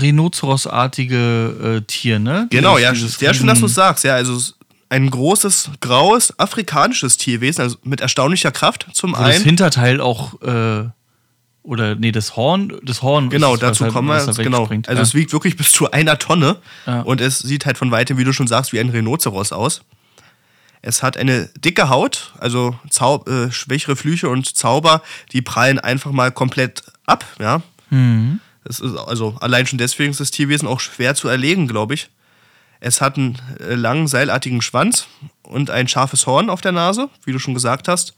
Rhinoceros-artige 0.00 1.78
äh, 1.78 1.86
Tier, 1.86 2.18
ne? 2.18 2.48
Genau, 2.50 2.76
Dieses- 2.76 2.82
ja, 2.84 2.92
dieses 2.92 3.18
sehr 3.18 3.32
schön, 3.32 3.46
dass 3.46 3.60
du 3.60 3.66
es 3.66 3.74
sagst. 3.74 4.04
Ja, 4.04 4.14
also 4.14 4.38
ein 4.88 5.10
großes, 5.10 5.70
graues, 5.80 6.38
afrikanisches 6.38 7.16
Tierwesen, 7.16 7.62
also 7.62 7.76
mit 7.82 8.00
erstaunlicher 8.02 8.52
Kraft 8.52 8.86
zum 8.92 9.12
Wo 9.12 9.16
das 9.16 9.36
einen. 9.36 9.44
Hinterteil 9.44 10.00
auch. 10.02 10.34
Oder, 11.66 11.96
nee, 11.96 12.12
das 12.12 12.36
Horn. 12.36 12.78
Das 12.84 13.02
Horn. 13.02 13.28
Genau, 13.28 13.54
ist 13.54 13.62
dazu 13.62 13.84
halt- 13.84 13.92
kommen 13.92 14.08
wir. 14.08 14.24
Genau. 14.34 14.64
Also 14.68 14.82
ja. 14.92 15.00
es 15.00 15.14
wiegt 15.14 15.32
wirklich 15.32 15.56
bis 15.56 15.72
zu 15.72 15.90
einer 15.90 16.16
Tonne 16.18 16.58
Ja. 16.86 17.00
und 17.02 17.20
es 17.20 17.40
sieht 17.40 17.66
halt 17.66 17.76
von 17.76 17.90
weitem, 17.90 18.18
wie 18.18 18.24
du 18.24 18.32
schon 18.32 18.46
sagst, 18.46 18.72
wie 18.72 18.78
ein 18.78 18.88
Rhinoceros 18.90 19.50
aus. 19.52 19.82
Es 20.82 21.02
hat 21.02 21.16
eine 21.16 21.48
dicke 21.58 21.88
Haut, 21.88 22.32
also 22.38 22.78
Zau 22.88 23.24
äh, 23.24 23.50
schwächere 23.50 23.96
Flüche 23.96 24.28
und 24.28 24.56
Zauber, 24.56 25.02
die 25.32 25.42
prallen 25.42 25.80
einfach 25.80 26.12
mal 26.12 26.30
komplett 26.30 26.84
ab. 27.06 27.24
Ja, 27.40 27.62
Mhm. 27.90 28.38
es 28.64 28.78
ist 28.78 28.96
also 28.96 29.36
allein 29.40 29.66
schon 29.66 29.78
deswegen 29.78 30.12
ist 30.12 30.20
das 30.20 30.30
Tierwesen 30.30 30.68
auch 30.68 30.78
schwer 30.78 31.16
zu 31.16 31.26
erlegen, 31.26 31.66
glaube 31.66 31.94
ich. 31.94 32.08
Es 32.78 33.00
hat 33.00 33.16
einen 33.16 33.38
äh, 33.58 33.74
langen 33.74 34.06
seilartigen 34.06 34.62
Schwanz 34.62 35.08
und 35.42 35.70
ein 35.70 35.88
scharfes 35.88 36.26
Horn 36.28 36.48
auf 36.50 36.60
der 36.60 36.72
Nase, 36.72 37.08
wie 37.24 37.32
du 37.32 37.40
schon 37.40 37.54
gesagt 37.54 37.88
hast. 37.88 38.14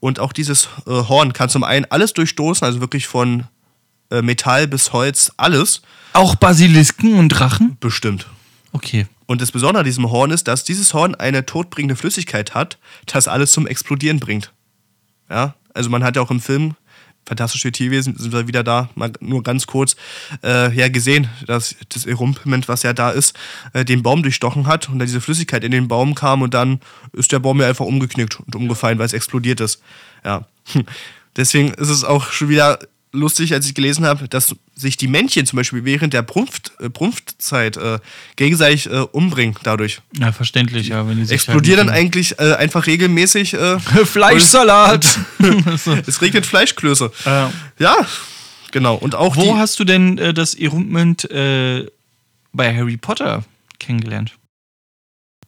Und 0.00 0.18
auch 0.18 0.32
dieses 0.32 0.68
äh, 0.86 0.90
Horn 0.90 1.32
kann 1.32 1.48
zum 1.48 1.62
einen 1.62 1.84
alles 1.90 2.14
durchstoßen, 2.14 2.64
also 2.64 2.80
wirklich 2.80 3.06
von 3.06 3.44
äh, 4.10 4.22
Metall 4.22 4.66
bis 4.66 4.92
Holz, 4.92 5.32
alles 5.36 5.82
Auch 6.14 6.34
Basilisken 6.34 7.14
und 7.18 7.28
Drachen? 7.28 7.76
bestimmt. 7.80 8.26
Okay. 8.72 9.06
Und 9.26 9.40
das 9.40 9.52
Besondere 9.52 9.80
an 9.80 9.84
diesem 9.84 10.10
Horn 10.10 10.30
ist, 10.30 10.48
dass 10.48 10.64
dieses 10.64 10.94
Horn 10.94 11.14
eine 11.14 11.46
todbringende 11.46 11.96
Flüssigkeit 11.96 12.54
hat, 12.54 12.78
das 13.06 13.28
alles 13.28 13.52
zum 13.52 13.66
Explodieren 13.66 14.18
bringt. 14.18 14.52
Ja, 15.28 15.54
also 15.74 15.90
man 15.90 16.02
hat 16.02 16.16
ja 16.16 16.22
auch 16.22 16.30
im 16.30 16.40
Film 16.40 16.74
Fantastische 17.26 17.70
Tierwesen, 17.70 18.16
sind 18.16 18.32
wir 18.32 18.48
wieder 18.48 18.64
da, 18.64 18.90
mal 18.96 19.12
nur 19.20 19.42
ganz 19.42 19.66
kurz, 19.66 19.94
äh, 20.42 20.74
ja 20.74 20.88
gesehen, 20.88 21.28
dass 21.46 21.76
das 21.88 22.06
Erumpiment, 22.06 22.68
was 22.68 22.82
ja 22.82 22.92
da 22.92 23.10
ist, 23.10 23.38
äh, 23.72 23.84
den 23.84 24.02
Baum 24.02 24.22
durchstochen 24.22 24.66
hat 24.66 24.88
und 24.88 24.98
da 24.98 25.04
diese 25.04 25.20
Flüssigkeit 25.20 25.62
in 25.62 25.70
den 25.70 25.86
Baum 25.86 26.14
kam 26.14 26.42
und 26.42 26.54
dann 26.54 26.80
ist 27.12 27.30
der 27.30 27.38
Baum 27.38 27.60
ja 27.60 27.68
einfach 27.68 27.84
umgeknickt 27.84 28.40
und 28.40 28.56
umgefallen, 28.56 28.98
weil 28.98 29.06
es 29.06 29.12
explodiert 29.12 29.60
ist. 29.60 29.80
Ja. 30.24 30.46
Deswegen 31.36 31.72
ist 31.74 31.88
es 31.90 32.02
auch 32.02 32.32
schon 32.32 32.48
wieder 32.48 32.80
lustig, 33.12 33.52
als 33.54 33.66
ich 33.66 33.74
gelesen 33.74 34.04
habe, 34.04 34.28
dass 34.28 34.54
sich 34.80 34.96
die 34.96 35.08
Männchen 35.08 35.46
zum 35.46 35.56
Beispiel 35.58 35.84
während 35.84 36.12
der 36.14 36.22
Brunft, 36.22 36.72
äh, 36.80 36.88
Brunftzeit 36.88 37.76
äh, 37.76 37.98
gegenseitig 38.36 38.86
äh, 38.86 39.00
umbringen 39.12 39.56
dadurch. 39.62 40.00
Ja, 40.18 40.32
verständlich, 40.32 40.88
ja, 40.88 41.06
wenn 41.06 41.18
die 41.18 41.24
sich 41.24 41.34
Explodieren 41.34 41.86
dann 41.86 41.90
halt 41.94 41.98
eigentlich 41.98 42.38
äh, 42.38 42.54
einfach 42.54 42.86
regelmäßig. 42.86 43.54
Äh, 43.54 43.78
Fleischsalat! 44.04 45.18
es 46.06 46.22
regnet 46.22 46.46
Fleischklöße. 46.46 47.12
äh, 47.26 47.46
Ja, 47.82 47.96
genau. 48.70 48.94
Und 48.96 49.14
auch 49.14 49.36
wo 49.36 49.56
hast 49.56 49.78
du 49.78 49.84
denn 49.84 50.16
das 50.34 50.54
Erumpment 50.54 51.28
bei 51.30 52.76
Harry 52.76 52.96
Potter 52.96 53.44
kennengelernt? 53.78 54.32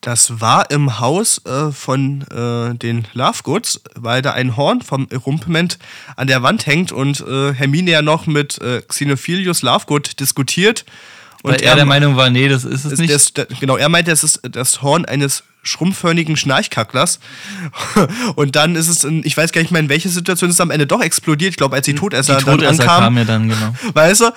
Das 0.02 0.40
war 0.40 0.70
im 0.70 0.98
Haus 0.98 1.40
äh, 1.46 1.70
von 1.72 2.22
äh, 2.22 2.74
den 2.76 3.06
Lovegoods, 3.14 3.80
weil 3.94 4.20
da 4.20 4.32
ein 4.32 4.56
Horn 4.56 4.82
vom 4.82 5.06
Erumpiment 5.10 5.78
an 6.16 6.26
der 6.26 6.42
Wand 6.42 6.66
hängt 6.66 6.92
und 6.92 7.20
äh, 7.20 7.54
Hermine 7.54 7.90
ja 7.92 8.02
noch 8.02 8.26
mit 8.26 8.60
äh, 8.60 8.82
Xenophilius 8.82 9.62
Lovegood 9.62 10.18
diskutiert. 10.20 10.84
Und 11.44 11.52
Weil 11.52 11.62
er 11.62 11.76
der 11.76 11.86
Meinung 11.86 12.16
war, 12.16 12.30
nee, 12.30 12.48
das 12.48 12.64
ist 12.64 12.84
es 12.84 12.98
nicht. 13.00 13.12
das, 13.12 13.32
da- 13.32 13.44
genau, 13.58 13.76
er 13.76 13.88
meinte, 13.88 14.10
es 14.12 14.22
ist 14.22 14.40
das 14.42 14.82
Horn 14.82 15.04
eines 15.04 15.44
schrumpfhörnigen 15.64 16.36
Schnarchkacklers. 16.36 17.20
Und 18.36 18.56
dann 18.56 18.74
ist 18.76 18.88
es, 18.88 19.04
in, 19.04 19.24
ich 19.24 19.36
weiß 19.36 19.52
gar 19.52 19.60
nicht 19.60 19.70
mehr, 19.70 19.80
in 19.80 19.88
welcher 19.88 20.08
Situation 20.08 20.50
es 20.50 20.60
am 20.60 20.70
Ende 20.70 20.86
doch 20.86 21.00
explodiert. 21.00 21.50
Ich 21.50 21.56
glaube, 21.56 21.76
als 21.76 21.84
die 21.84 21.94
Todesser, 21.94 22.36
die 22.36 22.44
Todesser 22.44 22.70
dann 22.76 22.80
ankamen. 22.80 23.04
kamen 23.04 23.18
ja 23.18 23.24
dann, 23.24 23.48
genau. 23.48 23.74
Weißt 23.94 24.20
du? 24.22 24.30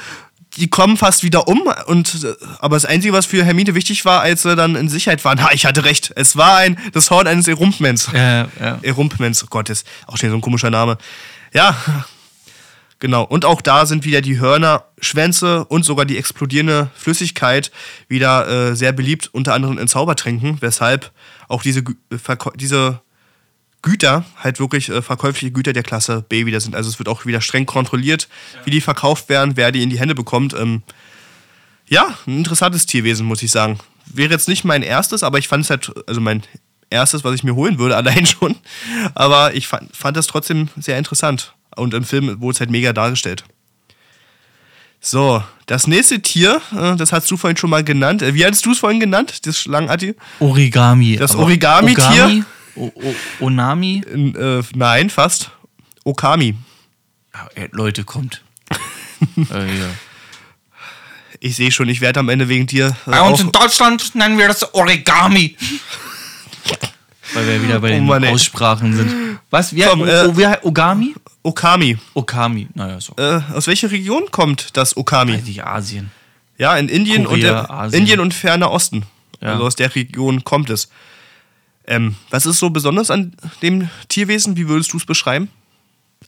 Die 0.58 0.70
kommen 0.70 0.98
fast 0.98 1.24
wieder 1.24 1.48
um 1.48 1.64
und 1.88 2.24
äh, 2.24 2.34
aber 2.60 2.76
das 2.76 2.86
Einzige, 2.86 3.14
was 3.14 3.26
für 3.26 3.44
Hermine 3.44 3.76
wichtig 3.76 4.06
war, 4.06 4.22
als 4.22 4.44
sie 4.44 4.56
dann 4.56 4.76
in 4.76 4.90
Sicherheit 4.90 5.24
waren, 5.26 5.42
ha, 5.44 5.50
ich 5.54 5.66
hatte 5.66 5.84
recht. 5.84 6.12
Es 6.16 6.38
war 6.38 6.58
ein 6.58 6.78
das 6.94 7.12
Horn 7.12 7.28
eines 7.28 7.48
Erumpmens. 7.48 8.10
Ja, 8.14 8.48
ja. 8.60 8.80
Erumpmens, 8.82 9.44
oh 9.44 9.48
Gott, 9.50 9.70
ist 9.70 9.88
auch 10.08 10.18
schon 10.18 10.30
so 10.30 10.36
ein 10.36 10.42
komischer 10.42 10.70
Name. 10.70 10.98
Ja, 11.54 11.76
genau. 13.00 13.24
Und 13.24 13.46
auch 13.46 13.62
da 13.62 13.86
sind 13.86 14.06
wieder 14.06 14.22
die 14.22 14.40
Hörner, 14.40 14.86
Schwänze 15.00 15.66
und 15.66 15.84
sogar 15.84 16.06
die 16.06 16.18
explodierende 16.18 16.90
Flüssigkeit 16.96 17.72
wieder 18.08 18.48
äh, 18.48 18.76
sehr 18.76 18.92
beliebt, 18.92 19.30
unter 19.34 19.54
anderem 19.54 19.78
in 19.78 19.88
Zaubertränken, 19.88 20.62
weshalb 20.62 21.12
auch 21.48 21.62
diese, 21.62 21.84
diese 22.56 23.02
Güter 23.86 24.26
halt 24.44 24.60
wirklich 24.60 24.90
äh, 24.90 25.02
verkäufliche 25.04 25.52
Güter 25.52 25.72
der 25.72 25.84
Klasse 25.84 26.26
B 26.28 26.48
wieder 26.48 26.60
sind. 26.60 26.76
Also 26.76 26.90
es 26.90 26.98
wird 26.98 27.08
auch 27.08 27.26
wieder 27.26 27.40
streng 27.40 27.68
kontrolliert, 27.68 28.28
wie 28.66 28.72
die 28.72 28.82
verkauft 28.82 29.30
werden, 29.30 29.56
wer 29.56 29.72
die 29.72 29.84
in 29.84 29.92
die 29.92 30.00
Hände 30.00 30.16
bekommt. 30.16 30.54
Ähm, 30.54 30.82
ja, 31.88 32.16
ein 32.26 32.40
interessantes 32.40 32.88
Tierwesen, 32.88 33.28
muss 33.28 33.44
ich 33.44 33.52
sagen. 33.52 33.78
Wäre 34.08 34.32
jetzt 34.32 34.48
nicht 34.48 34.66
mein 34.66 34.82
erstes, 34.82 35.22
aber 35.22 35.38
ich 35.38 35.48
fand 35.48 35.64
es 35.64 35.70
halt, 35.70 35.92
also 36.08 36.20
mein 36.20 36.42
erstes, 36.90 37.24
was 37.24 37.36
ich 37.36 37.44
mir 37.44 37.54
holen 37.54 37.78
würde, 37.78 37.96
allein 37.98 38.26
schon. 38.26 38.56
Aber 39.14 39.54
ich 39.54 39.68
fand, 39.68 39.96
fand 39.96 40.18
das 40.18 40.26
trotzdem 40.26 40.70
sehr 40.78 40.98
interessant. 40.98 41.54
Und 41.76 41.94
im 41.94 42.06
Film 42.06 42.42
wurde 42.42 42.56
es 42.56 42.60
halt 42.60 42.72
mega 42.72 42.92
dargestellt. 42.92 43.44
So, 45.00 45.44
das 45.68 45.86
nächste 45.86 46.24
Tier, 46.24 46.60
äh, 46.76 46.96
das 46.96 47.12
hast 47.12 47.30
du 47.30 47.38
vorhin 47.38 47.58
schon 47.58 47.70
mal 47.70 47.84
genannt. 47.84 48.24
Äh, 48.24 48.34
wie 48.34 48.44
hast 48.44 48.66
du 48.66 48.72
es 48.72 48.80
vorhin 48.80 49.00
genannt, 49.00 49.46
das 49.46 49.60
Schlangenartige? 49.60 50.16
Origami. 50.40 51.18
Das 51.18 51.36
Origami-Tier. 51.36 52.46
O 52.76 52.92
o 52.94 53.16
Onami? 53.46 54.04
Äh, 54.06 54.64
nein, 54.76 55.10
fast. 55.10 55.52
Okami. 56.04 56.56
Ja, 57.34 57.68
Leute, 57.72 58.04
kommt. 58.04 58.44
äh, 59.52 59.80
ja. 59.80 59.90
Ich 61.40 61.56
sehe 61.56 61.72
schon, 61.72 61.90
ich 61.90 62.02
werde 62.02 62.20
am 62.20 62.30
Ende 62.30 62.50
wegen 62.50 62.68
dir. 62.68 62.96
Äh, 63.06 63.12
bei 63.12 63.22
uns 63.22 63.40
in 63.40 63.52
Deutschland 63.52 64.16
nennen 64.16 64.38
wir 64.38 64.48
das 64.48 64.74
Origami. 64.74 65.56
Weil 67.34 67.48
wir 67.48 67.64
wieder 67.64 67.80
bei 67.80 67.90
den 67.90 68.10
oh 68.10 68.14
Aussprachen 68.14 68.96
sind. 68.96 69.40
Was? 69.50 69.76
Wie, 69.76 69.82
Komm, 69.82 70.08
äh, 70.08 70.26
o, 70.26 70.38
wie 70.38 70.46
Ogami? 70.64 71.16
Okami. 71.44 71.98
Okami, 72.14 72.68
naja, 72.74 73.00
so. 73.00 73.14
Äh, 73.18 73.42
aus 73.54 73.68
welcher 73.68 73.92
Region 73.92 74.32
kommt 74.32 74.78
das 74.78 74.96
Okami? 74.98 75.34
Eigentlich 75.34 75.64
Asien. 75.64 76.12
Ja, 76.58 76.78
in 76.78 76.88
Indien 76.88 77.26
Korea, 77.26 77.84
und 77.84 77.94
Indien 77.94 78.20
und 78.20 78.34
ferner 78.34 78.72
Osten. 78.72 79.04
Ja. 79.42 79.54
Also 79.54 79.66
aus 79.66 79.76
der 79.76 79.94
Region 79.94 80.44
kommt 80.44 80.70
es. 80.70 80.90
Ähm, 81.88 82.16
was 82.30 82.46
ist 82.46 82.60
so 82.60 82.70
besonders 82.70 83.12
an 83.12 83.34
dem 83.62 83.90
Tierwesen? 84.10 84.58
Wie 84.58 84.68
würdest 84.68 84.94
du 84.94 84.98
es 84.98 85.06
beschreiben? 85.06 85.50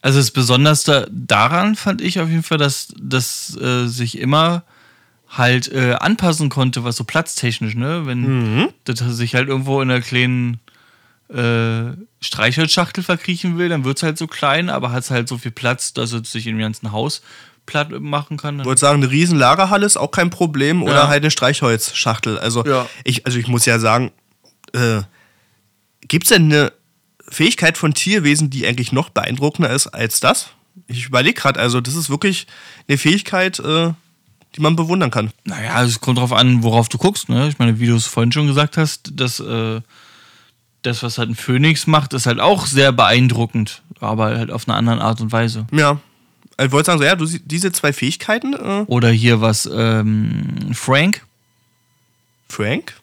Also 0.02 0.20
das 0.20 0.32
Besonderste 0.32 1.08
daran 1.12 1.76
fand 1.76 2.02
ich 2.02 2.20
auf 2.20 2.30
jeden 2.30 2.44
Fall, 2.44 2.58
dass 2.58 2.94
das 3.00 3.58
äh, 3.58 3.88
sich 3.88 4.20
immer 4.20 4.64
halt 5.30 5.72
äh, 5.72 5.94
anpassen 6.00 6.50
konnte, 6.50 6.84
was 6.84 6.96
so 6.96 7.04
platztechnisch, 7.04 7.76
ne? 7.76 8.06
Wenn 8.06 8.22
mhm. 8.22 8.70
das 8.86 9.00
sich 9.00 9.36
halt 9.36 9.50
irgendwo 9.50 9.82
in 9.82 9.92
einer 9.92 10.02
kleinen 10.02 10.60
äh, 11.30 11.92
Streichholzschachtel 12.22 13.04
verkriechen 13.04 13.58
will, 13.58 13.70
dann 13.70 13.84
wird 13.84 13.98
es 13.98 14.04
halt 14.04 14.18
so 14.18 14.28
klein, 14.28 14.70
aber 14.70 14.92
hat 14.92 15.04
es 15.04 15.12
halt 15.12 15.28
so 15.28 15.38
viel 15.38 15.52
Platz, 15.52 15.94
dass 15.94 16.14
es 16.14 16.32
sich 16.32 16.48
im 16.48 16.60
ganzen 16.60 16.92
Haus 16.92 17.22
platt 17.66 17.92
machen 17.92 18.38
kann. 18.38 18.60
Ich 18.60 18.66
würde 18.66 18.80
sagen, 18.80 19.04
eine 19.04 19.12
riesen 19.12 19.38
Lagerhalle 19.38 19.86
ist 19.86 19.98
auch 19.98 20.12
kein 20.12 20.30
Problem 20.30 20.84
oder 20.84 20.94
ja. 20.94 21.08
halt 21.10 21.24
eine 21.24 21.32
Streichholzschachtel. 21.32 22.40
Also, 22.40 22.66
ja. 22.66 22.88
ich, 23.04 23.26
also 23.26 23.38
ich 23.38 23.48
muss 23.48 23.66
ja 23.66 23.78
sagen, 23.80 24.12
äh, 24.74 25.02
Gibt 26.02 26.26
es 26.26 26.30
denn 26.30 26.52
eine 26.52 26.72
Fähigkeit 27.30 27.78
von 27.78 27.94
Tierwesen, 27.94 28.50
die 28.50 28.66
eigentlich 28.66 28.92
noch 28.92 29.10
beeindruckender 29.10 29.70
ist 29.70 29.88
als 29.88 30.20
das? 30.20 30.50
Ich 30.88 31.06
überlege 31.06 31.40
gerade, 31.40 31.60
also 31.60 31.82
das 31.82 31.96
ist 31.96 32.10
wirklich 32.10 32.48
eine 32.88 32.98
Fähigkeit, 32.98 33.60
äh, 33.60 33.94
die 34.56 34.62
man 34.62 34.76
bewundern 34.76 35.12
kann. 35.12 35.32
Naja, 35.44 35.84
es 35.84 36.00
kommt 36.00 36.18
darauf 36.18 36.34
an, 36.34 36.64
worauf 36.64 36.90
du 36.90 36.98
guckst. 36.98 37.30
Ne? 37.30 37.48
Ich 37.50 37.60
meine, 37.60 37.80
wie 37.80 37.88
du 37.88 37.96
es 37.96 38.06
vorhin 38.06 38.32
schon 38.32 38.48
gesagt 38.48 38.78
hast, 38.78 39.12
dass 39.20 39.40
äh, 39.40 39.82
das, 40.84 41.04
was 41.04 41.18
halt 41.18 41.30
ein 41.30 41.36
Phönix 41.36 41.88
macht, 41.88 42.14
ist 42.14 42.26
halt 42.26 42.40
auch 42.40 42.66
sehr 42.66 42.92
beeindruckend, 42.92 43.82
aber 44.00 44.38
halt 44.38 44.52
auf 44.52 44.68
eine 44.68 44.78
andere 44.78 45.02
Art 45.02 45.22
und 45.22 45.32
Weise. 45.32 45.68
Ja. 45.72 46.00
Ich 46.60 46.72
wollte 46.72 46.88
sagen, 46.88 47.00
so, 47.00 47.06
ja, 47.06 47.16
du, 47.16 47.26
diese 47.26 47.72
zwei 47.72 47.94
Fähigkeiten. 47.94 48.54
Äh 48.54 48.86
Oder 48.88 49.12
hier 49.12 49.42
was, 49.42 49.70
ähm, 49.72 50.74
Frank. 50.74 51.24
Frank? 52.50 52.96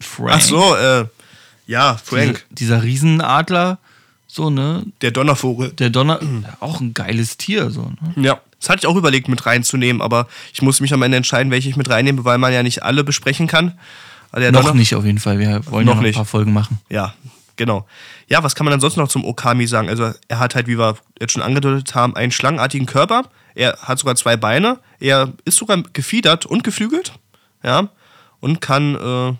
Frank. 0.00 0.32
Ach 0.32 0.40
so, 0.40 0.74
äh, 0.76 1.06
ja, 1.66 1.96
Frank. 2.02 2.44
Diese, 2.50 2.76
dieser 2.76 2.82
Riesenadler, 2.82 3.78
so, 4.26 4.50
ne? 4.50 4.84
Der 5.00 5.10
Donnervogel. 5.10 5.70
Der 5.70 5.90
Donner, 5.90 6.20
auch 6.60 6.80
ein 6.80 6.92
geiles 6.92 7.36
Tier, 7.36 7.70
so, 7.70 7.92
ne? 8.16 8.24
Ja. 8.24 8.40
Das 8.58 8.70
hatte 8.70 8.80
ich 8.80 8.86
auch 8.86 8.96
überlegt, 8.96 9.28
mit 9.28 9.44
reinzunehmen, 9.44 10.00
aber 10.00 10.26
ich 10.54 10.62
muss 10.62 10.80
mich 10.80 10.94
am 10.94 11.02
Ende 11.02 11.18
entscheiden, 11.18 11.52
welche 11.52 11.68
ich 11.68 11.76
mit 11.76 11.90
reinnehme, 11.90 12.24
weil 12.24 12.38
man 12.38 12.50
ja 12.50 12.62
nicht 12.62 12.82
alle 12.82 13.04
besprechen 13.04 13.46
kann. 13.46 13.78
noch 14.32 14.40
Donner 14.40 14.72
nicht 14.72 14.94
auf 14.94 15.04
jeden 15.04 15.18
Fall. 15.18 15.38
Wir 15.38 15.60
wollen 15.66 15.84
noch, 15.84 15.96
noch 15.96 16.02
ein 16.02 16.12
paar 16.14 16.24
Folgen 16.24 16.54
machen. 16.54 16.78
Ja, 16.88 17.12
genau. 17.56 17.86
Ja, 18.26 18.42
was 18.42 18.54
kann 18.54 18.64
man 18.64 18.72
ansonsten 18.72 19.00
noch 19.00 19.08
zum 19.08 19.24
Okami 19.26 19.66
sagen? 19.66 19.90
Also, 19.90 20.12
er 20.28 20.38
hat 20.38 20.54
halt, 20.54 20.66
wie 20.66 20.78
wir 20.78 20.96
jetzt 21.20 21.32
schon 21.34 21.42
angedeutet 21.42 21.94
haben, 21.94 22.16
einen 22.16 22.32
schlangenartigen 22.32 22.86
Körper. 22.86 23.24
Er 23.54 23.76
hat 23.82 23.98
sogar 23.98 24.16
zwei 24.16 24.38
Beine. 24.38 24.78
Er 24.98 25.34
ist 25.44 25.58
sogar 25.58 25.82
gefiedert 25.92 26.46
und 26.46 26.64
geflügelt. 26.64 27.12
Ja. 27.62 27.90
Und 28.40 28.62
kann 28.62 28.94
äh, 28.94 29.34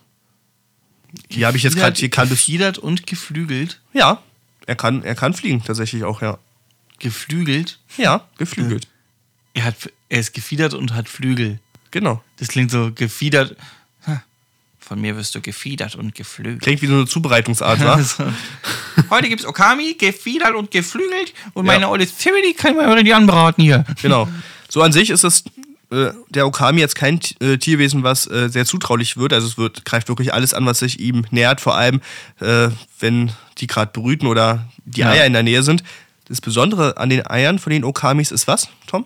die 1.30 1.46
habe 1.46 1.56
ich 1.56 1.62
jetzt 1.62 1.76
gerade 1.76 1.98
hier 1.98 2.10
kann 2.10 2.28
gefiedert 2.28 2.78
und 2.78 3.06
geflügelt. 3.06 3.80
Ja, 3.92 4.22
er 4.66 4.76
kann, 4.76 5.02
er 5.02 5.14
kann 5.14 5.34
fliegen 5.34 5.62
tatsächlich 5.62 6.04
auch, 6.04 6.22
ja. 6.22 6.38
Geflügelt? 6.98 7.78
Ja, 7.96 8.26
geflügelt. 8.38 8.88
Er, 9.52 9.64
hat, 9.64 9.74
er 10.08 10.20
ist 10.20 10.32
gefiedert 10.32 10.74
und 10.74 10.94
hat 10.94 11.08
Flügel. 11.08 11.58
Genau. 11.90 12.22
Das 12.38 12.48
klingt 12.48 12.70
so 12.70 12.92
gefiedert. 12.92 13.56
Von 14.86 15.00
mir 15.00 15.16
wirst 15.16 15.34
du 15.34 15.40
gefiedert 15.40 15.94
und 15.94 16.14
geflügelt. 16.14 16.60
Klingt 16.60 16.82
wie 16.82 16.86
so 16.86 16.92
eine 16.92 17.06
Zubereitungsart, 17.06 17.80
wa? 17.80 17.94
also, 17.94 18.24
heute 19.08 19.30
gibt's 19.30 19.46
Okami, 19.46 19.94
gefiedert 19.94 20.54
und 20.54 20.70
geflügelt 20.70 21.32
und 21.54 21.64
ja. 21.64 21.72
meine 21.72 21.88
olle 21.88 22.06
Zimmer, 22.06 22.36
die 22.46 22.52
kann 22.52 22.76
man 22.76 23.02
die 23.02 23.14
anbraten 23.14 23.64
hier. 23.64 23.86
Genau. 24.02 24.28
So 24.68 24.82
an 24.82 24.92
sich 24.92 25.08
ist 25.08 25.24
es 25.24 25.44
äh, 25.94 26.12
der 26.30 26.46
Okami 26.46 26.80
jetzt 26.80 26.94
kein 26.96 27.20
äh, 27.40 27.56
Tierwesen, 27.56 28.02
was 28.02 28.26
äh, 28.26 28.48
sehr 28.48 28.66
zutraulich 28.66 29.16
wird. 29.16 29.32
Also 29.32 29.46
es 29.46 29.58
wird, 29.58 29.84
greift 29.84 30.08
wirklich 30.08 30.32
alles 30.34 30.54
an, 30.54 30.66
was 30.66 30.80
sich 30.80 31.00
ihm 31.00 31.24
nähert, 31.30 31.60
vor 31.60 31.76
allem 31.76 32.00
äh, 32.40 32.68
wenn 33.00 33.32
die 33.58 33.66
gerade 33.66 33.92
brüten 33.92 34.26
oder 34.26 34.66
die 34.84 35.00
ja. 35.00 35.10
Eier 35.10 35.26
in 35.26 35.32
der 35.32 35.42
Nähe 35.42 35.62
sind. 35.62 35.82
Das 36.26 36.40
Besondere 36.40 36.96
an 36.96 37.10
den 37.10 37.26
Eiern 37.26 37.58
von 37.58 37.70
den 37.70 37.84
Okamis 37.84 38.32
ist 38.32 38.48
was, 38.48 38.68
Tom? 38.86 39.04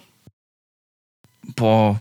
Boah, 1.57 2.01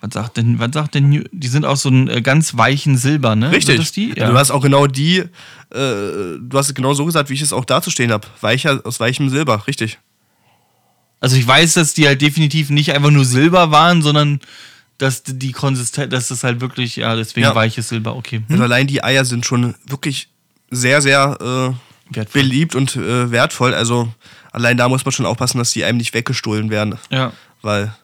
was 0.00 0.14
sagt 0.14 0.38
denn, 0.38 0.58
was 0.58 0.70
sagt 0.72 0.94
denn, 0.94 1.28
die 1.30 1.48
sind 1.48 1.64
aus 1.64 1.82
so 1.82 1.90
einem 1.90 2.08
äh, 2.08 2.22
ganz 2.22 2.56
weichen 2.56 2.96
Silber, 2.96 3.36
ne? 3.36 3.52
Richtig. 3.52 3.92
Die? 3.92 4.14
Ja. 4.16 4.30
Du 4.30 4.36
hast 4.36 4.50
auch 4.50 4.62
genau 4.62 4.86
die, 4.86 5.18
äh, 5.18 5.28
du 5.70 6.50
hast 6.54 6.68
es 6.68 6.74
genau 6.74 6.94
so 6.94 7.04
gesagt, 7.04 7.28
wie 7.28 7.34
ich 7.34 7.42
es 7.42 7.52
auch 7.52 7.64
dazustehen 7.64 8.10
habe. 8.10 8.26
Weicher, 8.40 8.80
aus 8.84 8.98
weichem 8.98 9.28
Silber, 9.28 9.66
richtig. 9.66 9.98
Also 11.20 11.36
ich 11.36 11.46
weiß, 11.46 11.74
dass 11.74 11.94
die 11.94 12.06
halt 12.06 12.22
definitiv 12.22 12.70
nicht 12.70 12.92
einfach 12.92 13.10
nur 13.10 13.24
Silber 13.24 13.70
waren, 13.70 14.02
sondern 14.02 14.40
dass 14.98 15.22
die 15.22 15.52
Konsistenz, 15.52 16.10
dass 16.10 16.28
das 16.28 16.44
halt 16.44 16.60
wirklich, 16.60 16.96
ja, 16.96 17.14
deswegen 17.14 17.46
ja. 17.46 17.54
weiches 17.54 17.88
Silber, 17.88 18.16
okay. 18.16 18.36
Hm? 18.38 18.44
Also 18.50 18.62
allein 18.64 18.86
die 18.86 19.02
Eier 19.02 19.24
sind 19.24 19.46
schon 19.46 19.74
wirklich 19.86 20.28
sehr, 20.70 21.00
sehr 21.00 21.74
äh, 22.12 22.24
beliebt 22.32 22.74
und 22.74 22.96
äh, 22.96 23.30
wertvoll. 23.30 23.74
Also 23.74 24.12
allein 24.52 24.76
da 24.76 24.88
muss 24.88 25.04
man 25.04 25.12
schon 25.12 25.26
aufpassen, 25.26 25.58
dass 25.58 25.72
die 25.72 25.84
einem 25.84 25.98
nicht 25.98 26.14
weggestohlen 26.14 26.70
werden. 26.70 26.98
Ja. 27.10 27.32
Weil 27.62 27.94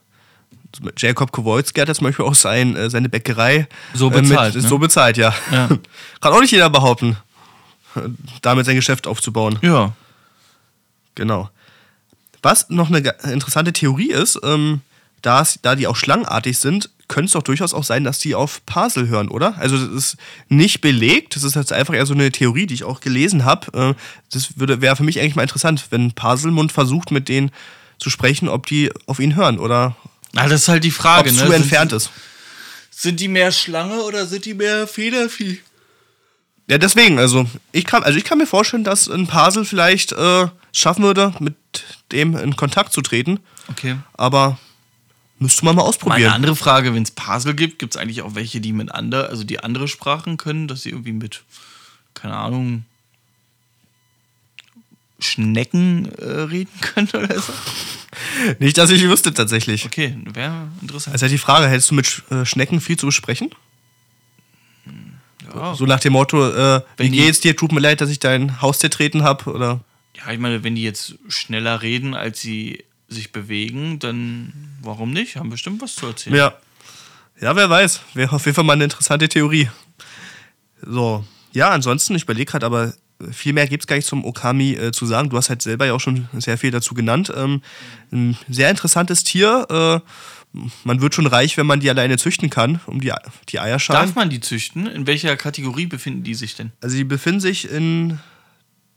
Jacob 0.97 1.33
Kowalski 1.33 1.81
hat 1.81 1.89
jetzt 1.89 1.99
zum 1.99 2.07
Beispiel 2.07 2.25
auch 2.25 2.35
sein, 2.35 2.77
äh, 2.77 2.91
seine 2.91 3.09
Bäckerei 3.09 3.69
so 3.95 4.11
bezahlt. 4.11 4.55
Äh, 4.55 4.57
mit, 4.57 4.64
ne? 4.64 4.69
So 4.69 4.79
bezahlt, 4.79 5.17
ja. 5.17 5.35
ja. 5.51 5.69
Kann 6.21 6.33
auch 6.33 6.41
nicht 6.41 6.53
jeder 6.53 6.71
behaupten, 6.71 7.17
damit 8.43 8.67
sein 8.67 8.77
Geschäft 8.77 9.07
aufzubauen. 9.07 9.59
Ja. 9.62 9.93
Genau. 11.14 11.51
Was 12.43 12.68
noch 12.70 12.89
eine 12.89 12.99
interessante 13.24 13.72
Theorie 13.72 14.11
ist, 14.11 14.39
ähm, 14.43 14.80
da 15.22 15.45
die 15.74 15.87
auch 15.87 15.97
schlangenartig 15.97 16.59
sind, 16.59 16.91
könnte 17.09 17.26
es 17.26 17.32
doch 17.32 17.43
durchaus 17.43 17.74
auch 17.74 17.84
sein, 17.84 18.05
dass 18.05 18.18
die 18.18 18.34
auf 18.34 18.64
Parsel 18.66 19.09
hören, 19.09 19.28
oder? 19.28 19.57
Also 19.59 19.76
das 19.76 19.89
ist 19.89 20.16
nicht 20.49 20.80
belegt, 20.80 21.37
das 21.37 21.45
ist 21.45 21.55
jetzt 21.55 21.72
einfach 21.72 21.95
eher 21.95 22.07
so 22.07 22.14
eine 22.14 22.30
Theorie, 22.32 22.66
die 22.66 22.74
ich 22.74 22.84
auch 22.84 23.01
gelesen 23.01 23.45
habe. 23.45 23.95
Äh, 23.95 23.95
das 24.32 24.55
wäre 24.57 24.97
für 24.97 25.05
mich 25.05 25.20
eigentlich 25.20 25.37
mal 25.37 25.43
interessant, 25.43 25.87
wenn 25.91 26.12
Parselmund 26.12 26.72
versucht, 26.72 27.11
mit 27.11 27.28
denen 27.28 27.51
zu 27.99 28.11
sprechen, 28.11 28.49
ob 28.49 28.66
die 28.66 28.91
auf 29.07 29.20
ihn 29.20 29.37
hören 29.37 29.59
oder 29.59 29.97
Na, 30.32 30.49
das 30.49 30.62
ist 30.62 30.68
halt 30.68 30.84
die 30.84 30.91
Frage, 30.91 31.30
ob 31.30 31.37
ne? 31.37 31.47
zu 31.47 31.53
entfernt 31.53 31.93
ist. 31.93 32.11
Sind 32.91 33.20
die 33.20 33.28
mehr 33.28 33.53
Schlange 33.53 34.03
oder 34.03 34.26
sind 34.26 34.45
die 34.45 34.55
mehr 34.55 34.87
Federvieh? 34.87 35.61
Ja, 36.68 36.78
deswegen, 36.78 37.18
also 37.18 37.47
ich 37.70 37.84
kann, 37.84 38.03
also 38.03 38.18
ich 38.18 38.24
kann 38.24 38.39
mir 38.39 38.47
vorstellen, 38.47 38.82
dass 38.82 39.09
ein 39.09 39.26
Parsel 39.26 39.64
vielleicht 39.64 40.12
äh, 40.12 40.49
schaffen 40.77 41.05
würde, 41.05 41.33
mit 41.41 41.55
dem 42.12 42.37
in 42.37 42.55
Kontakt 42.55 42.93
zu 42.93 43.01
treten. 43.01 43.41
Okay. 43.68 43.97
Aber 44.12 44.59
müsste 45.39 45.64
man 45.64 45.77
mal 45.77 45.83
ausprobieren. 45.83 46.20
Mal 46.20 46.27
eine 46.27 46.35
andere 46.35 46.57
Frage, 46.57 46.95
wenn 46.95 47.03
es 47.03 47.11
Parsel 47.11 47.55
gibt, 47.55 47.79
gibt 47.79 47.95
es 47.95 48.01
eigentlich 48.01 48.22
auch 48.22 48.35
welche, 48.35 48.61
die 48.61 48.72
mit 48.72 48.93
andere, 48.93 49.29
also 49.29 49.43
die 49.43 49.61
andere 49.61 49.89
Sprachen 49.89 50.37
können, 50.37 50.68
dass 50.68 50.83
sie 50.83 50.91
irgendwie 50.91 51.12
mit, 51.12 51.45
keine 52.14 52.37
Ahnung, 52.37 52.85
Schnecken 55.18 56.12
äh, 56.18 56.24
reden 56.24 56.79
können 56.83 57.09
oder 57.14 57.41
so? 57.41 57.53
Nicht, 58.59 58.77
dass 58.77 58.91
ich 58.91 59.03
wüsste 59.03 59.33
tatsächlich. 59.33 59.87
Okay, 59.87 60.14
wäre 60.35 60.68
interessant. 60.83 61.14
Also 61.14 61.27
die 61.29 61.39
Frage, 61.39 61.68
hättest 61.68 61.91
du 61.91 61.95
mit 61.95 62.22
äh, 62.31 62.45
Schnecken 62.45 62.83
viel 62.83 62.99
zu 62.99 63.07
besprechen? 63.07 63.51
Ja. 65.55 65.74
So 65.74 65.87
nach 65.87 66.01
dem 66.01 66.12
Motto, 66.12 66.51
äh, 66.51 66.83
wie 66.99 67.09
geht's 67.09 67.41
dir? 67.41 67.57
Tut 67.57 67.72
mir 67.72 67.81
leid, 67.81 68.03
dass 68.03 68.11
ich 68.11 68.18
dein 68.18 68.61
Haus 68.61 68.79
zertreten 68.79 69.22
habe, 69.22 69.51
oder? 69.51 69.81
Ja, 70.17 70.33
ich 70.33 70.39
meine, 70.39 70.64
wenn 70.64 70.75
die 70.75 70.83
jetzt 70.83 71.17
schneller 71.29 71.83
reden, 71.83 72.14
als 72.14 72.41
sie 72.41 72.85
sich 73.09 73.33
bewegen, 73.33 73.99
dann 73.99 74.53
warum 74.83 75.12
nicht? 75.12 75.37
Haben 75.37 75.51
bestimmt 75.51 75.81
was 75.83 75.95
zu 75.95 76.07
erzählen. 76.07 76.37
Ja. 76.37 76.55
Ja, 77.41 77.55
wer 77.55 77.69
weiß. 77.69 78.01
Wäre 78.14 78.35
auf 78.35 78.47
jeden 78.47 78.55
Fall 78.55 78.64
mal 78.64 78.73
eine 78.73 78.85
interessante 78.85 79.29
Theorie. 79.29 79.69
So. 80.83 81.25
Ja, 81.53 81.71
ansonsten, 81.71 82.14
ich 82.14 82.23
überlege 82.23 82.51
gerade, 82.51 82.64
aber 82.64 82.95
viel 83.31 83.53
mehr 83.53 83.67
gibt 83.67 83.83
es 83.83 83.87
gar 83.87 83.97
nicht 83.97 84.07
zum 84.07 84.25
Okami 84.25 84.73
äh, 84.73 84.93
zu 84.93 85.07
sagen. 85.07 85.31
Du 85.31 85.37
hast 85.37 85.49
halt 85.49 85.62
selber 85.62 85.87
ja 85.87 85.93
auch 85.93 86.01
schon 86.01 86.29
sehr 86.35 86.59
viel 86.59 86.71
dazu 86.71 86.95
genannt. 86.95 87.33
Ähm, 87.35 87.62
ein 88.11 88.37
sehr 88.49 88.71
interessantes 88.71 89.25
Tier. 89.25 89.67
Äh, 89.71 90.61
man 90.85 91.01
wird 91.01 91.14
schon 91.14 91.27
reich, 91.27 91.57
wenn 91.57 91.67
man 91.67 91.81
die 91.81 91.91
alleine 91.91 92.17
züchten 92.19 92.51
kann, 92.51 92.81
um 92.87 93.01
die, 93.01 93.12
die 93.49 93.61
Eierschalen. 93.61 94.07
Darf 94.07 94.14
man 94.14 94.31
die 94.31 94.41
züchten? 94.41 94.87
In 94.87 95.07
welcher 95.07 95.37
Kategorie 95.37 95.87
befinden 95.87 96.25
die 96.25 96.35
sich 96.35 96.57
denn? 96.57 96.73
Also 96.81 96.97
die 96.97 97.05
befinden 97.05 97.41
sich 97.41 97.71
in 97.71 98.19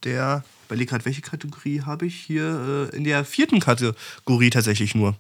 der, 0.04 0.44
überlege 0.70 0.92
gerade, 0.92 1.06
welche 1.06 1.22
Kategorie 1.22 1.82
habe 1.82 2.06
ich 2.06 2.16
hier? 2.16 2.90
Äh, 2.94 2.96
in 2.96 3.04
der 3.04 3.26
vierten 3.26 3.60
Kategorie 3.60 4.52
tatsächlich 4.52 4.94
nur. 4.94 5.16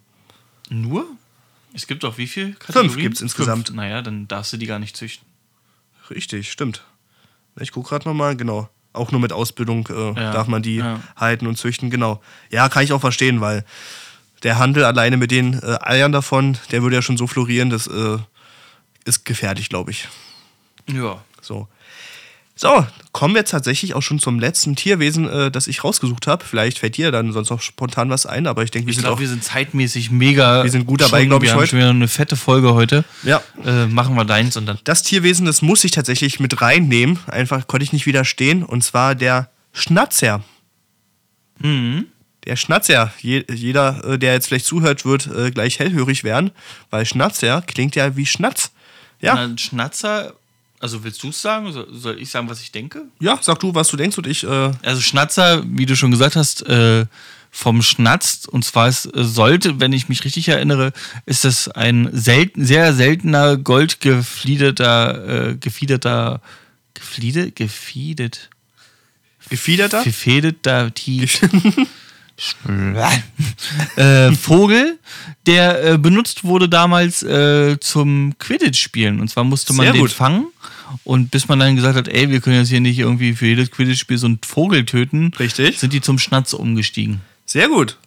Nur? 0.70 1.08
Es 1.74 1.88
gibt 1.88 2.04
doch 2.04 2.20
wie 2.20 2.28
viele 2.28 2.54
Kategorien? 2.54 2.92
Fünf 2.92 3.02
gibt 3.02 3.16
es 3.16 3.22
insgesamt. 3.22 3.68
Fünf. 3.68 3.78
Naja, 3.78 4.02
dann 4.04 4.28
darfst 4.28 4.54
du 4.54 4.58
die 4.58 4.68
gar 4.68 4.78
nicht 4.78 4.96
züchten. 4.96 5.28
Richtig, 6.12 6.52
stimmt. 6.52 6.84
Ich 7.60 7.72
gucke 7.72 7.90
gerade 7.90 8.08
nochmal, 8.08 8.36
genau. 8.36 8.70
Auch 8.94 9.12
nur 9.12 9.22
mit 9.22 9.34
Ausbildung 9.34 9.88
äh, 9.88 10.20
ja, 10.20 10.32
darf 10.32 10.48
man 10.48 10.62
die 10.62 10.78
ja. 10.78 11.00
halten 11.16 11.48
und 11.48 11.58
züchten, 11.58 11.90
genau. 11.90 12.22
Ja, 12.52 12.70
kann 12.70 12.84
ich 12.84 12.94
auch 12.94 13.02
verstehen, 13.02 13.42
weil 13.42 13.66
der 14.44 14.60
Handel 14.60 14.86
alleine 14.86 15.18
mit 15.18 15.32
den 15.32 15.60
äh, 15.62 15.78
Eiern 15.82 16.12
davon, 16.12 16.58
der 16.72 16.84
würde 16.84 16.96
ja 16.96 17.02
schon 17.02 17.18
so 17.18 17.28
florieren, 17.28 17.70
das 17.70 17.88
äh, 17.88 18.18
ist 19.06 19.26
gefährlich, 19.26 19.70
glaube 19.70 19.92
ich. 19.92 20.08
Ja. 20.88 21.24
So. 21.42 21.68
So, 22.62 22.86
kommen 23.14 23.36
wir 23.36 23.46
tatsächlich 23.46 23.94
auch 23.94 24.02
schon 24.02 24.20
zum 24.20 24.38
letzten 24.38 24.76
Tierwesen, 24.76 25.30
äh, 25.30 25.50
das 25.50 25.68
ich 25.68 25.82
rausgesucht 25.86 26.28
habe. 26.28 26.44
Vielleicht 26.44 26.80
fällt 26.80 26.98
dir 26.98 27.10
dann 27.10 27.32
sonst 27.32 27.52
noch 27.52 27.62
spontan 27.62 28.10
was 28.10 28.26
ein, 28.26 28.48
aber 28.48 28.64
ich 28.64 28.70
denke, 28.70 28.88
wir 28.88 28.90
ich 28.90 28.98
sind 28.98 29.06
glaub, 29.06 29.16
auch. 29.16 29.22
wir 29.22 29.30
sind 29.30 29.46
zeitmäßig 29.46 30.12
mega. 30.12 30.62
Wir 30.66 30.70
sind 30.70 30.86
gut 30.86 31.00
dabei, 31.00 31.24
glaube 31.24 31.46
ich, 31.46 31.54
wir 31.54 31.58
heute. 31.58 31.78
Wir 31.78 31.86
haben 31.86 31.96
eine 31.96 32.10
fette 32.10 32.36
Folge 32.36 32.74
heute. 32.74 33.06
Ja. 33.24 33.42
Äh, 33.66 33.86
machen 33.86 34.14
wir 34.16 34.26
deins 34.26 34.58
und 34.58 34.66
dann. 34.66 34.78
Das 34.84 35.04
Tierwesen, 35.04 35.46
das 35.46 35.62
muss 35.62 35.86
ich 35.86 35.92
tatsächlich 35.92 36.42
mit 36.42 36.62
reinnehmen. 36.62 37.18
Einfach 37.28 37.66
konnte 37.66 37.86
ich 37.86 37.94
nicht 37.94 38.06
widerstehen. 38.06 38.66
Und 38.66 38.84
zwar 38.84 39.16
der 39.16 39.50
Schnatzer. 39.72 40.44
Mhm. 41.60 42.08
Der 42.44 42.58
Schnatzer. 42.58 43.14
Je, 43.22 43.46
jeder, 43.50 44.04
äh, 44.04 44.20
der 44.20 44.34
jetzt 44.34 44.48
vielleicht 44.48 44.66
zuhört, 44.66 45.06
wird 45.06 45.28
äh, 45.28 45.52
gleich 45.52 45.80
hellhörig 45.80 46.26
werden, 46.26 46.52
weil 46.90 47.06
Schnatzer 47.06 47.62
klingt 47.62 47.96
ja 47.96 48.18
wie 48.18 48.26
Schnatz. 48.26 48.74
Ja. 49.22 49.36
Na, 49.36 49.58
Schnatzer 49.58 50.34
also 50.80 51.04
willst 51.04 51.22
du 51.24 51.30
es 51.30 51.42
sagen? 51.42 51.72
Soll 51.72 52.20
ich 52.22 52.30
sagen, 52.30 52.50
was 52.50 52.62
ich 52.62 52.72
denke? 52.72 53.06
Ja, 53.20 53.38
sag 53.42 53.60
du, 53.60 53.76
was 53.76 53.90
du 53.90 53.98
denkst 53.98 54.18
und 54.18 54.28
ich. 54.28 54.44
Äh 54.44 54.72
also 54.82 55.02
Schnatzer, 55.02 55.64
wie 55.66 55.86
du 55.86 55.96
schon 55.96 56.12
gesagt 56.12 56.36
hast, 56.36 56.66
äh, 56.68 57.06
vom 57.52 57.82
Schnatz. 57.82 58.46
Und 58.50 58.64
zwar 58.64 58.88
es 58.88 59.06
äh, 59.06 59.24
sollte, 59.24 59.80
wenn 59.80 59.94
ich 59.94 60.08
mich 60.08 60.24
richtig 60.24 60.48
erinnere, 60.48 60.94
ist 61.26 61.46
es 61.46 61.68
ein 61.68 62.10
selten, 62.14 62.66
sehr 62.66 62.94
seltener 62.94 63.58
goldgefliederter, 63.58 65.50
äh, 65.50 65.56
gefiederter, 65.56 66.42
gefiedet. 66.94 68.50
Gefiederter? 69.50 70.04
Gefederter 70.04 70.94
Tief. 70.94 71.42
äh, 73.96 74.32
Vogel, 74.34 75.00
der 75.46 75.84
äh, 75.84 75.98
benutzt 75.98 76.44
wurde 76.44 76.70
damals 76.70 77.24
äh, 77.24 77.80
zum 77.80 78.38
Quidditch-Spielen. 78.40 79.20
Und 79.20 79.30
zwar 79.30 79.44
musste 79.44 79.74
man 79.74 79.86
Sehr 79.86 79.94
den 79.94 80.02
gut. 80.02 80.12
fangen. 80.12 80.48
Und 81.04 81.32
bis 81.32 81.48
man 81.48 81.60
dann 81.60 81.76
gesagt 81.76 81.98
hat, 81.98 82.08
ey, 82.08 82.30
wir 82.30 82.42
können 82.42 82.58
jetzt 82.58 82.70
hier 82.70 82.82
nicht 82.82 82.98
irgendwie 82.98 83.34
für 83.34 83.46
jedes 83.46 83.72
Quidditch-Spiel 83.72 84.18
so 84.18 84.28
einen 84.28 84.40
Vogel 84.44 84.86
töten, 84.86 85.32
Richtig. 85.40 85.80
sind 85.80 85.94
die 85.94 86.02
zum 86.02 86.18
Schnatz 86.18 86.54
umgestiegen. 86.54 87.22
Sehr 87.46 87.68
gut. 87.68 87.98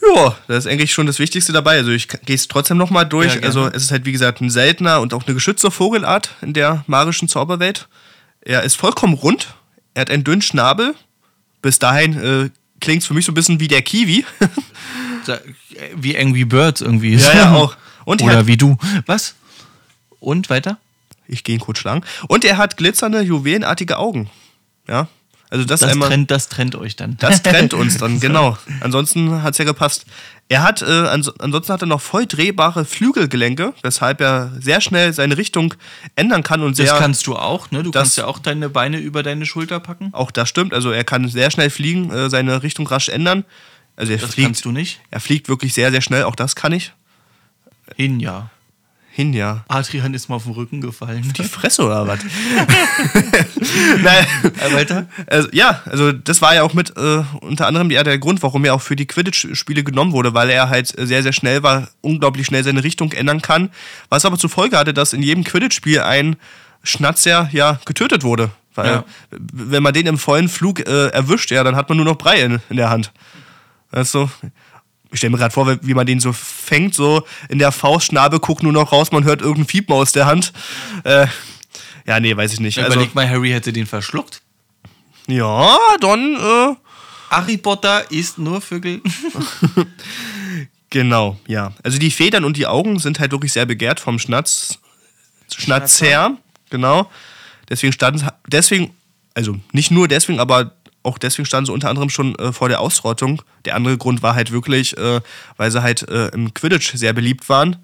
Ja, 0.00 0.36
das 0.46 0.64
ist 0.64 0.70
eigentlich 0.70 0.92
schon 0.92 1.06
das 1.06 1.18
Wichtigste 1.18 1.52
dabei. 1.52 1.78
Also 1.78 1.90
ich 1.90 2.08
gehe 2.08 2.36
es 2.36 2.48
trotzdem 2.48 2.76
nochmal 2.76 3.06
durch. 3.06 3.34
Ja, 3.34 3.42
also 3.42 3.66
es 3.66 3.84
ist 3.84 3.90
halt 3.90 4.04
wie 4.04 4.12
gesagt 4.12 4.40
ein 4.40 4.50
seltener 4.50 5.00
und 5.00 5.12
auch 5.12 5.26
eine 5.26 5.34
geschützte 5.34 5.70
Vogelart 5.70 6.30
in 6.40 6.52
der 6.52 6.84
magischen 6.86 7.28
Zauberwelt. 7.28 7.88
Er 8.40 8.62
ist 8.62 8.76
vollkommen 8.76 9.14
rund. 9.14 9.54
Er 9.94 10.02
hat 10.02 10.10
einen 10.10 10.24
dünnen 10.24 10.42
Schnabel 10.42 10.94
bis 11.62 11.78
dahin 11.78 12.18
äh, 12.18 12.50
klingt 12.80 13.02
es 13.02 13.08
für 13.08 13.14
mich 13.14 13.24
so 13.24 13.32
ein 13.32 13.34
bisschen 13.34 13.60
wie 13.60 13.68
der 13.68 13.82
Kiwi. 13.82 14.24
wie 15.96 16.16
Angry 16.16 16.44
Birds 16.44 16.80
irgendwie. 16.80 17.16
Ja, 17.16 17.34
ja, 17.34 17.54
auch. 17.54 17.76
Und 18.04 18.22
Oder 18.22 18.38
hat, 18.38 18.46
wie 18.46 18.56
du. 18.56 18.76
Was? 19.06 19.34
Und 20.20 20.50
weiter? 20.50 20.78
Ich 21.26 21.44
gehe 21.44 21.54
ihn 21.54 21.60
kurz 21.60 21.78
schlagen. 21.78 22.02
Und 22.28 22.44
er 22.44 22.56
hat 22.56 22.76
glitzernde, 22.76 23.20
juwelenartige 23.20 23.98
Augen. 23.98 24.30
Ja. 24.88 25.08
Also 25.50 25.64
das, 25.64 25.80
das, 25.80 25.90
einmal, 25.90 26.08
trennt, 26.08 26.30
das 26.30 26.48
trennt 26.48 26.74
euch 26.76 26.96
dann. 26.96 27.16
Das 27.18 27.42
trennt 27.42 27.74
uns 27.74 27.98
dann, 27.98 28.20
genau. 28.20 28.58
Ansonsten 28.80 29.42
hat 29.42 29.52
es 29.52 29.58
ja 29.58 29.64
gepasst. 29.64 30.04
Er 30.50 30.62
hat, 30.62 30.80
äh, 30.80 30.86
ans 30.86 31.28
ansonsten 31.28 31.72
hat 31.72 31.82
er 31.82 31.86
noch 31.86 32.00
voll 32.00 32.26
drehbare 32.26 32.86
Flügelgelenke, 32.86 33.74
weshalb 33.82 34.20
er 34.22 34.52
sehr 34.58 34.80
schnell 34.80 35.12
seine 35.12 35.36
Richtung 35.36 35.74
ändern 36.16 36.42
kann 36.42 36.62
und 36.62 36.74
sehr. 36.74 36.86
Das 36.86 36.98
kannst 36.98 37.26
du 37.26 37.36
auch, 37.36 37.70
ne? 37.70 37.82
Du 37.82 37.90
das, 37.90 38.00
kannst 38.00 38.18
ja 38.18 38.26
auch 38.26 38.38
deine 38.38 38.70
Beine 38.70 38.98
über 38.98 39.22
deine 39.22 39.44
Schulter 39.44 39.78
packen. 39.78 40.10
Auch 40.12 40.30
das 40.30 40.48
stimmt. 40.48 40.72
Also 40.72 40.90
er 40.90 41.04
kann 41.04 41.28
sehr 41.28 41.50
schnell 41.50 41.68
fliegen, 41.68 42.10
äh, 42.10 42.30
seine 42.30 42.62
Richtung 42.62 42.86
rasch 42.86 43.10
ändern. 43.10 43.44
Also 43.96 44.12
er 44.12 44.18
das 44.18 44.34
fliegt, 44.34 44.46
kannst 44.46 44.64
du 44.64 44.72
nicht. 44.72 45.00
Er 45.10 45.20
fliegt 45.20 45.48
wirklich 45.48 45.74
sehr, 45.74 45.90
sehr 45.90 46.00
schnell. 46.00 46.24
Auch 46.24 46.36
das 46.36 46.56
kann 46.56 46.72
ich. 46.72 46.92
Hin, 47.96 48.20
ja 48.20 48.50
hin, 49.18 49.32
ja. 49.32 49.64
Adrian 49.66 50.14
ist 50.14 50.28
mal 50.28 50.36
auf 50.36 50.44
den 50.44 50.52
Rücken 50.52 50.80
gefallen. 50.80 51.32
Die 51.36 51.42
Fresse 51.42 51.82
oder 51.82 52.06
was? 52.06 52.20
Nein. 54.00 54.26
Äh, 54.60 54.72
weiter? 54.72 55.08
Also, 55.26 55.48
ja, 55.50 55.82
also 55.86 56.12
das 56.12 56.40
war 56.40 56.54
ja 56.54 56.62
auch 56.62 56.72
mit 56.72 56.96
äh, 56.96 57.24
unter 57.40 57.66
anderem 57.66 57.90
ja, 57.90 58.04
der 58.04 58.16
Grund, 58.20 58.44
warum 58.44 58.64
er 58.64 58.74
auch 58.74 58.80
für 58.80 58.94
die 58.94 59.06
Quidditch-Spiele 59.06 59.82
genommen 59.82 60.12
wurde, 60.12 60.34
weil 60.34 60.50
er 60.50 60.68
halt 60.68 60.94
sehr, 60.96 61.24
sehr 61.24 61.32
schnell 61.32 61.64
war, 61.64 61.88
unglaublich 62.00 62.46
schnell 62.46 62.62
seine 62.62 62.84
Richtung 62.84 63.10
ändern 63.10 63.42
kann. 63.42 63.70
Was 64.08 64.24
aber 64.24 64.38
zur 64.38 64.50
Folge 64.50 64.78
hatte, 64.78 64.94
dass 64.94 65.12
in 65.12 65.24
jedem 65.24 65.42
Quidditch-Spiel 65.42 65.98
ein 65.98 66.36
Schnatzer 66.84 67.48
ja 67.50 67.80
getötet 67.86 68.22
wurde. 68.22 68.52
Weil, 68.76 68.86
ja. 68.86 69.04
wenn 69.32 69.82
man 69.82 69.94
den 69.94 70.06
im 70.06 70.18
vollen 70.18 70.48
Flug 70.48 70.78
äh, 70.78 71.08
erwischt, 71.08 71.50
ja, 71.50 71.64
dann 71.64 71.74
hat 71.74 71.88
man 71.88 71.96
nur 71.96 72.06
noch 72.06 72.18
Brei 72.18 72.40
in, 72.40 72.60
in 72.70 72.76
der 72.76 72.90
Hand. 72.90 73.12
Weißt 73.90 74.14
du? 74.14 74.30
Ich 75.10 75.18
stelle 75.18 75.30
mir 75.30 75.38
gerade 75.38 75.54
vor, 75.54 75.78
wie 75.82 75.94
man 75.94 76.06
den 76.06 76.20
so 76.20 76.32
fängt, 76.32 76.94
so 76.94 77.24
in 77.48 77.58
der 77.58 77.72
Faustschnabe, 77.72 78.40
guckt 78.40 78.62
nur 78.62 78.72
noch 78.72 78.92
raus, 78.92 79.12
man 79.12 79.24
hört 79.24 79.40
irgendein 79.40 79.66
Fiepen 79.66 79.94
aus 79.94 80.12
der 80.12 80.26
Hand. 80.26 80.52
Äh, 81.04 81.26
ja, 82.06 82.20
nee, 82.20 82.36
weiß 82.36 82.52
ich 82.52 82.60
nicht. 82.60 82.78
Also, 82.78 82.92
Überleg 82.92 83.14
mal, 83.14 83.28
Harry 83.28 83.50
hätte 83.50 83.72
den 83.72 83.86
verschluckt. 83.86 84.42
Ja, 85.26 85.76
dann. 86.00 86.36
Äh, 86.36 86.74
Harry 87.30 87.58
Potter 87.58 88.10
isst 88.10 88.38
nur 88.38 88.60
Vögel. 88.60 89.02
genau, 90.90 91.38
ja. 91.46 91.72
Also 91.82 91.98
die 91.98 92.10
Federn 92.10 92.44
und 92.44 92.56
die 92.56 92.66
Augen 92.66 92.98
sind 92.98 93.20
halt 93.20 93.32
wirklich 93.32 93.52
sehr 93.52 93.66
begehrt 93.66 94.00
vom 94.00 94.18
Schnatz. 94.18 94.78
Schnatzer. 95.54 96.36
Genau. 96.70 97.10
Deswegen 97.68 97.92
standen 97.92 98.26
deswegen, 98.46 98.94
also 99.34 99.56
nicht 99.72 99.90
nur 99.90 100.08
deswegen, 100.08 100.40
aber 100.40 100.72
auch 101.08 101.18
deswegen 101.18 101.46
standen 101.46 101.66
sie 101.66 101.72
unter 101.72 101.88
anderem 101.88 102.10
schon 102.10 102.34
äh, 102.36 102.52
vor 102.52 102.68
der 102.68 102.80
Ausrottung. 102.80 103.42
Der 103.64 103.74
andere 103.74 103.96
Grund 103.96 104.22
war 104.22 104.34
halt 104.34 104.52
wirklich, 104.52 104.96
äh, 104.96 105.20
weil 105.56 105.70
sie 105.70 105.82
halt 105.82 106.08
äh, 106.08 106.28
im 106.28 106.52
Quidditch 106.54 106.92
sehr 106.94 107.12
beliebt 107.12 107.48
waren, 107.48 107.76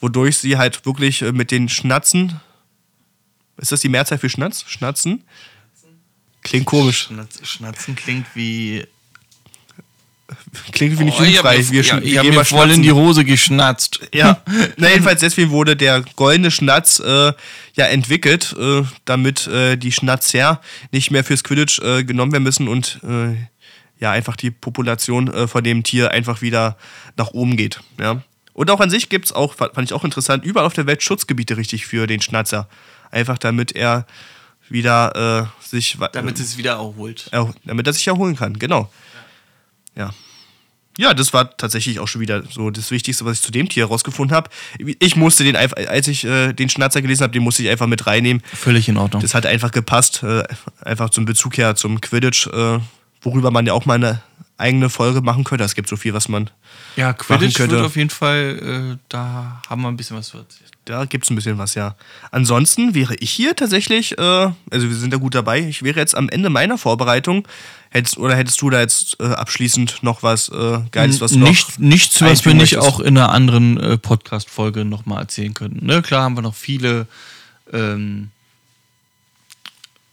wodurch 0.00 0.38
sie 0.38 0.56
halt 0.56 0.84
wirklich 0.86 1.22
äh, 1.22 1.32
mit 1.32 1.50
den 1.50 1.68
Schnatzen. 1.68 2.40
Ist 3.58 3.72
das 3.72 3.80
die 3.80 3.90
Mehrzahl 3.90 4.18
für 4.18 4.30
Schnatz? 4.30 4.64
Schnatzen? 4.66 5.24
Klingt 6.42 6.66
komisch. 6.66 7.08
Schnatz, 7.08 7.46
Schnatzen 7.46 7.94
klingt 7.94 8.26
wie 8.34 8.86
Klingt 10.72 10.98
wie 10.98 11.04
nicht 11.04 11.18
oh, 11.20 11.22
jugendfrei. 11.22 11.58
Ich 11.58 11.92
habe 11.92 12.00
mir, 12.00 12.08
ja, 12.08 12.22
hab 12.22 12.26
mir 12.26 12.44
voll 12.44 12.70
in 12.70 12.82
die 12.82 12.92
Hose 12.92 13.24
geschnatzt. 13.24 14.00
Ja, 14.12 14.42
Na, 14.76 14.88
jedenfalls 14.88 15.20
deswegen 15.20 15.50
wurde 15.50 15.76
der 15.76 16.02
goldene 16.16 16.50
Schnatz 16.50 16.98
äh, 17.00 17.32
ja 17.74 17.86
entwickelt, 17.86 18.54
äh, 18.58 18.82
damit 19.04 19.46
äh, 19.46 19.76
die 19.76 19.92
Schnatzer 19.92 20.60
nicht 20.90 21.10
mehr 21.10 21.22
fürs 21.22 21.44
Quidditch 21.44 21.78
äh, 21.80 22.02
genommen 22.02 22.32
werden 22.32 22.42
müssen 22.42 22.66
und 22.66 22.98
äh, 23.04 23.36
ja 24.00 24.10
einfach 24.10 24.36
die 24.36 24.50
Population 24.50 25.32
äh, 25.32 25.46
von 25.46 25.62
dem 25.62 25.84
Tier 25.84 26.10
einfach 26.10 26.42
wieder 26.42 26.76
nach 27.16 27.30
oben 27.30 27.56
geht. 27.56 27.80
Ja. 28.00 28.22
Und 28.52 28.70
auch 28.70 28.80
an 28.80 28.90
sich 28.90 29.08
gibt 29.08 29.26
es 29.26 29.32
auch, 29.32 29.54
fand 29.54 29.78
ich 29.84 29.92
auch 29.92 30.04
interessant, 30.04 30.44
überall 30.44 30.66
auf 30.66 30.74
der 30.74 30.86
Welt 30.86 31.02
Schutzgebiete 31.02 31.56
richtig 31.56 31.86
für 31.86 32.06
den 32.06 32.20
Schnatzer. 32.20 32.68
Einfach 33.10 33.38
damit 33.38 33.72
er 33.72 34.06
wieder 34.68 35.50
sich. 35.60 35.98
Damit 36.12 36.40
es 36.40 36.58
wieder 36.58 36.72
erholt. 36.72 37.30
damit 37.64 37.86
er 37.86 37.92
sich 37.92 38.06
erholen 38.06 38.36
kann, 38.36 38.58
genau 38.58 38.90
ja. 40.00 40.10
Ja, 40.98 41.14
das 41.14 41.32
war 41.32 41.56
tatsächlich 41.56 42.00
auch 42.00 42.08
schon 42.08 42.20
wieder 42.20 42.42
so 42.50 42.70
das 42.70 42.90
Wichtigste, 42.90 43.24
was 43.24 43.38
ich 43.38 43.42
zu 43.42 43.52
dem 43.52 43.68
Tier 43.68 43.84
herausgefunden 43.84 44.36
habe. 44.36 44.50
Ich 44.98 45.16
musste 45.16 45.44
den 45.44 45.56
einfach, 45.56 45.76
als 45.86 46.08
ich 46.08 46.24
äh, 46.24 46.52
den 46.52 46.68
Schnatzer 46.68 47.00
gelesen 47.00 47.22
habe, 47.22 47.32
den 47.32 47.42
musste 47.42 47.62
ich 47.62 47.70
einfach 47.70 47.86
mit 47.86 48.06
reinnehmen. 48.06 48.42
Völlig 48.52 48.88
in 48.88 48.96
Ordnung. 48.96 49.22
Das 49.22 49.34
hat 49.34 49.46
einfach 49.46 49.70
gepasst, 49.70 50.22
äh, 50.24 50.42
einfach 50.82 51.10
zum 51.10 51.24
Bezug 51.24 51.56
her 51.56 51.76
zum 51.76 52.00
Quidditch, 52.00 52.48
äh, 52.48 52.80
worüber 53.22 53.50
man 53.50 53.66
ja 53.66 53.72
auch 53.72 53.86
mal 53.86 53.94
eine 53.94 54.20
eigene 54.58 54.90
Folge 54.90 55.22
machen 55.22 55.44
könnte. 55.44 55.64
Es 55.64 55.74
gibt 55.74 55.88
so 55.88 55.96
viel, 55.96 56.12
was 56.12 56.28
man. 56.28 56.50
Ja, 56.96 57.12
Quidditch 57.12 57.58
wird 57.58 57.72
auf 57.72 57.96
jeden 57.96 58.10
Fall, 58.10 58.94
äh, 58.94 58.98
da 59.08 59.62
haben 59.68 59.82
wir 59.82 59.88
ein 59.88 59.96
bisschen 59.96 60.16
was 60.16 60.34
erzählen. 60.34 60.70
Da 60.84 61.04
gibt 61.04 61.24
es 61.24 61.30
ein 61.30 61.36
bisschen 61.36 61.58
was, 61.58 61.74
ja. 61.74 61.94
Ansonsten 62.30 62.94
wäre 62.94 63.14
ich 63.16 63.30
hier 63.30 63.54
tatsächlich, 63.54 64.18
äh, 64.18 64.22
also 64.22 64.88
wir 64.88 64.94
sind 64.94 65.12
da 65.12 65.18
gut 65.18 65.34
dabei, 65.34 65.60
ich 65.60 65.82
wäre 65.82 65.98
jetzt 65.98 66.16
am 66.16 66.28
Ende 66.28 66.50
meiner 66.50 66.78
Vorbereitung. 66.78 67.46
Hättest, 67.92 68.18
oder 68.18 68.36
hättest 68.36 68.62
du 68.62 68.70
da 68.70 68.80
jetzt 68.80 69.16
äh, 69.18 69.24
abschließend 69.24 70.02
noch 70.02 70.22
was 70.22 70.48
äh, 70.48 70.78
Geiles, 70.92 71.20
was 71.20 71.32
du 71.32 71.38
Nicht, 71.40 71.80
Nichts, 71.80 72.20
was 72.22 72.44
wir 72.44 72.54
nicht 72.54 72.76
auch 72.78 73.00
in 73.00 73.18
einer 73.18 73.32
anderen 73.32 73.80
äh, 73.80 73.98
Podcast-Folge 73.98 74.84
nochmal 74.84 75.22
erzählen 75.22 75.54
könnten. 75.54 75.86
Ne? 75.86 76.00
Klar 76.00 76.22
haben 76.22 76.36
wir 76.36 76.42
noch 76.42 76.54
viele 76.54 77.08
ähm, 77.72 78.30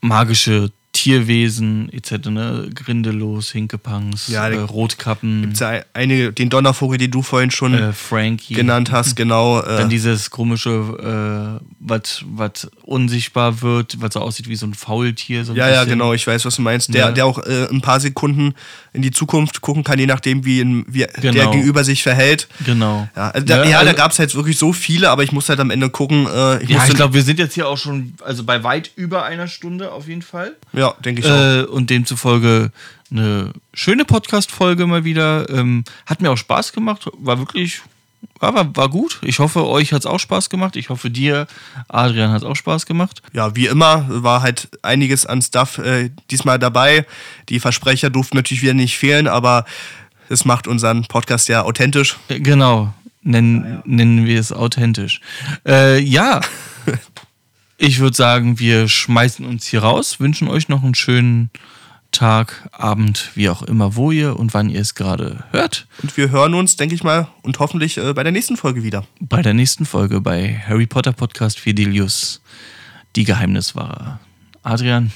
magische 0.01 0.71
Tierwesen 1.07 1.89
etc., 1.93 2.27
ne? 2.29 2.69
Grindelos, 2.73 3.51
Hinkepunks, 3.51 4.27
ja, 4.27 4.49
äh, 4.49 4.57
Rotkappen. 4.57 5.41
Gibt 5.41 5.59
ja 5.59 5.81
einige, 5.93 6.33
den 6.33 6.49
Donnervogel, 6.49 6.97
den 6.97 7.11
du 7.11 7.21
vorhin 7.21 7.49
schon 7.49 7.73
äh, 7.73 8.37
genannt 8.49 8.91
hast, 8.91 9.15
genau. 9.15 9.61
Äh. 9.61 9.77
Dann 9.77 9.89
dieses 9.89 10.29
komische, 10.29 11.59
äh, 11.59 11.65
was 11.79 12.67
unsichtbar 12.81 13.61
wird, 13.61 14.01
was 14.01 14.15
so 14.15 14.19
aussieht 14.19 14.49
wie 14.49 14.55
so 14.55 14.65
ein 14.65 14.73
Faultier. 14.73 15.45
So 15.45 15.53
ein 15.53 15.55
ja, 15.55 15.67
bisschen. 15.67 15.75
ja, 15.75 15.85
genau, 15.85 16.13
ich 16.13 16.27
weiß, 16.27 16.43
was 16.43 16.57
du 16.57 16.61
meinst. 16.61 16.93
Der, 16.93 17.05
ja. 17.05 17.11
der 17.11 17.25
auch 17.25 17.39
äh, 17.39 17.67
ein 17.71 17.81
paar 17.81 17.99
Sekunden 17.99 18.53
in 18.91 19.01
die 19.01 19.11
Zukunft 19.11 19.61
gucken 19.61 19.83
kann, 19.83 19.99
je 19.99 20.07
nachdem, 20.07 20.43
wie, 20.43 20.59
in, 20.59 20.85
wie 20.89 21.05
genau. 21.21 21.33
der 21.33 21.47
Gegenüber 21.47 21.83
sich 21.83 22.03
verhält. 22.03 22.47
Genau. 22.65 23.07
Ja, 23.15 23.29
also 23.29 23.45
da, 23.45 23.63
ja, 23.63 23.79
also, 23.79 23.93
gab 23.93 24.11
es 24.11 24.19
halt 24.19 24.35
wirklich 24.35 24.57
so 24.57 24.73
viele, 24.73 25.09
aber 25.09 25.23
ich 25.23 25.31
muss 25.31 25.47
halt 25.47 25.59
am 25.59 25.69
Ende 25.69 25.89
gucken. 25.89 26.27
Äh, 26.27 26.63
ich 26.63 26.69
ja, 26.69 26.83
ich 26.85 26.95
glaube, 26.95 27.13
wir 27.13 27.23
sind 27.23 27.39
jetzt 27.39 27.53
hier 27.53 27.67
auch 27.67 27.77
schon, 27.77 28.13
also 28.25 28.43
bei 28.43 28.63
weit 28.63 28.91
über 28.95 29.23
einer 29.23 29.47
Stunde 29.47 29.91
auf 29.91 30.07
jeden 30.07 30.21
Fall. 30.21 30.55
Ja, 30.73 30.95
denke 31.03 31.21
ich 31.21 31.27
auch. 31.27 31.31
Äh, 31.31 31.63
und 31.63 31.89
demzufolge 31.89 32.71
eine 33.11 33.53
schöne 33.73 34.05
Podcast-Folge 34.05 34.85
mal 34.87 35.03
wieder. 35.03 35.49
Ähm, 35.49 35.83
hat 36.05 36.21
mir 36.21 36.31
auch 36.31 36.37
Spaß 36.37 36.73
gemacht, 36.73 37.09
war 37.17 37.39
wirklich 37.39 37.81
war, 38.39 38.53
war, 38.53 38.75
war 38.75 38.89
gut. 38.89 39.19
Ich 39.23 39.39
hoffe, 39.39 39.65
euch 39.65 39.93
hat 39.93 40.01
es 40.01 40.05
auch 40.05 40.19
Spaß 40.19 40.49
gemacht. 40.49 40.75
Ich 40.75 40.89
hoffe, 40.89 41.09
dir, 41.09 41.47
Adrian, 41.87 42.31
hat 42.31 42.41
es 42.41 42.47
auch 42.47 42.55
Spaß 42.55 42.85
gemacht. 42.85 43.21
Ja, 43.33 43.55
wie 43.55 43.67
immer 43.67 44.05
war 44.09 44.41
halt 44.41 44.69
einiges 44.83 45.25
an 45.25 45.41
Stuff 45.41 45.77
äh, 45.79 46.11
diesmal 46.29 46.59
dabei. 46.59 47.05
Die 47.49 47.59
Versprecher 47.59 48.09
durften 48.09 48.37
natürlich 48.37 48.61
wieder 48.61 48.73
nicht 48.73 48.97
fehlen, 48.97 49.27
aber 49.27 49.65
es 50.29 50.45
macht 50.45 50.67
unseren 50.67 51.03
Podcast 51.05 51.47
ja 51.49 51.63
authentisch. 51.63 52.17
Äh, 52.27 52.39
genau, 52.39 52.93
nennen, 53.23 53.63
ja, 53.63 53.69
ja. 53.69 53.81
nennen 53.85 54.25
wir 54.25 54.39
es 54.39 54.51
authentisch. 54.51 55.21
Äh, 55.65 55.99
ja, 55.99 56.41
ich 57.77 57.99
würde 57.99 58.15
sagen, 58.15 58.59
wir 58.59 58.87
schmeißen 58.87 59.45
uns 59.45 59.67
hier 59.67 59.81
raus, 59.83 60.19
wünschen 60.19 60.47
euch 60.47 60.67
noch 60.67 60.83
einen 60.83 60.95
schönen 60.95 61.51
Tag, 62.11 62.67
Abend, 62.71 63.31
wie 63.35 63.49
auch 63.49 63.61
immer, 63.61 63.95
wo 63.95 64.11
ihr 64.11 64.37
und 64.39 64.53
wann 64.53 64.69
ihr 64.69 64.81
es 64.81 64.95
gerade 64.95 65.43
hört. 65.51 65.87
Und 66.01 66.15
wir 66.17 66.31
hören 66.31 66.53
uns, 66.53 66.75
denke 66.77 66.95
ich 66.95 67.03
mal, 67.03 67.27
und 67.43 67.59
hoffentlich 67.59 67.97
äh, 67.97 68.13
bei 68.13 68.23
der 68.23 68.31
nächsten 68.31 68.57
Folge 68.57 68.81
wieder. 68.81 69.05
Bei 69.19 69.41
der 69.41 69.53
nächsten 69.53 69.85
Folge 69.85 70.21
bei 70.21 70.63
Harry 70.67 70.87
Potter 70.87 71.11
Podcast 71.11 71.59
Fidelius, 71.59 72.41
die 73.15 73.23
Geheimniswahrer. 73.23 74.19
Adrian, 74.63 75.11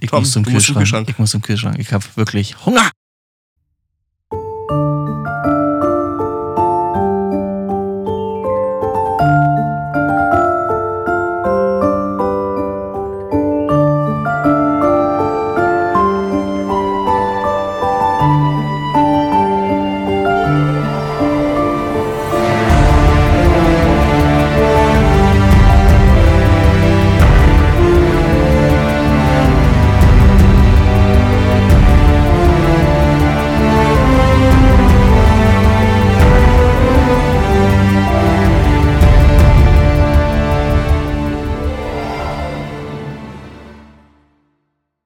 ich 0.00 0.10
Tom, 0.10 0.20
muss 0.20 0.32
zum 0.32 0.44
Kühlschrank. 0.44 0.78
Kühlschrank. 0.78 1.08
Ich 1.08 1.18
muss 1.18 1.30
zum 1.30 1.42
Kühlschrank. 1.42 1.78
Ich 1.78 1.92
habe 1.92 2.04
wirklich 2.16 2.64
Hunger. 2.64 2.90